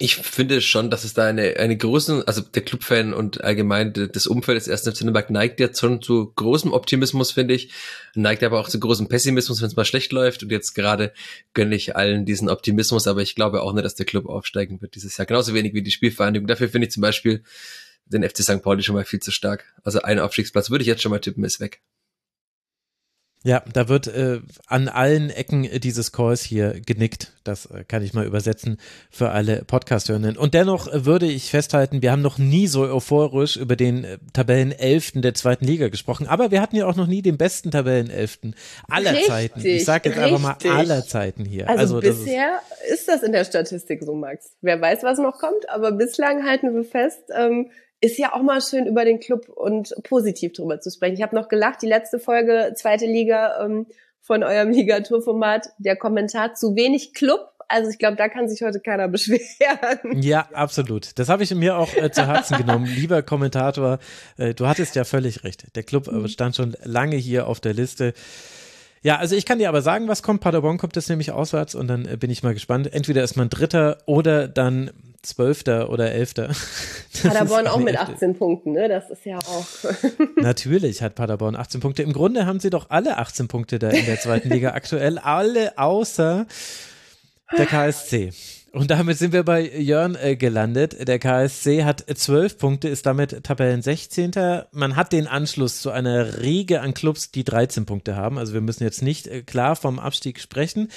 ich 0.00 0.16
finde 0.16 0.60
schon, 0.60 0.90
dass 0.90 1.04
es 1.04 1.14
da 1.14 1.26
eine, 1.26 1.56
eine 1.56 1.76
große, 1.76 2.24
also 2.26 2.40
der 2.40 2.62
Clubfan 2.62 3.14
und 3.14 3.44
allgemein 3.44 3.92
das 3.92 4.26
Umfeld 4.26 4.56
des 4.56 4.66
ersten 4.66 4.92
FC 4.92 5.02
Nürnberg 5.02 5.30
neigt 5.30 5.60
jetzt 5.60 5.78
schon 5.78 6.02
zu 6.02 6.32
großem 6.34 6.72
Optimismus, 6.72 7.30
finde 7.30 7.54
ich, 7.54 7.72
neigt 8.14 8.42
aber 8.42 8.58
auch 8.58 8.68
zu 8.68 8.80
großem 8.80 9.08
Pessimismus, 9.08 9.60
wenn 9.60 9.68
es 9.68 9.76
mal 9.76 9.84
schlecht 9.84 10.10
läuft 10.10 10.42
und 10.42 10.50
jetzt 10.50 10.74
gerade 10.74 11.12
gönne 11.52 11.76
ich 11.76 11.94
allen 11.94 12.24
diesen 12.24 12.48
Optimismus, 12.48 13.06
aber 13.06 13.22
ich 13.22 13.36
glaube 13.36 13.62
auch 13.62 13.72
nicht, 13.72 13.84
dass 13.84 13.94
der 13.94 14.06
Club 14.06 14.26
aufsteigen 14.26 14.82
wird 14.82 14.96
dieses 14.96 15.16
Jahr, 15.16 15.26
genauso 15.26 15.54
wenig 15.54 15.74
wie 15.74 15.82
die 15.82 15.92
Spielvereinigung. 15.92 16.48
Dafür 16.48 16.68
finde 16.68 16.88
ich 16.88 16.92
zum 16.92 17.00
Beispiel 17.00 17.44
den 18.06 18.28
FC 18.28 18.38
St. 18.38 18.62
Pauli 18.62 18.82
schon 18.82 18.96
mal 18.96 19.04
viel 19.04 19.20
zu 19.20 19.30
stark. 19.30 19.64
Also 19.84 20.02
ein 20.02 20.18
Aufstiegsplatz 20.18 20.70
würde 20.70 20.82
ich 20.82 20.88
jetzt 20.88 21.02
schon 21.02 21.10
mal 21.10 21.20
tippen, 21.20 21.44
ist 21.44 21.60
weg. 21.60 21.80
Ja, 23.46 23.62
da 23.70 23.90
wird 23.90 24.06
äh, 24.06 24.40
an 24.68 24.88
allen 24.88 25.28
Ecken 25.28 25.68
dieses 25.80 26.12
Calls 26.12 26.42
hier 26.42 26.80
genickt. 26.80 27.34
Das 27.44 27.66
äh, 27.66 27.84
kann 27.84 28.02
ich 28.02 28.14
mal 28.14 28.24
übersetzen 28.24 28.78
für 29.10 29.32
alle 29.32 29.64
Podcast-Hörenden. 29.66 30.38
Und 30.38 30.54
dennoch 30.54 30.88
würde 30.90 31.26
ich 31.26 31.50
festhalten, 31.50 32.00
wir 32.00 32.10
haben 32.10 32.22
noch 32.22 32.38
nie 32.38 32.68
so 32.68 32.84
euphorisch 32.84 33.58
über 33.58 33.76
den 33.76 34.04
äh, 34.04 34.18
Tabellenelften 34.32 35.20
der 35.20 35.34
zweiten 35.34 35.66
Liga 35.66 35.88
gesprochen. 35.88 36.26
Aber 36.26 36.50
wir 36.52 36.62
hatten 36.62 36.74
ja 36.74 36.86
auch 36.86 36.96
noch 36.96 37.06
nie 37.06 37.20
den 37.20 37.36
besten 37.36 37.70
Tabellenelften 37.70 38.54
aller 38.88 39.10
richtig, 39.10 39.26
Zeiten. 39.26 39.60
Ich 39.60 39.84
sage 39.84 40.08
jetzt 40.08 40.18
richtig. 40.18 40.34
einfach 40.34 40.58
mal 40.64 40.78
aller 40.78 41.04
Zeiten 41.06 41.44
hier. 41.44 41.68
Also, 41.68 41.96
also 41.96 42.00
bisher 42.00 42.62
ist, 42.88 43.00
ist, 43.00 43.08
das 43.08 43.22
in 43.22 43.32
der 43.32 43.44
Statistik 43.44 44.02
so, 44.04 44.14
Max. 44.14 44.56
Wer 44.62 44.80
weiß, 44.80 45.02
was 45.02 45.18
noch 45.18 45.38
kommt, 45.38 45.68
aber 45.68 45.92
bislang 45.92 46.46
halten 46.46 46.74
wir 46.74 46.84
fest, 46.84 47.24
ähm, 47.36 47.68
ist 48.04 48.18
ja 48.18 48.34
auch 48.34 48.42
mal 48.42 48.60
schön 48.60 48.86
über 48.86 49.04
den 49.04 49.18
Club 49.18 49.48
und 49.48 49.94
positiv 50.04 50.52
drüber 50.52 50.78
zu 50.78 50.90
sprechen. 50.90 51.14
Ich 51.14 51.22
habe 51.22 51.34
noch 51.34 51.48
gelacht, 51.48 51.80
die 51.80 51.86
letzte 51.86 52.18
Folge 52.18 52.74
zweite 52.76 53.06
Liga 53.06 53.64
ähm, 53.64 53.86
von 54.20 54.42
eurem 54.42 54.70
Ligaturformat, 54.72 55.68
der 55.78 55.96
Kommentar 55.96 56.54
zu 56.54 56.76
wenig 56.76 57.14
Club. 57.14 57.40
Also 57.66 57.88
ich 57.88 57.98
glaube, 57.98 58.16
da 58.16 58.28
kann 58.28 58.46
sich 58.46 58.60
heute 58.60 58.80
keiner 58.80 59.08
beschweren. 59.08 60.20
Ja, 60.20 60.46
absolut. 60.52 61.18
Das 61.18 61.30
habe 61.30 61.44
ich 61.44 61.54
mir 61.54 61.78
auch 61.78 61.94
äh, 61.96 62.10
zu 62.10 62.26
Herzen 62.26 62.58
genommen. 62.58 62.84
Lieber 62.94 63.22
Kommentator, 63.22 63.98
äh, 64.36 64.52
du 64.52 64.66
hattest 64.66 64.96
ja 64.96 65.04
völlig 65.04 65.42
recht. 65.42 65.74
Der 65.74 65.82
Club 65.82 66.08
äh, 66.08 66.28
stand 66.28 66.56
schon 66.56 66.76
lange 66.84 67.16
hier 67.16 67.46
auf 67.46 67.60
der 67.60 67.72
Liste. 67.72 68.12
Ja, 69.00 69.16
also 69.16 69.34
ich 69.34 69.46
kann 69.46 69.58
dir 69.58 69.70
aber 69.70 69.80
sagen, 69.80 70.08
was 70.08 70.22
kommt. 70.22 70.42
Paderborn 70.42 70.76
kommt 70.76 70.96
jetzt 70.96 71.08
nämlich 71.08 71.32
auswärts 71.32 71.74
und 71.74 71.88
dann 71.88 72.06
äh, 72.06 72.18
bin 72.18 72.30
ich 72.30 72.42
mal 72.42 72.52
gespannt. 72.52 72.92
Entweder 72.92 73.24
ist 73.24 73.36
man 73.36 73.48
Dritter 73.48 73.98
oder 74.04 74.46
dann 74.46 74.90
Zwölfter 75.22 75.90
oder 75.90 76.12
Elfter. 76.12 76.50
Paderborn 77.22 77.66
auch 77.66 77.78
mit 77.78 77.96
18 77.96 78.36
Punkten, 78.36 78.72
ne? 78.72 78.88
Das 78.88 79.10
ist 79.10 79.24
ja 79.24 79.38
auch. 79.38 79.66
Natürlich 80.36 81.02
hat 81.02 81.14
Paderborn 81.14 81.56
18 81.56 81.80
Punkte. 81.80 82.02
Im 82.02 82.12
Grunde 82.12 82.46
haben 82.46 82.60
sie 82.60 82.70
doch 82.70 82.90
alle 82.90 83.18
18 83.18 83.48
Punkte 83.48 83.78
da 83.78 83.90
in 83.90 84.06
der 84.06 84.20
zweiten 84.20 84.50
Liga 84.50 84.70
aktuell. 84.74 85.18
Alle 85.18 85.78
außer 85.78 86.46
der 87.56 87.66
KSC. 87.66 88.32
Und 88.74 88.90
damit 88.90 89.18
sind 89.18 89.32
wir 89.32 89.44
bei 89.44 89.62
Jörn 89.64 90.16
äh, 90.20 90.34
gelandet. 90.34 91.06
Der 91.06 91.20
KSC 91.20 91.84
hat 91.84 92.04
zwölf 92.16 92.58
Punkte, 92.58 92.88
ist 92.88 93.06
damit 93.06 93.44
Tabellen 93.44 93.82
16. 93.82 94.32
Man 94.72 94.96
hat 94.96 95.12
den 95.12 95.28
Anschluss 95.28 95.80
zu 95.80 95.92
einer 95.92 96.42
Riege 96.42 96.80
an 96.80 96.92
Clubs, 96.92 97.30
die 97.30 97.44
13 97.44 97.86
Punkte 97.86 98.16
haben. 98.16 98.36
Also 98.36 98.52
wir 98.52 98.60
müssen 98.60 98.82
jetzt 98.82 99.00
nicht 99.00 99.28
äh, 99.28 99.42
klar 99.42 99.76
vom 99.76 100.00
Abstieg 100.00 100.40
sprechen. 100.40 100.88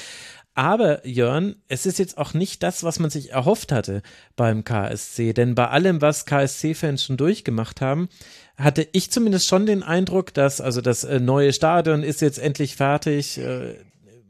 Aber 0.58 1.06
Jörn, 1.06 1.56
es 1.68 1.86
ist 1.86 2.00
jetzt 2.00 2.18
auch 2.18 2.34
nicht 2.34 2.64
das, 2.64 2.84
was 2.84 2.98
man 2.98 3.12
sich 3.12 3.32
erhofft 3.32 3.72
hatte 3.72 4.02
beim 4.36 4.64
KSC. 4.64 5.34
Denn 5.34 5.54
bei 5.54 5.68
allem, 5.68 6.02
was 6.02 6.26
KSC-Fans 6.26 7.04
schon 7.04 7.16
durchgemacht 7.16 7.80
haben, 7.80 8.10
hatte 8.58 8.88
ich 8.92 9.12
zumindest 9.12 9.46
schon 9.48 9.68
den 9.68 9.84
Eindruck, 9.84 10.34
dass 10.34 10.60
also 10.60 10.82
das 10.82 11.04
äh, 11.04 11.20
neue 11.20 11.54
Stadion 11.54 12.02
ist 12.02 12.22
jetzt 12.22 12.40
endlich 12.40 12.76
fertig. 12.76 13.38
Äh, 13.38 13.76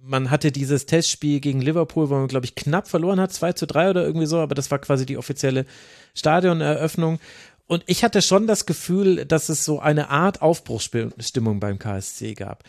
man 0.03 0.29
hatte 0.29 0.51
dieses 0.51 0.85
Testspiel 0.85 1.39
gegen 1.39 1.61
Liverpool, 1.61 2.09
wo 2.09 2.15
man, 2.15 2.27
glaube 2.27 2.45
ich, 2.45 2.55
knapp 2.55 2.89
verloren 2.89 3.21
hat, 3.21 3.31
2 3.31 3.53
zu 3.53 3.65
3 3.65 3.91
oder 3.91 4.03
irgendwie 4.03 4.27
so, 4.27 4.39
aber 4.39 4.53
das 4.53 4.69
war 4.69 4.79
quasi 4.79 5.05
die 5.05 5.17
offizielle 5.17 5.65
Stadioneröffnung. 6.13 7.19
Und 7.67 7.85
ich 7.87 8.03
hatte 8.03 8.21
schon 8.21 8.47
das 8.47 8.65
Gefühl, 8.65 9.23
dass 9.23 9.47
es 9.47 9.63
so 9.63 9.79
eine 9.79 10.09
Art 10.09 10.41
Aufbruchsstimmung 10.41 11.61
beim 11.61 11.79
KSC 11.79 12.33
gab. 12.33 12.65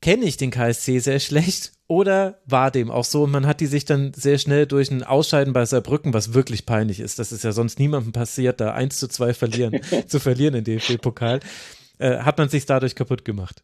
Kenne 0.00 0.24
ich 0.24 0.36
den 0.36 0.50
KSC 0.50 0.98
sehr 0.98 1.20
schlecht 1.20 1.72
oder 1.88 2.40
war 2.46 2.70
dem 2.70 2.90
auch 2.90 3.04
so 3.04 3.24
und 3.24 3.30
man 3.30 3.46
hat 3.46 3.60
die 3.60 3.66
sich 3.66 3.84
dann 3.84 4.12
sehr 4.14 4.38
schnell 4.38 4.66
durch 4.66 4.90
ein 4.90 5.02
Ausscheiden 5.02 5.52
bei 5.52 5.64
Saarbrücken, 5.64 6.14
was 6.14 6.34
wirklich 6.34 6.66
peinlich 6.66 7.00
ist, 7.00 7.18
das 7.18 7.32
ist 7.32 7.44
ja 7.44 7.52
sonst 7.52 7.78
niemandem 7.78 8.12
passiert, 8.12 8.60
da 8.60 8.72
1 8.72 8.98
zu 8.98 9.08
2 9.08 9.34
verlieren, 9.34 9.80
zu 10.06 10.20
verlieren 10.20 10.54
in 10.54 10.64
DFB-Pokal, 10.64 11.40
äh, 11.98 12.18
hat 12.18 12.38
man 12.38 12.48
sich 12.48 12.66
dadurch 12.66 12.94
kaputt 12.94 13.24
gemacht? 13.24 13.62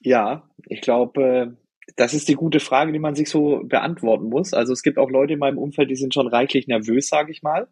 Ja, 0.00 0.48
ich 0.68 0.80
glaube, 0.80 1.56
das 1.96 2.14
ist 2.14 2.28
die 2.28 2.34
gute 2.34 2.60
Frage, 2.60 2.92
die 2.92 2.98
man 2.98 3.14
sich 3.14 3.28
so 3.28 3.62
beantworten 3.64 4.28
muss. 4.28 4.54
Also 4.54 4.72
es 4.72 4.82
gibt 4.82 4.98
auch 4.98 5.10
Leute 5.10 5.34
in 5.34 5.38
meinem 5.38 5.58
Umfeld, 5.58 5.90
die 5.90 5.96
sind 5.96 6.14
schon 6.14 6.28
reichlich 6.28 6.68
nervös, 6.68 7.08
sage 7.08 7.32
ich 7.32 7.42
mal. 7.42 7.68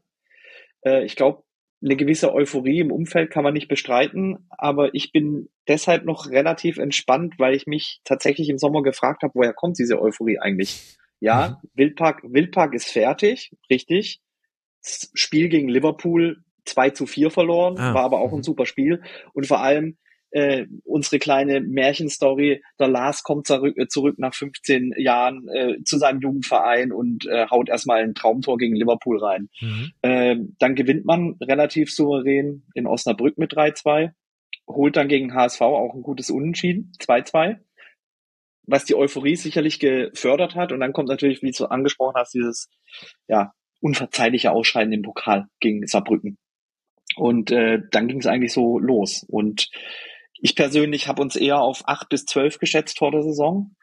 Äh, 0.84 1.04
ich 1.04 1.16
glaube, 1.16 1.42
eine 1.82 1.96
gewisse 1.96 2.32
Euphorie 2.32 2.80
im 2.80 2.90
Umfeld 2.90 3.30
kann 3.30 3.44
man 3.44 3.52
nicht 3.52 3.68
bestreiten, 3.68 4.48
aber 4.50 4.94
ich 4.94 5.12
bin 5.12 5.48
deshalb 5.68 6.04
noch 6.04 6.30
relativ 6.30 6.78
entspannt, 6.78 7.34
weil 7.38 7.54
ich 7.54 7.66
mich 7.66 8.00
tatsächlich 8.04 8.48
im 8.48 8.58
Sommer 8.58 8.82
gefragt 8.82 9.22
habe, 9.22 9.34
woher 9.34 9.52
kommt 9.52 9.78
diese 9.78 10.00
Euphorie 10.00 10.38
eigentlich? 10.38 10.96
Ja, 11.20 11.60
mhm. 11.62 11.68
Wildpark, 11.74 12.22
Wildpark 12.24 12.74
ist 12.74 12.88
fertig, 12.88 13.52
richtig. 13.70 14.20
Das 14.82 15.10
Spiel 15.14 15.48
gegen 15.48 15.68
Liverpool 15.68 16.42
2 16.64 16.90
zu 16.90 17.06
4 17.06 17.30
verloren, 17.30 17.78
ah. 17.78 17.94
war 17.94 18.04
aber 18.04 18.20
auch 18.20 18.32
ein 18.32 18.38
mhm. 18.38 18.44
super 18.44 18.66
Spiel. 18.66 19.02
Und 19.32 19.46
vor 19.46 19.60
allem 19.60 19.96
äh, 20.30 20.66
unsere 20.84 21.18
kleine 21.18 21.60
Märchenstory, 21.60 22.62
der 22.78 22.88
Lars 22.88 23.22
kommt 23.22 23.46
zurück, 23.46 23.76
äh, 23.76 23.88
zurück 23.88 24.18
nach 24.18 24.34
15 24.34 24.94
Jahren 24.98 25.48
äh, 25.48 25.82
zu 25.84 25.98
seinem 25.98 26.20
Jugendverein 26.20 26.92
und 26.92 27.26
äh, 27.26 27.46
haut 27.48 27.68
erstmal 27.68 28.02
ein 28.02 28.14
Traumtor 28.14 28.58
gegen 28.58 28.74
Liverpool 28.74 29.18
rein. 29.22 29.48
Mhm. 29.60 29.92
Äh, 30.02 30.36
dann 30.58 30.74
gewinnt 30.74 31.04
man 31.04 31.36
relativ 31.42 31.92
souverän 31.92 32.64
in 32.74 32.86
Osnabrück 32.86 33.38
mit 33.38 33.52
3-2, 33.52 34.10
holt 34.68 34.96
dann 34.96 35.08
gegen 35.08 35.34
HSV 35.34 35.60
auch 35.62 35.94
ein 35.94 36.02
gutes 36.02 36.30
Unentschieden, 36.30 36.92
2-2 37.00 37.58
was 38.66 38.84
die 38.84 38.96
Euphorie 38.96 39.36
sicherlich 39.36 39.78
gefördert 39.78 40.54
hat. 40.54 40.72
Und 40.72 40.80
dann 40.80 40.92
kommt 40.92 41.08
natürlich, 41.08 41.42
wie 41.42 41.52
du 41.52 41.66
angesprochen 41.66 42.16
hast, 42.16 42.34
dieses 42.34 42.68
ja, 43.28 43.52
unverzeihliche 43.80 44.52
Ausscheiden 44.52 44.92
im 44.92 45.02
Pokal 45.02 45.46
gegen 45.60 45.86
Saarbrücken. 45.86 46.38
Und 47.16 47.50
äh, 47.50 47.80
dann 47.90 48.08
ging 48.08 48.18
es 48.18 48.26
eigentlich 48.26 48.52
so 48.52 48.78
los. 48.78 49.24
Und 49.28 49.70
ich 50.46 50.54
persönlich 50.54 51.08
habe 51.08 51.22
uns 51.22 51.34
eher 51.34 51.60
auf 51.60 51.82
acht 51.88 52.08
bis 52.08 52.24
zwölf 52.24 52.60
geschätzt 52.60 52.98
vor 52.98 53.10
der 53.10 53.24
Saison, 53.24 53.74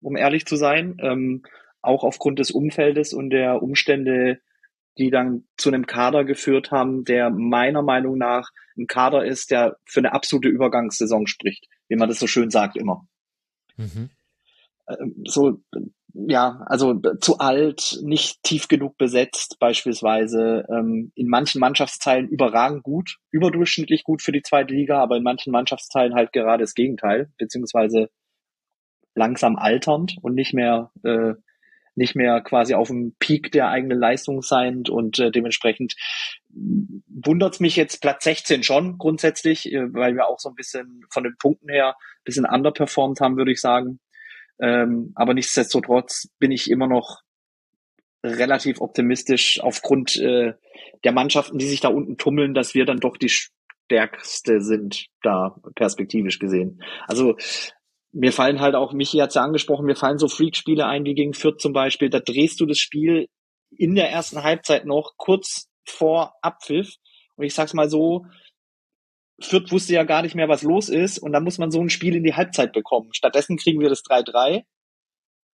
um 0.00 0.16
ehrlich 0.16 0.46
zu 0.46 0.56
sein. 0.56 0.96
Ähm, 1.02 1.42
auch 1.82 2.04
aufgrund 2.04 2.38
des 2.38 2.50
Umfeldes 2.50 3.12
und 3.12 3.28
der 3.28 3.62
Umstände, 3.62 4.40
die 4.96 5.10
dann 5.10 5.44
zu 5.58 5.68
einem 5.68 5.84
Kader 5.84 6.24
geführt 6.24 6.70
haben, 6.70 7.04
der 7.04 7.28
meiner 7.28 7.82
Meinung 7.82 8.16
nach 8.16 8.48
ein 8.78 8.86
Kader 8.86 9.26
ist, 9.26 9.50
der 9.50 9.76
für 9.84 10.00
eine 10.00 10.14
absolute 10.14 10.48
Übergangssaison 10.48 11.26
spricht, 11.26 11.66
wie 11.88 11.96
man 11.96 12.08
das 12.08 12.18
so 12.18 12.26
schön 12.26 12.48
sagt 12.48 12.78
immer. 12.78 13.06
Mhm. 13.76 14.08
Ähm, 14.88 15.22
so 15.26 15.60
ja, 16.28 16.64
also 16.66 16.94
zu 17.20 17.38
alt, 17.38 17.98
nicht 18.02 18.42
tief 18.42 18.68
genug 18.68 18.96
besetzt 18.96 19.58
beispielsweise, 19.58 20.64
ähm, 20.70 21.12
in 21.14 21.28
manchen 21.28 21.60
Mannschaftsteilen 21.60 22.28
überragend 22.28 22.82
gut, 22.82 23.18
überdurchschnittlich 23.30 24.04
gut 24.04 24.22
für 24.22 24.32
die 24.32 24.42
zweite 24.42 24.72
Liga, 24.72 25.00
aber 25.02 25.16
in 25.16 25.22
manchen 25.22 25.52
Mannschaftsteilen 25.52 26.14
halt 26.14 26.32
gerade 26.32 26.64
das 26.64 26.74
Gegenteil, 26.74 27.30
beziehungsweise 27.38 28.08
langsam 29.14 29.56
alternd 29.56 30.16
und 30.22 30.34
nicht 30.34 30.54
mehr 30.54 30.90
äh, 31.04 31.34
nicht 31.96 32.14
mehr 32.14 32.42
quasi 32.42 32.74
auf 32.74 32.88
dem 32.88 33.16
Peak 33.18 33.50
der 33.52 33.70
eigenen 33.70 33.98
Leistung 33.98 34.42
seiend 34.42 34.90
und 34.90 35.18
äh, 35.18 35.30
dementsprechend 35.30 35.94
wundert 36.50 37.58
mich 37.58 37.74
jetzt 37.76 38.02
Platz 38.02 38.24
16 38.24 38.62
schon 38.62 38.98
grundsätzlich, 38.98 39.72
äh, 39.72 39.92
weil 39.94 40.14
wir 40.14 40.26
auch 40.26 40.38
so 40.38 40.50
ein 40.50 40.54
bisschen 40.54 41.04
von 41.10 41.24
den 41.24 41.36
Punkten 41.38 41.70
her 41.70 41.96
ein 41.96 42.24
bisschen 42.24 42.44
underperformed 42.44 43.20
haben, 43.20 43.38
würde 43.38 43.52
ich 43.52 43.60
sagen. 43.60 43.98
Ähm, 44.60 45.12
aber 45.14 45.34
nichtsdestotrotz 45.34 46.28
bin 46.38 46.50
ich 46.50 46.70
immer 46.70 46.86
noch 46.86 47.20
relativ 48.24 48.80
optimistisch 48.80 49.60
aufgrund 49.60 50.16
äh, 50.16 50.54
der 51.04 51.12
Mannschaften, 51.12 51.58
die 51.58 51.66
sich 51.66 51.80
da 51.80 51.88
unten 51.88 52.16
tummeln, 52.16 52.54
dass 52.54 52.74
wir 52.74 52.84
dann 52.84 52.98
doch 52.98 53.16
die 53.16 53.28
stärkste 53.28 54.60
sind, 54.60 55.06
da 55.22 55.56
perspektivisch 55.74 56.38
gesehen. 56.38 56.82
Also 57.06 57.36
mir 58.12 58.32
fallen 58.32 58.60
halt 58.60 58.74
auch, 58.74 58.92
Michi 58.92 59.18
hat 59.18 59.34
ja 59.34 59.42
angesprochen, 59.42 59.84
mir 59.84 59.94
fallen 59.94 60.18
so 60.18 60.28
Freak-Spiele 60.28 60.86
ein, 60.86 61.04
wie 61.04 61.14
gegen 61.14 61.34
Fürth 61.34 61.60
zum 61.60 61.72
Beispiel. 61.72 62.08
Da 62.08 62.20
drehst 62.20 62.60
du 62.60 62.66
das 62.66 62.78
Spiel 62.78 63.28
in 63.70 63.94
der 63.94 64.10
ersten 64.10 64.42
Halbzeit 64.42 64.86
noch 64.86 65.12
kurz 65.16 65.68
vor 65.84 66.34
Abpfiff. 66.40 66.94
Und 67.36 67.44
ich 67.44 67.54
sag's 67.54 67.74
mal 67.74 67.90
so, 67.90 68.24
Fürth 69.40 69.70
wusste 69.70 69.92
ja 69.92 70.04
gar 70.04 70.22
nicht 70.22 70.34
mehr, 70.34 70.48
was 70.48 70.62
los 70.62 70.88
ist 70.88 71.18
und 71.18 71.32
dann 71.32 71.44
muss 71.44 71.58
man 71.58 71.70
so 71.70 71.80
ein 71.80 71.90
Spiel 71.90 72.16
in 72.16 72.24
die 72.24 72.34
Halbzeit 72.34 72.72
bekommen. 72.72 73.12
Stattdessen 73.12 73.56
kriegen 73.56 73.80
wir 73.80 73.88
das 73.88 74.02
3-3. 74.04 74.64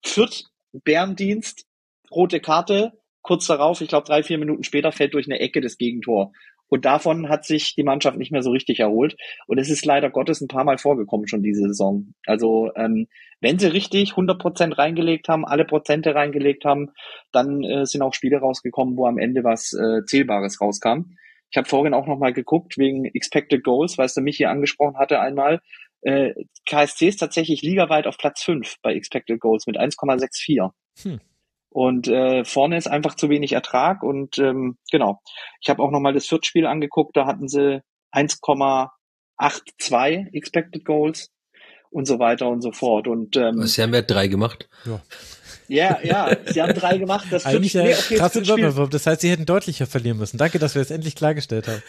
Fürth, 0.04 0.44
Bärendienst, 0.72 1.66
rote 2.10 2.40
Karte, 2.40 2.92
kurz 3.22 3.46
darauf, 3.46 3.80
ich 3.80 3.88
glaube 3.88 4.06
drei, 4.06 4.22
vier 4.22 4.38
Minuten 4.38 4.64
später, 4.64 4.92
fällt 4.92 5.14
durch 5.14 5.26
eine 5.26 5.40
Ecke 5.40 5.60
das 5.60 5.78
Gegentor. 5.78 6.32
Und 6.68 6.86
davon 6.86 7.28
hat 7.28 7.44
sich 7.44 7.74
die 7.74 7.82
Mannschaft 7.82 8.16
nicht 8.16 8.32
mehr 8.32 8.42
so 8.42 8.50
richtig 8.50 8.80
erholt. 8.80 9.14
Und 9.46 9.58
es 9.58 9.68
ist 9.68 9.84
leider 9.84 10.08
Gottes 10.08 10.40
ein 10.40 10.48
paar 10.48 10.64
Mal 10.64 10.78
vorgekommen 10.78 11.28
schon 11.28 11.42
diese 11.42 11.64
Saison. 11.64 12.14
Also 12.24 12.70
ähm, 12.76 13.08
wenn 13.42 13.58
sie 13.58 13.66
richtig 13.66 14.12
100 14.12 14.40
Prozent 14.40 14.78
reingelegt 14.78 15.28
haben, 15.28 15.44
alle 15.44 15.66
Prozente 15.66 16.14
reingelegt 16.14 16.64
haben, 16.64 16.92
dann 17.30 17.62
äh, 17.62 17.84
sind 17.84 18.00
auch 18.00 18.14
Spiele 18.14 18.38
rausgekommen, 18.38 18.96
wo 18.96 19.06
am 19.06 19.18
Ende 19.18 19.44
was 19.44 19.74
äh, 19.74 20.06
Zählbares 20.06 20.62
rauskam. 20.62 21.16
Ich 21.52 21.58
habe 21.58 21.68
vorhin 21.68 21.94
auch 21.94 22.06
nochmal 22.06 22.32
geguckt 22.32 22.78
wegen 22.78 23.04
Expected 23.04 23.62
Goals, 23.62 23.98
weil 23.98 24.06
es 24.06 24.14
der 24.14 24.22
Michi 24.22 24.46
angesprochen 24.46 24.96
hatte 24.96 25.20
einmal. 25.20 25.60
Äh, 26.00 26.32
KSC 26.66 27.08
ist 27.08 27.18
tatsächlich 27.18 27.60
ligaweit 27.62 28.06
auf 28.06 28.16
Platz 28.16 28.42
5 28.42 28.76
bei 28.82 28.94
Expected 28.94 29.38
Goals 29.38 29.66
mit 29.66 29.78
1,64. 29.78 30.70
Hm. 31.02 31.20
Und 31.68 32.08
äh, 32.08 32.44
vorne 32.44 32.78
ist 32.78 32.86
einfach 32.86 33.16
zu 33.16 33.28
wenig 33.28 33.52
Ertrag. 33.52 34.02
Und 34.02 34.38
ähm, 34.38 34.78
genau, 34.90 35.20
ich 35.60 35.68
habe 35.68 35.82
auch 35.82 35.90
nochmal 35.90 36.14
das 36.14 36.26
Viertspiel 36.26 36.66
angeguckt, 36.66 37.16
da 37.16 37.26
hatten 37.26 37.48
sie 37.48 37.82
1,82 38.12 40.34
Expected 40.34 40.86
Goals 40.86 41.30
und 41.90 42.06
so 42.06 42.18
weiter 42.18 42.48
und 42.48 42.62
so 42.62 42.72
fort. 42.72 43.08
Und 43.08 43.36
ähm, 43.36 43.66
Sie 43.66 43.82
haben 43.82 43.92
ja 43.92 44.02
drei 44.02 44.26
gemacht. 44.26 44.70
Ja. 44.86 45.02
Ja, 45.72 46.00
ja, 46.02 46.36
sie 46.44 46.60
haben 46.60 46.74
drei 46.74 46.98
gemacht. 46.98 47.28
Das 47.30 47.46
Eigentlich 47.46 47.72
ja 47.72 47.82
nee, 47.82 47.94
okay, 47.94 48.16
krasse 48.16 48.40
Überperform. 48.40 48.90
Das 48.90 49.06
heißt, 49.06 49.22
sie 49.22 49.30
hätten 49.30 49.46
deutlicher 49.46 49.86
verlieren 49.86 50.18
müssen. 50.18 50.36
Danke, 50.36 50.58
dass 50.58 50.74
wir 50.74 50.82
es 50.82 50.90
endlich 50.90 51.16
klargestellt 51.16 51.66
haben. 51.66 51.82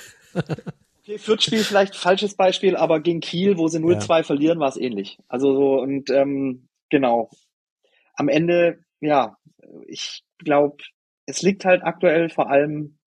okay, 1.01 1.17
Fürth-Spiel 1.17 1.65
vielleicht 1.65 1.97
falsches 1.97 2.35
Beispiel, 2.35 2.77
aber 2.77 3.01
gegen 3.01 3.19
Kiel, 3.19 3.57
wo 3.57 3.67
sie 3.67 3.79
0-2 3.79 4.17
ja. 4.17 4.23
verlieren, 4.23 4.59
war 4.59 4.69
es 4.69 4.77
ähnlich. 4.77 5.17
Also 5.27 5.53
so, 5.53 5.81
und 5.81 6.09
ähm, 6.11 6.69
genau. 6.89 7.29
Am 8.15 8.29
Ende, 8.29 8.79
ja, 9.01 9.35
ich 9.85 10.23
glaube, 10.37 10.77
es 11.25 11.41
liegt 11.41 11.65
halt 11.65 11.83
aktuell 11.83 12.29
vor 12.29 12.49
allem 12.49 12.97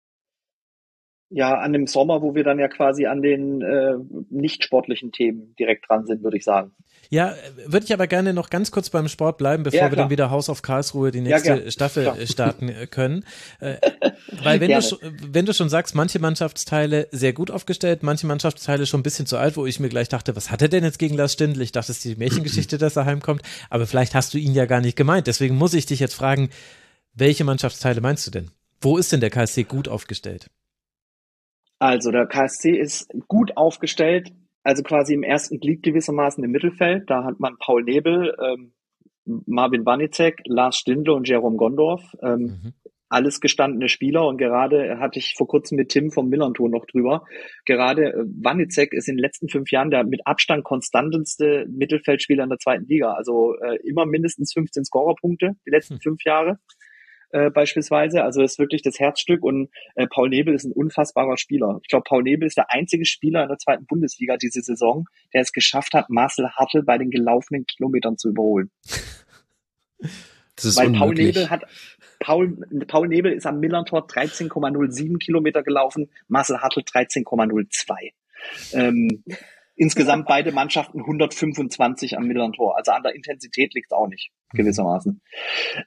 ja 1.31 1.59
an 1.59 1.73
dem 1.73 1.87
Sommer, 1.87 2.23
wo 2.23 2.35
wir 2.35 2.45
dann 2.45 2.59
ja 2.59 2.69
quasi 2.69 3.07
an 3.07 3.21
den 3.21 3.61
äh, 3.63 3.95
nicht 4.31 4.63
sportlichen 4.63 5.13
Themen 5.13 5.55
direkt 5.59 5.89
dran 5.89 6.07
sind, 6.07 6.23
würde 6.23 6.37
ich 6.37 6.45
sagen. 6.45 6.73
Ja, 7.11 7.35
würde 7.67 7.85
ich 7.85 7.93
aber 7.93 8.07
gerne 8.07 8.33
noch 8.33 8.51
ganz 8.51 8.71
kurz 8.71 8.91
beim 8.91 9.09
Sport 9.09 9.39
bleiben, 9.39 9.63
bevor 9.63 9.81
ja, 9.81 9.91
wir 9.91 9.97
dann 9.97 10.11
wieder 10.11 10.31
Haus 10.31 10.49
auf 10.49 10.63
Karlsruhe 10.63 11.11
die 11.11 11.21
nächste 11.21 11.65
ja, 11.65 11.71
Staffel 11.71 12.05
klar. 12.05 12.17
starten 12.27 12.69
äh, 12.69 12.87
können. 12.87 13.25
Äh, 13.61 13.77
weil 14.43 14.61
wenn 14.61 14.71
du, 14.71 14.97
wenn 15.31 15.47
du 15.47 15.53
schon 15.53 15.69
sagst, 15.69 15.95
manche 15.95 16.19
Mannschaftsteile 16.19 17.09
sehr 17.13 17.33
gut 17.33 17.51
aufgestellt, 17.51 18.03
manche 18.03 18.27
Mannschaftsteile 18.27 18.87
schon 18.87 19.01
ein 19.01 19.05
bisschen 19.05 19.27
zu 19.27 19.37
alt, 19.37 19.57
wo 19.57 19.67
ich 19.67 19.81
mir 19.81 19.89
gleich 19.89 20.09
dachte, 20.09 20.35
was 20.37 20.51
hat 20.51 20.63
er 20.63 20.69
denn 20.69 20.85
jetzt 20.85 20.99
gegen 20.99 21.17
Lars 21.17 21.35
Stindl? 21.35 21.63
Ich 21.63 21.73
dachte, 21.73 21.93
es 21.93 21.99
ist 21.99 22.05
die 22.05 22.17
Märchengeschichte, 22.17 22.79
dass 22.79 22.97
er 22.97 23.05
heimkommt, 23.05 23.43
aber 23.71 23.87
vielleicht 23.87 24.15
hast 24.15 24.35
du 24.35 24.39
ihn 24.39 24.55
ja 24.55 24.67
gar 24.67 24.81
nicht 24.81 24.97
gemeint. 24.97 25.27
Deswegen 25.27 25.57
muss 25.57 25.75
ich 25.75 25.87
dich 25.87 26.01
jetzt 26.01 26.15
fragen, 26.15 26.51
welche 27.15 27.45
Mannschaftsteile 27.45 28.01
meinst 28.01 28.27
du 28.27 28.31
denn? 28.31 28.51
Wo 28.81 28.99
ist 28.99 29.13
denn 29.13 29.21
der 29.21 29.31
KSC 29.31 29.65
gut 29.65 29.89
aufgestellt? 29.89 30.51
Also 31.79 32.11
der 32.11 32.27
KSC 32.27 32.79
ist 32.79 33.09
gut 33.29 33.57
aufgestellt, 33.57 34.33
also 34.63 34.83
quasi 34.83 35.15
im 35.15 35.23
ersten 35.23 35.61
Glied 35.61 35.83
gewissermaßen 35.83 36.43
im 36.43 36.51
Mittelfeld. 36.51 37.09
Da 37.09 37.25
hat 37.25 37.39
man 37.39 37.57
Paul 37.59 37.85
Nebel, 37.85 38.35
ähm, 38.43 38.73
Marvin 39.25 39.85
Wanicek, 39.85 40.41
Lars 40.47 40.79
Stindl 40.79 41.11
und 41.11 41.29
Jerome 41.29 41.57
Gondorf. 41.57 42.03
Ähm, 42.23 42.41
mhm. 42.41 42.73
Alles 43.09 43.41
gestandene 43.41 43.89
Spieler 43.89 44.27
und 44.27 44.37
gerade 44.37 44.99
hatte 44.99 45.21
ich 45.21 45.35
vor 45.37 45.47
kurzem 45.47 45.77
mit 45.77 45.91
Tim 45.91 46.11
vom 46.11 46.29
Millanton 46.29 46.73
noch 46.73 46.87
drüber. 46.87 47.25
Gerade 47.65 48.13
äh, 48.13 48.25
Wanicek 48.43 48.93
ist 48.93 49.09
in 49.09 49.17
den 49.17 49.23
letzten 49.23 49.49
fünf 49.49 49.71
Jahren 49.71 49.91
der 49.91 50.03
mit 50.03 50.27
Abstand 50.27 50.65
konstanteste 50.65 51.67
Mittelfeldspieler 51.69 52.43
in 52.43 52.49
der 52.49 52.59
zweiten 52.59 52.87
Liga. 52.87 53.13
Also 53.13 53.55
äh, 53.61 53.77
immer 53.85 54.07
mindestens 54.07 54.53
15 54.55 54.85
Scorerpunkte 54.87 55.53
die 55.65 55.71
letzten 55.71 55.95
mhm. 55.95 56.01
fünf 56.01 56.25
Jahre 56.25 56.59
äh, 57.31 57.51
beispielsweise. 57.51 58.23
Also 58.23 58.43
ist 58.43 58.59
wirklich 58.59 58.83
das 58.83 58.99
Herzstück 58.99 59.43
und 59.43 59.69
äh, 59.95 60.07
Paul 60.07 60.29
Nebel 60.29 60.55
ist 60.55 60.65
ein 60.65 60.73
unfassbarer 60.73 61.37
Spieler. 61.37 61.79
Ich 61.83 61.89
glaube, 61.89 62.05
Paul 62.07 62.23
Nebel 62.23 62.47
ist 62.47 62.57
der 62.57 62.71
einzige 62.71 63.05
Spieler 63.05 63.43
in 63.43 63.49
der 63.49 63.59
zweiten 63.59 63.87
Bundesliga 63.87 64.37
diese 64.37 64.61
Saison, 64.63 65.07
der 65.35 65.43
es 65.43 65.53
geschafft 65.53 65.95
hat, 65.95 66.11
Marcel 66.11 66.51
Hartl 66.51 66.83
bei 66.83 66.99
den 66.99 67.11
gelaufenen 67.11 67.67
Kilometern 67.67 68.17
zu 68.17 68.29
überholen. 68.29 68.71
Das 70.57 70.65
ist 70.65 70.77
Weil 70.77 70.93
Paul 70.93 71.15
Nebel 71.15 71.51
hat 71.51 71.65
Paul, 72.19 72.57
Paul 72.87 73.09
Nebel 73.09 73.33
ist 73.33 73.47
am 73.47 73.61
Millantor 73.61 74.07
13,07 74.07 75.19
Kilometer 75.19 75.63
gelaufen, 75.63 76.11
Marcel 76.29 76.61
Hartl 76.61 76.81
13,02. 76.81 78.13
Ähm, 78.73 79.23
insgesamt 79.77 80.27
beide 80.27 80.53
Mannschaften 80.53 81.01
125 81.01 82.17
am 82.17 82.27
mittleren 82.27 82.53
Tor. 82.53 82.77
Also 82.77 82.93
an 82.93 83.03
der 83.03 83.15
Intensität 83.15 83.75
liegt 83.75 83.93
es 83.93 83.97
auch 83.97 84.09
nicht, 84.09 84.31
gewissermaßen. 84.53 85.21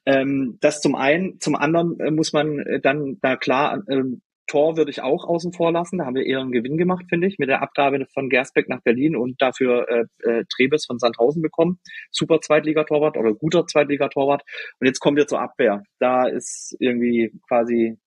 Ähm, 0.06 0.58
das 0.62 0.82
zum 0.82 0.96
einen. 0.96 1.40
Zum 1.40 1.56
anderen 1.56 2.00
äh, 2.00 2.12
muss 2.12 2.32
man 2.32 2.60
äh, 2.60 2.80
dann 2.80 3.18
da 3.22 3.36
klar, 3.36 3.84
äh, 3.88 4.04
Tor 4.50 4.78
würde 4.78 4.90
ich 4.90 5.02
auch 5.02 5.26
außen 5.26 5.54
vor 5.54 5.72
lassen. 5.72 6.00
Da 6.00 6.06
haben 6.06 6.16
wir 6.16 6.26
eher 6.26 6.40
einen 6.40 6.52
Gewinn 6.52 6.78
gemacht, 6.78 7.06
finde 7.08 7.28
ich, 7.28 7.38
mit 7.38 7.50
der 7.50 7.62
Abgabe 7.62 8.06
von 8.14 8.30
Gersbeck 8.30 8.68
nach 8.68 8.82
Berlin 8.82 9.16
und 9.16 9.42
dafür 9.42 9.88
äh, 9.88 10.30
äh, 10.30 10.44
Trebes 10.52 10.86
von 10.86 10.98
Sandhausen 10.98 11.42
bekommen. 11.42 11.80
Super 12.12 12.42
Zweitligatorwart 12.42 13.16
oder 13.16 13.34
guter 13.34 13.68
Zweitligatorwart. 13.68 14.44
Und 14.80 14.88
jetzt 14.88 15.00
kommen 15.00 15.18
wir 15.18 15.28
zur 15.28 15.40
Abwehr. 15.40 15.84
Da 16.00 16.28
ist 16.28 16.76
irgendwie 16.80 17.32
quasi, 17.48 17.98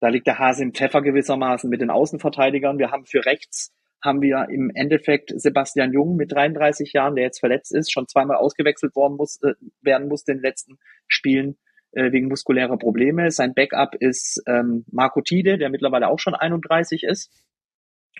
da 0.00 0.08
liegt 0.08 0.28
der 0.28 0.38
Hase 0.38 0.62
im 0.62 0.72
Pfeffer 0.72 1.02
gewissermaßen 1.02 1.68
mit 1.68 1.80
den 1.80 1.90
Außenverteidigern. 1.90 2.78
Wir 2.78 2.92
haben 2.92 3.04
für 3.04 3.24
rechts 3.24 3.72
haben 4.02 4.22
wir 4.22 4.46
im 4.50 4.70
Endeffekt 4.74 5.32
Sebastian 5.34 5.92
Jung 5.92 6.16
mit 6.16 6.32
33 6.32 6.92
Jahren, 6.92 7.16
der 7.16 7.24
jetzt 7.24 7.40
verletzt 7.40 7.74
ist, 7.74 7.92
schon 7.92 8.06
zweimal 8.06 8.36
ausgewechselt 8.36 8.94
worden 8.94 9.16
muss, 9.16 9.40
äh, 9.42 9.54
werden 9.82 10.08
muss 10.08 10.26
in 10.26 10.36
den 10.36 10.42
letzten 10.42 10.78
Spielen 11.08 11.56
äh, 11.92 12.12
wegen 12.12 12.28
muskulärer 12.28 12.76
Probleme. 12.76 13.30
Sein 13.30 13.54
Backup 13.54 13.94
ist 13.98 14.42
ähm, 14.46 14.84
Marco 14.90 15.20
Tide, 15.22 15.58
der 15.58 15.70
mittlerweile 15.70 16.08
auch 16.08 16.18
schon 16.18 16.34
31 16.34 17.04
ist 17.04 17.30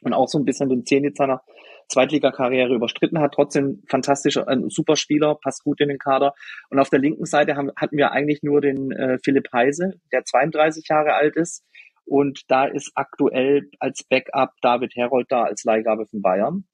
und 0.02 0.12
auch 0.12 0.28
so 0.28 0.38
ein 0.38 0.44
bisschen 0.44 0.68
den 0.68 0.84
Zenit 0.84 1.16
seiner 1.16 1.42
Zweitligakarriere 1.88 2.74
überstritten 2.74 3.20
hat. 3.20 3.32
Trotzdem 3.34 3.82
fantastischer, 3.88 4.48
ein 4.48 4.68
super 4.68 4.96
Spieler, 4.96 5.36
passt 5.36 5.62
gut 5.62 5.80
in 5.80 5.88
den 5.88 5.98
Kader. 5.98 6.34
Und 6.70 6.78
auf 6.78 6.90
der 6.90 6.98
linken 6.98 7.26
Seite 7.26 7.56
haben, 7.56 7.70
hatten 7.76 7.96
wir 7.96 8.12
eigentlich 8.12 8.42
nur 8.42 8.60
den 8.60 8.90
äh, 8.92 9.18
Philipp 9.22 9.52
Heise, 9.52 9.94
der 10.12 10.24
32 10.24 10.88
Jahre 10.88 11.14
alt 11.14 11.36
ist, 11.36 11.64
und 12.06 12.42
da 12.48 12.66
ist 12.66 12.92
aktuell 12.94 13.68
als 13.80 14.04
Backup 14.08 14.50
David 14.62 14.94
Herold 14.94 15.26
da 15.28 15.42
als 15.42 15.64
Leihgabe 15.64 16.06
von 16.06 16.22
Bayern. 16.22 16.64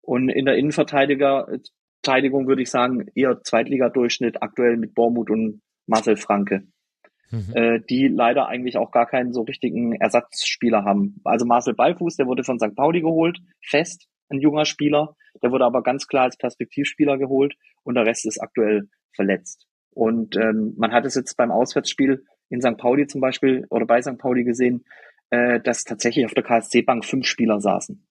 Und 0.00 0.28
in 0.28 0.46
der 0.46 0.56
Innenverteidigung 0.56 2.46
würde 2.46 2.62
ich 2.62 2.70
sagen, 2.70 3.06
eher 3.14 3.40
Zweitligadurchschnitt 3.42 4.42
aktuell 4.42 4.76
mit 4.76 4.94
Bormut 4.94 5.30
und 5.30 5.62
Marcel 5.86 6.16
Franke. 6.16 6.62
Mhm. 7.30 7.52
Äh, 7.54 7.80
die 7.88 8.08
leider 8.08 8.46
eigentlich 8.48 8.76
auch 8.76 8.90
gar 8.90 9.06
keinen 9.06 9.32
so 9.32 9.42
richtigen 9.42 9.94
Ersatzspieler 9.94 10.84
haben. 10.84 11.20
Also 11.24 11.46
Marcel 11.46 11.74
Beifuß, 11.74 12.16
der 12.16 12.26
wurde 12.26 12.44
von 12.44 12.58
St. 12.58 12.76
Pauli 12.76 13.00
geholt, 13.00 13.38
fest, 13.64 14.06
ein 14.28 14.40
junger 14.40 14.66
Spieler. 14.66 15.16
Der 15.42 15.50
wurde 15.50 15.64
aber 15.64 15.82
ganz 15.82 16.06
klar 16.06 16.24
als 16.24 16.36
Perspektivspieler 16.36 17.16
geholt 17.16 17.54
und 17.84 17.94
der 17.94 18.04
Rest 18.04 18.26
ist 18.26 18.38
aktuell 18.38 18.88
verletzt. 19.14 19.66
Und 19.94 20.36
ähm, 20.36 20.74
man 20.76 20.92
hat 20.92 21.06
es 21.06 21.14
jetzt 21.14 21.36
beim 21.36 21.50
Auswärtsspiel 21.50 22.24
in 22.52 22.60
St. 22.60 22.76
Pauli 22.76 23.06
zum 23.06 23.20
Beispiel 23.20 23.66
oder 23.70 23.86
bei 23.86 24.00
St. 24.02 24.18
Pauli 24.18 24.44
gesehen, 24.44 24.84
äh, 25.30 25.58
dass 25.60 25.84
tatsächlich 25.84 26.26
auf 26.26 26.34
der 26.34 26.44
KSC-Bank 26.44 27.04
fünf 27.04 27.26
Spieler 27.26 27.60
saßen. 27.60 28.06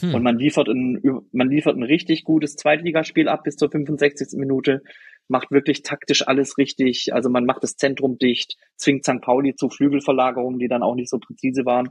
Hm. 0.00 0.14
Und 0.14 0.22
man 0.22 0.38
liefert, 0.38 0.68
ein, 0.68 1.00
man 1.32 1.50
liefert 1.50 1.76
ein 1.76 1.82
richtig 1.82 2.24
gutes 2.24 2.56
Zweitligaspiel 2.56 3.28
ab 3.28 3.42
bis 3.44 3.56
zur 3.56 3.70
65. 3.70 4.38
Minute, 4.38 4.82
macht 5.26 5.50
wirklich 5.50 5.82
taktisch 5.82 6.26
alles 6.26 6.56
richtig. 6.58 7.12
Also 7.12 7.30
man 7.30 7.46
macht 7.46 7.62
das 7.62 7.76
Zentrum 7.76 8.18
dicht, 8.18 8.56
zwingt 8.76 9.04
St. 9.04 9.20
Pauli 9.20 9.54
zu 9.56 9.68
Flügelverlagerungen, 9.68 10.58
die 10.58 10.68
dann 10.68 10.82
auch 10.82 10.94
nicht 10.94 11.10
so 11.10 11.18
präzise 11.18 11.64
waren. 11.64 11.90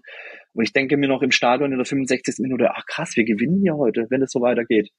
Und 0.54 0.64
ich 0.64 0.72
denke 0.72 0.96
mir 0.96 1.10
noch 1.10 1.22
im 1.22 1.32
Stadion 1.32 1.72
in 1.72 1.78
der 1.78 1.86
65. 1.86 2.36
Minute, 2.40 2.72
ach 2.74 2.86
krass, 2.86 3.16
wir 3.16 3.26
gewinnen 3.26 3.62
hier 3.62 3.76
heute, 3.76 4.06
wenn 4.10 4.22
es 4.22 4.32
so 4.32 4.42
weitergeht. 4.42 4.90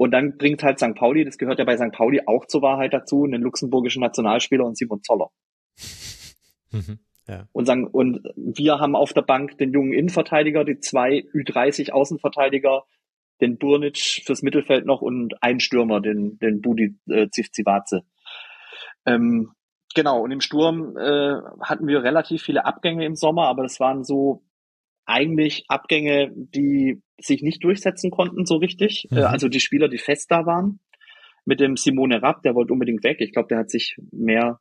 Und 0.00 0.12
dann 0.12 0.38
bringt 0.38 0.62
halt 0.62 0.78
St. 0.78 0.94
Pauli, 0.94 1.26
das 1.26 1.36
gehört 1.36 1.58
ja 1.58 1.66
bei 1.66 1.76
St. 1.76 1.92
Pauli 1.92 2.22
auch 2.24 2.46
zur 2.46 2.62
Wahrheit 2.62 2.94
dazu, 2.94 3.24
einen 3.24 3.42
luxemburgischen 3.42 4.00
Nationalspieler 4.00 4.64
und 4.64 4.78
Simon 4.78 5.02
Zoller. 5.02 5.28
Mhm, 6.72 7.00
ja. 7.26 7.48
und, 7.50 7.66
sagen, 7.66 7.88
und 7.88 8.20
wir 8.36 8.78
haben 8.78 8.94
auf 8.94 9.12
der 9.12 9.22
Bank 9.22 9.58
den 9.58 9.72
jungen 9.72 9.92
Innenverteidiger, 9.92 10.64
die 10.64 10.78
zwei 10.78 11.24
Ü30 11.34 11.90
Außenverteidiger, 11.90 12.84
den 13.40 13.58
Burnic 13.58 13.98
fürs 14.24 14.42
Mittelfeld 14.42 14.86
noch 14.86 15.02
und 15.02 15.42
einen 15.42 15.58
Stürmer, 15.58 16.00
den, 16.00 16.38
den 16.38 16.60
Budi 16.60 16.96
äh, 17.08 17.28
Zivzivatze. 17.28 18.04
Ähm, 19.04 19.50
genau, 19.96 20.22
und 20.22 20.30
im 20.30 20.40
Sturm 20.40 20.96
äh, 20.96 21.40
hatten 21.60 21.88
wir 21.88 22.04
relativ 22.04 22.42
viele 22.42 22.66
Abgänge 22.66 23.04
im 23.04 23.16
Sommer, 23.16 23.48
aber 23.48 23.64
das 23.64 23.80
waren 23.80 24.04
so 24.04 24.44
eigentlich 25.06 25.64
Abgänge, 25.68 26.32
die 26.34 27.02
sich 27.18 27.42
nicht 27.42 27.62
durchsetzen 27.64 28.10
konnten 28.10 28.46
so 28.46 28.56
richtig. 28.56 29.06
Mhm. 29.10 29.18
Äh, 29.18 29.22
also 29.22 29.48
die 29.48 29.60
Spieler, 29.60 29.88
die 29.88 29.98
fest 29.98 30.30
da 30.30 30.46
waren. 30.46 30.80
Mit 31.44 31.60
dem 31.60 31.76
Simone 31.76 32.22
Rapp, 32.22 32.42
der 32.42 32.54
wollte 32.54 32.72
unbedingt 32.72 33.02
weg. 33.02 33.16
Ich 33.20 33.32
glaube, 33.32 33.48
der 33.48 33.58
hat 33.58 33.70
sich 33.70 33.96
mehr 34.12 34.60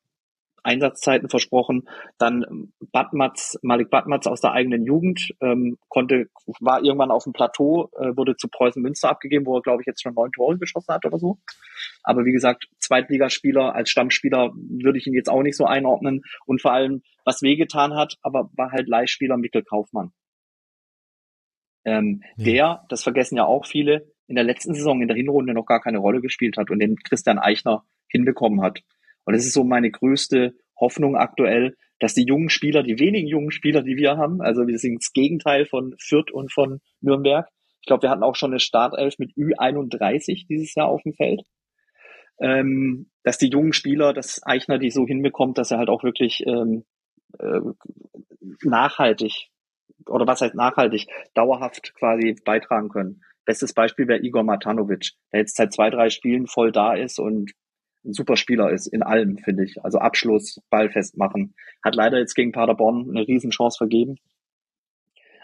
Einsatzzeiten 0.63 1.29
versprochen. 1.29 1.87
Dann 2.17 2.71
Batmatz, 2.91 3.57
Malik 3.61 3.89
Batmatz 3.89 4.27
aus 4.27 4.41
der 4.41 4.51
eigenen 4.51 4.85
Jugend, 4.85 5.33
ähm, 5.41 5.77
konnte, 5.87 6.27
war 6.59 6.83
irgendwann 6.83 7.11
auf 7.11 7.23
dem 7.23 7.33
Plateau, 7.33 7.89
äh, 7.97 8.15
wurde 8.15 8.35
zu 8.35 8.47
Preußen 8.47 8.81
Münster 8.81 9.09
abgegeben, 9.09 9.45
wo 9.45 9.57
er, 9.57 9.61
glaube 9.61 9.81
ich, 9.81 9.87
jetzt 9.87 10.01
schon 10.01 10.13
neun 10.13 10.31
Tore 10.31 10.57
geschossen 10.57 10.93
hat 10.93 11.05
oder 11.05 11.19
so. 11.19 11.37
Aber 12.03 12.25
wie 12.25 12.31
gesagt, 12.31 12.67
Zweitligaspieler 12.79 13.75
als 13.75 13.89
Stammspieler 13.89 14.51
würde 14.53 14.97
ich 14.97 15.07
ihn 15.07 15.13
jetzt 15.13 15.29
auch 15.29 15.43
nicht 15.43 15.57
so 15.57 15.65
einordnen. 15.65 16.23
Und 16.45 16.61
vor 16.61 16.73
allem, 16.73 17.03
was 17.25 17.41
wehgetan 17.41 17.95
hat, 17.95 18.15
aber 18.21 18.49
war 18.55 18.71
halt 18.71 18.87
Leihspieler 18.87 19.37
Mikkel 19.37 19.63
Kaufmann. 19.63 20.11
Ähm, 21.85 22.23
ja. 22.37 22.45
Der, 22.45 22.85
das 22.89 23.03
vergessen 23.03 23.37
ja 23.37 23.45
auch 23.45 23.65
viele, 23.65 24.11
in 24.27 24.35
der 24.35 24.43
letzten 24.43 24.73
Saison 24.73 25.01
in 25.01 25.07
der 25.07 25.17
Hinrunde 25.17 25.53
noch 25.53 25.65
gar 25.65 25.81
keine 25.81 25.97
Rolle 25.97 26.21
gespielt 26.21 26.57
hat 26.57 26.69
und 26.69 26.79
den 26.79 26.97
Christian 26.97 27.39
Eichner 27.39 27.83
hinbekommen 28.07 28.61
hat. 28.61 28.79
Und 29.25 29.35
das 29.35 29.45
ist 29.45 29.53
so 29.53 29.63
meine 29.63 29.89
größte 29.89 30.55
Hoffnung 30.79 31.15
aktuell, 31.15 31.75
dass 31.99 32.13
die 32.13 32.25
jungen 32.25 32.49
Spieler, 32.49 32.83
die 32.83 32.99
wenigen 32.99 33.27
jungen 33.27 33.51
Spieler, 33.51 33.81
die 33.81 33.97
wir 33.97 34.17
haben, 34.17 34.41
also 34.41 34.67
wir 34.67 34.77
sind 34.77 35.01
das 35.01 35.11
Gegenteil 35.13 35.65
von 35.65 35.95
Fürth 35.99 36.31
und 36.31 36.51
von 36.51 36.79
Nürnberg. 37.01 37.47
Ich 37.81 37.87
glaube, 37.87 38.03
wir 38.03 38.09
hatten 38.09 38.23
auch 38.23 38.35
schon 38.35 38.51
eine 38.51 38.59
Startelf 38.59 39.19
mit 39.19 39.31
Ü31 39.33 40.47
dieses 40.47 40.75
Jahr 40.75 40.87
auf 40.87 41.01
dem 41.03 41.13
Feld. 41.13 41.41
Ähm, 42.41 43.09
dass 43.23 43.37
die 43.37 43.49
jungen 43.49 43.73
Spieler, 43.73 44.13
dass 44.13 44.41
Eichner 44.45 44.79
die 44.79 44.91
so 44.91 45.05
hinbekommt, 45.05 45.57
dass 45.57 45.71
er 45.71 45.77
halt 45.77 45.89
auch 45.89 46.03
wirklich 46.03 46.43
ähm, 46.47 46.85
äh, 47.37 47.59
nachhaltig 48.63 49.49
oder 50.07 50.27
was 50.27 50.41
heißt 50.41 50.55
nachhaltig, 50.55 51.07
dauerhaft 51.33 51.93
quasi 51.95 52.35
beitragen 52.43 52.89
können. 52.89 53.23
Bestes 53.45 53.73
Beispiel 53.73 54.07
wäre 54.07 54.21
Igor 54.21 54.43
Matanovic, 54.43 55.11
der 55.31 55.41
jetzt 55.41 55.55
seit 55.55 55.73
zwei, 55.73 55.89
drei 55.89 56.09
Spielen 56.09 56.47
voll 56.47 56.71
da 56.71 56.93
ist 56.93 57.19
und 57.19 57.51
ein 58.05 58.13
super 58.13 58.37
Spieler 58.37 58.71
ist 58.71 58.87
in 58.87 59.03
allem, 59.03 59.37
finde 59.37 59.65
ich. 59.65 59.83
Also 59.83 59.99
Abschluss, 59.99 60.61
Ball 60.69 60.89
festmachen. 60.89 61.53
Hat 61.83 61.95
leider 61.95 62.17
jetzt 62.17 62.35
gegen 62.35 62.51
Paderborn 62.51 63.09
eine 63.09 63.27
Riesenchance 63.27 63.77
vergeben. 63.77 64.15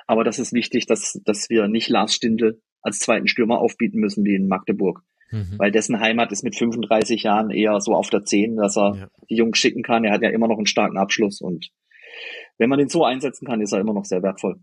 Aber 0.08 0.24
das 0.24 0.39
ist 0.39 0.53
wichtig, 0.53 0.86
dass, 0.86 1.20
dass 1.26 1.49
wir 1.49 1.68
nicht 1.68 1.89
Lars 1.89 2.14
Stindl 2.14 2.62
als 2.82 2.99
zweiten 2.99 3.28
Stürmer 3.28 3.60
aufbieten 3.60 3.99
müssen 3.99 4.24
wie 4.24 4.36
in 4.36 4.47
Magdeburg. 4.47 5.01
Mhm. 5.32 5.56
Weil 5.58 5.72
dessen 5.72 5.99
Heimat 5.99 6.32
ist 6.32 6.43
mit 6.43 6.56
35 6.56 7.24
Jahren 7.24 7.49
eher 7.49 7.82
so 7.82 7.93
auf 7.93 8.10
der 8.10 8.24
10, 8.24 8.58
dass 8.58 8.78
er 8.78 8.95
ja. 8.95 9.08
die 9.30 9.36
Jungs 9.36 9.58
schicken 9.58 9.82
kann. 9.82 10.03
Er 10.03 10.14
hat 10.14 10.22
ja 10.22 10.30
immer 10.30 10.47
noch 10.47 10.58
einen 10.58 10.68
starken 10.68 10.97
Abschluss 10.97 11.41
und 11.41 11.72
wenn 12.57 12.70
man 12.70 12.80
den 12.80 12.89
so 12.89 13.03
einsetzen 13.03 13.45
kann, 13.45 13.61
ist 13.61 13.74
er 13.74 13.80
immer 13.80 13.93
noch 13.93 14.05
sehr 14.05 14.24
wertvoll. 14.24 14.59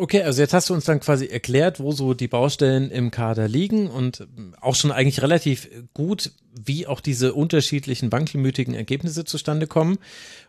Okay, 0.00 0.22
also 0.22 0.40
jetzt 0.40 0.54
hast 0.54 0.70
du 0.70 0.74
uns 0.74 0.84
dann 0.84 1.00
quasi 1.00 1.26
erklärt, 1.26 1.80
wo 1.80 1.90
so 1.90 2.14
die 2.14 2.28
Baustellen 2.28 2.92
im 2.92 3.10
Kader 3.10 3.48
liegen 3.48 3.88
und 3.88 4.28
auch 4.60 4.76
schon 4.76 4.92
eigentlich 4.92 5.22
relativ 5.22 5.68
gut, 5.92 6.30
wie 6.54 6.86
auch 6.86 7.00
diese 7.00 7.34
unterschiedlichen 7.34 8.12
wankelmütigen 8.12 8.74
Ergebnisse 8.74 9.24
zustande 9.24 9.66
kommen. 9.66 9.98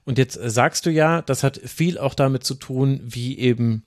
Und 0.05 0.19
jetzt 0.19 0.35
sagst 0.35 0.85
du 0.85 0.91
ja, 0.91 1.23
das 1.23 1.41
hat 1.41 1.57
viel 1.57 1.97
auch 1.97 2.13
damit 2.13 2.43
zu 2.43 2.53
tun, 2.53 3.01
wie 3.03 3.39
eben 3.39 3.85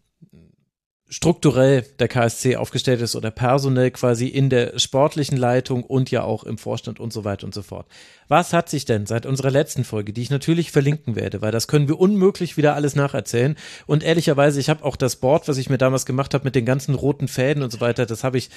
strukturell 1.12 1.84
der 1.98 2.08
KSC 2.08 2.56
aufgestellt 2.56 3.02
ist 3.02 3.14
oder 3.14 3.30
personell 3.30 3.90
quasi 3.90 4.28
in 4.28 4.48
der 4.48 4.78
sportlichen 4.78 5.36
Leitung 5.36 5.84
und 5.84 6.10
ja 6.10 6.22
auch 6.22 6.42
im 6.42 6.56
Vorstand 6.56 7.00
und 7.00 7.12
so 7.12 7.22
weiter 7.22 7.44
und 7.44 7.52
so 7.52 7.60
fort. 7.60 7.86
Was 8.28 8.54
hat 8.54 8.70
sich 8.70 8.86
denn 8.86 9.04
seit 9.04 9.26
unserer 9.26 9.50
letzten 9.50 9.84
Folge, 9.84 10.14
die 10.14 10.22
ich 10.22 10.30
natürlich 10.30 10.70
verlinken 10.70 11.14
werde, 11.14 11.42
weil 11.42 11.52
das 11.52 11.68
können 11.68 11.86
wir 11.86 12.00
unmöglich 12.00 12.56
wieder 12.56 12.74
alles 12.74 12.96
nacherzählen 12.96 13.56
und 13.86 14.02
ehrlicherweise, 14.02 14.58
ich 14.58 14.70
habe 14.70 14.82
auch 14.84 14.96
das 14.96 15.16
Board, 15.16 15.48
was 15.48 15.58
ich 15.58 15.68
mir 15.68 15.76
damals 15.76 16.06
gemacht 16.06 16.32
habe 16.32 16.44
mit 16.44 16.54
den 16.54 16.64
ganzen 16.64 16.94
roten 16.94 17.28
Fäden 17.28 17.62
und 17.62 17.70
so 17.70 17.82
weiter, 17.82 18.06
das 18.06 18.24
habe 18.24 18.38
ich, 18.38 18.48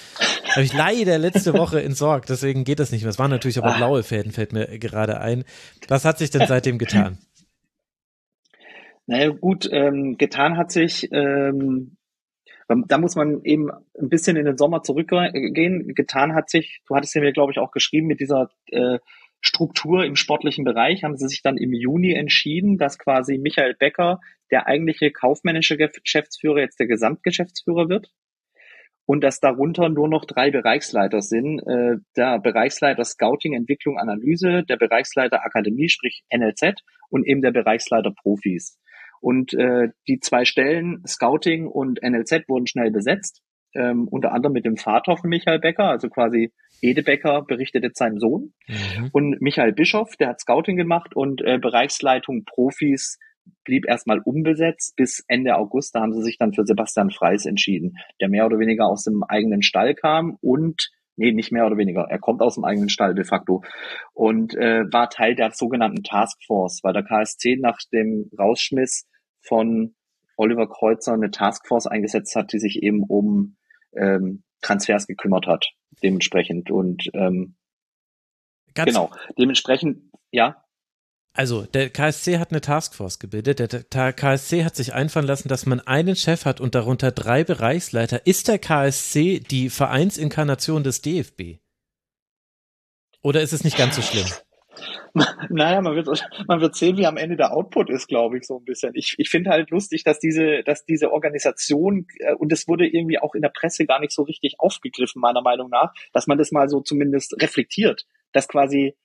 hab 0.56 0.64
ich 0.64 0.72
leider 0.72 1.18
letzte 1.18 1.54
Woche 1.56 1.84
entsorgt, 1.84 2.30
deswegen 2.30 2.64
geht 2.64 2.80
das 2.80 2.94
nicht 2.94 3.02
mehr. 3.02 3.10
Es 3.10 3.20
waren 3.20 3.32
natürlich 3.32 3.58
aber 3.58 3.76
blaue 3.76 4.02
Fäden, 4.02 4.32
fällt 4.32 4.54
mir 4.54 4.80
gerade 4.80 5.20
ein. 5.20 5.44
Was 5.90 6.06
hat 6.06 6.20
sich 6.20 6.30
denn 6.30 6.48
seitdem 6.48 6.78
getan? 6.78 7.18
Naja, 9.08 9.30
gut, 9.30 9.70
ähm, 9.72 10.18
getan 10.18 10.58
hat 10.58 10.72
sich, 10.72 11.10
ähm, 11.12 11.96
da 12.68 12.98
muss 12.98 13.16
man 13.16 13.44
eben 13.44 13.70
ein 13.72 14.10
bisschen 14.10 14.38
in 14.38 14.46
den 14.46 14.58
Sommer 14.58 14.82
zurückgehen. 14.82 15.94
Getan 15.94 16.34
hat 16.34 16.50
sich, 16.50 16.82
du 16.88 16.96
hattest 16.96 17.14
ja 17.14 17.22
mir, 17.22 17.32
glaube 17.32 17.52
ich, 17.52 17.60
auch 17.60 17.72
geschrieben, 17.72 18.08
mit 18.08 18.20
dieser 18.20 18.50
äh, 18.72 18.98
Struktur 19.42 20.04
im 20.04 20.16
sportlichen 20.16 20.66
Bereich 20.66 21.04
haben 21.04 21.18
sie 21.18 21.28
sich 21.28 21.44
dann 21.44 21.58
im 21.58 21.74
Juni 21.74 22.14
entschieden, 22.14 22.78
dass 22.78 22.98
quasi 22.98 23.38
Michael 23.38 23.76
Becker, 23.76 24.20
der 24.50 24.66
eigentliche 24.66 25.12
kaufmännische 25.12 25.78
Geschäftsführer, 25.78 26.60
jetzt 26.60 26.80
der 26.80 26.88
Gesamtgeschäftsführer 26.88 27.88
wird. 27.88 28.12
Und 29.08 29.24
dass 29.24 29.40
darunter 29.40 29.88
nur 29.90 30.08
noch 30.10 30.26
drei 30.26 30.50
Bereichsleiter 30.50 31.22
sind. 31.22 31.60
Äh, 31.60 31.98
der 32.18 32.40
Bereichsleiter 32.40 33.04
Scouting, 33.04 33.54
Entwicklung, 33.54 34.00
Analyse, 34.00 34.64
der 34.64 34.78
Bereichsleiter 34.78 35.46
Akademie, 35.46 35.90
sprich 35.90 36.24
NLZ 36.36 36.82
und 37.10 37.28
eben 37.28 37.44
der 37.44 37.52
Bereichsleiter 37.52 38.12
Profis. 38.12 38.80
Und 39.22 39.54
äh, 39.54 39.90
die 40.08 40.20
zwei 40.20 40.46
Stellen, 40.46 41.04
Scouting 41.08 41.68
und 41.68 42.00
NLZ, 42.02 42.48
wurden 42.48 42.68
schnell 42.68 42.92
besetzt. 42.92 43.42
Ähm, 43.74 44.08
unter 44.10 44.32
anderem 44.32 44.54
mit 44.54 44.66
dem 44.66 44.78
Vater 44.78 45.18
von 45.18 45.30
Michael 45.30 45.60
Becker, 45.60 45.90
also 45.90 46.08
quasi 46.08 46.54
Ede 46.82 47.04
Becker 47.04 47.42
berichtet 47.42 47.84
jetzt 47.84 47.98
seinem 47.98 48.20
Sohn. 48.20 48.54
Mhm. 48.68 49.10
Und 49.12 49.42
Michael 49.42 49.74
Bischoff, 49.74 50.16
der 50.18 50.30
hat 50.30 50.40
Scouting 50.40 50.78
gemacht 50.78 51.16
und 51.16 51.42
äh, 51.42 51.58
Bereichsleitung 51.58 52.46
Profis 52.46 53.18
blieb 53.64 53.86
erstmal 53.88 54.20
unbesetzt 54.20 54.96
bis 54.96 55.24
Ende 55.28 55.56
August. 55.56 55.96
Da 55.96 56.02
haben 56.02 56.14
sie 56.14 56.24
sich 56.24 56.38
dann 56.38 56.54
für 56.54 56.66
Sebastian 56.66 57.12
Freis 57.12 57.46
entschieden, 57.46 57.98
der 58.22 58.30
mehr 58.30 58.46
oder 58.46 58.60
weniger 58.60 58.88
aus 58.88 59.04
dem 59.04 59.24
eigenen 59.24 59.62
Stall 59.62 59.94
kam 59.94 60.38
und 60.42 60.90
nee, 61.16 61.32
nicht 61.32 61.52
mehr 61.52 61.66
oder 61.66 61.78
weniger, 61.78 62.08
er 62.10 62.20
kommt 62.20 62.42
aus 62.42 62.56
dem 62.56 62.66
eigenen 62.66 62.90
Stall 62.90 63.16
de 63.16 63.26
facto 63.26 63.64
und 64.14 64.56
äh, 64.56 64.84
war 64.92 65.10
Teil 65.10 65.36
der 65.36 65.52
sogenannten 65.52 66.04
Taskforce, 66.04 66.82
weil 66.84 66.94
der 66.94 67.04
KSC 67.04 67.58
nach 67.60 67.78
dem 67.92 68.30
Rausschmiss 68.38 69.08
von 69.42 69.96
Oliver 70.38 70.68
Kreuzer 70.68 71.14
eine 71.14 71.32
Taskforce 71.32 71.88
eingesetzt 71.88 72.36
hat, 72.36 72.52
die 72.52 72.60
sich 72.60 72.84
eben 72.84 73.04
um 73.04 73.56
ähm, 73.96 74.44
Transfers 74.62 75.08
gekümmert 75.08 75.48
hat, 75.48 75.68
dementsprechend 76.04 76.72
und 76.72 77.10
ähm, 77.14 77.56
Ganz 78.74 78.90
genau, 78.90 79.10
dementsprechend, 79.40 80.12
ja. 80.32 80.65
Also, 81.38 81.64
der 81.64 81.90
KSC 81.90 82.40
hat 82.40 82.52
eine 82.52 82.62
Taskforce 82.62 83.20
gebildet. 83.20 83.94
Der 83.94 84.14
KSC 84.14 84.64
hat 84.64 84.78
sich 84.78 84.94
einfallen 84.94 85.28
lassen, 85.28 85.50
dass 85.50 85.66
man 85.66 85.82
einen 85.82 86.16
Chef 86.16 86.46
hat 86.46 86.62
und 86.62 86.76
darunter 86.76 87.12
drei 87.12 87.44
Bereichsleiter. 87.44 88.26
Ist 88.26 88.48
der 88.48 88.58
KSC 88.58 89.42
die 89.42 89.70
Vereinsinkarnation 89.70 90.84
des 90.84 91.02
DFB? 91.02 91.60
Oder 93.22 93.42
ist 93.42 93.52
es 93.52 93.66
nicht 93.66 93.78
ganz 93.78 93.98
so 93.98 94.02
schlimm? 94.02 94.28
Naja, 95.50 95.82
man 95.82 95.96
wird, 95.96 96.08
man 96.48 96.62
wird 96.62 96.76
sehen, 96.76 96.98
wie 96.98 97.06
am 97.06 97.18
Ende 97.18 97.36
der 97.38 97.54
Output 97.54 97.90
ist, 97.90 98.08
glaube 98.08 98.38
ich, 98.38 98.46
so 98.46 98.58
ein 98.60 98.66
bisschen. 98.66 98.92
Ich, 98.96 99.16
ich 99.18 99.30
finde 99.30 99.50
halt 99.50 99.72
lustig, 99.72 100.04
dass 100.04 100.20
diese, 100.20 100.64
dass 100.64 100.86
diese 100.86 101.12
Organisation, 101.12 102.08
äh, 102.20 102.34
und 102.34 102.52
es 102.52 102.68
wurde 102.68 102.86
irgendwie 102.86 103.20
auch 103.20 103.34
in 103.36 103.42
der 103.42 103.50
Presse 103.50 103.86
gar 103.86 104.00
nicht 104.00 104.12
so 104.12 104.24
richtig 104.24 104.60
aufgegriffen, 104.60 105.22
meiner 105.22 105.42
Meinung 105.42 105.70
nach, 105.70 105.94
dass 106.14 106.28
man 106.28 106.38
das 106.38 106.52
mal 106.52 106.68
so 106.70 106.82
zumindest 106.82 107.42
reflektiert, 107.42 108.06
dass 108.34 108.48
quasi 108.48 108.96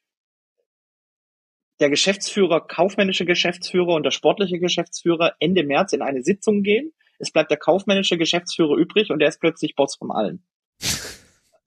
der 1.80 1.90
Geschäftsführer, 1.90 2.60
kaufmännische 2.66 3.24
Geschäftsführer 3.24 3.94
und 3.94 4.04
der 4.04 4.10
sportliche 4.10 4.58
Geschäftsführer 4.58 5.34
Ende 5.40 5.64
März 5.64 5.92
in 5.92 6.02
eine 6.02 6.22
Sitzung 6.22 6.62
gehen. 6.62 6.92
Es 7.18 7.30
bleibt 7.30 7.50
der 7.50 7.58
kaufmännische 7.58 8.18
Geschäftsführer 8.18 8.76
übrig 8.76 9.10
und 9.10 9.18
der 9.18 9.28
ist 9.28 9.40
plötzlich 9.40 9.74
Boss 9.74 9.96
von 9.96 10.10
allen. 10.10 10.44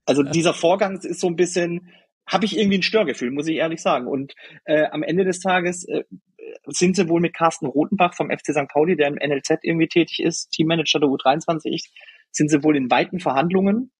Also 0.06 0.22
dieser 0.22 0.52
Vorgang 0.52 1.00
ist 1.00 1.18
so 1.18 1.28
ein 1.28 1.36
bisschen, 1.36 1.88
habe 2.26 2.44
ich 2.44 2.58
irgendwie 2.58 2.76
ein 2.76 2.82
Störgefühl, 2.82 3.30
muss 3.30 3.48
ich 3.48 3.56
ehrlich 3.56 3.80
sagen. 3.80 4.06
Und 4.06 4.34
äh, 4.66 4.84
am 4.90 5.02
Ende 5.02 5.24
des 5.24 5.40
Tages 5.40 5.88
äh, 5.88 6.04
sind 6.66 6.94
sie 6.94 7.08
wohl 7.08 7.22
mit 7.22 7.32
Carsten 7.32 7.64
Rotenbach 7.64 8.12
vom 8.12 8.30
FC 8.30 8.52
St. 8.52 8.68
Pauli, 8.68 8.96
der 8.96 9.08
im 9.08 9.14
NLZ 9.14 9.60
irgendwie 9.62 9.88
tätig 9.88 10.20
ist, 10.20 10.50
Teammanager 10.50 11.00
der 11.00 11.08
U23, 11.08 11.88
sind 12.32 12.50
sie 12.50 12.62
wohl 12.62 12.76
in 12.76 12.90
weiten 12.90 13.18
Verhandlungen 13.18 13.92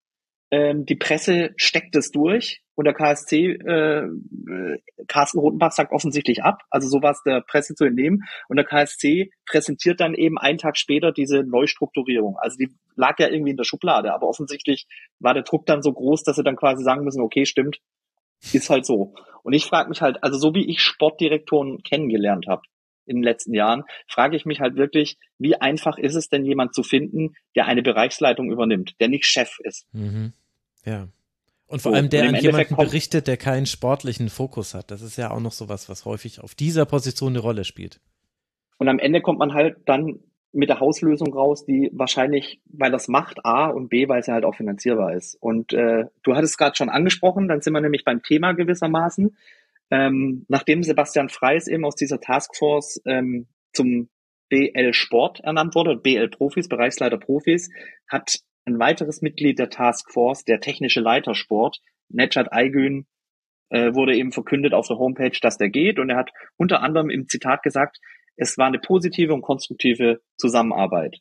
ähm, 0.51 0.85
die 0.87 0.97
Presse 0.97 1.51
steckt 1.57 1.97
es 1.97 2.11
durch 2.11 2.63
und 2.75 2.87
der 2.87 2.95
KSC, 2.95 3.53
äh, 3.53 4.09
Carsten 5.07 5.39
Rotenbach 5.39 5.73
sagt 5.73 5.93
offensichtlich 5.93 6.43
ab, 6.43 6.63
also 6.71 6.89
so 6.89 7.03
war 7.03 7.13
es 7.13 7.23
der 7.25 7.41
Presse 7.41 7.75
zu 7.75 7.85
entnehmen. 7.85 8.25
Und 8.49 8.57
der 8.57 8.65
KSC 8.65 9.31
präsentiert 9.47 10.01
dann 10.01 10.15
eben 10.15 10.39
einen 10.39 10.59
Tag 10.59 10.77
später 10.77 11.13
diese 11.13 11.45
Neustrukturierung. 11.45 12.37
Also 12.39 12.57
die 12.57 12.71
lag 12.97 13.19
ja 13.19 13.29
irgendwie 13.29 13.53
in 13.53 13.57
der 13.57 13.65
Schublade, 13.65 14.13
aber 14.13 14.29
offensichtlich 14.29 14.87
war 15.21 15.35
der 15.35 15.45
Druck 15.45 15.67
dann 15.67 15.83
so 15.83 15.93
groß, 15.93 16.25
dass 16.25 16.37
sie 16.37 16.43
dann 16.43 16.57
quasi 16.57 16.83
sagen 16.83 17.05
müssen, 17.05 17.23
okay, 17.23 17.47
stimmt, 17.47 17.79
ist 18.53 18.71
halt 18.71 18.87
so. 18.87 19.15
Und 19.43 19.53
ich 19.53 19.67
frage 19.67 19.89
mich 19.89 20.03
halt, 20.03 20.23
also 20.23 20.39
so 20.39 20.55
wie 20.55 20.69
ich 20.69 20.81
Sportdirektoren 20.83 21.83
kennengelernt 21.83 22.47
habe 22.49 22.63
in 23.07 23.17
den 23.17 23.23
letzten 23.23 23.55
Jahren, 23.55 23.85
frage 24.09 24.37
ich 24.37 24.47
mich 24.47 24.61
halt 24.61 24.77
wirklich, 24.77 25.19
wie 25.39 25.57
einfach 25.57 25.99
ist 25.99 26.15
es 26.15 26.29
denn 26.29 26.45
jemand 26.45 26.75
zu 26.75 26.83
finden, 26.83 27.35
der 27.55 27.67
eine 27.67 27.83
Bereichsleitung 27.83 28.51
übernimmt, 28.51 28.95
der 29.01 29.09
nicht 29.09 29.27
Chef 29.27 29.59
ist. 29.63 29.87
Mhm. 29.93 30.33
Ja. 30.85 31.09
Und 31.67 31.81
vor 31.83 31.93
so, 31.93 31.97
allem 31.97 32.11
der 32.11 32.29
an 32.29 32.37
jemanden 32.37 32.77
berichtet, 32.77 33.27
der 33.27 33.37
keinen 33.37 33.67
sportlichen 33.67 34.29
Fokus 34.29 34.75
hat. 34.75 34.91
Das 34.91 35.03
ist 35.03 35.17
ja 35.17 35.31
auch 35.31 35.41
noch 35.41 35.53
sowas, 35.53 35.89
was 35.89 36.05
häufig 36.05 36.41
auf 36.41 36.55
dieser 36.55 36.85
Position 36.85 37.31
eine 37.31 37.41
Rolle 37.41 37.65
spielt. 37.65 38.01
Und 38.79 38.89
am 38.89 38.99
Ende 38.99 39.21
kommt 39.21 39.39
man 39.39 39.55
halt 39.55 39.77
dann 39.87 40.21
mit 40.53 40.69
der 40.69 40.79
Hauslösung 40.79 41.35
raus, 41.35 41.65
die 41.65 41.91
wahrscheinlich, 41.93 42.61
weil 42.67 42.93
das 42.93 43.09
macht 43.09 43.45
A 43.45 43.67
und 43.67 43.89
B, 43.89 44.09
weil 44.09 44.21
es 44.21 44.29
ja 44.29 44.35
halt 44.35 44.45
auch 44.45 44.55
finanzierbar 44.55 45.15
ist. 45.15 45.37
Und 45.41 45.73
äh, 45.73 46.05
du 46.23 46.37
hattest 46.37 46.59
gerade 46.59 46.77
schon 46.77 46.89
angesprochen, 46.89 47.49
dann 47.49 47.61
sind 47.61 47.73
wir 47.73 47.81
nämlich 47.81 48.05
beim 48.05 48.23
Thema 48.23 48.53
gewissermaßen. 48.53 49.37
Ähm, 49.95 50.45
nachdem 50.49 50.83
Sebastian 50.83 51.29
Freis 51.29 51.69
eben 51.69 51.85
aus 51.85 51.95
dieser 51.95 52.21
Taskforce 52.21 53.01
ähm, 53.07 53.47
zum 53.73 54.09
BL 54.49 54.93
Sport 54.93 55.39
ernannt 55.45 55.77
wurde, 55.77 55.95
BL 55.95 56.31
Profis, 56.31 56.69
Bereichsleiter 56.69 57.19
Profis, 57.19 57.71
hat 58.09 58.41
ein 58.65 58.81
weiteres 58.81 59.23
Mitglied 59.23 59.61
der 59.61 59.71
Taskforce, 59.71 60.45
der 60.45 60.61
technische 60.61 61.01
Leiter 61.01 61.37
Sport, 61.37 61.79
Nechat 62.09 62.53
Aygün, 62.53 63.07
äh, 63.69 63.95
wurde 63.95 64.17
eben 64.17 64.33
verkündet 64.33 64.75
auf 64.75 64.89
der 64.89 64.99
Homepage, 64.99 65.39
dass 65.41 65.59
der 65.59 65.71
geht. 65.71 66.01
Und 66.01 66.11
er 66.11 66.17
hat 66.17 66.33
unter 66.57 66.81
anderem 66.83 67.09
im 67.09 67.29
Zitat 67.29 67.63
gesagt, 67.63 67.99
es 68.35 68.59
war 68.59 68.67
eine 68.67 68.81
positive 68.81 69.33
und 69.33 69.43
konstruktive 69.43 70.23
Zusammenarbeit. 70.37 71.19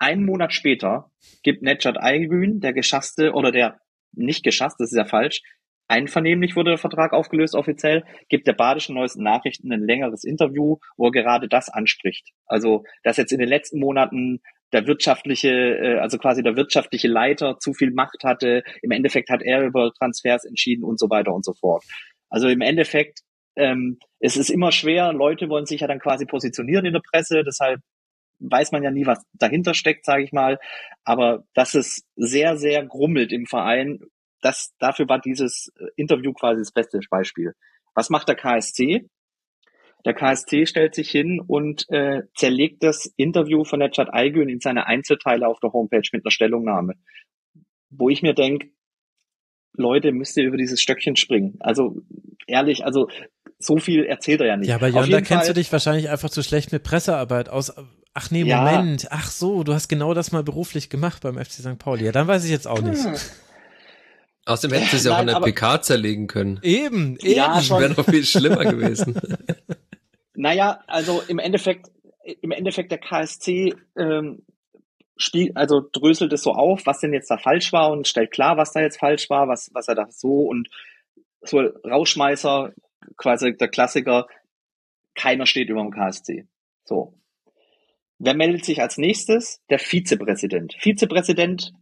Einen 0.00 0.26
Monat 0.26 0.52
später 0.52 1.12
gibt 1.44 1.62
Nechat 1.62 1.98
Aygün, 1.98 2.58
der 2.58 2.72
geschasste 2.72 3.32
oder 3.32 3.52
der 3.52 3.78
nicht 4.12 4.42
geschasste, 4.42 4.82
das 4.82 4.90
ist 4.90 4.98
ja 4.98 5.04
falsch, 5.04 5.42
einvernehmlich 5.88 6.56
wurde 6.56 6.70
der 6.70 6.78
Vertrag 6.78 7.12
aufgelöst 7.12 7.54
offiziell, 7.54 8.04
gibt 8.28 8.46
der 8.46 8.52
Badischen 8.52 8.94
Neuesten 8.94 9.22
Nachrichten 9.22 9.72
ein 9.72 9.86
längeres 9.86 10.24
Interview, 10.24 10.78
wo 10.96 11.06
er 11.06 11.12
gerade 11.12 11.48
das 11.48 11.68
anspricht. 11.68 12.30
Also, 12.46 12.84
dass 13.02 13.16
jetzt 13.16 13.32
in 13.32 13.38
den 13.38 13.48
letzten 13.48 13.78
Monaten 13.78 14.40
der 14.72 14.86
wirtschaftliche, 14.86 15.50
äh, 15.50 15.98
also 15.98 16.18
quasi 16.18 16.42
der 16.42 16.56
wirtschaftliche 16.56 17.08
Leiter 17.08 17.58
zu 17.60 17.72
viel 17.72 17.92
Macht 17.92 18.24
hatte. 18.24 18.62
Im 18.82 18.90
Endeffekt 18.90 19.30
hat 19.30 19.42
er 19.42 19.62
über 19.62 19.92
Transfers 19.92 20.44
entschieden 20.44 20.84
und 20.84 20.98
so 20.98 21.08
weiter 21.08 21.32
und 21.32 21.44
so 21.44 21.54
fort. 21.54 21.84
Also 22.28 22.48
im 22.48 22.60
Endeffekt, 22.60 23.20
ähm, 23.56 23.98
es 24.18 24.36
ist 24.36 24.50
immer 24.50 24.72
schwer, 24.72 25.12
Leute 25.12 25.48
wollen 25.48 25.66
sich 25.66 25.80
ja 25.80 25.86
dann 25.86 26.00
quasi 26.00 26.26
positionieren 26.26 26.84
in 26.84 26.92
der 26.92 27.02
Presse, 27.12 27.44
deshalb 27.44 27.80
weiß 28.38 28.72
man 28.72 28.82
ja 28.82 28.90
nie, 28.90 29.06
was 29.06 29.22
dahinter 29.32 29.72
steckt, 29.72 30.04
sage 30.04 30.24
ich 30.24 30.32
mal. 30.32 30.58
Aber 31.04 31.44
dass 31.54 31.74
es 31.74 32.04
sehr, 32.16 32.56
sehr 32.56 32.84
grummelt 32.84 33.32
im 33.32 33.46
Verein, 33.46 34.00
das, 34.46 34.72
dafür 34.78 35.08
war 35.08 35.20
dieses 35.20 35.72
Interview 35.96 36.32
quasi 36.32 36.60
das 36.60 36.70
beste 36.70 37.00
Beispiel. 37.10 37.54
Was 37.94 38.10
macht 38.10 38.28
der 38.28 38.36
KSC? 38.36 39.08
Der 40.04 40.14
KSC 40.14 40.66
stellt 40.66 40.94
sich 40.94 41.10
hin 41.10 41.40
und 41.44 41.90
äh, 41.90 42.22
zerlegt 42.36 42.84
das 42.84 43.12
Interview 43.16 43.64
von 43.64 43.80
der 43.80 43.90
Chat 43.90 44.14
Aygün 44.14 44.48
in 44.48 44.60
seine 44.60 44.86
Einzelteile 44.86 45.48
auf 45.48 45.58
der 45.58 45.72
Homepage 45.72 46.08
mit 46.12 46.24
einer 46.24 46.30
Stellungnahme. 46.30 46.94
Wo 47.90 48.08
ich 48.08 48.22
mir 48.22 48.34
denke, 48.34 48.68
Leute, 49.72 50.12
müsst 50.12 50.36
ihr 50.36 50.44
über 50.44 50.56
dieses 50.56 50.80
Stöckchen 50.80 51.16
springen. 51.16 51.56
Also 51.58 52.02
ehrlich, 52.46 52.84
also 52.84 53.08
so 53.58 53.78
viel 53.78 54.04
erzählt 54.04 54.40
er 54.42 54.46
ja 54.46 54.56
nicht. 54.56 54.68
Ja, 54.68 54.76
aber 54.76 54.88
Jon, 54.88 55.10
da 55.10 55.20
kennst 55.20 55.46
Fall, 55.46 55.54
du 55.54 55.54
dich 55.54 55.72
wahrscheinlich 55.72 56.08
einfach 56.08 56.30
zu 56.30 56.44
schlecht 56.44 56.70
mit 56.70 56.84
Pressearbeit 56.84 57.48
aus. 57.48 57.74
Ach 58.14 58.30
nee, 58.30 58.44
ja. 58.44 58.62
Moment. 58.62 59.08
Ach 59.10 59.28
so, 59.28 59.64
du 59.64 59.74
hast 59.74 59.88
genau 59.88 60.14
das 60.14 60.30
mal 60.30 60.44
beruflich 60.44 60.88
gemacht 60.88 61.22
beim 61.24 61.36
FC 61.36 61.54
St. 61.54 61.78
Pauli. 61.78 62.04
Ja, 62.04 62.12
dann 62.12 62.28
weiß 62.28 62.44
ich 62.44 62.50
jetzt 62.52 62.68
auch 62.68 62.80
nicht. 62.80 63.04
Außerdem 64.46 64.78
hätten 64.78 64.90
sie 64.90 64.96
es 64.96 65.04
ja 65.04 65.16
auch 65.16 65.20
in 65.20 65.26
der 65.26 65.40
PK 65.40 65.82
zerlegen 65.82 66.28
können. 66.28 66.60
Eben, 66.62 67.16
eben. 67.18 67.36
Ja, 67.36 67.60
wäre 67.68 67.94
noch 67.94 68.04
viel 68.04 68.24
schlimmer 68.24 68.64
gewesen. 68.64 69.20
Naja, 70.38 70.82
also 70.86 71.22
im 71.28 71.38
Endeffekt, 71.38 71.90
im 72.42 72.50
Endeffekt 72.50 72.92
der 72.92 72.98
KSC 72.98 73.74
ähm, 73.96 74.42
spielt, 75.16 75.56
also 75.56 75.80
dröselt 75.80 76.30
es 76.34 76.42
so 76.42 76.52
auf, 76.52 76.84
was 76.84 77.00
denn 77.00 77.14
jetzt 77.14 77.30
da 77.30 77.38
falsch 77.38 77.72
war 77.72 77.90
und 77.90 78.06
stellt 78.06 78.32
klar, 78.32 78.58
was 78.58 78.72
da 78.72 78.80
jetzt 78.80 78.98
falsch 78.98 79.30
war, 79.30 79.48
was, 79.48 79.70
was 79.72 79.88
er 79.88 79.94
da 79.94 80.06
so 80.10 80.42
und 80.42 80.68
so 81.40 81.60
Rauschmeißer, 81.60 82.74
quasi 83.16 83.56
der 83.56 83.68
Klassiker, 83.68 84.26
keiner 85.14 85.46
steht 85.46 85.70
über 85.70 85.80
dem 85.80 85.90
KSC. 85.90 86.46
So. 86.84 87.14
Wer 88.18 88.34
meldet 88.34 88.66
sich 88.66 88.82
als 88.82 88.98
nächstes? 88.98 89.62
Der 89.70 89.78
Vizepräsident. 89.78 90.74
Vizepräsident 90.78 91.72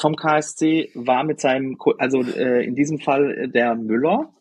vom 0.00 0.16
KSC 0.16 0.90
war 0.94 1.24
mit 1.24 1.40
seinem, 1.40 1.76
also 1.98 2.22
äh, 2.22 2.64
in 2.64 2.74
diesem 2.74 2.98
Fall 2.98 3.48
der 3.48 3.74
Müller, 3.74 4.32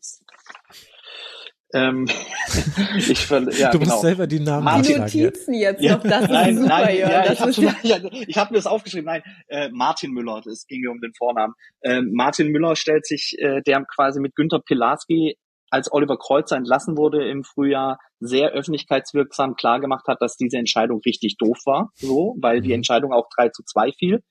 ähm, 1.71 2.07
ich 2.97 3.29
ja, 3.29 3.39
du 3.39 3.45
musst 3.45 3.71
genau. 3.73 3.97
selber 3.99 4.25
die 4.25 4.39
Namen 4.39 4.63
Martin, 4.63 5.05
Die 5.05 5.21
Notizen 5.21 5.53
jetzt, 5.53 5.81
jetzt 5.81 6.03
noch, 6.03 6.09
das 6.09 6.27
nein, 6.27 6.49
ist 6.49 6.61
super, 6.61 6.67
nein, 6.67 6.97
ja, 6.97 7.23
das 7.23 7.57
ich 7.57 7.67
habe 7.67 7.77
ja, 7.83 8.41
hab 8.41 8.51
mir 8.51 8.57
das 8.57 8.65
aufgeschrieben, 8.65 9.05
nein, 9.05 9.21
äh, 9.49 9.69
Martin 9.71 10.11
Müller, 10.11 10.41
es 10.47 10.65
ging 10.65 10.81
mir 10.81 10.89
um 10.89 10.99
den 10.99 11.13
Vornamen. 11.15 11.53
Äh, 11.81 12.01
Martin 12.01 12.47
Müller 12.47 12.75
stellt 12.75 13.05
sich, 13.05 13.35
äh, 13.37 13.61
der 13.61 13.83
quasi 13.85 14.19
mit 14.19 14.35
Günter 14.35 14.59
Pilarski 14.59 15.37
als 15.69 15.91
Oliver 15.91 16.17
Kreuzer 16.17 16.57
entlassen 16.57 16.97
wurde 16.97 17.29
im 17.29 17.43
Frühjahr, 17.43 17.99
sehr 18.19 18.49
öffentlichkeitswirksam 18.49 19.55
klargemacht 19.55 20.07
hat, 20.07 20.21
dass 20.21 20.37
diese 20.37 20.57
Entscheidung 20.57 21.01
richtig 21.05 21.37
doof 21.37 21.59
war, 21.65 21.91
so, 21.93 22.35
weil 22.41 22.61
die 22.61 22.69
mhm. 22.69 22.75
Entscheidung 22.75 23.13
auch 23.13 23.27
3 23.35 23.49
zu 23.49 23.63
2 23.63 23.91
fiel. 23.91 24.23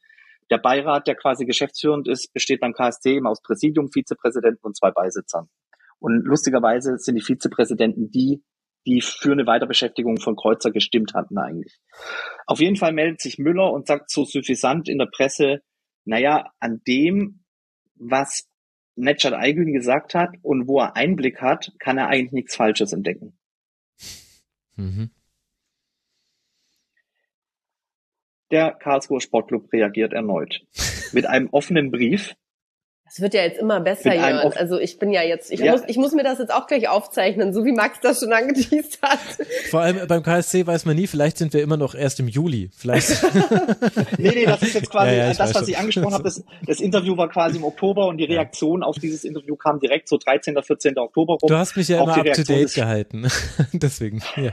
Der 0.51 0.59
Beirat, 0.59 1.07
der 1.07 1.15
quasi 1.15 1.45
geschäftsführend 1.45 2.09
ist, 2.09 2.33
besteht 2.33 2.61
beim 2.61 2.73
KSC 2.73 3.17
eben 3.17 3.27
aus 3.27 3.43
Präsidium, 3.43 3.91
Vizepräsidenten 3.93 4.61
und 4.63 4.77
zwei 4.77 4.91
Beisitzern. 4.91 5.49
Und 5.99 6.25
lustigerweise 6.25 6.97
sind 6.99 7.17
die 7.17 7.23
Vizepräsidenten 7.23 8.11
die, 8.11 8.43
die 8.87 9.01
für 9.03 9.33
eine 9.33 9.47
Weiterbeschäftigung 9.47 10.19
von 10.19 10.37
Kreuzer 10.37 10.71
gestimmt 10.71 11.13
hatten 11.15 11.37
eigentlich. 11.39 11.79
Auf 12.47 12.61
jeden 12.61 12.77
Fall 12.77 12.93
meldet 12.93 13.21
sich 13.21 13.39
Müller 13.39 13.73
und 13.73 13.87
sagt 13.87 14.11
so 14.11 14.25
suffisant 14.25 14.89
in 14.89 14.99
der 14.99 15.09
Presse, 15.13 15.61
naja, 16.05 16.51
an 16.61 16.81
dem, 16.87 17.45
was 17.97 18.49
Netschad 18.97 19.35
Aygün 19.35 19.73
gesagt 19.73 20.15
hat 20.15 20.31
und 20.43 20.67
wo 20.67 20.81
er 20.81 20.97
Einblick 20.97 21.41
hat, 21.41 21.73
kann 21.79 21.99
er 21.99 22.09
eigentlich 22.09 22.33
nichts 22.33 22.57
Falsches 22.57 22.93
entdecken. 22.93 23.39
Mhm. 24.77 25.11
Der 28.51 28.73
Karlsruher 28.73 29.21
Sportclub 29.21 29.73
reagiert 29.73 30.13
erneut 30.13 30.63
mit 31.13 31.27
einem 31.27 31.49
offenen 31.51 31.91
Brief 31.91 32.35
das 33.09 33.23
wird 33.23 33.33
ja 33.33 33.43
jetzt 33.43 33.59
immer 33.59 33.81
besser, 33.81 34.15
Jörn. 34.15 34.53
Also 34.57 34.79
ich 34.79 34.99
bin 34.99 35.11
ja 35.11 35.23
jetzt, 35.23 35.51
ich, 35.51 35.61
ja. 35.61 35.73
muss, 35.73 35.81
ich 35.87 35.97
muss 35.97 36.13
mir 36.13 36.25
das 36.25 36.39
jetzt 36.39 36.53
auch 36.53 36.67
gleich 36.67 36.89
aufzeichnen, 36.89 37.55
so 37.55 37.65
wie 37.65 37.73
Max 37.73 38.01
das 38.03 38.21
schon 38.21 38.35
angeteased 38.35 39.01
hat. 39.01 39.19
Vor 39.71 39.81
allem 39.81 40.07
beim 40.07 40.23
KSC 40.23 40.67
weiß 40.67 40.85
man 40.85 40.95
nie, 40.95 41.07
vielleicht 41.07 41.39
sind 41.39 41.55
wir 41.55 41.63
immer 41.63 41.79
noch 41.79 41.95
erst 41.95 42.21
im 42.21 42.29
Juli. 42.29 42.71
Vielleicht. 42.77 43.09
nee, 44.19 44.33
nee, 44.35 44.45
das 44.45 44.61
ist 44.61 44.75
jetzt 44.75 44.91
quasi 44.91 45.17
ja, 45.17 45.25
ja, 45.25 45.29
das, 45.29 45.39
was 45.39 45.61
schon. 45.61 45.69
ich 45.71 45.79
angesprochen 45.79 46.13
habe. 46.13 46.25
Das, 46.25 46.45
das, 46.67 46.81
Interview 46.81 47.17
war 47.17 47.31
quasi 47.31 47.57
im 47.57 47.65
Oktober 47.65 48.09
und 48.09 48.19
die 48.19 48.25
Reaktion 48.25 48.83
auf 48.83 48.99
dieses 48.99 49.25
Interview 49.25 49.57
kam 49.57 49.81
direkt 49.81 50.09
so 50.09 50.19
13., 50.19 50.63
14. 50.63 50.99
Oktober 50.99 51.39
rum. 51.41 51.49
Du 51.49 51.57
hast 51.57 51.77
mich 51.79 51.89
ja 51.89 52.03
immer 52.03 52.19
up 52.19 52.33
to 52.35 52.43
date 52.43 52.75
gehalten. 52.75 53.27
Deswegen, 53.73 54.23
ja. 54.37 54.53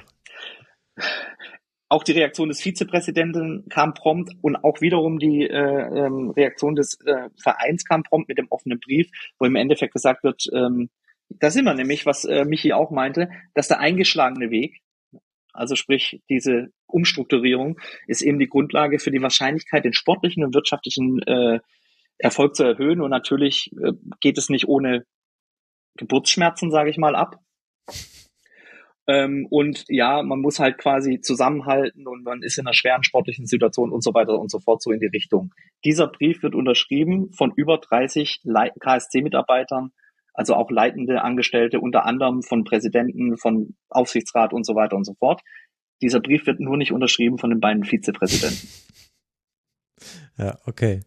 Auch 1.87 2.03
die 2.03 2.13
Reaktion 2.13 2.49
des 2.49 2.61
Vizepräsidenten 2.61 3.69
kam 3.69 3.93
prompt 3.93 4.33
und 4.41 4.55
auch 4.55 4.81
wiederum 4.81 5.19
die 5.19 5.43
äh, 5.43 6.05
ähm, 6.05 6.31
Reaktion 6.31 6.75
des 6.75 6.99
äh, 7.05 7.29
Vereins 7.41 7.85
kam 7.85 8.03
prompt 8.03 8.27
mit 8.27 8.37
dem 8.37 8.47
offenen 8.49 8.79
Brief, 8.79 9.09
wo 9.37 9.45
im 9.45 9.55
Endeffekt 9.55 9.93
gesagt 9.93 10.23
wird, 10.23 10.47
ähm, 10.51 10.89
da 11.29 11.49
sind 11.49 11.65
wir 11.65 11.73
nämlich, 11.73 12.05
was 12.05 12.25
äh, 12.25 12.45
Michi 12.45 12.73
auch 12.73 12.91
meinte, 12.91 13.29
dass 13.53 13.67
der 13.67 13.79
eingeschlagene 13.79 14.51
Weg, 14.51 14.81
also 15.53 15.75
sprich 15.75 16.21
diese 16.29 16.69
Umstrukturierung, 16.87 17.79
ist 18.07 18.21
eben 18.21 18.39
die 18.39 18.49
Grundlage 18.49 18.99
für 18.99 19.11
die 19.11 19.21
Wahrscheinlichkeit, 19.21 19.85
den 19.85 19.93
sportlichen 19.93 20.43
und 20.43 20.53
wirtschaftlichen 20.53 21.21
äh, 21.23 21.59
Erfolg 22.17 22.55
zu 22.55 22.63
erhöhen. 22.63 23.01
Und 23.01 23.09
natürlich 23.09 23.71
äh, 23.81 23.93
geht 24.19 24.37
es 24.37 24.49
nicht 24.49 24.67
ohne 24.67 25.05
Geburtsschmerzen, 25.97 26.71
sage 26.71 26.89
ich 26.89 26.97
mal, 26.97 27.15
ab. 27.15 27.39
Ähm, 29.07 29.45
und 29.49 29.85
ja, 29.87 30.23
man 30.23 30.39
muss 30.39 30.59
halt 30.59 30.77
quasi 30.77 31.21
zusammenhalten 31.21 32.07
und 32.07 32.23
man 32.23 32.41
ist 32.41 32.57
in 32.57 32.65
einer 32.65 32.73
schweren 32.73 33.03
sportlichen 33.03 33.45
Situation 33.45 33.91
und 33.91 34.03
so 34.03 34.13
weiter 34.13 34.39
und 34.39 34.49
so 34.49 34.59
fort, 34.59 34.81
so 34.81 34.91
in 34.91 34.99
die 34.99 35.07
Richtung. 35.07 35.53
Dieser 35.83 36.07
Brief 36.07 36.41
wird 36.41 36.55
unterschrieben 36.55 37.31
von 37.31 37.53
über 37.55 37.77
30 37.77 38.41
KSC-Mitarbeitern, 38.79 39.91
also 40.33 40.55
auch 40.55 40.71
leitende 40.71 41.21
Angestellte, 41.21 41.79
unter 41.79 42.05
anderem 42.05 42.41
von 42.41 42.63
Präsidenten, 42.63 43.37
von 43.37 43.75
Aufsichtsrat 43.89 44.53
und 44.53 44.65
so 44.65 44.73
weiter 44.73 44.95
und 44.95 45.05
so 45.05 45.13
fort. 45.13 45.41
Dieser 46.01 46.19
Brief 46.19 46.47
wird 46.47 46.59
nur 46.59 46.77
nicht 46.77 46.91
unterschrieben 46.91 47.37
von 47.37 47.51
den 47.51 47.59
beiden 47.59 47.83
Vizepräsidenten. 47.83 48.67
Ja, 50.37 50.57
okay. 50.65 51.01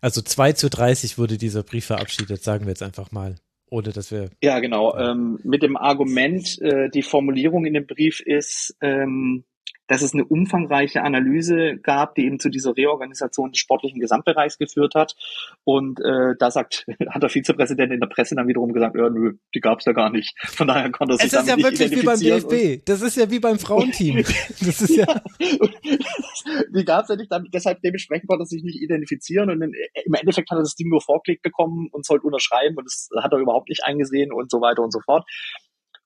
Also 0.00 0.22
2 0.22 0.54
zu 0.54 0.70
30 0.70 1.18
wurde 1.18 1.36
dieser 1.36 1.62
Brief 1.62 1.84
verabschiedet, 1.84 2.42
sagen 2.42 2.64
wir 2.64 2.70
jetzt 2.70 2.82
einfach 2.82 3.12
mal. 3.12 3.36
Oder 3.70 3.92
dass 3.92 4.10
wir. 4.10 4.30
Ja, 4.42 4.58
genau. 4.58 4.96
Ähm, 4.96 5.38
mit 5.44 5.62
dem 5.62 5.76
Argument, 5.76 6.60
äh, 6.60 6.90
die 6.90 7.02
Formulierung 7.02 7.64
in 7.64 7.74
dem 7.74 7.86
Brief 7.86 8.20
ist, 8.20 8.76
ähm, 8.82 9.44
dass 9.90 10.02
es 10.02 10.14
eine 10.14 10.24
umfangreiche 10.24 11.02
Analyse 11.02 11.76
gab, 11.82 12.14
die 12.14 12.24
eben 12.24 12.38
zu 12.38 12.48
dieser 12.48 12.76
Reorganisation 12.76 13.50
des 13.50 13.58
sportlichen 13.58 13.98
Gesamtbereichs 13.98 14.56
geführt 14.56 14.94
hat. 14.94 15.16
Und 15.64 15.98
äh, 15.98 16.36
da 16.38 16.52
sagt, 16.52 16.86
hat 17.08 17.20
der 17.20 17.28
Vizepräsident 17.28 17.92
in 17.92 17.98
der 17.98 18.06
Presse 18.06 18.36
dann 18.36 18.46
wiederum 18.46 18.72
gesagt, 18.72 18.94
ja, 18.94 19.10
nö, 19.10 19.34
die 19.52 19.58
gab 19.58 19.80
es 19.80 19.86
ja 19.86 19.92
gar 19.92 20.10
nicht. 20.10 20.38
Von 20.46 20.68
daher 20.68 20.92
konnte 20.92 21.14
er 21.14 21.18
sich 21.18 21.32
Es 21.32 21.40
ist 21.40 21.48
ja 21.48 21.56
wirklich 21.56 21.90
wie 21.90 22.04
beim 22.04 22.20
DFB. 22.20 22.84
Das 22.84 23.02
ist 23.02 23.16
ja 23.16 23.28
wie 23.32 23.40
beim 23.40 23.58
Frauenteam. 23.58 24.24
Das 24.60 24.82
ist 24.82 24.96
ja. 24.96 25.06
die 26.74 26.84
gab 26.84 27.02
es 27.02 27.08
ja 27.08 27.16
nicht, 27.16 27.30
deshalb 27.52 27.80
dementsprechend 27.82 28.28
konnte 28.28 28.42
er 28.42 28.46
sich 28.46 28.62
nicht 28.62 28.80
identifizieren. 28.80 29.50
Und 29.50 29.62
im 29.62 30.14
Endeffekt 30.14 30.50
hat 30.50 30.58
er 30.58 30.62
das 30.62 30.76
Ding 30.76 30.88
nur 30.88 31.00
vorgelegt 31.00 31.42
bekommen 31.42 31.88
und 31.90 32.06
sollte 32.06 32.26
unterschreiben 32.26 32.76
und 32.76 32.84
das 32.84 33.08
hat 33.22 33.32
er 33.32 33.38
überhaupt 33.38 33.68
nicht 33.68 33.84
eingesehen 33.84 34.32
und 34.32 34.50
so 34.50 34.60
weiter 34.60 34.82
und 34.82 34.92
so 34.92 35.00
fort. 35.00 35.24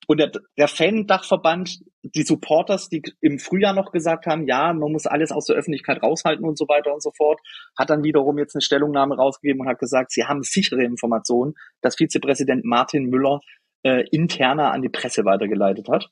Und 0.06 0.18
der, 0.20 0.32
der 0.58 0.68
Fan-Dachverband, 0.68 1.80
die 2.02 2.22
Supporters, 2.22 2.88
die 2.88 3.02
im 3.20 3.38
Frühjahr 3.38 3.74
noch 3.74 3.92
gesagt 3.92 4.26
haben, 4.26 4.46
ja, 4.46 4.72
man 4.72 4.92
muss 4.92 5.06
alles 5.06 5.32
aus 5.32 5.46
der 5.46 5.56
Öffentlichkeit 5.56 6.02
raushalten 6.02 6.44
und 6.44 6.58
so 6.58 6.66
weiter 6.68 6.92
und 6.92 7.02
so 7.02 7.10
fort, 7.16 7.40
hat 7.78 7.90
dann 7.90 8.04
wiederum 8.04 8.38
jetzt 8.38 8.54
eine 8.54 8.62
Stellungnahme 8.62 9.16
rausgegeben 9.16 9.62
und 9.62 9.68
hat 9.68 9.78
gesagt, 9.78 10.12
sie 10.12 10.24
haben 10.24 10.42
sichere 10.42 10.82
Informationen, 10.82 11.54
dass 11.80 11.96
Vizepräsident 11.96 12.64
Martin 12.64 13.04
Müller 13.04 13.40
äh, 13.82 14.04
interner 14.10 14.72
an 14.72 14.82
die 14.82 14.88
Presse 14.88 15.24
weitergeleitet 15.24 15.88
hat. 15.88 16.10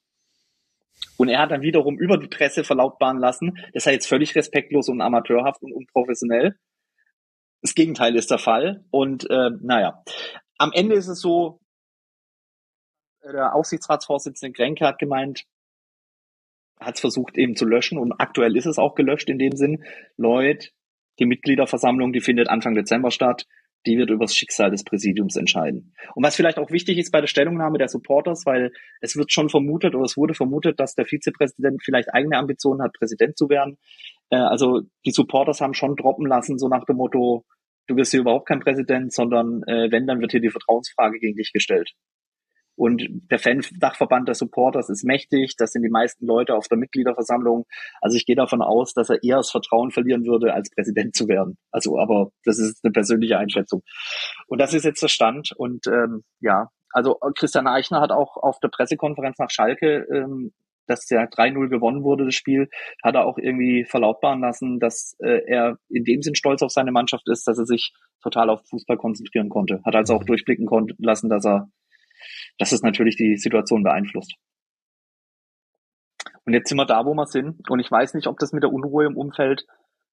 Und 1.16 1.28
er 1.28 1.40
hat 1.40 1.50
dann 1.50 1.62
wiederum 1.62 1.98
über 1.98 2.18
die 2.18 2.28
Presse 2.28 2.64
verlautbaren 2.64 3.18
lassen, 3.18 3.58
das 3.72 3.84
sei 3.84 3.92
jetzt 3.92 4.06
völlig 4.06 4.34
respektlos 4.34 4.88
und 4.88 5.00
amateurhaft 5.00 5.62
und 5.62 5.72
unprofessionell. 5.72 6.56
Das 7.60 7.74
Gegenteil 7.74 8.16
ist 8.16 8.30
der 8.30 8.38
Fall. 8.38 8.84
Und 8.90 9.28
äh, 9.30 9.50
naja, 9.60 10.02
am 10.58 10.72
Ende 10.72 10.94
ist 10.94 11.08
es 11.08 11.20
so, 11.20 11.61
der 13.30 13.54
Aufsichtsratsvorsitzende 13.54 14.52
Grenke 14.52 14.86
hat 14.86 14.98
gemeint, 14.98 15.44
hat 16.80 16.96
es 16.96 17.00
versucht 17.00 17.38
eben 17.38 17.54
zu 17.54 17.64
löschen 17.64 17.98
und 17.98 18.12
aktuell 18.18 18.56
ist 18.56 18.66
es 18.66 18.78
auch 18.78 18.94
gelöscht 18.94 19.28
in 19.28 19.38
dem 19.38 19.56
Sinn. 19.56 19.84
Lloyd, 20.16 20.72
die 21.18 21.26
Mitgliederversammlung, 21.26 22.12
die 22.12 22.20
findet 22.20 22.48
Anfang 22.48 22.74
Dezember 22.74 23.10
statt, 23.10 23.46
die 23.86 23.98
wird 23.98 24.10
über 24.10 24.24
das 24.24 24.34
Schicksal 24.34 24.70
des 24.70 24.84
Präsidiums 24.84 25.36
entscheiden. 25.36 25.94
Und 26.14 26.24
was 26.24 26.36
vielleicht 26.36 26.58
auch 26.58 26.70
wichtig 26.70 26.98
ist 26.98 27.10
bei 27.10 27.20
der 27.20 27.26
Stellungnahme 27.26 27.78
der 27.78 27.88
Supporters, 27.88 28.46
weil 28.46 28.72
es 29.00 29.16
wird 29.16 29.32
schon 29.32 29.48
vermutet 29.48 29.94
oder 29.94 30.04
es 30.04 30.16
wurde 30.16 30.34
vermutet, 30.34 30.78
dass 30.78 30.94
der 30.94 31.04
Vizepräsident 31.04 31.82
vielleicht 31.84 32.12
eigene 32.14 32.38
Ambitionen 32.38 32.82
hat, 32.82 32.92
Präsident 32.92 33.36
zu 33.36 33.48
werden. 33.48 33.78
Äh, 34.30 34.36
also 34.36 34.82
die 35.04 35.10
Supporters 35.10 35.60
haben 35.60 35.74
schon 35.74 35.96
droppen 35.96 36.26
lassen, 36.26 36.58
so 36.58 36.68
nach 36.68 36.84
dem 36.84 36.96
Motto, 36.96 37.44
du 37.88 37.96
wirst 37.96 38.12
hier 38.12 38.20
überhaupt 38.20 38.46
kein 38.46 38.60
Präsident, 38.60 39.12
sondern 39.12 39.62
äh, 39.66 39.90
wenn, 39.90 40.06
dann 40.06 40.20
wird 40.20 40.30
hier 40.30 40.40
die 40.40 40.50
Vertrauensfrage 40.50 41.18
gegen 41.18 41.36
dich 41.36 41.52
gestellt. 41.52 41.92
Und 42.76 43.02
der 43.30 43.38
Fan-Dachverband 43.38 44.28
der 44.28 44.34
Supporters 44.34 44.88
ist 44.88 45.04
mächtig. 45.04 45.56
Das 45.56 45.72
sind 45.72 45.82
die 45.82 45.90
meisten 45.90 46.26
Leute 46.26 46.54
auf 46.54 46.68
der 46.68 46.78
Mitgliederversammlung. 46.78 47.66
Also 48.00 48.16
ich 48.16 48.26
gehe 48.26 48.36
davon 48.36 48.62
aus, 48.62 48.94
dass 48.94 49.10
er 49.10 49.22
eher 49.22 49.36
das 49.36 49.50
Vertrauen 49.50 49.90
verlieren 49.90 50.24
würde, 50.24 50.54
als 50.54 50.70
Präsident 50.70 51.14
zu 51.14 51.28
werden. 51.28 51.58
Also, 51.70 51.98
aber 51.98 52.30
das 52.44 52.58
ist 52.58 52.82
eine 52.82 52.92
persönliche 52.92 53.38
Einschätzung. 53.38 53.82
Und 54.46 54.60
das 54.60 54.74
ist 54.74 54.84
jetzt 54.84 55.02
der 55.02 55.08
Stand. 55.08 55.52
Und 55.56 55.86
ähm, 55.86 56.24
ja, 56.40 56.70
also 56.92 57.18
Christian 57.36 57.66
Eichner 57.66 58.00
hat 58.00 58.10
auch 58.10 58.36
auf 58.36 58.58
der 58.60 58.68
Pressekonferenz 58.68 59.38
nach 59.38 59.50
Schalke, 59.50 60.06
ähm, 60.10 60.52
dass 60.86 61.06
der 61.06 61.30
3-0 61.30 61.68
gewonnen 61.68 62.02
wurde, 62.02 62.24
das 62.24 62.34
Spiel, 62.34 62.68
hat 63.02 63.14
er 63.14 63.24
auch 63.24 63.38
irgendwie 63.38 63.84
verlautbaren 63.84 64.40
lassen, 64.40 64.80
dass 64.80 65.16
äh, 65.20 65.40
er 65.46 65.78
in 65.88 66.04
dem 66.04 66.22
Sinn 66.22 66.34
stolz 66.34 66.62
auf 66.62 66.70
seine 66.70 66.92
Mannschaft 66.92 67.28
ist, 67.28 67.46
dass 67.46 67.58
er 67.58 67.66
sich 67.66 67.92
total 68.22 68.50
auf 68.50 68.66
Fußball 68.68 68.96
konzentrieren 68.96 69.48
konnte. 69.48 69.80
Hat 69.84 69.94
also 69.94 70.14
auch 70.14 70.24
durchblicken 70.24 70.68
lassen, 70.98 71.30
dass 71.30 71.46
er 71.46 71.68
dass 72.58 72.72
es 72.72 72.82
natürlich 72.82 73.16
die 73.16 73.36
Situation 73.36 73.82
beeinflusst. 73.82 74.34
Und 76.44 76.54
jetzt 76.54 76.68
sind 76.68 76.78
wir 76.78 76.86
da, 76.86 77.04
wo 77.06 77.14
wir 77.14 77.26
sind. 77.26 77.70
Und 77.70 77.80
ich 77.80 77.90
weiß 77.90 78.14
nicht, 78.14 78.26
ob 78.26 78.38
das 78.38 78.52
mit 78.52 78.62
der 78.62 78.72
Unruhe 78.72 79.06
im 79.06 79.16
Umfeld 79.16 79.64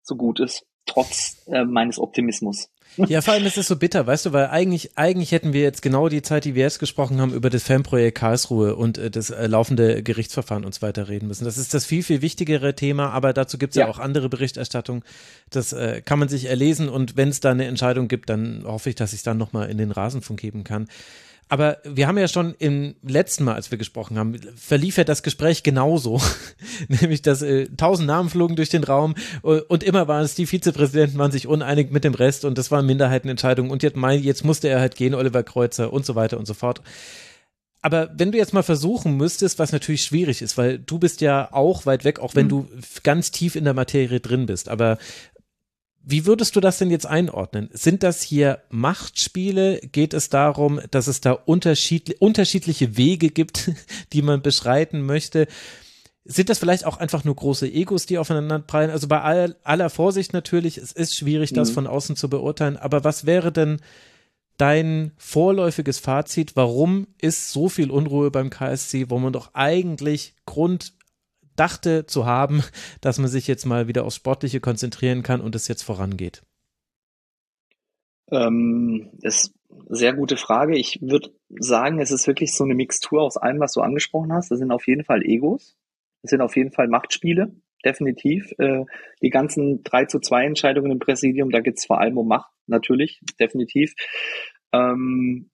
so 0.01 0.15
gut 0.15 0.39
ist, 0.39 0.65
trotz 0.85 1.45
äh, 1.47 1.63
meines 1.63 1.97
Optimismus. 1.97 2.69
Ja, 2.97 3.21
vor 3.21 3.34
allem 3.34 3.45
ist 3.45 3.57
es 3.57 3.67
so 3.67 3.77
bitter, 3.77 4.05
weißt 4.05 4.27
du, 4.27 4.34
weil 4.34 4.47
eigentlich, 4.47 4.97
eigentlich 4.97 5.31
hätten 5.31 5.53
wir 5.53 5.61
jetzt 5.61 5.81
genau 5.81 6.09
die 6.09 6.21
Zeit, 6.21 6.45
die 6.45 6.53
wir 6.53 6.63
jetzt 6.63 6.80
gesprochen 6.80 7.19
haben, 7.21 7.34
über 7.34 7.49
das 7.49 7.63
Fanprojekt 7.63 8.17
Karlsruhe 8.17 8.75
und 8.75 8.97
äh, 8.97 9.09
das 9.09 9.30
äh, 9.30 9.47
laufende 9.47 10.03
Gerichtsverfahren 10.03 10.65
uns 10.65 10.81
weiter 10.81 11.07
reden 11.07 11.27
müssen. 11.27 11.45
Das 11.45 11.57
ist 11.57 11.73
das 11.73 11.85
viel, 11.85 12.03
viel 12.03 12.21
wichtigere 12.21 12.75
Thema, 12.75 13.09
aber 13.09 13.34
dazu 13.34 13.57
gibt 13.57 13.71
es 13.71 13.77
ja. 13.77 13.85
ja. 13.85 13.91
auch 13.91 13.99
andere 13.99 14.30
Berichterstattung. 14.30 15.03
Das 15.49 15.73
äh, 15.73 16.01
kann 16.01 16.19
man 16.19 16.27
sich 16.27 16.45
erlesen 16.45 16.89
und 16.89 17.17
wenn 17.17 17.30
es 17.30 17.39
da 17.39 17.51
eine 17.51 17.65
Entscheidung 17.65 18.07
gibt, 18.07 18.30
dann 18.30 18.63
hoffe 18.65 18.89
ich, 18.89 18.95
dass 18.95 19.13
ich 19.13 19.19
es 19.19 19.23
dann 19.23 19.38
nochmal 19.38 19.69
in 19.69 19.77
den 19.77 19.91
Rasenfunk 19.91 20.39
geben 20.39 20.63
kann. 20.63 20.88
Aber 21.49 21.78
wir 21.84 22.07
haben 22.07 22.18
ja 22.18 22.28
schon 22.28 22.56
im 22.57 22.95
letzten 23.03 23.44
Mal, 23.44 23.56
als 23.56 23.70
wir 23.70 23.78
gesprochen 23.78 24.18
haben, 24.18 24.40
verlief 24.56 24.98
ja 24.98 25.03
das 25.03 25.24
Gespräch 25.24 25.64
genauso. 25.64 26.22
Nämlich, 26.88 27.22
dass 27.22 27.41
äh, 27.41 27.68
tausend 27.78 28.07
Namen 28.07 28.30
flogen 28.30 28.56
durch 28.56 28.70
den 28.70 28.84
Raum 28.84 29.15
äh, 29.44 29.60
und 29.60 29.84
immer 29.84 30.07
waren 30.07 30.24
es 30.24 30.36
die 30.36 30.48
Vizepräsidenten, 30.48 31.18
waren 31.18 31.32
sich 31.32 31.48
uneinig 31.48 31.91
mit 31.91 32.03
dem 32.03 32.14
Rest 32.14 32.45
und 32.45 32.57
das 32.57 32.72
waren 32.72 32.86
Minderheitenentscheidungen 32.86 33.72
und 33.72 33.84
jetzt, 33.84 33.98
mein, 33.98 34.22
jetzt 34.22 34.44
musste 34.44 34.70
er 34.70 34.80
halt 34.80 34.95
gehen, 34.95 35.14
Oliver 35.14 35.44
Kreuzer 35.44 35.94
und 35.94 36.06
so 36.06 36.15
weiter 36.15 36.38
und 36.38 36.48
so 36.48 36.53
fort. 36.53 36.82
Aber 37.84 38.10
wenn 38.15 38.32
du 38.32 38.38
jetzt 38.38 38.53
mal 38.53 38.64
versuchen 38.64 39.18
müsstest, 39.18 39.60
was 39.60 39.74
natürlich 39.74 40.03
schwierig 40.03 40.41
ist, 40.41 40.57
weil 40.57 40.80
du 40.80 40.99
bist 40.99 41.20
ja 41.20 41.49
auch 41.52 41.86
weit 41.86 42.06
weg, 42.06 42.20
auch 42.20 42.34
wenn 42.34 42.45
mhm. 42.45 42.49
du 42.49 42.68
ganz 43.03 43.30
tief 43.32 43.57
in 43.57 43.65
der 43.65 43.74
Materie 43.74 44.22
drin 44.22 44.45
bist, 44.45 44.70
aber 44.70 44.98
wie 46.05 46.25
würdest 46.25 46.55
du 46.55 46.59
das 46.59 46.77
denn 46.77 46.91
jetzt 46.91 47.05
einordnen? 47.05 47.69
Sind 47.71 48.03
das 48.03 48.21
hier 48.21 48.59
Machtspiele? 48.69 49.80
Geht 49.80 50.13
es 50.13 50.30
darum, 50.30 50.81
dass 50.91 51.07
es 51.07 51.21
da 51.21 51.31
unterschiedli 51.31 52.15
unterschiedliche 52.19 52.97
Wege 52.97 53.30
gibt, 53.30 53.71
die 54.13 54.21
man 54.21 54.41
beschreiten 54.41 55.01
möchte? 55.05 55.47
Sind 56.25 56.49
das 56.49 56.59
vielleicht 56.59 56.85
auch 56.85 56.97
einfach 56.97 57.23
nur 57.23 57.35
große 57.35 57.67
Egos, 57.67 58.05
die 58.05 58.17
aufeinander 58.17 58.59
prallen? 58.59 58.91
Also 58.91 59.07
bei 59.07 59.21
all, 59.21 59.55
aller 59.63 59.89
Vorsicht 59.89 60.34
natürlich, 60.34 60.77
es 60.77 60.91
ist 60.91 61.15
schwierig, 61.15 61.53
das 61.53 61.69
mhm. 61.69 61.73
von 61.73 61.88
außen 61.88 62.15
zu 62.15 62.30
beurteilen, 62.30 62.77
aber 62.77 63.03
was 63.03 63.25
wäre 63.25 63.51
denn 63.51 63.80
dein 64.57 65.11
vorläufiges 65.17 65.99
Fazit, 65.99 66.55
warum 66.55 67.07
ist 67.19 67.51
so 67.51 67.69
viel 67.69 67.89
Unruhe 67.89 68.30
beim 68.30 68.49
KSC, 68.49 69.09
wo 69.09 69.19
man 69.19 69.34
doch 69.34 69.53
eigentlich 69.53 70.35
Grund 70.45 70.93
dachte 71.55 72.05
zu 72.05 72.25
haben, 72.25 72.63
dass 73.01 73.19
man 73.19 73.27
sich 73.27 73.47
jetzt 73.47 73.65
mal 73.65 73.88
wieder 73.88 74.05
aufs 74.05 74.15
Sportliche 74.15 74.59
konzentrieren 74.59 75.23
kann 75.23 75.41
und 75.41 75.55
es 75.55 75.67
jetzt 75.67 75.84
vorangeht? 75.84 76.43
Ähm, 78.31 79.11
ist 79.21 79.53
sehr 79.89 80.13
gute 80.13 80.38
Frage. 80.38 80.77
Ich 80.77 80.99
würde 81.01 81.31
sagen, 81.49 81.99
es 81.99 82.11
ist 82.11 82.27
wirklich 82.27 82.55
so 82.55 82.63
eine 82.63 82.75
Mixtur 82.75 83.21
aus 83.21 83.38
allem, 83.38 83.59
was 83.59 83.73
du 83.73 83.81
angesprochen 83.81 84.34
hast. 84.34 84.49
Das 84.49 84.59
sind 84.59 84.71
auf 84.71 84.88
jeden 84.88 85.03
Fall 85.03 85.23
Egos. 85.23 85.77
Das 86.21 86.30
sind 86.30 86.41
auf 86.41 86.55
jeden 86.55 86.71
Fall 86.71 86.88
Machtspiele. 86.88 87.53
Definitiv. 87.85 88.53
Äh, 88.59 88.85
die 89.21 89.30
ganzen 89.30 89.84
3 89.84 90.05
zu 90.05 90.19
2 90.19 90.45
Entscheidungen 90.45 90.91
im 90.91 90.99
Präsidium, 90.99 91.49
da 91.49 91.59
geht 91.59 91.77
es 91.77 91.85
vor 91.85 91.99
allem 91.99 92.17
um 92.17 92.27
Macht, 92.27 92.51
natürlich, 92.65 93.19
definitiv. 93.39 93.93
Ähm, 94.71 95.49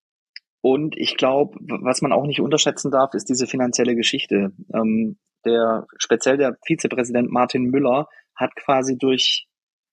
und 0.62 0.96
ich 0.98 1.18
glaube, 1.18 1.58
was 1.62 2.02
man 2.02 2.12
auch 2.12 2.26
nicht 2.26 2.42
unterschätzen 2.42 2.92
darf, 2.92 3.14
ist 3.14 3.30
diese 3.30 3.48
finanzielle 3.48 3.96
Geschichte. 3.96 4.52
Ähm, 4.74 5.18
der, 5.46 5.88
speziell 5.98 6.38
der 6.38 6.58
Vizepräsident 6.66 7.32
Martin 7.32 7.66
Müller 7.66 8.08
hat 8.36 8.56
quasi 8.56 8.98
durch 8.98 9.48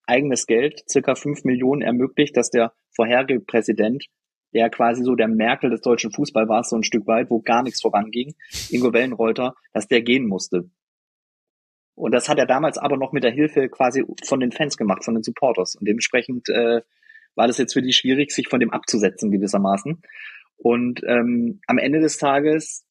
eigenes 0.07 0.47
Geld 0.47 0.83
circa 0.89 1.15
fünf 1.15 1.45
Millionen 1.45 1.83
ermöglicht, 1.83 2.37
dass 2.37 2.51
der 2.51 2.73
vorherige 2.95 3.41
Präsident, 3.41 4.05
der 4.55 4.71
quasi 4.71 5.03
so 5.03 5.15
der 5.15 5.29
Merkel 5.29 5.71
des 5.71 5.81
deutschen 5.81 6.13
Fußballs 6.13 6.49
war, 6.49 6.63
so 6.65 6.77
ein 6.77 6.85
Stück 6.85 7.07
weit, 7.07 7.31
wo 7.31 7.41
gar 7.41 7.63
nichts 7.63 7.83
voranging, 7.83 8.35
Ingo 8.71 8.93
Wellenreuter, 8.93 9.55
dass 9.73 9.89
der 9.89 10.03
gehen 10.03 10.27
musste. 10.27 10.71
Und 11.95 12.13
das 12.13 12.29
hat 12.29 12.39
er 12.39 12.47
damals 12.47 12.79
aber 12.79 12.97
noch 12.97 13.13
mit 13.13 13.25
der 13.25 13.33
Hilfe 13.33 13.69
quasi 13.69 14.05
von 14.25 14.41
den 14.41 14.53
Fans 14.53 14.77
gemacht, 14.77 15.05
von 15.05 15.15
den 15.15 15.23
Supporters. 15.23 15.77
Und 15.77 15.89
dementsprechend 15.89 16.49
äh, 16.51 16.83
war 17.35 17.47
das 17.47 17.59
jetzt 17.59 17.73
für 17.73 17.83
die 17.83 17.93
schwierig, 17.93 18.33
sich 18.33 18.49
von 18.49 18.61
dem 18.61 18.71
abzusetzen 18.71 19.31
gewissermaßen. 19.31 20.03
Und 20.57 21.03
ähm, 21.07 21.61
am 21.67 21.79
Ende 21.79 22.01
des 22.01 22.19
Tages, 22.19 22.87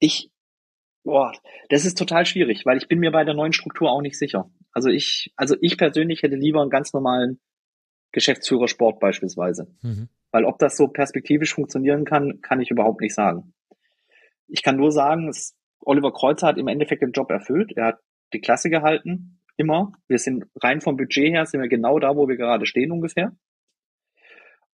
ich, 0.00 0.30
boah, 1.04 1.32
das 1.68 1.84
ist 1.84 1.98
total 1.98 2.26
schwierig, 2.26 2.66
weil 2.66 2.78
ich 2.78 2.88
bin 2.88 2.98
mir 2.98 3.10
bei 3.10 3.24
der 3.24 3.34
neuen 3.34 3.52
Struktur 3.52 3.90
auch 3.90 4.02
nicht 4.02 4.18
sicher. 4.18 4.50
Also 4.72 4.88
ich, 4.90 5.32
also 5.36 5.56
ich 5.60 5.78
persönlich 5.78 6.22
hätte 6.22 6.36
lieber 6.36 6.60
einen 6.60 6.70
ganz 6.70 6.92
normalen 6.92 7.40
Geschäftsführer 8.12 8.68
Sport 8.68 9.00
beispielsweise. 9.00 9.68
Mhm. 9.82 10.08
Weil 10.30 10.44
ob 10.44 10.58
das 10.58 10.76
so 10.76 10.88
perspektivisch 10.88 11.54
funktionieren 11.54 12.04
kann, 12.04 12.40
kann 12.40 12.60
ich 12.60 12.70
überhaupt 12.70 13.00
nicht 13.00 13.14
sagen. 13.14 13.54
Ich 14.46 14.62
kann 14.62 14.76
nur 14.76 14.92
sagen, 14.92 15.28
es, 15.28 15.56
Oliver 15.80 16.12
Kreuzer 16.12 16.48
hat 16.48 16.58
im 16.58 16.68
Endeffekt 16.68 17.02
den 17.02 17.12
Job 17.12 17.30
erfüllt. 17.30 17.72
Er 17.76 17.86
hat 17.86 17.98
die 18.32 18.40
Klasse 18.40 18.70
gehalten, 18.70 19.40
immer. 19.56 19.92
Wir 20.06 20.18
sind 20.18 20.46
rein 20.62 20.80
vom 20.80 20.96
Budget 20.96 21.32
her, 21.32 21.46
sind 21.46 21.60
wir 21.60 21.68
genau 21.68 21.98
da, 21.98 22.16
wo 22.16 22.28
wir 22.28 22.36
gerade 22.36 22.66
stehen 22.66 22.92
ungefähr. 22.92 23.32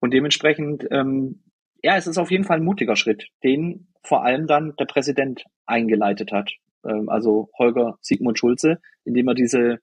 Und 0.00 0.12
dementsprechend, 0.12 0.86
ähm, 0.90 1.44
ja, 1.82 1.96
es 1.96 2.06
ist 2.06 2.18
auf 2.18 2.30
jeden 2.30 2.44
Fall 2.44 2.58
ein 2.58 2.64
mutiger 2.64 2.96
Schritt, 2.96 3.28
den 3.42 3.88
vor 4.04 4.24
allem 4.24 4.46
dann 4.46 4.74
der 4.78 4.86
Präsident 4.86 5.44
eingeleitet 5.66 6.32
hat. 6.32 6.52
Ähm, 6.84 7.08
also 7.08 7.50
Holger 7.58 7.98
Sigmund 8.00 8.38
Schulze, 8.38 8.80
indem 9.04 9.28
er 9.28 9.34
diese 9.34 9.80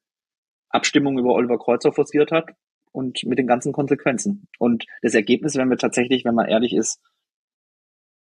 Abstimmung 0.69 1.17
über 1.17 1.33
Oliver 1.33 1.57
Kreuzer 1.57 1.91
forciert 1.91 2.31
hat 2.31 2.51
und 2.91 3.23
mit 3.25 3.37
den 3.37 3.47
ganzen 3.47 3.73
Konsequenzen. 3.73 4.47
Und 4.59 4.85
das 5.01 5.13
Ergebnis 5.13 5.55
werden 5.55 5.69
wir 5.69 5.77
tatsächlich, 5.77 6.25
wenn 6.25 6.35
man 6.35 6.47
ehrlich 6.47 6.73
ist, 6.73 7.01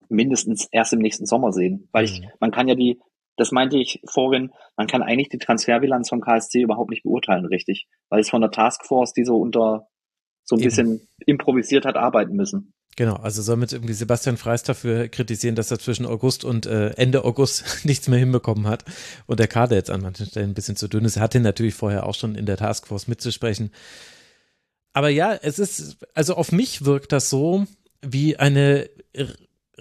mindestens 0.10 0.68
erst 0.72 0.94
im 0.94 1.00
nächsten 1.00 1.26
Sommer 1.26 1.52
sehen. 1.52 1.88
Weil 1.92 2.06
ich, 2.06 2.22
mhm. 2.22 2.28
man 2.40 2.52
kann 2.52 2.68
ja 2.68 2.76
die, 2.76 3.00
das 3.38 3.52
meinte 3.52 3.78
ich 3.78 4.02
vorhin, 4.06 4.52
man 4.76 4.88
kann 4.88 5.02
eigentlich 5.02 5.30
die 5.30 5.38
Transferbilanz 5.38 6.10
vom 6.10 6.22
KSC 6.22 6.62
überhaupt 6.62 6.90
nicht 6.90 7.04
beurteilen, 7.04 7.46
richtig. 7.46 7.88
Weil 8.10 8.20
es 8.20 8.30
von 8.30 8.42
der 8.42 8.52
Taskforce, 8.52 9.14
die 9.14 9.24
so 9.24 9.38
unter 9.38 9.88
so 10.44 10.56
ein 10.56 10.62
bisschen 10.62 11.08
improvisiert 11.26 11.86
hat, 11.86 11.96
arbeiten 11.96 12.36
müssen. 12.36 12.74
Genau, 12.98 13.16
also 13.16 13.42
soll 13.42 13.56
mit 13.56 13.72
irgendwie 13.72 13.94
Sebastian 13.94 14.38
Freis 14.38 14.64
dafür 14.64 15.08
kritisieren, 15.08 15.56
dass 15.56 15.72
er 15.72 15.80
zwischen 15.80 16.06
August 16.06 16.44
und 16.44 16.66
äh, 16.66 16.90
Ende 16.92 17.24
August 17.24 17.64
nichts 17.86 18.08
mehr 18.08 18.20
hinbekommen 18.20 18.68
hat 18.68 18.84
und 19.28 19.40
der 19.40 19.48
Kader 19.48 19.76
jetzt 19.76 19.90
an 19.90 20.02
manchen 20.02 20.26
Stellen 20.26 20.52
ein 20.52 20.54
bisschen 20.54 20.76
zu 20.76 20.88
dünn 20.88 21.06
ist. 21.06 21.16
Er 21.16 21.22
hatte 21.22 21.40
natürlich 21.40 21.74
vorher 21.74 22.06
auch 22.06 22.16
schon 22.16 22.36
in 22.36 22.46
der 22.46 22.58
Taskforce 22.58 23.08
mitzusprechen. 23.08 23.72
Aber 24.94 25.10
ja, 25.10 25.34
es 25.34 25.58
ist, 25.58 25.98
also 26.14 26.36
auf 26.36 26.52
mich 26.52 26.84
wirkt 26.84 27.14
das 27.14 27.30
so 27.30 27.66
wie 28.02 28.36
eine 28.38 28.90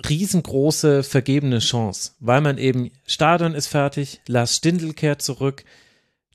riesengroße 0.08 1.02
vergebene 1.02 1.58
Chance, 1.58 2.12
weil 2.20 2.40
man 2.40 2.58
eben, 2.58 2.90
Stadion 3.06 3.54
ist 3.54 3.66
fertig, 3.66 4.20
Lars 4.26 4.56
Stindl 4.56 4.92
kehrt 4.92 5.20
zurück, 5.20 5.64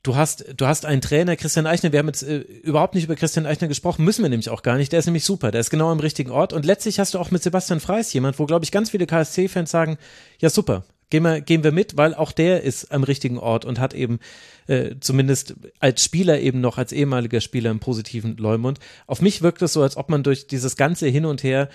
du 0.05 0.15
hast, 0.15 0.45
du 0.55 0.67
hast 0.67 0.85
einen 0.85 1.01
Trainer, 1.01 1.35
Christian 1.35 1.65
Eichner, 1.65 1.91
wir 1.91 1.99
haben 1.99 2.07
jetzt 2.07 2.23
äh, 2.23 2.37
überhaupt 2.37 2.95
nicht 2.95 3.05
über 3.05 3.15
Christian 3.15 3.45
Eichner 3.45 3.67
gesprochen, 3.67 4.05
müssen 4.05 4.23
wir 4.23 4.29
nämlich 4.29 4.49
auch 4.49 4.61
gar 4.61 4.77
nicht, 4.77 4.91
der 4.91 4.99
ist 4.99 5.05
nämlich 5.07 5.25
super, 5.25 5.51
der 5.51 5.61
ist 5.61 5.69
genau 5.69 5.89
am 5.89 5.99
richtigen 5.99 6.31
Ort. 6.31 6.53
Und 6.53 6.65
letztlich 6.65 6.99
hast 6.99 7.13
du 7.13 7.19
auch 7.19 7.31
mit 7.31 7.43
Sebastian 7.43 7.79
Freis 7.79 8.13
jemand, 8.13 8.37
wo 8.39 8.45
glaube 8.45 8.63
ich 8.63 8.71
ganz 8.71 8.91
viele 8.91 9.07
KSC-Fans 9.07 9.71
sagen, 9.71 9.97
ja 10.39 10.49
super, 10.49 10.83
gehen 11.09 11.23
wir, 11.23 11.41
gehen 11.41 11.63
wir 11.63 11.71
mit, 11.71 11.97
weil 11.97 12.13
auch 12.13 12.31
der 12.31 12.63
ist 12.63 12.91
am 12.91 13.03
richtigen 13.03 13.39
Ort 13.39 13.65
und 13.65 13.79
hat 13.79 13.93
eben 13.93 14.19
äh, 14.67 14.95
zumindest 14.99 15.55
als 15.79 16.03
Spieler 16.03 16.39
eben 16.39 16.61
noch, 16.61 16.77
als 16.77 16.91
ehemaliger 16.91 17.41
Spieler 17.41 17.71
einen 17.71 17.79
positiven 17.79 18.37
Leumund. 18.37 18.79
Auf 19.07 19.21
mich 19.21 19.41
wirkt 19.41 19.61
es 19.61 19.73
so, 19.73 19.81
als 19.81 19.97
ob 19.97 20.09
man 20.09 20.23
durch 20.23 20.47
dieses 20.47 20.77
ganze 20.77 21.07
Hin 21.07 21.25
und 21.25 21.43
Her 21.43 21.69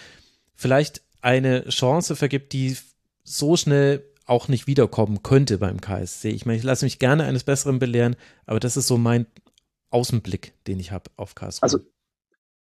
vielleicht 0.54 1.02
eine 1.20 1.68
Chance 1.68 2.16
vergibt, 2.16 2.52
die 2.52 2.76
so 3.24 3.56
schnell 3.56 4.04
auch 4.30 4.48
nicht 4.48 4.66
wiederkommen 4.66 5.22
könnte 5.22 5.58
beim 5.58 5.80
KSC. 5.80 6.30
Ich 6.30 6.46
meine, 6.46 6.58
ich 6.58 6.64
lasse 6.64 6.84
mich 6.84 6.98
gerne 6.98 7.24
eines 7.24 7.44
Besseren 7.44 7.78
belehren, 7.78 8.16
aber 8.46 8.60
das 8.60 8.76
ist 8.76 8.86
so 8.86 8.96
mein 8.96 9.26
Außenblick, 9.90 10.54
den 10.66 10.78
ich 10.78 10.92
habe 10.92 11.10
auf 11.16 11.34
KSC. 11.34 11.62
Also 11.62 11.80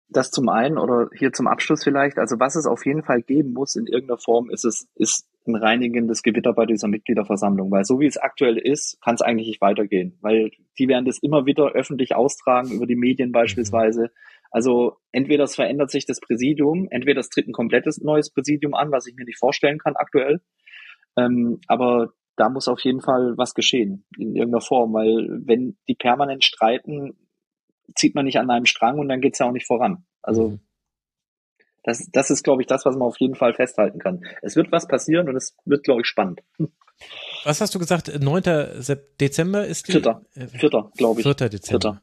das 0.09 0.31
zum 0.31 0.49
einen 0.49 0.79
oder 0.79 1.09
hier 1.17 1.33
zum 1.33 1.47
Abschluss 1.49 1.83
vielleicht. 1.83 2.19
Also 2.19 2.39
was 2.39 2.55
es 2.55 2.67
auf 2.67 2.85
jeden 2.87 3.03
Fall 3.03 3.23
geben 3.23 3.53
muss 3.53 3.75
in 3.75 3.87
irgendeiner 3.87 4.19
Form, 4.19 4.51
ist 4.51 4.65
es 4.65 4.89
ist 4.95 5.29
ein 5.49 5.57
reinigendes 5.57 6.23
Gewitter 6.23 6.53
bei 6.53 6.67
dieser 6.67 6.89
Mitgliederversammlung, 6.89 7.71
weil 7.71 7.85
so 7.85 8.01
wie 8.01 8.07
es 8.07 8.17
aktuell 8.17 8.59
ist, 8.59 9.01
kann 9.01 9.15
es 9.15 9.23
eigentlich 9.23 9.49
nicht 9.49 9.61
weitergehen, 9.61 10.19
weil 10.21 10.51
die 10.79 10.89
werden 10.89 11.05
das 11.05 11.19
immer 11.19 11.47
wieder 11.47 11.73
öffentlich 11.73 12.15
austragen 12.15 12.73
über 12.73 12.87
die 12.87 12.97
Medien 12.97 13.33
beispielsweise. 13.33 14.03
Mhm. 14.03 14.47
Also 14.51 14.97
entweder 15.13 15.45
es 15.45 15.55
verändert 15.55 15.91
sich 15.91 16.07
das 16.07 16.21
Präsidium, 16.21 16.89
entweder 16.91 17.21
es 17.21 17.29
tritt 17.29 17.49
ein 17.49 17.53
komplettes 17.53 18.01
neues 18.01 18.31
Präsidium 18.31 18.75
an, 18.75 18.91
was 18.91 19.07
ich 19.07 19.15
mir 19.17 19.25
nicht 19.25 19.39
vorstellen 19.39 19.79
kann 19.79 19.97
aktuell, 19.97 20.41
ähm, 21.17 21.61
aber 21.67 22.13
da 22.37 22.49
muss 22.49 22.69
auf 22.69 22.81
jeden 22.81 23.01
Fall 23.01 23.37
was 23.37 23.55
geschehen 23.55 24.05
in 24.19 24.37
irgendeiner 24.37 24.61
Form, 24.61 24.93
weil 24.93 25.41
wenn 25.45 25.77
die 25.89 25.95
permanent 25.95 26.45
streiten, 26.45 27.17
zieht 27.95 28.15
man 28.15 28.27
nicht 28.27 28.39
an 28.39 28.51
einem 28.51 28.67
Strang 28.67 28.99
und 28.99 29.09
dann 29.09 29.21
geht's 29.21 29.39
ja 29.39 29.47
auch 29.47 29.53
nicht 29.53 29.67
voran. 29.67 30.05
Also 30.23 30.51
mhm. 30.51 30.61
das, 31.83 32.09
das 32.13 32.31
ist, 32.31 32.43
glaube 32.43 32.63
ich, 32.63 32.69
das, 32.69 32.85
was 32.85 32.97
man 32.97 33.09
auf 33.09 33.19
jeden 33.19 33.35
Fall 33.35 33.55
festhalten 33.55 33.99
kann. 33.99 34.25
Es 34.43 34.57
wird 34.57 34.71
was 34.71 34.87
passieren 34.87 35.29
und 35.29 35.37
es 35.37 35.57
wird, 35.65 35.85
glaube 35.85 36.03
ich, 36.03 36.07
spannend. 36.07 36.43
Was 37.45 37.61
hast 37.61 37.75
du 37.75 37.79
gesagt? 37.79 38.11
9. 38.19 38.43
Dezember 39.21 39.67
ist 39.67 39.89
die? 39.89 39.93
Vierter, 39.93 40.23
Vierter 40.33 40.91
glaube 40.97 41.21
ich. 41.21 41.27
4. 41.27 41.35
Dezember. 41.49 41.61
Vierter. 41.63 42.03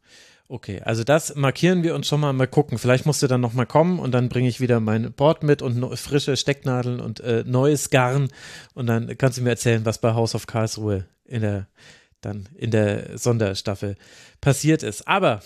Okay, 0.54 0.82
also 0.86 1.04
das 1.04 1.34
markieren 1.34 1.82
wir 1.82 1.96
uns 1.96 2.08
schon 2.08 2.20
mal, 2.20 2.32
mal 2.32 2.46
gucken. 2.46 2.78
Vielleicht 2.78 3.08
musst 3.08 3.24
du 3.24 3.28
dann 3.28 3.42
noch 3.42 3.54
mal 3.54 3.66
kommen 3.66 3.98
und 3.98 4.12
dann 4.12 4.30
bringe 4.30 4.48
ich 4.48 4.62
wieder 4.62 4.80
mein 4.80 5.12
Board 5.12 5.42
mit 5.42 5.64
und 5.64 5.98
frische 5.98 6.38
Stecknadeln 6.38 7.00
und 7.00 7.22
äh, 7.22 7.44
neues 7.44 7.90
Garn 7.90 8.30
und 8.76 8.86
dann 8.86 9.18
kannst 9.18 9.40
du 9.40 9.42
mir 9.42 9.50
erzählen, 9.50 9.84
was 9.84 9.98
bei 9.98 10.14
House 10.14 10.36
of 10.36 10.46
Karlsruhe 10.46 11.06
in 11.26 11.42
der 11.42 11.66
dann 12.22 12.48
in 12.56 12.70
der 12.70 13.18
Sonderstaffel 13.18 13.96
passiert 14.42 14.84
ist. 14.84 15.08
Aber 15.08 15.42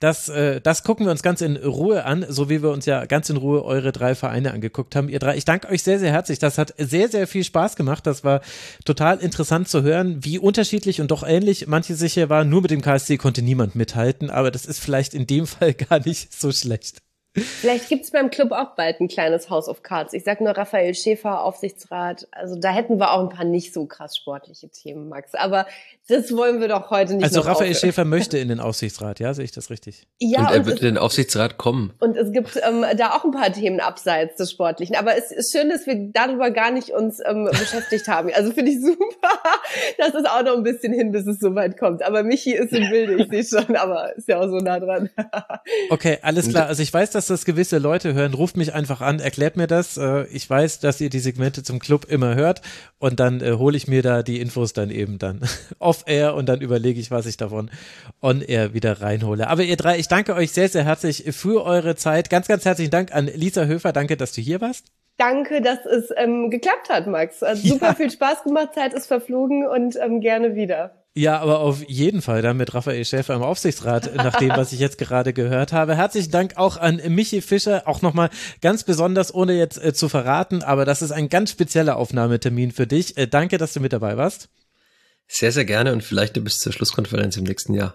das, 0.00 0.30
äh, 0.30 0.60
das 0.62 0.82
gucken 0.82 1.06
wir 1.06 1.10
uns 1.10 1.22
ganz 1.22 1.42
in 1.42 1.56
Ruhe 1.56 2.04
an, 2.04 2.24
so 2.28 2.48
wie 2.48 2.62
wir 2.62 2.70
uns 2.70 2.86
ja 2.86 3.04
ganz 3.04 3.28
in 3.28 3.36
Ruhe 3.36 3.64
eure 3.64 3.92
drei 3.92 4.14
Vereine 4.14 4.52
angeguckt 4.52 4.96
haben. 4.96 5.10
Ihr 5.10 5.18
drei, 5.18 5.36
ich 5.36 5.44
danke 5.44 5.68
euch 5.68 5.82
sehr, 5.82 5.98
sehr 5.98 6.10
herzlich. 6.10 6.38
Das 6.38 6.56
hat 6.56 6.74
sehr, 6.78 7.08
sehr 7.08 7.26
viel 7.26 7.44
Spaß 7.44 7.76
gemacht. 7.76 8.06
Das 8.06 8.24
war 8.24 8.40
total 8.86 9.18
interessant 9.18 9.68
zu 9.68 9.82
hören, 9.82 10.24
wie 10.24 10.38
unterschiedlich 10.38 11.02
und 11.02 11.10
doch 11.10 11.22
ähnlich 11.22 11.66
manche 11.66 11.94
sicher 11.94 12.30
waren. 12.30 12.48
Nur 12.48 12.62
mit 12.62 12.70
dem 12.70 12.80
KSC 12.80 13.18
konnte 13.18 13.42
niemand 13.42 13.74
mithalten, 13.74 14.30
aber 14.30 14.50
das 14.50 14.64
ist 14.64 14.80
vielleicht 14.80 15.12
in 15.12 15.26
dem 15.26 15.46
Fall 15.46 15.74
gar 15.74 16.00
nicht 16.00 16.32
so 16.32 16.50
schlecht. 16.50 17.02
Vielleicht 17.32 17.88
gibt's 17.88 18.10
beim 18.10 18.28
Club 18.28 18.50
auch 18.50 18.74
bald 18.74 19.00
ein 19.00 19.06
kleines 19.06 19.50
House 19.50 19.68
of 19.68 19.84
Cards. 19.84 20.14
Ich 20.14 20.24
sag 20.24 20.40
nur 20.40 20.50
Raphael 20.50 20.94
Schäfer, 20.94 21.44
Aufsichtsrat. 21.44 22.26
Also 22.32 22.56
da 22.58 22.72
hätten 22.72 22.98
wir 22.98 23.12
auch 23.12 23.20
ein 23.20 23.28
paar 23.28 23.44
nicht 23.44 23.72
so 23.72 23.86
krass 23.86 24.16
sportliche 24.16 24.68
Themen, 24.68 25.08
Max. 25.08 25.36
Aber 25.36 25.66
das 26.10 26.36
wollen 26.36 26.60
wir 26.60 26.68
doch 26.68 26.90
heute 26.90 27.14
nicht. 27.14 27.24
Also 27.24 27.40
Raphael 27.40 27.70
aufhören. 27.70 27.74
Schäfer 27.74 28.04
möchte 28.04 28.38
in 28.38 28.48
den 28.48 28.60
Aufsichtsrat, 28.60 29.20
ja? 29.20 29.32
Sehe 29.32 29.44
ich 29.44 29.52
das 29.52 29.70
richtig? 29.70 30.06
Ja. 30.18 30.40
Und 30.40 30.46
er 30.46 30.58
und 30.58 30.66
wird 30.66 30.78
in 30.80 30.86
den 30.86 30.98
Aufsichtsrat 30.98 31.56
kommen. 31.56 31.92
Und 32.00 32.16
es 32.16 32.32
gibt 32.32 32.60
ähm, 32.66 32.84
da 32.96 33.12
auch 33.12 33.24
ein 33.24 33.30
paar 33.30 33.52
Themen 33.52 33.80
abseits 33.80 34.36
des 34.36 34.50
Sportlichen. 34.50 34.96
Aber 34.96 35.16
es 35.16 35.30
ist 35.30 35.52
schön, 35.52 35.68
dass 35.68 35.86
wir 35.86 36.10
darüber 36.12 36.50
gar 36.50 36.70
nicht 36.70 36.90
uns 36.90 37.20
ähm, 37.24 37.44
beschäftigt 37.44 38.08
haben. 38.08 38.30
Also 38.34 38.52
finde 38.52 38.72
ich 38.72 38.80
super. 38.80 38.98
Das 39.98 40.14
ist 40.14 40.28
auch 40.28 40.42
noch 40.42 40.56
ein 40.56 40.62
bisschen 40.62 40.92
hin, 40.92 41.12
bis 41.12 41.26
es 41.26 41.38
soweit 41.38 41.78
kommt. 41.78 42.02
Aber 42.02 42.22
Michi 42.22 42.52
ist 42.52 42.72
im 42.72 42.88
Bilde, 42.90 43.22
ich 43.22 43.28
sehe 43.28 43.62
schon, 43.62 43.76
aber 43.76 44.16
ist 44.16 44.28
ja 44.28 44.40
auch 44.40 44.48
so 44.48 44.58
nah 44.58 44.80
dran. 44.80 45.10
okay, 45.90 46.18
alles 46.22 46.48
klar. 46.48 46.66
Also 46.66 46.82
ich 46.82 46.92
weiß, 46.92 47.10
dass 47.10 47.26
das 47.26 47.44
gewisse 47.44 47.78
Leute 47.78 48.14
hören, 48.14 48.34
ruft 48.34 48.56
mich 48.56 48.74
einfach 48.74 49.00
an, 49.00 49.20
erklärt 49.20 49.56
mir 49.56 49.66
das. 49.66 49.96
Äh, 49.96 50.24
ich 50.32 50.48
weiß, 50.48 50.80
dass 50.80 51.00
ihr 51.00 51.10
die 51.10 51.20
Segmente 51.20 51.62
zum 51.62 51.78
Club 51.78 52.06
immer 52.08 52.34
hört 52.34 52.62
und 52.98 53.20
dann 53.20 53.40
äh, 53.40 53.52
hole 53.52 53.76
ich 53.76 53.88
mir 53.88 54.02
da 54.02 54.22
die 54.22 54.40
Infos 54.40 54.72
dann 54.72 54.90
eben 54.90 55.18
dann 55.18 55.40
off-air 56.00 56.34
und 56.34 56.48
dann 56.48 56.60
überlege 56.60 57.00
ich, 57.00 57.10
was 57.10 57.26
ich 57.26 57.36
davon 57.36 57.70
on-air 58.22 58.74
wieder 58.74 59.00
reinhole. 59.00 59.48
Aber 59.48 59.62
ihr 59.62 59.76
drei, 59.76 59.98
ich 59.98 60.08
danke 60.08 60.34
euch 60.34 60.52
sehr, 60.52 60.68
sehr 60.68 60.84
herzlich 60.84 61.24
für 61.30 61.64
eure 61.64 61.96
Zeit. 61.96 62.30
Ganz, 62.30 62.48
ganz 62.48 62.64
herzlichen 62.64 62.90
Dank 62.90 63.14
an 63.14 63.26
Lisa 63.26 63.64
Höfer. 63.64 63.92
Danke, 63.92 64.16
dass 64.16 64.32
du 64.32 64.40
hier 64.40 64.60
warst. 64.60 64.86
Danke, 65.16 65.60
dass 65.60 65.84
es 65.84 66.10
ähm, 66.16 66.50
geklappt 66.50 66.88
hat, 66.88 67.06
Max. 67.06 67.42
Hat 67.42 67.58
super 67.58 67.88
ja. 67.88 67.94
viel 67.94 68.10
Spaß 68.10 68.44
gemacht, 68.44 68.70
Zeit 68.74 68.94
ist 68.94 69.06
verflogen 69.06 69.66
und 69.66 69.96
ähm, 69.96 70.20
gerne 70.20 70.54
wieder. 70.54 70.92
Ja, 71.14 71.40
aber 71.40 71.58
auf 71.58 71.82
jeden 71.88 72.22
Fall 72.22 72.40
dann 72.40 72.56
mit 72.56 72.72
Raphael 72.72 73.04
Schäfer 73.04 73.34
im 73.34 73.42
Aufsichtsrat, 73.42 74.14
nach 74.16 74.36
dem, 74.36 74.50
was 74.50 74.72
ich 74.72 74.78
jetzt 74.78 74.96
gerade 74.96 75.34
gehört 75.34 75.72
habe. 75.72 75.96
Herzlichen 75.96 76.30
Dank 76.30 76.56
auch 76.56 76.78
an 76.78 77.02
Michi 77.08 77.42
Fischer, 77.42 77.82
auch 77.86 78.00
nochmal 78.00 78.30
ganz 78.62 78.84
besonders, 78.84 79.34
ohne 79.34 79.52
jetzt 79.54 79.82
äh, 79.84 79.92
zu 79.92 80.08
verraten, 80.08 80.62
aber 80.62 80.86
das 80.86 81.02
ist 81.02 81.10
ein 81.10 81.28
ganz 81.28 81.50
spezieller 81.50 81.96
Aufnahmetermin 81.96 82.70
für 82.70 82.86
dich. 82.86 83.18
Äh, 83.18 83.26
danke, 83.26 83.58
dass 83.58 83.74
du 83.74 83.80
mit 83.80 83.92
dabei 83.92 84.16
warst. 84.16 84.48
Sehr, 85.32 85.52
sehr 85.52 85.64
gerne 85.64 85.92
und 85.92 86.02
vielleicht 86.02 86.42
bis 86.42 86.58
zur 86.58 86.72
Schlusskonferenz 86.72 87.36
im 87.36 87.44
nächsten 87.44 87.72
Jahr. 87.72 87.94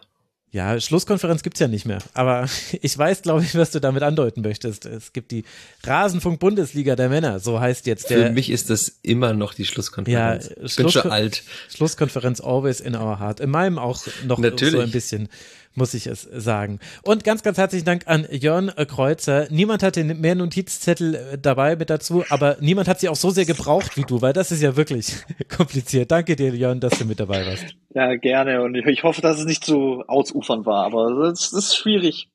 Ja, 0.51 0.79
Schlusskonferenz 0.79 1.43
gibt's 1.43 1.59
ja 1.59 1.67
nicht 1.67 1.85
mehr. 1.85 1.97
Aber 2.13 2.47
ich 2.81 2.97
weiß, 2.97 3.23
glaube 3.23 3.43
ich, 3.43 3.55
was 3.55 3.71
du 3.71 3.81
damit 3.81 4.03
andeuten 4.03 4.39
möchtest. 4.39 4.85
Es 4.85 5.11
gibt 5.11 5.31
die 5.31 5.43
Rasenfunk-Bundesliga 5.83 6.95
der 6.95 7.09
Männer, 7.09 7.41
so 7.41 7.59
heißt 7.59 7.87
jetzt 7.87 8.09
der. 8.09 8.27
Für 8.27 8.31
mich 8.31 8.49
ist 8.49 8.69
das 8.69 8.99
immer 9.01 9.33
noch 9.33 9.53
die 9.53 9.65
Schlusskonferenz. 9.65 10.45
Ja, 10.45 10.51
ich 10.51 10.73
Schlusskon 10.73 10.85
bin 10.85 10.91
schon 10.93 11.11
alt. 11.11 11.43
Schlusskonferenz 11.75 12.39
always 12.39 12.79
in 12.79 12.95
our 12.95 13.19
heart. 13.19 13.41
In 13.41 13.49
meinem 13.49 13.77
auch 13.77 14.01
noch 14.25 14.37
Natürlich. 14.37 14.73
so 14.73 14.79
ein 14.79 14.91
bisschen 14.91 15.27
muss 15.75 15.93
ich 15.93 16.07
es 16.07 16.21
sagen. 16.21 16.79
Und 17.03 17.23
ganz, 17.23 17.43
ganz 17.43 17.57
herzlichen 17.57 17.85
Dank 17.85 18.03
an 18.07 18.27
Jörn 18.31 18.71
Kreuzer. 18.87 19.47
Niemand 19.49 19.83
hatte 19.83 20.03
mehr 20.03 20.35
Notizzettel 20.35 21.15
äh, 21.15 21.37
dabei 21.37 21.75
mit 21.75 21.89
dazu, 21.89 22.23
aber 22.29 22.57
niemand 22.59 22.87
hat 22.87 22.99
sie 22.99 23.09
auch 23.09 23.15
so 23.15 23.29
sehr 23.29 23.45
gebraucht 23.45 23.97
wie 23.97 24.03
du, 24.03 24.21
weil 24.21 24.33
das 24.33 24.51
ist 24.51 24.61
ja 24.61 24.75
wirklich 24.75 25.13
kompliziert. 25.55 26.11
Danke 26.11 26.35
dir, 26.35 26.55
Jörn, 26.55 26.79
dass 26.79 26.97
du 26.97 27.05
mit 27.05 27.19
dabei 27.19 27.45
warst. 27.45 27.75
Ja, 27.93 28.15
gerne. 28.15 28.61
Und 28.61 28.75
ich 28.75 29.03
hoffe, 29.03 29.21
dass 29.21 29.39
es 29.39 29.45
nicht 29.45 29.63
zu 29.63 30.03
ausufern 30.07 30.65
war, 30.65 30.85
aber 30.85 31.29
das 31.29 31.53
ist 31.53 31.75
schwierig. 31.75 32.27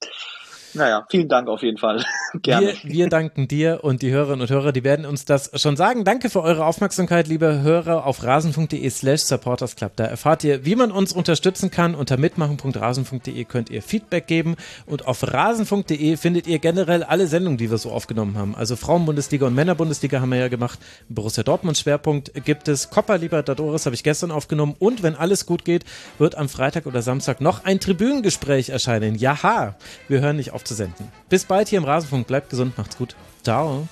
Naja, 0.75 1.07
vielen 1.11 1.29
Dank 1.29 1.49
auf 1.49 1.63
jeden 1.63 1.79
Fall. 1.79 2.05
Gerne. 2.43 2.75
Wir, 2.83 2.93
wir 2.93 3.09
danken 3.09 3.49
dir 3.49 3.81
und 3.83 4.03
die 4.03 4.11
Hörerinnen 4.11 4.43
und 4.43 4.51
Hörer, 4.51 4.73
die 4.73 4.85
werden 4.85 5.05
uns 5.05 5.25
das 5.25 5.51
schon 5.61 5.77
sagen. 5.77 6.05
Danke 6.05 6.31
für 6.31 6.43
eure 6.43 6.65
Aufmerksamkeit, 6.65 7.27
liebe 7.27 7.63
Hörer, 7.63 8.07
auf 8.07 8.23
rasen.de 8.23 8.89
slash 8.91 9.23
supportersclub. 9.23 9.97
Da 9.97 10.05
erfahrt 10.05 10.45
ihr, 10.45 10.65
wie 10.65 10.77
man 10.77 10.93
uns 10.93 11.13
unterstützen 11.13 11.71
kann. 11.71 11.95
Unter 11.95 12.17
mitmachen.rasen.de 12.17 13.45
könnt 13.45 13.71
ihr 13.71 13.83
Feedback 13.83 14.27
geben 14.27 14.57
und 14.87 15.07
auf 15.07 15.33
rasen.de 15.33 16.17
findet 16.17 16.47
ihr 16.47 16.59
generell 16.61 17.03
alle 17.03 17.27
Sendungen, 17.27 17.59
die 17.59 17.71
wir 17.71 17.79
so 17.79 17.91
aufgenommen 17.91 18.39
haben. 18.39 18.55
Also 18.55 18.77
Frauenbundesliga 18.77 19.47
und 19.47 19.55
Männerbundesliga 19.55 20.21
haben 20.21 20.31
wir 20.31 20.39
ja 20.39 20.49
gemacht. 20.49 20.79
Borussia 21.09 21.43
Dortmund 21.43 21.79
Schwerpunkt 21.79 22.33
gibt 22.45 22.69
es. 22.69 22.91
Copa 22.91 23.17
Libertadores 23.17 23.87
habe 23.87 23.95
ich 23.95 24.05
gestern 24.05 24.31
aufgenommen 24.31 24.77
und 24.79 25.03
wenn 25.03 25.17
alles 25.17 25.47
gut 25.47 25.65
geht, 25.65 25.85
wird 26.19 26.37
am 26.37 26.49
Freitag 26.49 26.87
oder 26.87 27.03
Samstag 27.03 27.41
noch 27.41 27.65
ein 27.65 27.81
Tribünengespräch 27.81 28.69
erscheinen. 28.69 29.17
Jaha, 29.17 29.75
wir 30.09 30.21
hören 30.21 30.37
nicht 30.37 30.53
auf 30.53 30.60
aufzusenden. 30.61 31.11
Bis 31.29 31.45
bald 31.45 31.69
hier 31.69 31.79
im 31.79 31.85
Rasenfunk. 31.85 32.27
Bleibt 32.27 32.51
gesund, 32.51 32.77
macht's 32.77 32.97
gut. 32.97 33.17
Ciao. 33.43 33.89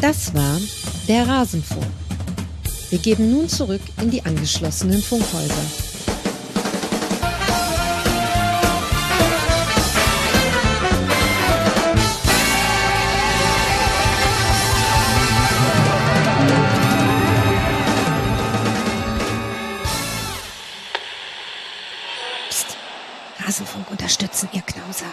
Das 0.00 0.34
war 0.34 0.58
der 1.06 1.28
Rasenfunk. 1.28 1.86
Wir 2.90 2.98
geben 2.98 3.30
nun 3.30 3.48
zurück 3.48 3.82
in 4.00 4.10
die 4.10 4.24
angeschlossenen 4.24 5.02
Funkhäuser. 5.02 5.91
Rasenfunk 23.52 23.90
unterstützen, 23.90 24.48
ihr 24.54 24.62
Knauser. 24.62 25.04